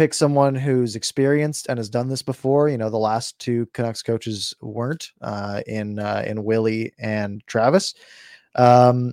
pick 0.00 0.14
someone 0.14 0.54
who's 0.54 0.96
experienced 0.96 1.66
and 1.68 1.78
has 1.78 1.90
done 1.90 2.08
this 2.08 2.22
before. 2.22 2.70
You 2.70 2.78
know, 2.78 2.88
the 2.88 2.96
last 2.96 3.38
two 3.38 3.66
Canucks 3.74 4.02
coaches 4.02 4.54
weren't 4.62 5.12
uh, 5.20 5.60
in 5.66 5.98
uh, 5.98 6.24
in 6.26 6.42
Willie 6.42 6.94
and 6.98 7.46
Travis. 7.46 7.92
Um, 8.54 9.12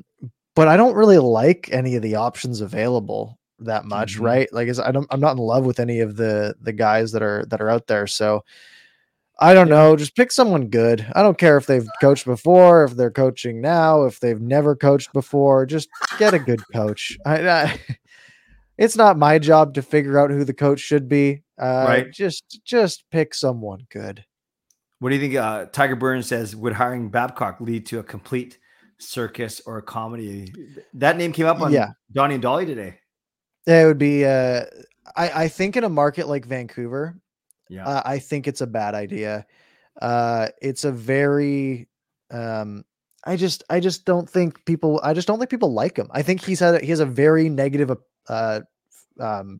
but 0.55 0.69
I 0.69 0.77
don't 0.77 0.95
really 0.95 1.17
like 1.17 1.67
any 1.73 1.97
of 1.97 2.03
the 2.03 2.15
options 2.15 2.61
available 2.61 3.37
that 3.59 3.83
much, 3.83 4.15
mm-hmm. 4.15 4.23
right? 4.23 4.53
Like, 4.53 4.69
I 4.79 4.93
don't, 4.93 5.05
I'm 5.11 5.19
not 5.19 5.33
in 5.33 5.39
love 5.39 5.65
with 5.65 5.81
any 5.81 5.99
of 5.99 6.15
the 6.15 6.55
the 6.61 6.71
guys 6.71 7.11
that 7.11 7.21
are 7.21 7.43
that 7.49 7.59
are 7.59 7.69
out 7.69 7.87
there. 7.87 8.07
So 8.07 8.45
I 9.41 9.53
don't 9.53 9.67
know. 9.67 9.97
Just 9.97 10.15
pick 10.15 10.31
someone 10.31 10.69
good. 10.69 11.05
I 11.17 11.21
don't 11.21 11.37
care 11.37 11.57
if 11.57 11.65
they've 11.65 11.89
coached 11.99 12.23
before, 12.23 12.85
if 12.85 12.91
they're 12.91 13.11
coaching 13.11 13.59
now, 13.59 14.05
if 14.05 14.21
they've 14.21 14.39
never 14.39 14.73
coached 14.73 15.11
before. 15.11 15.65
Just 15.65 15.89
get 16.17 16.33
a 16.33 16.39
good 16.39 16.61
coach. 16.71 17.17
I, 17.25 17.49
I 17.49 17.79
it's 18.77 18.95
not 18.95 19.17
my 19.17 19.39
job 19.39 19.73
to 19.75 19.81
figure 19.81 20.19
out 20.19 20.29
who 20.29 20.43
the 20.43 20.53
coach 20.53 20.79
should 20.79 21.07
be. 21.07 21.43
Uh, 21.59 21.85
right. 21.87 22.11
Just 22.11 22.59
just 22.63 23.03
pick 23.11 23.33
someone 23.33 23.87
good. 23.91 24.23
What 24.99 25.09
do 25.09 25.15
you 25.15 25.21
think? 25.21 25.35
Uh, 25.35 25.65
Tiger 25.67 25.95
Burns 25.95 26.27
says, 26.27 26.55
would 26.55 26.73
hiring 26.73 27.09
Babcock 27.09 27.59
lead 27.61 27.85
to 27.87 27.99
a 27.99 28.03
complete 28.03 28.57
circus 28.99 29.61
or 29.65 29.77
a 29.77 29.81
comedy. 29.81 30.51
That 30.95 31.17
name 31.17 31.31
came 31.31 31.45
up 31.45 31.61
on 31.61 31.71
Yeah. 31.71 31.89
Donnie 32.11 32.35
and 32.35 32.41
Dolly 32.41 32.65
today. 32.65 32.99
It 33.67 33.85
would 33.85 33.97
be. 33.99 34.25
Uh, 34.25 34.65
I 35.15 35.43
I 35.43 35.47
think 35.49 35.77
in 35.77 35.83
a 35.83 35.89
market 35.89 36.27
like 36.27 36.45
Vancouver, 36.45 37.19
Yeah. 37.69 37.87
uh, 37.87 38.01
I 38.05 38.19
think 38.19 38.47
it's 38.47 38.61
a 38.61 38.67
bad 38.67 38.95
idea. 38.95 39.45
Uh, 40.01 40.49
it's 40.61 40.83
a 40.83 40.91
very. 40.91 41.87
Um, 42.31 42.83
I 43.23 43.35
just 43.35 43.63
I 43.69 43.79
just 43.79 44.05
don't 44.05 44.29
think 44.29 44.63
people. 44.65 44.99
I 45.03 45.13
just 45.13 45.27
don't 45.27 45.37
think 45.37 45.49
people 45.49 45.73
like 45.73 45.97
him. 45.97 46.07
I 46.11 46.21
think 46.21 46.43
he's 46.43 46.59
had 46.59 46.81
he 46.81 46.89
has 46.89 46.99
a 46.99 47.05
very 47.05 47.49
negative 47.49 47.89
uh, 48.29 48.61
um, 49.19 49.59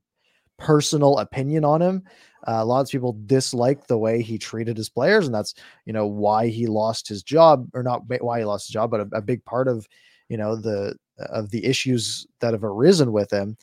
personal 0.57 1.20
opinion 1.20 1.63
on 1.65 1.82
him. 1.82 2.03
Uh, 2.47 2.63
lots 2.65 2.89
of 2.89 2.91
people 2.93 3.18
dislike 3.26 3.88
the 3.88 3.97
way 3.97 4.22
he 4.22 4.38
treated 4.38 4.78
his 4.78 4.89
players, 4.89 5.26
and 5.26 5.36
that's 5.36 5.53
you 5.86 5.93
know 5.93 6.05
why 6.07 6.47
he 6.47 6.68
lost 6.68 7.07
his 7.07 7.24
job, 7.24 7.68
or 7.74 7.84
not 7.84 8.03
why 8.22 8.39
he 8.39 8.45
lost 8.45 8.68
his 8.68 8.74
job, 8.74 8.89
but 8.91 9.01
a, 9.01 9.07
a 9.13 9.22
big 9.22 9.43
part 9.45 9.68
of 9.68 9.88
you 10.30 10.38
know 10.38 10.55
the 10.55 10.95
of 11.18 11.49
the 11.49 11.65
issues 11.65 12.26
that 12.39 12.53
have 12.53 12.63
arisen 12.63 13.11
with 13.11 13.32
him. 13.32 13.57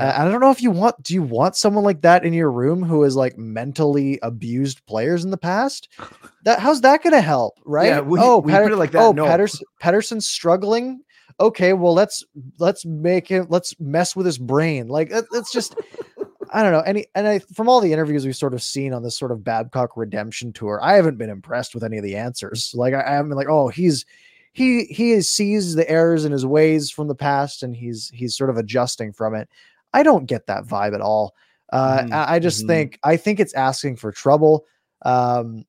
Uh, 0.00 0.12
I 0.16 0.24
don't 0.24 0.40
know 0.40 0.50
if 0.50 0.60
you 0.60 0.72
want. 0.72 1.00
Do 1.04 1.14
you 1.14 1.22
want 1.22 1.54
someone 1.54 1.84
like 1.84 2.00
that 2.00 2.24
in 2.24 2.32
your 2.32 2.50
room 2.50 2.82
who 2.82 3.02
has 3.02 3.14
like 3.14 3.38
mentally 3.38 4.18
abused 4.22 4.84
players 4.86 5.24
in 5.24 5.30
the 5.30 5.36
past? 5.38 5.88
That 6.44 6.58
how's 6.60 6.82
that 6.82 7.02
going 7.02 7.14
to 7.14 7.22
help, 7.22 7.58
right? 7.64 7.86
Yeah, 7.86 8.00
you- 8.00 8.18
oh, 8.18 8.42
put 8.42 8.72
it 8.72 8.76
like 8.76 8.90
that, 8.90 9.00
oh, 9.00 9.12
no. 9.12 9.24
Pettersson, 9.24 9.62
Pettersson's 9.82 10.26
struggling. 10.26 11.00
Okay, 11.40 11.72
well 11.72 11.94
let's 11.94 12.24
let's 12.58 12.84
make 12.84 13.26
him 13.28 13.46
let's 13.48 13.78
mess 13.80 14.14
with 14.14 14.26
his 14.26 14.38
brain. 14.38 14.88
Like 14.88 15.10
that, 15.10 15.24
that's 15.32 15.52
just 15.52 15.74
I 16.52 16.62
don't 16.62 16.72
know. 16.72 16.80
Any 16.80 17.06
and 17.14 17.26
I 17.26 17.38
from 17.40 17.68
all 17.68 17.80
the 17.80 17.92
interviews 17.92 18.24
we've 18.24 18.36
sort 18.36 18.54
of 18.54 18.62
seen 18.62 18.92
on 18.92 19.02
this 19.02 19.18
sort 19.18 19.32
of 19.32 19.42
Babcock 19.42 19.96
redemption 19.96 20.52
tour, 20.52 20.78
I 20.82 20.94
haven't 20.94 21.18
been 21.18 21.30
impressed 21.30 21.74
with 21.74 21.82
any 21.82 21.98
of 21.98 22.04
the 22.04 22.16
answers. 22.16 22.72
Like 22.74 22.94
I, 22.94 23.02
I 23.02 23.10
haven't 23.12 23.30
been 23.30 23.38
like, 23.38 23.48
oh, 23.48 23.68
he's 23.68 24.04
he 24.52 24.84
he 24.84 25.20
sees 25.22 25.74
the 25.74 25.88
errors 25.90 26.24
in 26.24 26.30
his 26.32 26.46
ways 26.46 26.90
from 26.90 27.08
the 27.08 27.14
past 27.14 27.62
and 27.62 27.74
he's 27.74 28.10
he's 28.14 28.36
sort 28.36 28.50
of 28.50 28.56
adjusting 28.56 29.12
from 29.12 29.34
it. 29.34 29.48
I 29.92 30.02
don't 30.04 30.26
get 30.26 30.46
that 30.46 30.64
vibe 30.64 30.94
at 30.94 31.00
all. 31.00 31.34
Uh, 31.72 32.02
Mhm, 32.02 32.12
I, 32.12 32.34
I 32.34 32.38
just 32.38 32.64
mhm. 32.64 32.68
think 32.68 32.98
I 33.02 33.16
think 33.16 33.40
it's 33.40 33.54
asking 33.54 33.96
for 33.96 34.12
trouble. 34.12 34.64
Um, 35.04 35.64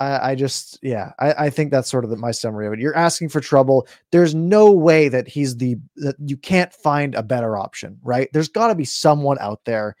I, 0.00 0.30
I 0.30 0.34
just 0.34 0.78
yeah, 0.82 1.12
I, 1.18 1.46
I 1.46 1.50
think 1.50 1.70
that's 1.70 1.90
sort 1.90 2.04
of 2.04 2.10
the, 2.10 2.16
my 2.16 2.30
summary 2.32 2.66
of 2.66 2.72
it. 2.72 2.80
You're 2.80 2.96
asking 2.96 3.28
for 3.28 3.40
trouble. 3.40 3.86
There's 4.10 4.34
no 4.34 4.72
way 4.72 5.08
that 5.08 5.28
he's 5.28 5.56
the 5.56 5.76
that 5.96 6.16
you 6.18 6.36
can't 6.36 6.72
find 6.72 7.14
a 7.14 7.22
better 7.22 7.56
option, 7.56 7.98
right? 8.02 8.28
There's 8.32 8.48
got 8.48 8.68
to 8.68 8.74
be 8.74 8.84
someone 8.84 9.38
out 9.40 9.60
there 9.64 9.94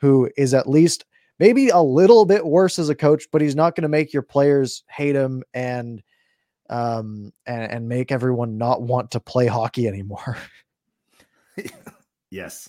who 0.00 0.30
is 0.36 0.54
at 0.54 0.68
least 0.68 1.06
maybe 1.38 1.70
a 1.70 1.80
little 1.80 2.26
bit 2.26 2.46
worse 2.46 2.78
as 2.78 2.88
a 2.88 2.94
coach, 2.94 3.24
but 3.32 3.40
he's 3.40 3.56
not 3.56 3.74
going 3.74 3.82
to 3.82 3.88
make 3.88 4.12
your 4.12 4.22
players 4.22 4.84
hate 4.88 5.16
him 5.16 5.42
and 5.54 6.02
um 6.68 7.32
and, 7.46 7.72
and 7.72 7.88
make 7.88 8.12
everyone 8.12 8.58
not 8.58 8.82
want 8.82 9.10
to 9.12 9.20
play 9.20 9.46
hockey 9.46 9.88
anymore. 9.88 10.36
Yes. 12.30 12.68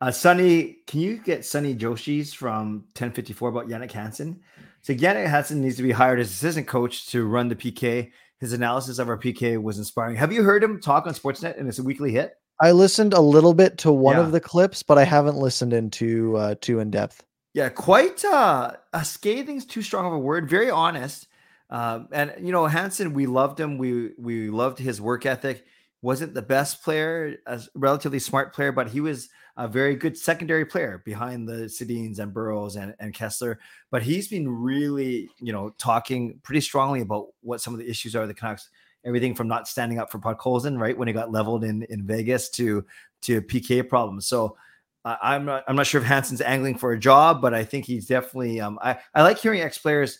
Uh, 0.00 0.10
Sonny, 0.10 0.78
can 0.86 1.00
you 1.00 1.18
get 1.18 1.44
Sunny 1.44 1.74
Joshi's 1.74 2.34
from 2.34 2.84
1054 2.96 3.48
about 3.48 3.68
Jannik 3.68 3.92
Hansen? 3.92 4.40
So 4.86 4.94
Jannik 4.94 5.26
Hansen 5.26 5.62
needs 5.62 5.74
to 5.78 5.82
be 5.82 5.90
hired 5.90 6.20
as 6.20 6.30
assistant 6.30 6.68
coach 6.68 7.08
to 7.08 7.26
run 7.26 7.48
the 7.48 7.56
PK. 7.56 8.12
His 8.38 8.52
analysis 8.52 9.00
of 9.00 9.08
our 9.08 9.18
PK 9.18 9.60
was 9.60 9.78
inspiring. 9.78 10.14
Have 10.14 10.32
you 10.32 10.44
heard 10.44 10.62
him 10.62 10.80
talk 10.80 11.08
on 11.08 11.12
Sportsnet 11.12 11.58
and 11.58 11.68
it's 11.68 11.80
a 11.80 11.82
weekly 11.82 12.12
hit? 12.12 12.34
I 12.60 12.70
listened 12.70 13.12
a 13.12 13.20
little 13.20 13.52
bit 13.52 13.78
to 13.78 13.90
one 13.90 14.14
Yeah. 14.14 14.22
of 14.22 14.30
the 14.30 14.38
clips, 14.38 14.84
but 14.84 14.96
I 14.96 15.02
haven't 15.02 15.38
listened 15.38 15.72
into 15.72 16.36
uh 16.36 16.54
too 16.60 16.78
in 16.78 16.92
depth. 16.92 17.24
Yeah, 17.52 17.68
quite 17.68 18.24
uh, 18.24 18.74
a 18.92 19.04
scathing's 19.04 19.66
too 19.66 19.82
strong 19.82 20.06
of 20.06 20.12
a 20.12 20.20
word. 20.20 20.48
Very 20.48 20.70
honest. 20.70 21.26
Um, 21.68 22.06
and 22.12 22.32
you 22.38 22.52
know, 22.52 22.68
Hansen, 22.68 23.12
we 23.12 23.26
loved 23.26 23.58
him. 23.58 23.78
We 23.78 24.12
we 24.16 24.50
loved 24.50 24.78
his 24.78 25.00
work 25.00 25.26
ethic. 25.26 25.64
Wasn't 26.00 26.32
the 26.32 26.42
best 26.42 26.84
player, 26.84 27.38
a 27.44 27.60
relatively 27.74 28.20
smart 28.20 28.54
player, 28.54 28.70
but 28.70 28.90
he 28.90 29.00
was 29.00 29.30
a 29.56 29.66
very 29.66 29.94
good 29.96 30.16
secondary 30.18 30.64
player 30.66 31.02
behind 31.04 31.48
the 31.48 31.64
Sedins 31.64 32.18
and 32.18 32.32
Burrows 32.32 32.76
and, 32.76 32.94
and 32.98 33.14
Kesler. 33.14 33.56
But 33.90 34.02
he's 34.02 34.28
been 34.28 34.48
really, 34.48 35.30
you 35.40 35.52
know, 35.52 35.70
talking 35.78 36.38
pretty 36.42 36.60
strongly 36.60 37.00
about 37.00 37.28
what 37.40 37.60
some 37.60 37.72
of 37.72 37.78
the 37.80 37.88
issues 37.88 38.14
are 38.14 38.26
the 38.26 38.34
Canucks. 38.34 38.68
Everything 39.04 39.34
from 39.34 39.46
not 39.48 39.68
standing 39.68 39.98
up 39.98 40.10
for 40.10 40.18
Podkolzin, 40.18 40.78
right 40.80 40.96
when 40.98 41.06
he 41.08 41.14
got 41.14 41.30
leveled 41.30 41.62
in 41.64 41.84
in 41.84 42.04
Vegas, 42.06 42.48
to 42.50 42.84
to 43.22 43.40
PK 43.40 43.88
problems. 43.88 44.26
So 44.26 44.56
I- 45.04 45.18
I'm 45.22 45.44
not 45.44 45.62
I'm 45.68 45.76
not 45.76 45.86
sure 45.86 46.00
if 46.00 46.06
Hansen's 46.06 46.40
angling 46.40 46.76
for 46.76 46.92
a 46.92 46.98
job, 46.98 47.40
but 47.40 47.54
I 47.54 47.62
think 47.64 47.84
he's 47.86 48.06
definitely. 48.06 48.60
Um, 48.60 48.78
I 48.82 48.98
I 49.14 49.22
like 49.22 49.38
hearing 49.38 49.60
ex 49.60 49.78
players 49.78 50.18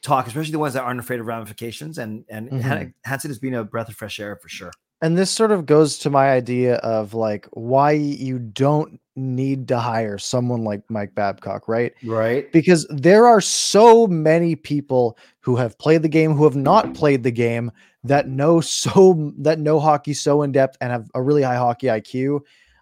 talk, 0.00 0.26
especially 0.26 0.50
the 0.52 0.58
ones 0.58 0.74
that 0.74 0.82
aren't 0.82 0.98
afraid 0.98 1.20
of 1.20 1.26
ramifications. 1.26 1.98
And 1.98 2.24
and 2.30 2.50
Mhm. 2.50 2.60
Han- 2.62 2.94
Hansen 3.04 3.30
has 3.30 3.38
been 3.38 3.54
a 3.54 3.64
breath 3.64 3.88
of 3.90 3.96
fresh 3.96 4.18
air 4.18 4.34
for 4.36 4.48
sure. 4.48 4.72
And 5.02 5.18
this 5.18 5.30
sort 5.30 5.50
of 5.50 5.66
goes 5.66 5.98
to 5.98 6.10
my 6.10 6.30
idea 6.30 6.76
of 6.76 7.12
like 7.12 7.48
why 7.52 7.90
you 7.90 8.38
don't 8.38 9.00
need 9.16 9.68
to 9.68 9.78
hire 9.78 10.16
someone 10.16 10.64
like 10.64 10.82
Mike 10.88 11.14
Babcock, 11.14 11.68
right? 11.68 11.92
Right. 12.04 12.50
Because 12.52 12.86
there 12.88 13.26
are 13.26 13.40
so 13.40 14.06
many 14.06 14.54
people 14.56 15.18
who 15.40 15.56
have 15.56 15.76
played 15.78 16.02
the 16.02 16.08
game 16.08 16.34
who 16.34 16.44
have 16.44 16.56
not 16.56 16.94
played 16.94 17.24
the 17.24 17.32
game 17.32 17.70
that 18.04 18.28
know 18.28 18.60
so 18.60 19.32
that 19.38 19.58
know 19.58 19.80
hockey 19.80 20.14
so 20.14 20.42
in 20.42 20.52
depth 20.52 20.78
and 20.80 20.92
have 20.92 21.10
a 21.14 21.22
really 21.22 21.42
high 21.42 21.56
hockey 21.56 21.88
IQ. 21.88 22.40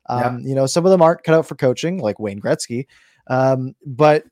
Yeah. 0.09 0.27
Um, 0.27 0.41
you 0.41 0.55
know, 0.55 0.67
some 0.67 0.85
of 0.85 0.91
them 0.91 1.03
aren't 1.03 1.25
cut 1.25 1.35
out 1.35 1.47
for 1.47 1.55
coaching, 1.55 1.99
like 1.99 2.21
Wayne 2.21 2.41
Gretzky. 2.41 2.87
Um, 3.29 3.75
but 3.87 4.25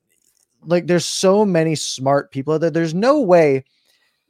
like 0.63 0.87
there's 0.87 1.07
so 1.07 1.45
many 1.45 1.75
smart 1.75 2.31
people 2.31 2.59
that 2.59 2.75
there's 2.75 2.95
no 2.95 3.21
way 3.21 3.65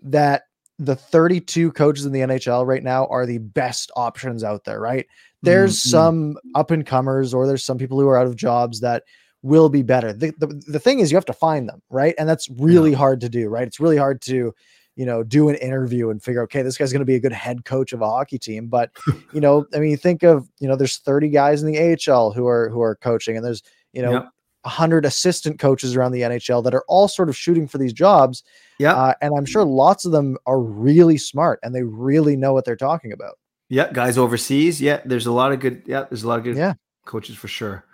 that 0.03 0.43
the 0.79 0.95
32 0.97 1.73
coaches 1.73 2.07
in 2.07 2.13
the 2.13 2.21
NHL 2.21 2.67
right 2.67 2.83
now 2.83 3.07
are 3.07 3.27
the 3.27 3.39
best 3.39 3.91
options 3.97 4.45
out 4.45 4.65
there, 4.65 4.81
right? 4.81 5.07
There's 5.43 5.77
Mhm. 5.79 5.91
some 5.91 6.39
up 6.55 6.71
and 6.71 6.87
comers 6.87 7.35
or 7.35 7.47
there's 7.47 7.65
some 7.65 7.79
people 7.79 7.99
who 8.01 8.09
are 8.09 8.17
out 8.17 8.27
of 8.27 8.37
jobs 8.37 8.81
that 8.81 9.03
will 9.43 9.69
be 9.69 9.83
better. 9.83 10.13
The, 10.13 10.33
the, 10.39 10.47
the 10.67 10.79
thing 10.81 11.01
is 11.01 11.11
you 11.11 11.17
have 11.17 11.25
to 11.27 11.33
find 11.33 11.69
them, 11.69 11.81
right? 11.91 12.15
And 12.19 12.29
that's 12.29 12.49
really 12.51 12.93
hard 12.93 13.21
to 13.23 13.29
do, 13.29 13.49
right? 13.49 13.67
It's 13.67 13.79
really 13.81 13.97
hard 13.97 14.21
to, 14.23 14.53
you 14.97 15.07
know, 15.07 15.23
do 15.23 15.49
an 15.49 15.55
interview 15.57 16.11
and 16.11 16.21
figure, 16.23 16.43
okay, 16.43 16.63
this 16.63 16.77
guy's 16.77 16.93
going 16.93 17.01
to 17.01 17.07
be 17.07 17.15
a 17.15 17.21
good 17.21 17.33
head 17.33 17.65
coach 17.65 17.93
of 17.93 18.01
a 18.03 18.07
hockey 18.09 18.39
team. 18.39 18.67
But, 18.67 18.91
you 19.33 19.41
know, 19.41 19.65
I 19.75 19.79
mean, 19.79 19.91
you 19.91 19.97
think 19.97 20.25
of, 20.25 20.49
you 20.59 20.67
know, 20.67 20.75
there's 20.75 20.99
30 20.99 21.29
guys 21.29 21.63
in 21.63 21.71
the 21.71 21.79
AHL 21.79 22.33
who 22.33 22.49
are, 22.49 22.69
who 22.69 22.83
are 22.83 22.97
coaching 22.97 23.37
and 23.37 23.45
there's, 23.47 23.63
you 23.93 24.03
know, 24.03 24.13
Yep. 24.13 24.29
A 24.65 24.69
hundred 24.69 25.05
assistant 25.05 25.59
coaches 25.59 25.95
around 25.97 26.13
the 26.13 26.23
NHL 26.23 26.63
that 26.65 26.75
are 26.75 26.85
all 26.89 27.09
sort 27.09 27.29
of 27.29 27.37
shooting 27.37 27.69
for 27.69 27.79
these 27.79 27.93
jobs. 27.93 28.43
Yeah. 28.79 28.95
Uh, 28.95 29.15
and 29.23 29.33
I'm 29.37 29.47
sure 29.47 29.65
lots 29.65 30.05
of 30.05 30.13
them 30.13 30.37
are 30.47 30.61
really 30.61 31.17
smart 31.19 31.61
and 31.63 31.75
they 31.75 31.83
really 31.85 32.37
know 32.37 32.53
what 32.53 32.65
they're 32.65 32.77
talking 32.77 33.13
about. 33.13 33.39
Yeah, 33.69 33.93
guys 33.93 34.17
overseas. 34.19 34.81
Yeah, 34.81 35.01
there's 35.05 35.27
a 35.27 35.33
lot 35.33 35.53
of 35.53 35.61
good. 35.61 35.83
Yeah, 35.87 36.05
there's 36.09 36.23
a 36.25 36.29
lot 36.29 36.39
of 36.39 36.45
good 36.45 36.57
Yeah. 36.57 36.75
coaches 37.07 37.37
for 37.37 37.49
sure. 37.49 37.85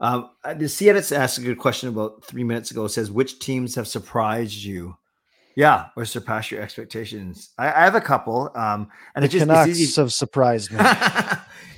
Um, 0.00 0.30
uh, 0.42 0.54
the 0.54 0.64
CNET's 0.64 1.12
asked 1.12 1.38
a 1.38 1.40
good 1.40 1.58
question 1.58 1.88
about 1.88 2.24
three 2.24 2.44
minutes 2.44 2.70
ago. 2.70 2.84
It 2.84 2.88
says, 2.90 3.10
which 3.10 3.38
teams 3.38 3.74
have 3.76 3.86
surprised 3.86 4.62
you? 4.64 4.96
Yeah, 5.56 5.86
or 5.96 6.04
surpassed 6.04 6.50
your 6.50 6.60
expectations? 6.60 7.50
I, 7.56 7.68
I 7.68 7.84
have 7.84 7.94
a 7.94 8.00
couple. 8.00 8.50
Um, 8.56 8.88
and 9.14 9.22
The 9.22 9.26
it 9.26 9.30
just 9.30 9.46
Canucks 9.46 9.96
have 9.96 10.12
surprised 10.12 10.72
me. 10.72 10.78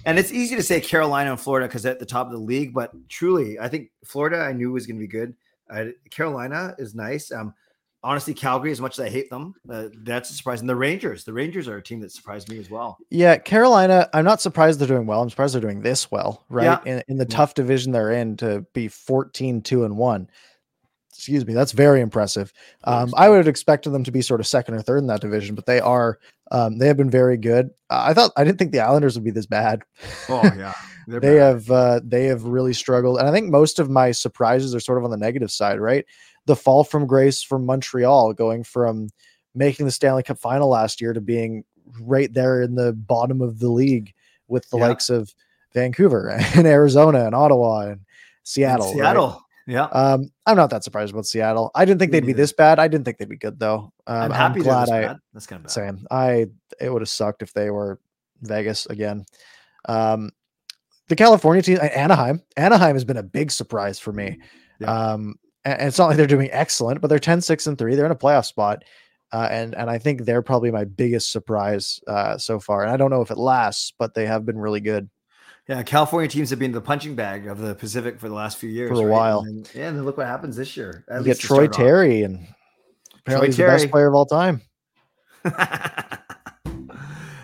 and 0.07 0.18
it's 0.18 0.32
easy 0.32 0.57
to 0.57 0.62
say 0.62 0.80
Carolina 0.80 1.30
and 1.32 1.38
Florida 1.40 1.66
because 1.68 1.84
at 1.84 1.98
the 1.98 2.07
top 2.07 2.26
of 2.26 2.32
the 2.32 2.38
league, 2.38 2.72
but 2.72 2.92
truly, 3.11 3.59
I 3.59 3.68
think 3.68 3.90
Florida 4.04 4.38
I 4.38 4.52
knew 4.52 4.72
was 4.72 4.86
going 4.86 4.96
to 4.96 5.00
be 5.00 5.07
good. 5.07 5.34
Uh, 5.68 5.86
Carolina 6.11 6.74
is 6.78 6.94
nice. 6.94 7.30
Um, 7.32 7.52
honestly, 8.02 8.32
Calgary, 8.32 8.70
as 8.70 8.80
much 8.80 8.98
as 8.98 9.04
I 9.04 9.11
hate 9.11 9.28
them, 9.30 9.52
uh, 9.68 9.88
that's 10.04 10.30
a 10.30 10.32
surprise. 10.34 10.61
And 10.61 10.68
the 10.70 10.76
Rangers, 10.76 11.24
the 11.24 11.32
Rangers 11.32 11.66
are 11.68 11.76
a 11.76 11.82
team 11.82 11.98
that 12.00 12.12
surprised 12.12 12.48
me 12.48 12.59
as 12.59 12.70
well. 12.70 12.98
yeah, 13.11 13.36
Carolina, 13.36 14.09
I'm 14.14 14.24
not 14.24 14.40
surprised 14.40 14.78
they're 14.78 14.86
doing 14.88 15.07
well. 15.07 15.20
I'm 15.22 15.28
surprised 15.28 15.54
they're 15.54 15.61
doing 15.61 15.82
this 15.82 16.11
well, 16.11 16.44
right? 16.48 16.64
Yeah. 16.64 16.80
In, 16.86 17.02
in 17.09 17.16
the 17.18 17.26
Yeah. 17.28 17.36
tough 17.36 17.54
division 17.54 17.90
they're 17.92 18.12
in 18.12 18.36
to 18.38 18.64
be 18.72 18.86
14, 18.88 19.61
2 19.61 19.84
and 19.84 19.96
1. 19.98 20.30
Excuse 21.16 21.46
me, 21.46 21.54
that's 21.54 21.72
very 21.72 22.00
impressive. 22.00 22.52
Um, 22.84 23.12
I 23.16 23.28
would 23.28 23.38
have 23.38 23.48
expected 23.48 23.90
them 23.90 24.04
to 24.04 24.12
be 24.12 24.20
sort 24.22 24.38
of 24.40 24.46
second 24.46 24.74
or 24.74 24.82
third 24.82 24.98
in 24.98 25.06
that 25.08 25.20
division, 25.20 25.54
but 25.54 25.66
they 25.66 25.80
are. 25.80 26.18
Um, 26.52 26.78
they 26.78 26.86
have 26.86 26.96
been 26.96 27.10
very 27.10 27.36
good. 27.36 27.70
Uh, 27.90 28.04
I 28.08 28.14
thought 28.14 28.30
I 28.36 28.44
didn't 28.44 28.58
think 28.58 28.70
the 28.72 28.80
Islanders 28.80 29.16
would 29.16 29.24
be 29.24 29.30
this 29.32 29.46
bad. 29.46 29.82
Oh 30.28 30.42
yeah, 30.56 30.72
They're 31.08 31.20
bad. 31.20 31.36
have 31.54 31.70
uh, 31.70 32.00
they 32.04 32.26
have 32.26 32.44
really 32.44 32.72
struggled 32.72 33.18
and 33.18 33.26
i 33.28 33.32
think 33.32 33.48
most 33.50 33.78
of 33.80 33.88
my 33.90 34.10
surprises 34.12 34.74
are 34.74 34.80
sort 34.80 34.98
of 34.98 35.04
on 35.04 35.10
the 35.10 35.16
negative 35.16 35.50
side 35.50 35.80
right 35.80 36.04
the 36.46 36.54
fall 36.56 36.84
from 36.84 37.06
grace 37.06 37.42
from 37.42 37.64
montreal 37.66 38.32
going 38.32 38.62
from 38.62 39.08
making 39.54 39.86
the 39.86 39.92
stanley 39.92 40.22
cup 40.22 40.38
final 40.38 40.68
last 40.68 41.00
year 41.00 41.12
to 41.12 41.20
being 41.20 41.64
right 42.00 42.32
there 42.34 42.60
in 42.62 42.74
the 42.74 42.92
bottom 42.92 43.40
of 43.40 43.58
the 43.60 43.68
league 43.68 44.12
with 44.48 44.68
the 44.70 44.76
Yeah. 44.78 44.88
likes 44.88 45.08
of 45.10 45.32
vancouver 45.74 46.28
and 46.54 46.66
arizona 46.66 47.24
and 47.26 47.34
ottawa 47.34 47.80
and 47.82 47.90
And 47.92 48.00
seattle 48.44 48.92
right? 49.34 49.36
Yeah, 49.66 49.84
um 49.86 50.30
i'm 50.46 50.56
not 50.56 50.70
that 50.70 50.84
surprised 50.84 51.12
about 51.12 51.26
seattle 51.26 51.72
i 51.74 51.84
didn't 51.84 51.98
think 51.98 52.12
Me 52.12 52.20
they'd 52.20 52.26
be 52.26 52.32
this 52.32 52.52
bad 52.52 52.78
i 52.78 52.86
didn't 52.86 53.04
think 53.04 53.18
they'd 53.18 53.28
be 53.28 53.36
good 53.36 53.58
though 53.58 53.92
um, 54.06 54.22
I'm 54.22 54.30
happy. 54.30 54.60
they're 54.60 54.72
glad 54.72 54.90
i 54.90 55.00
bad. 55.02 55.18
That's 55.32 55.46
kind 55.46 55.58
of 55.58 55.64
bad. 55.64 55.72
same. 55.72 56.06
I 56.10 56.46
it 56.80 56.92
would 56.92 57.02
have 57.02 57.08
sucked 57.08 57.42
if 57.42 57.52
they 57.52 57.70
were 57.70 57.98
Vegas 58.42 58.86
again. 58.86 59.24
Um, 59.88 60.30
the 61.08 61.16
California 61.16 61.62
team, 61.62 61.78
Anaheim. 61.80 62.42
Anaheim 62.56 62.96
has 62.96 63.04
been 63.04 63.16
a 63.16 63.22
big 63.22 63.50
surprise 63.50 63.98
for 63.98 64.12
me. 64.12 64.38
Yeah. 64.80 64.90
Um, 64.92 65.36
and, 65.64 65.78
and 65.78 65.88
it's 65.88 65.98
not 65.98 66.08
like 66.08 66.16
they're 66.16 66.26
doing 66.26 66.50
excellent, 66.52 67.00
but 67.00 67.08
they're 67.08 67.18
10, 67.18 67.40
6, 67.40 67.66
and 67.66 67.78
3. 67.78 67.94
They're 67.94 68.06
in 68.06 68.12
a 68.12 68.16
playoff 68.16 68.46
spot. 68.46 68.84
Uh, 69.32 69.48
and 69.50 69.74
and 69.74 69.90
I 69.90 69.98
think 69.98 70.24
they're 70.24 70.42
probably 70.42 70.70
my 70.70 70.84
biggest 70.84 71.32
surprise 71.32 72.00
uh, 72.06 72.38
so 72.38 72.60
far. 72.60 72.82
And 72.82 72.92
I 72.92 72.96
don't 72.96 73.10
know 73.10 73.22
if 73.22 73.32
it 73.32 73.38
lasts, 73.38 73.92
but 73.98 74.14
they 74.14 74.26
have 74.26 74.46
been 74.46 74.58
really 74.58 74.80
good. 74.80 75.10
Yeah, 75.68 75.82
California 75.82 76.28
teams 76.28 76.50
have 76.50 76.60
been 76.60 76.70
the 76.70 76.80
punching 76.80 77.16
bag 77.16 77.48
of 77.48 77.58
the 77.58 77.74
Pacific 77.74 78.20
for 78.20 78.28
the 78.28 78.34
last 78.34 78.58
few 78.58 78.70
years. 78.70 78.88
For 78.90 79.02
a 79.02 79.06
right? 79.06 79.10
while. 79.10 79.40
And 79.40 79.66
then- 79.66 79.72
yeah, 79.74 79.88
and 79.88 79.96
then 79.96 80.04
look 80.04 80.16
what 80.16 80.26
happens 80.26 80.56
this 80.56 80.76
year. 80.76 81.04
At 81.08 81.20
you 81.20 81.26
get 81.26 81.40
Troy 81.40 81.64
start 81.64 81.70
off. 81.70 81.76
Terry, 81.76 82.22
and 82.22 82.46
apparently 83.18 83.48
he's 83.48 83.56
the 83.56 83.64
Terry. 83.64 83.78
best 83.78 83.90
player 83.90 84.06
of 84.08 84.14
all 84.14 84.26
time. 84.26 84.60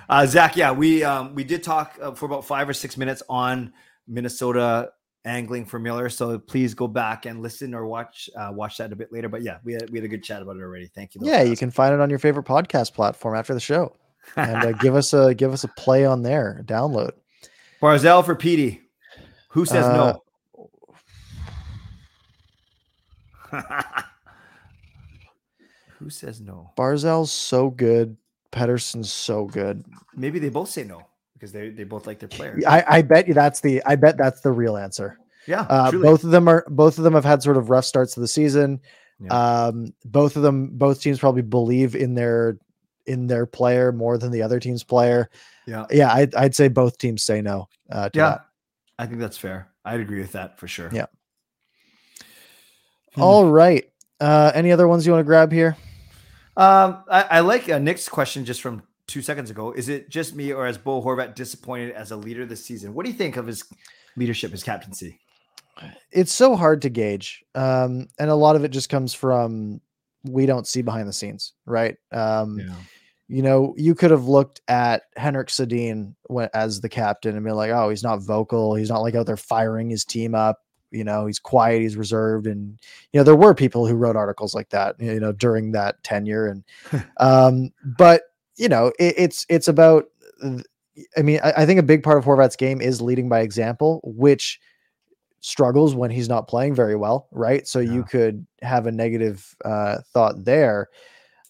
uh, 0.09 0.27
Zach, 0.27 0.57
yeah, 0.57 0.73
we 0.73 1.03
um, 1.03 1.35
we 1.35 1.43
did 1.45 1.63
talk 1.63 1.99
uh, 2.01 2.13
for 2.13 2.27
about 2.27 2.45
five 2.45 2.69
or 2.69 2.75
six 2.75 2.97
minutes 2.97 3.23
on 3.29 3.73
Minnesota 4.07 4.93
angling 5.25 5.65
for 5.65 5.79
Miller. 5.79 6.09
So 6.09 6.39
please 6.39 6.75
go 6.75 6.87
back 6.89 7.27
and 7.27 7.43
listen 7.43 7.75
or 7.75 7.87
watch 7.87 8.31
uh, 8.37 8.51
watch 8.53 8.79
that 8.79 8.93
a 8.93 8.97
bit 8.97 9.13
later. 9.13 9.29
But 9.29 9.43
yeah, 9.43 9.59
we 9.65 9.73
had, 9.73 9.91
we 9.91 9.99
had 9.99 10.05
a 10.05 10.09
good 10.09 10.23
chat 10.23 10.43
about 10.43 10.57
it 10.57 10.63
already. 10.63 10.87
Thank 10.87 11.15
you. 11.15 11.23
Yeah, 11.25 11.43
you 11.43 11.57
can 11.57 11.71
find 11.71 11.95
it 11.95 12.01
on 12.01 12.11
your 12.11 12.19
favorite 12.19 12.47
podcast 12.47 12.95
platform 12.95 13.37
after 13.37 13.55
the 13.55 13.61
show, 13.61 13.97
and 14.37 14.65
uh, 14.65 14.73
give 14.81 14.95
us 14.95 15.13
a 15.13 15.35
give 15.35 15.53
us 15.53 15.65
a 15.65 15.69
play 15.69 16.05
on 16.05 16.23
there. 16.23 16.63
Download. 16.67 17.13
Barzal 17.83 18.25
for 18.25 18.35
Petey. 18.37 18.81
Who 19.51 19.65
says 19.67 19.85
Uh, 19.85 20.19
no? 23.53 23.61
Who 25.99 26.11
says 26.11 26.41
no? 26.41 26.71
Barzal's 26.77 27.33
so 27.33 27.71
good. 27.71 28.17
Pettersson's 28.51 29.11
so 29.13 29.47
good. 29.47 29.85
Maybe 30.15 30.39
they 30.39 30.49
both 30.49 30.69
say 30.69 30.85
no 30.85 31.03
because 31.35 31.53
they 31.53 31.71
they 31.71 31.85
both 31.85 32.07
like 32.07 32.19
their 32.19 32.29
players. 32.29 32.65
I, 32.67 32.85
I 32.87 33.03
bet 33.03 33.29
you 33.29 33.35
that's 33.35 33.61
the 33.61 33.83
I 33.85 33.97
bet 33.97 34.17
that's 34.17 34.41
the 34.41 34.53
real 34.53 34.77
answer. 34.77 35.19
yeah. 35.47 35.63
Uh, 35.69 35.91
both 35.93 36.25
of 36.25 36.31
them 36.31 36.49
are 36.49 36.65
both 36.69 36.99
of 36.99 37.05
them 37.05 37.15
have 37.15 37.25
had 37.25 37.43
sort 37.43 37.57
of 37.57 37.71
rough 37.71 37.85
starts 37.85 38.15
to 38.15 38.21
the 38.21 38.29
season. 38.29 38.81
Yeah. 39.21 39.33
Um, 39.67 39.95
both 40.05 40.37
of 40.37 40.43
them, 40.43 40.71
both 40.73 41.01
teams 41.01 41.19
probably 41.19 41.43
believe 41.43 41.95
in 41.95 42.15
their 42.15 42.59
in 43.07 43.27
their 43.27 43.47
player 43.47 43.93
more 43.93 44.19
than 44.19 44.33
the 44.33 44.43
other 44.43 44.61
team's 44.61 44.85
player. 44.85 45.31
Yeah. 45.67 45.87
Yeah, 45.91 46.13
I'd, 46.13 46.35
I'd 46.35 46.55
say 46.55 46.69
both 46.69 46.99
teams 46.99 47.23
say 47.23 47.41
no. 47.41 47.69
Uh, 47.91 48.09
to 48.11 48.19
Yeah. 48.19 48.29
that. 48.31 48.47
I 48.99 49.07
think 49.07 49.21
that's 49.21 49.39
fair. 49.39 49.69
I'd 49.85 50.01
agree 50.01 50.21
with 50.21 50.33
that 50.33 50.59
for 50.59 50.69
sure. 50.69 50.91
Yeah. 50.93 51.07
Hmm. 53.15 53.23
All 53.23 53.51
right. 53.51 53.85
Uh, 54.21 54.53
any 54.55 54.73
other 54.73 54.87
ones 54.87 55.07
you 55.07 55.13
want 55.13 55.21
to 55.21 55.27
grab 55.27 55.53
here? 55.53 55.77
Um, 56.57 57.03
I, 57.11 57.23
I 57.23 57.41
like 57.41 57.69
uh, 57.69 57.79
Nick's 57.79 58.09
question 58.09 58.45
just 58.45 58.61
from 58.61 58.83
two 59.07 59.23
seconds 59.23 59.51
ago. 59.51 59.73
Is 59.73 59.89
it 59.89 60.09
just 60.11 60.35
me 60.35 60.53
or 60.53 60.67
is 60.67 60.79
Bo 60.79 61.03
Horvat 61.03 61.35
disappointed 61.35 61.93
as 61.93 62.11
a 62.11 62.17
leader 62.17 62.47
this 62.47 62.65
season? 62.65 62.95
What 62.95 63.05
do 63.05 63.11
you 63.11 63.19
think 63.19 63.37
of 63.37 63.47
his 63.47 63.65
leadership, 64.17 64.53
his 64.53 64.63
captaincy? 64.63 65.19
It's 66.13 66.33
so 66.33 66.55
hard 66.55 66.83
to 66.83 66.91
gauge, 66.91 67.43
um, 67.55 68.07
and 68.19 68.31
a 68.31 68.35
lot 68.35 68.57
of 68.57 68.65
it 68.65 68.69
just 68.69 68.91
comes 68.91 69.15
from 69.15 69.81
we 70.23 70.45
don't 70.45 70.67
see 70.67 70.83
behind 70.83 71.09
the 71.09 71.13
scenes, 71.15 71.55
right? 71.65 71.97
Um, 72.13 72.61
you 73.29 73.43
know, 73.43 73.75
you 73.77 73.95
could 73.95 74.11
have 74.11 74.27
looked 74.27 74.61
at 74.69 75.05
Henrik 75.17 75.49
Sedin 75.49 76.15
as 76.53 76.81
the 76.81 76.89
captain 76.89 77.37
and 77.37 77.45
be 77.45 77.53
like, 77.53 77.71
oh, 77.71 77.89
he's 77.89 78.03
not 78.03 78.23
vocal. 78.23 78.75
He's 78.75 78.91
not 78.91 79.01
like 79.01 79.15
out 79.15 79.27
there 79.27 79.37
firing 79.37 79.91
his 79.91 80.05
team 80.05 80.35
up. 80.35 80.59
You 80.91 81.05
know, 81.05 81.25
he's 81.27 81.39
quiet, 81.39 81.81
he's 81.81 81.97
reserved. 81.97 82.47
And, 82.47 82.79
you 83.13 83.19
know, 83.19 83.25
there 83.25 83.37
were 83.37 83.55
people 83.55 83.87
who 83.87 83.95
wrote 83.95 84.17
articles 84.17 84.55
like 84.55 84.69
that, 84.71 84.97
you 85.01 85.19
know, 85.19 85.33
during 85.33 85.73
that 85.73 86.03
tenure. 86.05 86.47
And, 86.47 86.65
um, 87.19 87.71
but, 87.83 88.25
you 88.57 88.69
know, 88.69 88.93
it, 88.99 89.15
it's, 89.17 89.47
it's 89.49 89.69
about, 89.69 90.05
I 91.17 91.23
mean, 91.23 91.41
I, 91.43 91.53
I 91.59 91.67
think 91.67 91.81
a 91.81 91.85
big 91.85 92.03
part 92.03 92.19
of 92.19 92.25
Horvat's 92.25 92.57
game 92.57 92.83
is 92.83 93.01
leading 93.01 93.31
by 93.31 93.41
example, 93.41 94.01
which 94.05 94.61
struggles 95.41 95.95
when 95.95 96.11
he's 96.11 96.29
not 96.29 96.49
playing 96.49 96.75
very 96.75 96.97
well. 96.97 97.29
Right. 97.33 97.67
So 97.67 97.81
you 97.81 98.05
could 98.05 98.47
have 98.61 98.87
a 98.87 98.93
negative 98.93 99.57
uh, 99.65 99.99
thought 100.13 100.45
there. 100.45 100.89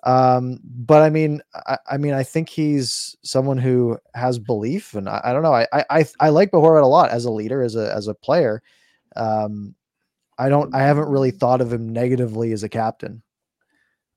Um, 0.05 0.59
but 0.65 1.03
I 1.03 1.11
mean, 1.11 1.41
I, 1.55 1.79
I 1.93 1.97
mean, 1.97 2.13
I 2.13 2.23
think 2.25 2.49
he's 2.49 3.17
someone 3.23 3.59
who 3.59 3.99
has 4.15 4.39
belief, 4.39 4.95
and 4.95 5.09
I, 5.09 5.21
I 5.25 5.33
don't 5.33 5.43
know. 5.43 5.55
I, 5.55 5.67
I 5.91 6.05
I 6.19 6.29
like 6.31 6.51
Bo 6.51 6.61
Horvat 6.61 6.83
a 6.83 6.87
lot 6.87 7.11
as 7.11 7.25
a 7.25 7.31
leader, 7.31 7.63
as 7.63 7.77
a 7.77 7.93
as 7.95 8.09
a 8.09 8.15
player. 8.15 8.63
Um, 9.15 9.75
I 10.39 10.49
don't. 10.49 10.75
I 10.75 10.81
haven't 10.83 11.09
really 11.09 11.31
thought 11.31 11.61
of 11.61 11.73
him 11.73 11.89
negatively 11.93 12.53
as 12.53 12.63
a 12.65 12.69
captain. 12.69 13.23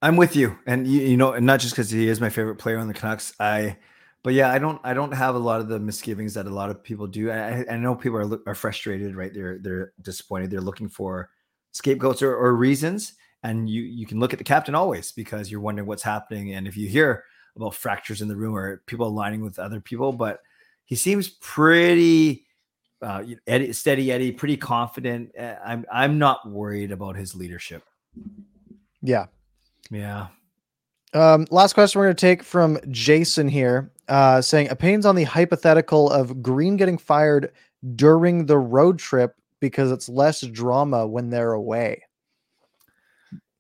I'm 0.02 0.18
with 0.18 0.36
you, 0.36 0.58
and 0.66 0.88
you, 0.88 1.02
you 1.02 1.18
know, 1.18 1.34
and 1.34 1.46
not 1.46 1.60
just 1.60 1.74
because 1.74 1.90
he 1.90 2.08
is 2.08 2.22
my 2.22 2.30
favorite 2.30 2.56
player 2.58 2.78
on 2.78 2.88
the 2.88 2.94
Canucks. 2.94 3.34
I, 3.40 3.78
but 4.24 4.34
yeah, 4.34 4.52
I 4.52 4.60
don't, 4.60 4.80
I 4.84 4.94
don't 4.94 5.14
have 5.14 5.36
a 5.36 5.40
lot 5.40 5.62
of 5.62 5.68
the 5.68 5.80
misgivings 5.80 6.34
that 6.36 6.48
a 6.48 6.50
lot 6.50 6.70
of 6.70 6.84
people 6.84 7.08
do. 7.08 7.30
I, 7.32 7.60
I- 7.62 7.66
I 7.72 7.78
know 7.78 7.96
people 7.96 8.18
are 8.20 8.40
are 8.48 8.56
frustrated, 8.56 9.16
right? 9.16 9.34
They're 9.34 9.60
they're 9.60 9.94
disappointed. 10.02 10.50
They're 10.52 10.62
looking 10.62 10.90
for 10.90 11.30
scapegoats 11.72 12.22
or, 12.22 12.36
or 12.36 12.56
reasons, 12.56 13.14
and 13.46 13.70
you 13.70 13.84
you 13.84 14.06
can 14.08 14.20
look 14.20 14.34
at 14.34 14.40
the 14.40 14.44
captain 14.44 14.76
always 14.76 15.12
because 15.12 15.52
you're 15.52 15.62
wondering 15.62 15.88
what's 15.88 16.04
happening. 16.04 16.54
And 16.54 16.68
if 16.68 16.76
you 16.76 16.88
hear 16.88 17.24
about 17.56 17.76
fractures 17.76 18.22
in 18.22 18.28
the 18.28 18.36
room 18.36 18.56
or 18.56 18.82
people 18.88 19.08
aligning 19.08 19.42
with 19.42 19.60
other 19.60 19.80
people, 19.80 20.12
but 20.12 20.40
he 20.86 20.96
seems 20.96 21.30
pretty 21.30 22.46
uh, 23.02 23.24
Eddie, 23.46 23.72
steady 23.72 24.12
Eddie, 24.12 24.32
pretty 24.32 24.58
confident. 24.58 25.32
Uh, 25.40 25.56
I'm 25.64 25.86
I'm 25.92 26.18
not 26.18 26.50
worried 26.50 26.92
about 26.92 27.16
his 27.16 27.36
leadership. 27.36 27.84
Yeah. 29.02 29.28
Yeah. 29.92 30.28
Um, 31.14 31.46
last 31.52 31.74
question 31.74 32.00
we're 32.00 32.08
going 32.08 32.16
to 32.16 32.22
take 32.22 32.44
from 32.44 32.80
Jason 32.90 33.48
here, 33.48 33.92
uh, 34.10 34.42
saying 34.42 34.70
opinions 34.70 35.06
on 35.06 35.16
the 35.16 35.24
hypothetical 35.24 36.10
of 36.10 36.42
Green 36.42 36.78
getting 36.78 36.98
fired 36.98 37.52
during 37.96 38.48
the 38.48 38.58
road 38.58 38.98
trip 38.98 39.36
because 39.62 39.92
it's 39.92 40.10
less 40.10 40.42
drama 40.42 41.06
when 41.08 41.30
they're 41.30 41.54
away. 41.54 42.02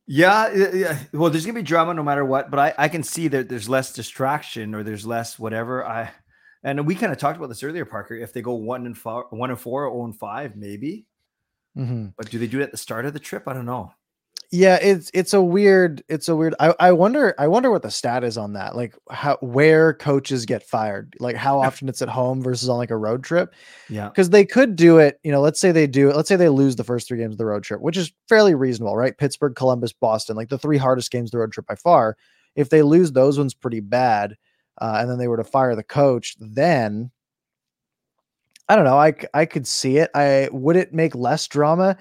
Yeah, 0.08 0.54
yeah. 0.54 1.00
Well, 1.14 1.32
there's 1.32 1.46
gonna 1.46 1.56
be 1.60 1.64
drama 1.64 1.94
no 1.94 2.04
matter 2.04 2.24
what, 2.24 2.52
but 2.52 2.60
I, 2.60 2.74
I 2.78 2.90
can 2.90 3.02
see 3.04 3.28
that 3.30 3.50
there's 3.50 3.68
less 3.68 3.92
distraction 3.92 4.76
or 4.76 4.84
there's 4.84 5.06
less 5.06 5.40
whatever. 5.40 5.84
I 5.86 6.12
and 6.64 6.86
we 6.86 6.96
kind 6.96 7.12
of 7.12 7.18
talked 7.18 7.38
about 7.38 7.48
this 7.50 7.64
earlier, 7.64 7.86
Parker. 7.86 8.16
If 8.16 8.34
they 8.34 8.42
go 8.42 8.54
one 8.54 8.86
and 8.86 8.98
four, 8.98 9.28
one 9.32 9.50
and 9.50 9.60
four, 9.60 9.86
or 9.86 9.92
zero 9.96 10.06
and 10.06 10.16
five, 10.18 10.56
maybe. 10.56 11.08
Mhm. 11.78 12.14
But 12.18 12.30
do 12.30 12.40
they 12.40 12.48
do 12.48 12.60
it 12.62 12.64
at 12.66 12.72
the 12.72 12.78
start 12.78 13.06
of 13.06 13.14
the 13.14 13.20
trip? 13.20 13.48
I 13.48 13.54
don't 13.54 13.66
know. 13.66 13.94
Yeah, 14.56 14.78
it's 14.82 15.12
it's 15.14 15.34
a 15.34 15.42
weird 15.42 16.02
it's 16.08 16.30
a 16.30 16.36
weird 16.36 16.56
I, 16.62 16.74
I 16.80 16.92
wonder 16.94 17.36
I 17.38 17.48
wonder 17.48 17.70
what 17.70 17.82
the 17.82 17.92
stat 17.92 18.24
is 18.24 18.38
on 18.38 18.54
that. 18.54 18.74
Like 18.74 18.96
how 19.12 19.38
where 19.42 19.94
coaches 19.94 20.46
get 20.46 20.64
fired. 20.64 21.14
Like 21.20 21.36
how 21.36 21.60
often 21.62 21.90
it's 21.90 22.02
at 22.02 22.08
home 22.08 22.42
versus 22.42 22.70
on 22.70 22.78
like 22.78 22.90
a 22.90 22.96
road 22.96 23.22
trip. 23.22 23.54
Yeah, 23.90 24.08
Because 24.08 24.30
they 24.30 24.46
could 24.46 24.78
do 24.78 24.98
it, 24.98 25.20
you 25.24 25.32
know, 25.32 25.42
let's 25.42 25.60
say 25.60 25.74
they 25.74 25.88
do 25.88 26.10
it, 26.10 26.16
let's 26.16 26.30
say 26.30 26.38
they 26.38 26.48
lose 26.48 26.78
the 26.78 26.86
first 26.86 27.10
three 27.10 27.18
games 27.18 27.34
of 27.34 27.38
the 27.38 27.46
road 27.46 27.64
trip, 27.64 27.82
which 27.82 27.98
is 27.98 28.14
fairly 28.30 28.56
reasonable, 28.56 28.96
right? 28.96 29.18
Pittsburgh, 29.18 29.56
Columbus, 29.56 29.92
Boston, 29.92 30.38
like 30.38 30.48
the 30.48 30.58
three 30.58 30.78
hardest 30.78 31.12
games 31.12 31.28
of 31.28 31.32
the 31.32 31.40
road 31.40 31.52
trip 31.52 31.68
by 31.68 31.76
far. 31.76 32.16
If 32.56 32.70
they 32.70 32.82
lose 32.82 33.12
those 33.12 33.38
ones 33.38 33.54
pretty 33.54 33.82
bad, 33.82 34.38
uh, 34.78 35.00
and 35.02 35.10
then 35.10 35.18
they 35.18 35.28
were 35.28 35.38
to 35.38 35.44
fire 35.44 35.76
the 35.76 35.84
coach, 35.84 36.36
then 36.40 37.12
I 38.70 38.76
don't 38.78 38.86
know. 38.86 38.98
i 38.98 39.14
i 39.34 39.46
could 39.46 39.68
see 39.68 39.98
it. 39.98 40.10
I 40.16 40.48
would 40.52 40.78
it 40.78 40.94
make 40.94 41.14
less 41.14 41.46
drama? 41.48 41.98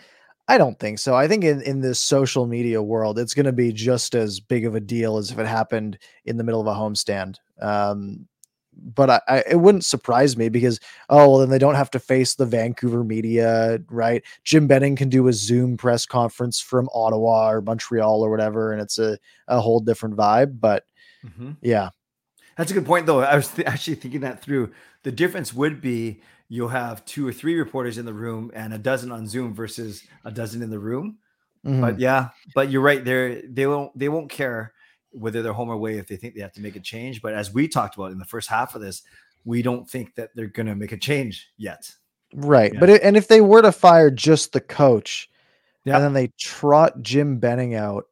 I 0.47 0.59
don't 0.59 0.79
think 0.79 0.99
so. 0.99 1.15
I 1.15 1.27
think 1.27 1.43
in, 1.45 1.63
in 1.63 1.81
this 1.81 1.99
social 1.99 2.47
media 2.47 2.83
world, 2.83 3.19
it's 3.19 3.33
going 3.35 3.47
to 3.47 3.53
be 3.53 3.73
just 3.73 4.15
as 4.15 4.41
big 4.41 4.67
of 4.67 4.75
a 4.75 4.81
deal 4.81 5.17
as 5.17 5.31
if 5.31 5.39
it 5.39 5.47
happened 5.47 5.99
in 6.27 6.37
the 6.37 6.45
middle 6.45 6.61
of 6.61 6.67
a 6.67 6.75
homestand. 6.79 7.37
Um, 7.63 8.29
but 8.77 9.09
I, 9.09 9.21
I, 9.29 9.45
it 9.51 9.61
wouldn't 9.61 9.85
surprise 9.85 10.37
me 10.37 10.49
because 10.49 10.81
oh 11.09 11.31
well 11.31 11.39
then 11.39 11.49
they 11.49 11.59
don't 11.61 11.77
have 11.77 11.91
to 11.93 12.01
face 12.01 12.35
the 12.35 12.45
Vancouver 12.45 13.05
media, 13.05 13.79
right? 13.89 14.23
Jim 14.43 14.67
Benning 14.67 14.97
can 14.97 15.09
do 15.09 15.29
a 15.29 15.33
Zoom 15.33 15.77
press 15.77 16.05
conference 16.05 16.61
from 16.61 16.89
Ottawa 16.93 17.51
or 17.51 17.63
Montreal 17.63 18.21
or 18.21 18.31
whatever, 18.31 18.73
and 18.73 18.83
it's 18.83 18.99
a, 18.99 19.17
a 19.49 19.61
whole 19.61 19.81
different 19.81 20.17
vibe. 20.17 20.61
But 20.61 20.85
Mhm. 21.25 21.57
yeah, 21.63 21.91
that's 22.59 22.71
a 22.71 22.75
good 22.75 22.85
point, 22.85 23.07
though. 23.07 23.21
I 23.21 23.37
was 23.37 23.49
th- 23.49 23.67
actually 23.67 23.95
thinking 23.95 24.21
that 24.21 24.43
through. 24.43 24.73
The 25.05 25.13
difference 25.13 25.55
would 25.55 25.81
be 25.81 26.21
you'll 26.49 26.69
have 26.69 27.05
two 27.05 27.27
or 27.27 27.33
three 27.33 27.59
reporters 27.59 27.99
in 27.99 28.05
the 28.05 28.13
room 28.15 28.51
and 28.55 28.75
a 28.75 28.79
dozen 28.79 29.11
on 29.11 29.27
Zoom 29.27 29.55
versus 29.55 30.03
a 30.25 30.31
dozen 30.31 30.63
in 30.63 30.71
the 30.71 30.79
room. 30.79 31.19
mhm. 31.65 31.81
But 31.81 31.99
yeah, 31.99 32.29
but 32.55 32.71
you're 32.71 32.83
right. 32.83 33.05
They're 33.05 33.43
they 33.49 33.67
won't 33.67 33.97
they 33.99 34.09
won't 34.09 34.31
care 34.31 34.73
whether 35.13 35.43
they're 35.43 35.53
home 35.53 35.69
or 35.71 35.75
away 35.75 35.99
if 35.99 36.07
they 36.09 36.17
think 36.17 36.35
they 36.35 36.41
have 36.43 36.53
to 36.55 36.61
make 36.61 36.77
a 36.77 36.81
change. 36.81 37.23
But 37.23 37.35
as 37.35 37.53
we 37.55 37.69
talked 37.69 37.97
about 37.97 38.13
in 38.13 38.19
the 38.19 38.25
first 38.25 38.49
half 38.49 38.75
of 38.75 38.81
this, 38.83 39.03
we 39.45 39.63
don't 39.63 39.89
think 39.89 40.15
that 40.17 40.31
they're 40.35 40.47
going 40.49 40.67
to 40.67 40.75
make 40.75 40.93
a 40.93 40.97
change 40.97 41.51
yet. 41.57 41.91
right. 42.35 42.73
yeah. 42.75 42.81
But 42.81 42.91
it, 42.91 43.03
and 43.03 43.17
if 43.17 43.29
they 43.29 43.41
were 43.41 43.63
to 43.63 43.71
fire 43.73 44.11
just 44.11 44.53
the 44.53 44.61
coach, 44.61 45.31
Yeah. 45.85 45.97
and 45.97 46.05
then 46.05 46.13
they 46.15 46.33
trot 46.41 47.01
Jim 47.01 47.39
Benning 47.39 47.75
out, 47.77 48.07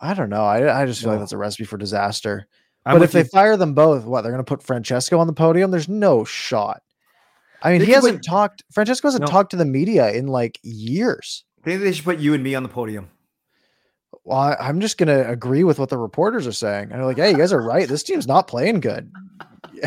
I 0.00 0.14
don't 0.14 0.30
know. 0.30 0.44
I 0.44 0.82
I 0.82 0.86
just 0.86 1.00
feel 1.02 1.10
like 1.10 1.20
that's 1.20 1.32
a 1.32 1.36
recipe 1.38 1.64
for 1.64 1.76
disaster. 1.78 2.46
I'm 2.84 2.96
but 2.96 3.02
if 3.04 3.12
they 3.12 3.24
fire 3.24 3.56
them 3.56 3.74
both, 3.74 4.04
what 4.04 4.22
they're 4.22 4.32
going 4.32 4.44
to 4.44 4.48
put 4.48 4.62
Francesco 4.62 5.18
on 5.18 5.26
the 5.26 5.32
podium? 5.32 5.70
There's 5.70 5.88
no 5.88 6.24
shot. 6.24 6.82
I 7.62 7.70
mean, 7.72 7.80
They 7.80 7.86
he 7.86 7.92
hasn't 7.92 8.18
put- 8.18 8.24
talked. 8.24 8.62
Francesco 8.72 9.08
hasn't 9.08 9.22
No. 9.22 9.26
talked 9.26 9.50
to 9.50 9.56
the 9.56 9.64
media 9.64 10.10
in 10.12 10.26
like 10.28 10.58
years. 10.62 11.44
I 11.60 11.64
think 11.64 11.82
they 11.82 11.92
should 11.92 12.04
put 12.04 12.18
you 12.18 12.34
and 12.34 12.42
me 12.42 12.54
on 12.54 12.62
the 12.62 12.68
podium. 12.68 13.08
Well, 14.24 14.38
I, 14.38 14.56
I'm 14.60 14.80
just 14.80 14.96
going 14.98 15.08
to 15.08 15.28
agree 15.28 15.64
with 15.64 15.78
what 15.78 15.88
the 15.88 15.98
reporters 15.98 16.46
are 16.46 16.52
saying. 16.52 16.84
And 16.84 16.92
they're 16.92 17.04
like, 17.06 17.16
"Hey, 17.16 17.30
you 17.32 17.36
guys 17.36 17.52
are 17.52 17.60
right. 17.62 17.88
This 17.88 18.02
team's 18.02 18.26
not 18.26 18.46
playing 18.48 18.80
good." 18.80 19.10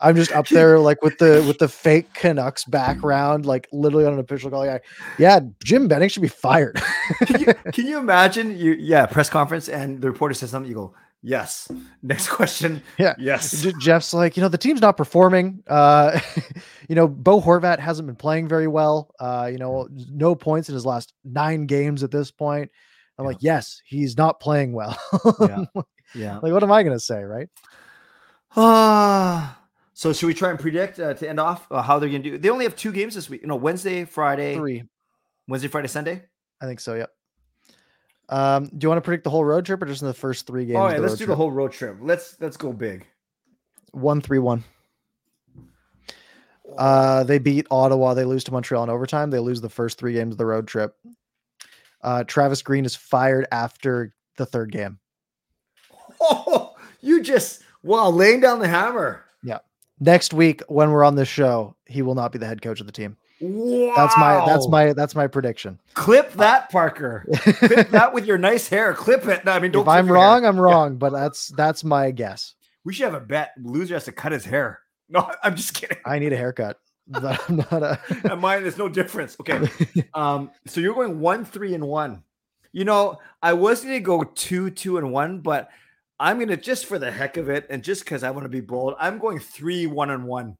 I'm 0.00 0.14
just 0.14 0.30
up 0.32 0.46
there 0.50 0.78
like 0.78 1.02
with 1.02 1.18
the 1.18 1.42
with 1.46 1.58
the 1.58 1.68
fake 1.68 2.12
Canucks 2.14 2.64
background, 2.64 3.46
like 3.46 3.66
literally 3.72 4.04
on 4.06 4.12
an 4.14 4.18
official 4.18 4.50
call. 4.50 4.64
Yeah, 4.66 4.78
yeah, 5.18 5.40
Jim 5.64 5.88
Benning 5.88 6.08
should 6.08 6.22
be 6.22 6.28
fired. 6.28 6.80
can, 7.24 7.40
you, 7.40 7.46
can 7.72 7.86
you 7.86 7.98
imagine 7.98 8.56
you 8.58 8.72
yeah, 8.78 9.06
press 9.06 9.30
conference 9.30 9.68
and 9.68 10.00
the 10.00 10.10
reporter 10.10 10.34
says 10.34 10.50
something, 10.50 10.68
you 10.68 10.76
go, 10.76 10.94
Yes. 11.22 11.68
Next 12.02 12.28
question. 12.28 12.82
Yeah. 12.98 13.14
Yes. 13.18 13.66
Jeff's 13.80 14.14
like, 14.14 14.36
you 14.36 14.42
know, 14.42 14.48
the 14.48 14.58
team's 14.58 14.80
not 14.80 14.96
performing. 14.96 15.62
Uh, 15.66 16.20
you 16.88 16.94
know, 16.94 17.08
Bo 17.08 17.40
Horvat 17.40 17.78
hasn't 17.78 18.06
been 18.06 18.16
playing 18.16 18.48
very 18.48 18.68
well. 18.68 19.14
Uh, 19.18 19.48
you 19.50 19.58
know, 19.58 19.88
no 19.90 20.34
points 20.34 20.68
in 20.68 20.74
his 20.74 20.86
last 20.86 21.12
nine 21.24 21.66
games 21.66 22.02
at 22.02 22.10
this 22.10 22.30
point. 22.30 22.70
I'm 23.18 23.24
yeah. 23.24 23.28
like, 23.28 23.38
yes, 23.40 23.80
he's 23.84 24.16
not 24.16 24.40
playing 24.40 24.72
well. 24.72 24.98
yeah. 25.40 25.64
Yeah. 26.14 26.38
Like, 26.38 26.52
what 26.52 26.62
am 26.62 26.70
I 26.70 26.84
gonna 26.84 27.00
say, 27.00 27.22
right? 27.24 27.48
Ah. 28.56 29.58
Uh, 29.62 29.62
so 29.96 30.12
should 30.12 30.26
we 30.26 30.34
try 30.34 30.50
and 30.50 30.58
predict 30.58 31.00
uh, 31.00 31.14
to 31.14 31.26
end 31.28 31.40
off 31.40 31.66
uh, 31.70 31.80
how 31.80 31.98
they're 31.98 32.10
going 32.10 32.22
to 32.22 32.32
do? 32.32 32.38
They 32.38 32.50
only 32.50 32.66
have 32.66 32.76
two 32.76 32.92
games 32.92 33.14
this 33.14 33.30
week. 33.30 33.40
You 33.40 33.48
know, 33.48 33.56
Wednesday, 33.56 34.04
Friday, 34.04 34.54
three, 34.54 34.82
Wednesday, 35.48 35.68
Friday, 35.68 35.88
Sunday. 35.88 36.22
I 36.60 36.66
think 36.66 36.80
so. 36.80 36.94
Yep. 36.96 37.10
Um, 38.28 38.66
do 38.66 38.84
you 38.84 38.88
want 38.88 38.98
to 38.98 39.02
predict 39.02 39.24
the 39.24 39.30
whole 39.30 39.44
road 39.44 39.64
trip 39.64 39.82
or 39.82 39.86
just 39.86 40.02
in 40.02 40.08
the 40.08 40.14
first 40.14 40.46
three 40.46 40.66
games? 40.66 40.78
Oh 40.78 40.88
yeah, 40.88 40.98
let's 40.98 41.14
do 41.14 41.18
trip? 41.18 41.28
the 41.28 41.36
whole 41.36 41.50
road 41.50 41.72
trip. 41.72 41.96
Let's 42.00 42.36
let's 42.40 42.56
go 42.56 42.72
big. 42.72 43.06
One 43.92 44.20
three 44.20 44.38
one. 44.38 44.64
Uh, 46.76 47.22
they 47.24 47.38
beat 47.38 47.66
Ottawa. 47.70 48.14
They 48.14 48.24
lose 48.24 48.44
to 48.44 48.52
Montreal 48.52 48.84
in 48.84 48.90
overtime. 48.90 49.30
They 49.30 49.38
lose 49.38 49.60
the 49.60 49.68
first 49.68 49.98
three 49.98 50.14
games 50.14 50.32
of 50.32 50.38
the 50.38 50.46
road 50.46 50.66
trip. 50.66 50.96
Uh, 52.02 52.24
Travis 52.24 52.62
Green 52.62 52.84
is 52.84 52.96
fired 52.96 53.46
after 53.52 54.14
the 54.36 54.46
third 54.46 54.72
game. 54.72 54.98
Oh, 56.20 56.74
you 57.00 57.22
just 57.22 57.62
wow, 57.82 58.10
laying 58.10 58.40
down 58.40 58.58
the 58.58 58.68
hammer. 58.68 59.24
Yeah 59.42 59.58
next 60.00 60.34
week 60.34 60.62
when 60.68 60.90
we're 60.90 61.04
on 61.04 61.16
this 61.16 61.28
show, 61.28 61.76
he 61.86 62.02
will 62.02 62.14
not 62.14 62.32
be 62.32 62.38
the 62.38 62.46
head 62.46 62.62
coach 62.62 62.80
of 62.80 62.86
the 62.86 62.92
team. 62.92 63.16
Wow. 63.40 63.92
That's 63.96 64.16
my 64.16 64.46
that's 64.46 64.68
my 64.68 64.92
that's 64.92 65.14
my 65.14 65.26
prediction. 65.26 65.78
Clip 65.94 66.32
that, 66.34 66.70
Parker. 66.70 67.26
Clip 67.36 67.88
that 67.90 68.14
with 68.14 68.24
your 68.24 68.38
nice 68.38 68.68
hair. 68.68 68.94
Clip 68.94 69.26
it. 69.26 69.44
No, 69.44 69.52
I 69.52 69.58
mean, 69.58 69.72
don't. 69.72 69.82
If 69.82 69.88
I'm 69.88 70.10
wrong, 70.10 70.42
hair. 70.42 70.50
I'm 70.50 70.58
wrong, 70.58 70.92
yeah. 70.92 70.98
but 70.98 71.12
that's 71.12 71.48
that's 71.48 71.84
my 71.84 72.10
guess. 72.10 72.54
We 72.84 72.94
should 72.94 73.04
have 73.04 73.20
a 73.20 73.24
bet. 73.24 73.52
Loser 73.62 73.94
has 73.94 74.04
to 74.04 74.12
cut 74.12 74.32
his 74.32 74.44
hair. 74.44 74.80
No, 75.08 75.30
I'm 75.44 75.54
just 75.54 75.72
kidding. 75.72 75.98
I 76.04 76.18
need 76.18 76.32
a 76.32 76.36
haircut. 76.36 76.80
I'm 77.14 77.58
not 77.70 78.00
a. 78.24 78.34
mine, 78.34 78.62
there's 78.62 78.76
no 78.76 78.88
difference. 78.88 79.36
Okay. 79.38 79.70
Um. 80.14 80.50
So 80.66 80.80
you're 80.80 80.94
going 80.94 81.20
one, 81.20 81.44
three, 81.44 81.74
and 81.74 81.86
one. 81.86 82.24
You 82.72 82.84
know, 82.84 83.20
I 83.40 83.52
was 83.52 83.82
going 83.82 83.94
to 83.94 84.00
go 84.00 84.24
two, 84.24 84.68
two, 84.70 84.98
and 84.98 85.12
one, 85.12 85.42
but 85.42 85.70
I'm 86.18 86.38
gonna 86.38 86.56
just 86.56 86.86
for 86.86 86.98
the 86.98 87.10
heck 87.10 87.36
of 87.36 87.48
it, 87.48 87.66
and 87.68 87.84
just 87.84 88.04
because 88.04 88.22
I 88.22 88.30
want 88.30 88.46
to 88.46 88.48
be 88.48 88.60
bold, 88.60 88.94
I'm 88.98 89.18
going 89.18 89.38
three 89.38 89.86
one 89.86 90.10
and 90.10 90.24
one. 90.24 90.56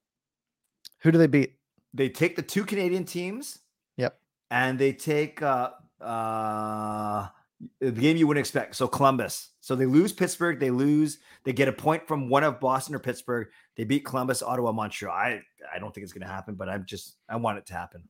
Who 1.00 1.10
do 1.10 1.18
they 1.18 1.26
beat? 1.26 1.54
They 1.96 2.08
take 2.08 2.36
the 2.36 2.42
two 2.42 2.64
Canadian 2.64 3.04
teams. 3.04 3.58
Yep. 3.96 4.18
And 4.50 4.78
they 4.78 4.92
take 4.92 5.42
uh 5.42 5.70
uh 6.00 7.28
the 7.80 7.90
game 7.90 8.16
you 8.16 8.26
wouldn't 8.26 8.44
expect. 8.44 8.76
So 8.76 8.86
Columbus. 8.86 9.50
So 9.60 9.74
they 9.74 9.86
lose 9.86 10.12
Pittsburgh. 10.12 10.60
They 10.60 10.70
lose. 10.70 11.18
They 11.44 11.52
get 11.52 11.68
a 11.68 11.72
point 11.72 12.06
from 12.06 12.28
one 12.28 12.44
of 12.44 12.60
Boston 12.60 12.94
or 12.94 12.98
Pittsburgh. 12.98 13.48
They 13.76 13.84
beat 13.84 14.04
Columbus, 14.04 14.42
Ottawa, 14.42 14.72
Montreal. 14.72 15.14
I 15.14 15.40
I 15.72 15.78
don't 15.78 15.94
think 15.94 16.04
it's 16.04 16.12
going 16.12 16.26
to 16.26 16.32
happen, 16.32 16.54
but 16.54 16.68
I'm 16.68 16.84
just 16.84 17.16
I 17.28 17.36
want 17.36 17.58
it 17.58 17.66
to 17.66 17.72
happen. 17.72 18.02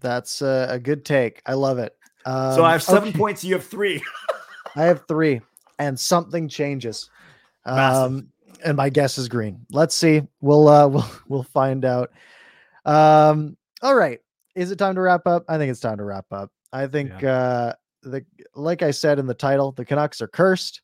That's 0.00 0.42
a, 0.42 0.66
a 0.70 0.78
good 0.78 1.04
take. 1.04 1.42
I 1.46 1.54
love 1.54 1.78
it. 1.78 1.96
Um, 2.24 2.54
so 2.54 2.64
I 2.64 2.72
have 2.72 2.82
seven 2.82 3.10
okay. 3.10 3.18
points. 3.18 3.44
You 3.44 3.54
have 3.54 3.66
three. 3.66 4.02
I 4.76 4.84
have 4.84 5.06
three 5.06 5.42
and 5.78 5.98
something 5.98 6.48
changes. 6.48 7.10
Um, 7.66 8.28
and 8.64 8.76
my 8.76 8.88
guess 8.88 9.18
is 9.18 9.28
green. 9.28 9.66
Let's 9.70 9.94
see. 9.94 10.22
We'll 10.40 10.68
uh, 10.68 10.88
we'll 10.88 11.10
we'll 11.28 11.42
find 11.42 11.84
out. 11.84 12.10
Um, 12.84 13.56
all 13.82 13.94
right. 13.94 14.20
Is 14.54 14.70
it 14.70 14.76
time 14.76 14.94
to 14.94 15.00
wrap 15.00 15.26
up? 15.26 15.44
I 15.48 15.58
think 15.58 15.70
it's 15.70 15.80
time 15.80 15.98
to 15.98 16.04
wrap 16.04 16.26
up. 16.30 16.50
I 16.72 16.86
think 16.86 17.12
yeah. 17.20 17.32
uh, 17.32 17.72
the 18.02 18.24
like 18.54 18.82
I 18.82 18.90
said 18.90 19.18
in 19.18 19.26
the 19.26 19.34
title, 19.34 19.72
the 19.72 19.84
Canucks 19.84 20.20
are 20.20 20.28
cursed. 20.28 20.80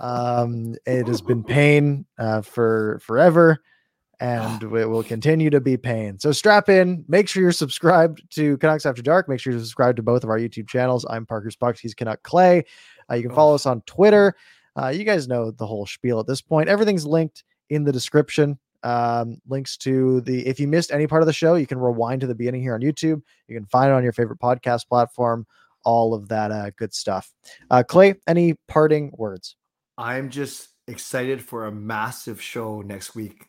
um, 0.00 0.74
it 0.86 1.08
has 1.08 1.20
been 1.20 1.42
pain 1.42 2.06
uh, 2.18 2.40
for 2.40 3.00
forever, 3.02 3.58
and 4.20 4.62
it 4.62 4.86
will 4.86 5.02
continue 5.02 5.50
to 5.50 5.60
be 5.60 5.76
pain. 5.76 6.18
So 6.18 6.32
strap 6.32 6.68
in. 6.68 7.04
Make 7.08 7.28
sure 7.28 7.42
you're 7.42 7.52
subscribed 7.52 8.22
to 8.34 8.56
Canucks 8.58 8.86
After 8.86 9.02
Dark. 9.02 9.28
Make 9.28 9.40
sure 9.40 9.52
you're 9.52 9.60
subscribed 9.60 9.96
to 9.96 10.02
both 10.02 10.22
of 10.22 10.30
our 10.30 10.38
YouTube 10.38 10.68
channels. 10.68 11.04
I'm 11.08 11.26
Parker's 11.26 11.56
Bucks. 11.56 11.80
He's 11.80 11.94
Canuck 11.94 12.22
Clay. 12.22 12.64
Uh, 13.10 13.14
you 13.14 13.22
can 13.22 13.34
follow 13.34 13.54
us 13.54 13.66
on 13.66 13.82
Twitter. 13.82 14.36
Uh, 14.80 14.88
you 14.88 15.04
guys 15.04 15.26
know 15.26 15.50
the 15.50 15.66
whole 15.66 15.86
spiel 15.86 16.20
at 16.20 16.26
this 16.26 16.40
point. 16.40 16.68
Everything's 16.68 17.06
linked 17.06 17.44
in 17.70 17.84
the 17.84 17.92
description. 17.92 18.58
Um, 18.82 19.40
links 19.46 19.76
to 19.78 20.22
the 20.22 20.46
if 20.46 20.58
you 20.58 20.66
missed 20.66 20.90
any 20.90 21.06
part 21.06 21.22
of 21.22 21.26
the 21.26 21.32
show, 21.32 21.54
you 21.54 21.66
can 21.66 21.78
rewind 21.78 22.22
to 22.22 22.26
the 22.26 22.34
beginning 22.34 22.62
here 22.62 22.74
on 22.74 22.80
YouTube. 22.80 23.22
You 23.48 23.56
can 23.56 23.66
find 23.66 23.90
it 23.90 23.94
on 23.94 24.02
your 24.02 24.12
favorite 24.12 24.38
podcast 24.38 24.88
platform. 24.88 25.46
All 25.84 26.14
of 26.14 26.28
that 26.28 26.50
uh, 26.50 26.70
good 26.76 26.94
stuff. 26.94 27.32
Uh, 27.70 27.82
Clay, 27.82 28.14
any 28.26 28.54
parting 28.68 29.12
words? 29.14 29.56
I'm 29.96 30.30
just 30.30 30.68
excited 30.88 31.42
for 31.42 31.66
a 31.66 31.72
massive 31.72 32.40
show 32.40 32.80
next 32.80 33.14
week. 33.14 33.46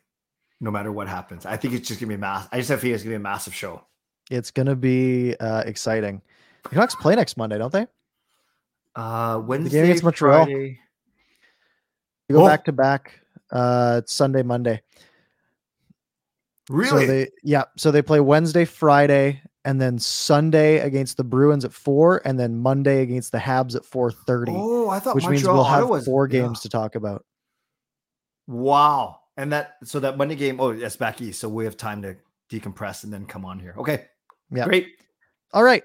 No 0.60 0.70
matter 0.70 0.92
what 0.92 1.08
happens, 1.08 1.46
I 1.46 1.58
think 1.58 1.74
it's 1.74 1.88
just 1.88 2.00
gonna 2.00 2.10
be 2.10 2.16
a 2.16 2.20
mass. 2.20 2.48
I 2.52 2.58
just 2.58 2.70
have 2.70 2.80
a 2.80 2.82
feeling 2.82 2.96
it's 2.96 3.04
gonna 3.04 3.14
be 3.14 3.18
a 3.18 3.20
massive 3.20 3.56
show. 3.56 3.84
It's 4.30 4.52
gonna 4.52 4.76
be 4.76 5.36
uh, 5.40 5.64
exciting. 5.66 6.22
The 6.64 6.70
Canucks 6.70 6.96
play 6.96 7.16
next 7.16 7.38
Monday, 7.38 7.58
don't 7.58 7.74
they? 7.74 7.88
Uh, 8.96 9.42
Wednesday, 9.44 9.70
the 9.70 9.76
game 9.78 9.84
against 9.86 10.04
Montreal. 10.04 10.46
Friday. 10.46 10.80
You 12.30 12.36
go 12.36 12.44
oh. 12.44 12.48
back 12.48 12.66
to 12.66 12.72
back. 12.72 13.22
Uh, 13.52 14.02
Sunday, 14.06 14.44
Monday. 14.44 14.82
Really? 16.72 17.06
So 17.06 17.12
they, 17.12 17.30
yeah. 17.44 17.64
So 17.78 17.92
they 17.92 18.02
play 18.02 18.20
Wednesday, 18.20 18.66
Friday, 18.66 19.42
and 19.66 19.80
then 19.80 20.00
Sunday 20.00 20.80
against 20.80 21.18
the 21.18 21.24
Bruins 21.24 21.66
at 21.66 21.74
four, 21.74 22.22
and 22.26 22.40
then 22.40 22.58
Monday 22.58 23.02
against 23.02 23.32
the 23.32 23.38
Habs 23.38 23.76
at 23.76 23.86
four 23.86 24.12
thirty. 24.12 24.54
Oh, 24.56 24.90
I 24.90 25.00
thought 25.00 25.16
which 25.16 25.26
Montreal, 25.26 25.56
means 25.56 25.88
we'll 25.88 25.96
have 25.96 26.06
four 26.06 26.28
games 26.28 26.60
yeah. 26.60 26.64
to 26.64 26.70
talk 26.70 26.96
about. 26.96 27.26
Wow. 28.48 29.20
And 29.38 29.52
that 29.54 29.78
so 29.84 30.00
that 30.00 30.18
Monday 30.18 30.36
game, 30.36 30.60
oh, 30.60 30.74
that's 30.74 30.98
back 30.98 31.22
east. 31.22 31.40
So 31.40 31.50
we 31.50 31.66
have 31.66 31.78
time 31.78 32.02
to 32.02 32.16
decompress 32.50 33.04
and 33.04 33.14
then 33.14 33.26
come 33.26 33.46
on 33.46 33.60
here. 33.60 33.74
Okay. 33.78 34.06
Yeah. 34.52 34.66
Great. 34.66 34.90
All 35.54 35.64
right 35.64 35.84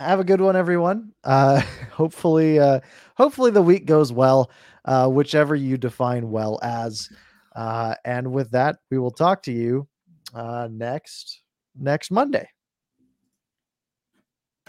have 0.00 0.20
a 0.20 0.24
good 0.24 0.40
one, 0.40 0.56
everyone. 0.56 1.12
Uh, 1.24 1.60
hopefully, 1.92 2.58
uh, 2.58 2.80
hopefully 3.16 3.50
the 3.50 3.62
week 3.62 3.86
goes 3.86 4.12
well, 4.12 4.50
uh, 4.84 5.08
whichever 5.08 5.54
you 5.54 5.76
define 5.76 6.30
well 6.30 6.58
as. 6.62 7.08
Uh, 7.54 7.94
and 8.04 8.32
with 8.32 8.50
that, 8.52 8.78
we 8.90 8.98
will 8.98 9.10
talk 9.10 9.42
to 9.42 9.52
you 9.52 9.86
uh, 10.34 10.68
next 10.70 11.42
next 11.74 12.10
Monday. 12.10 12.48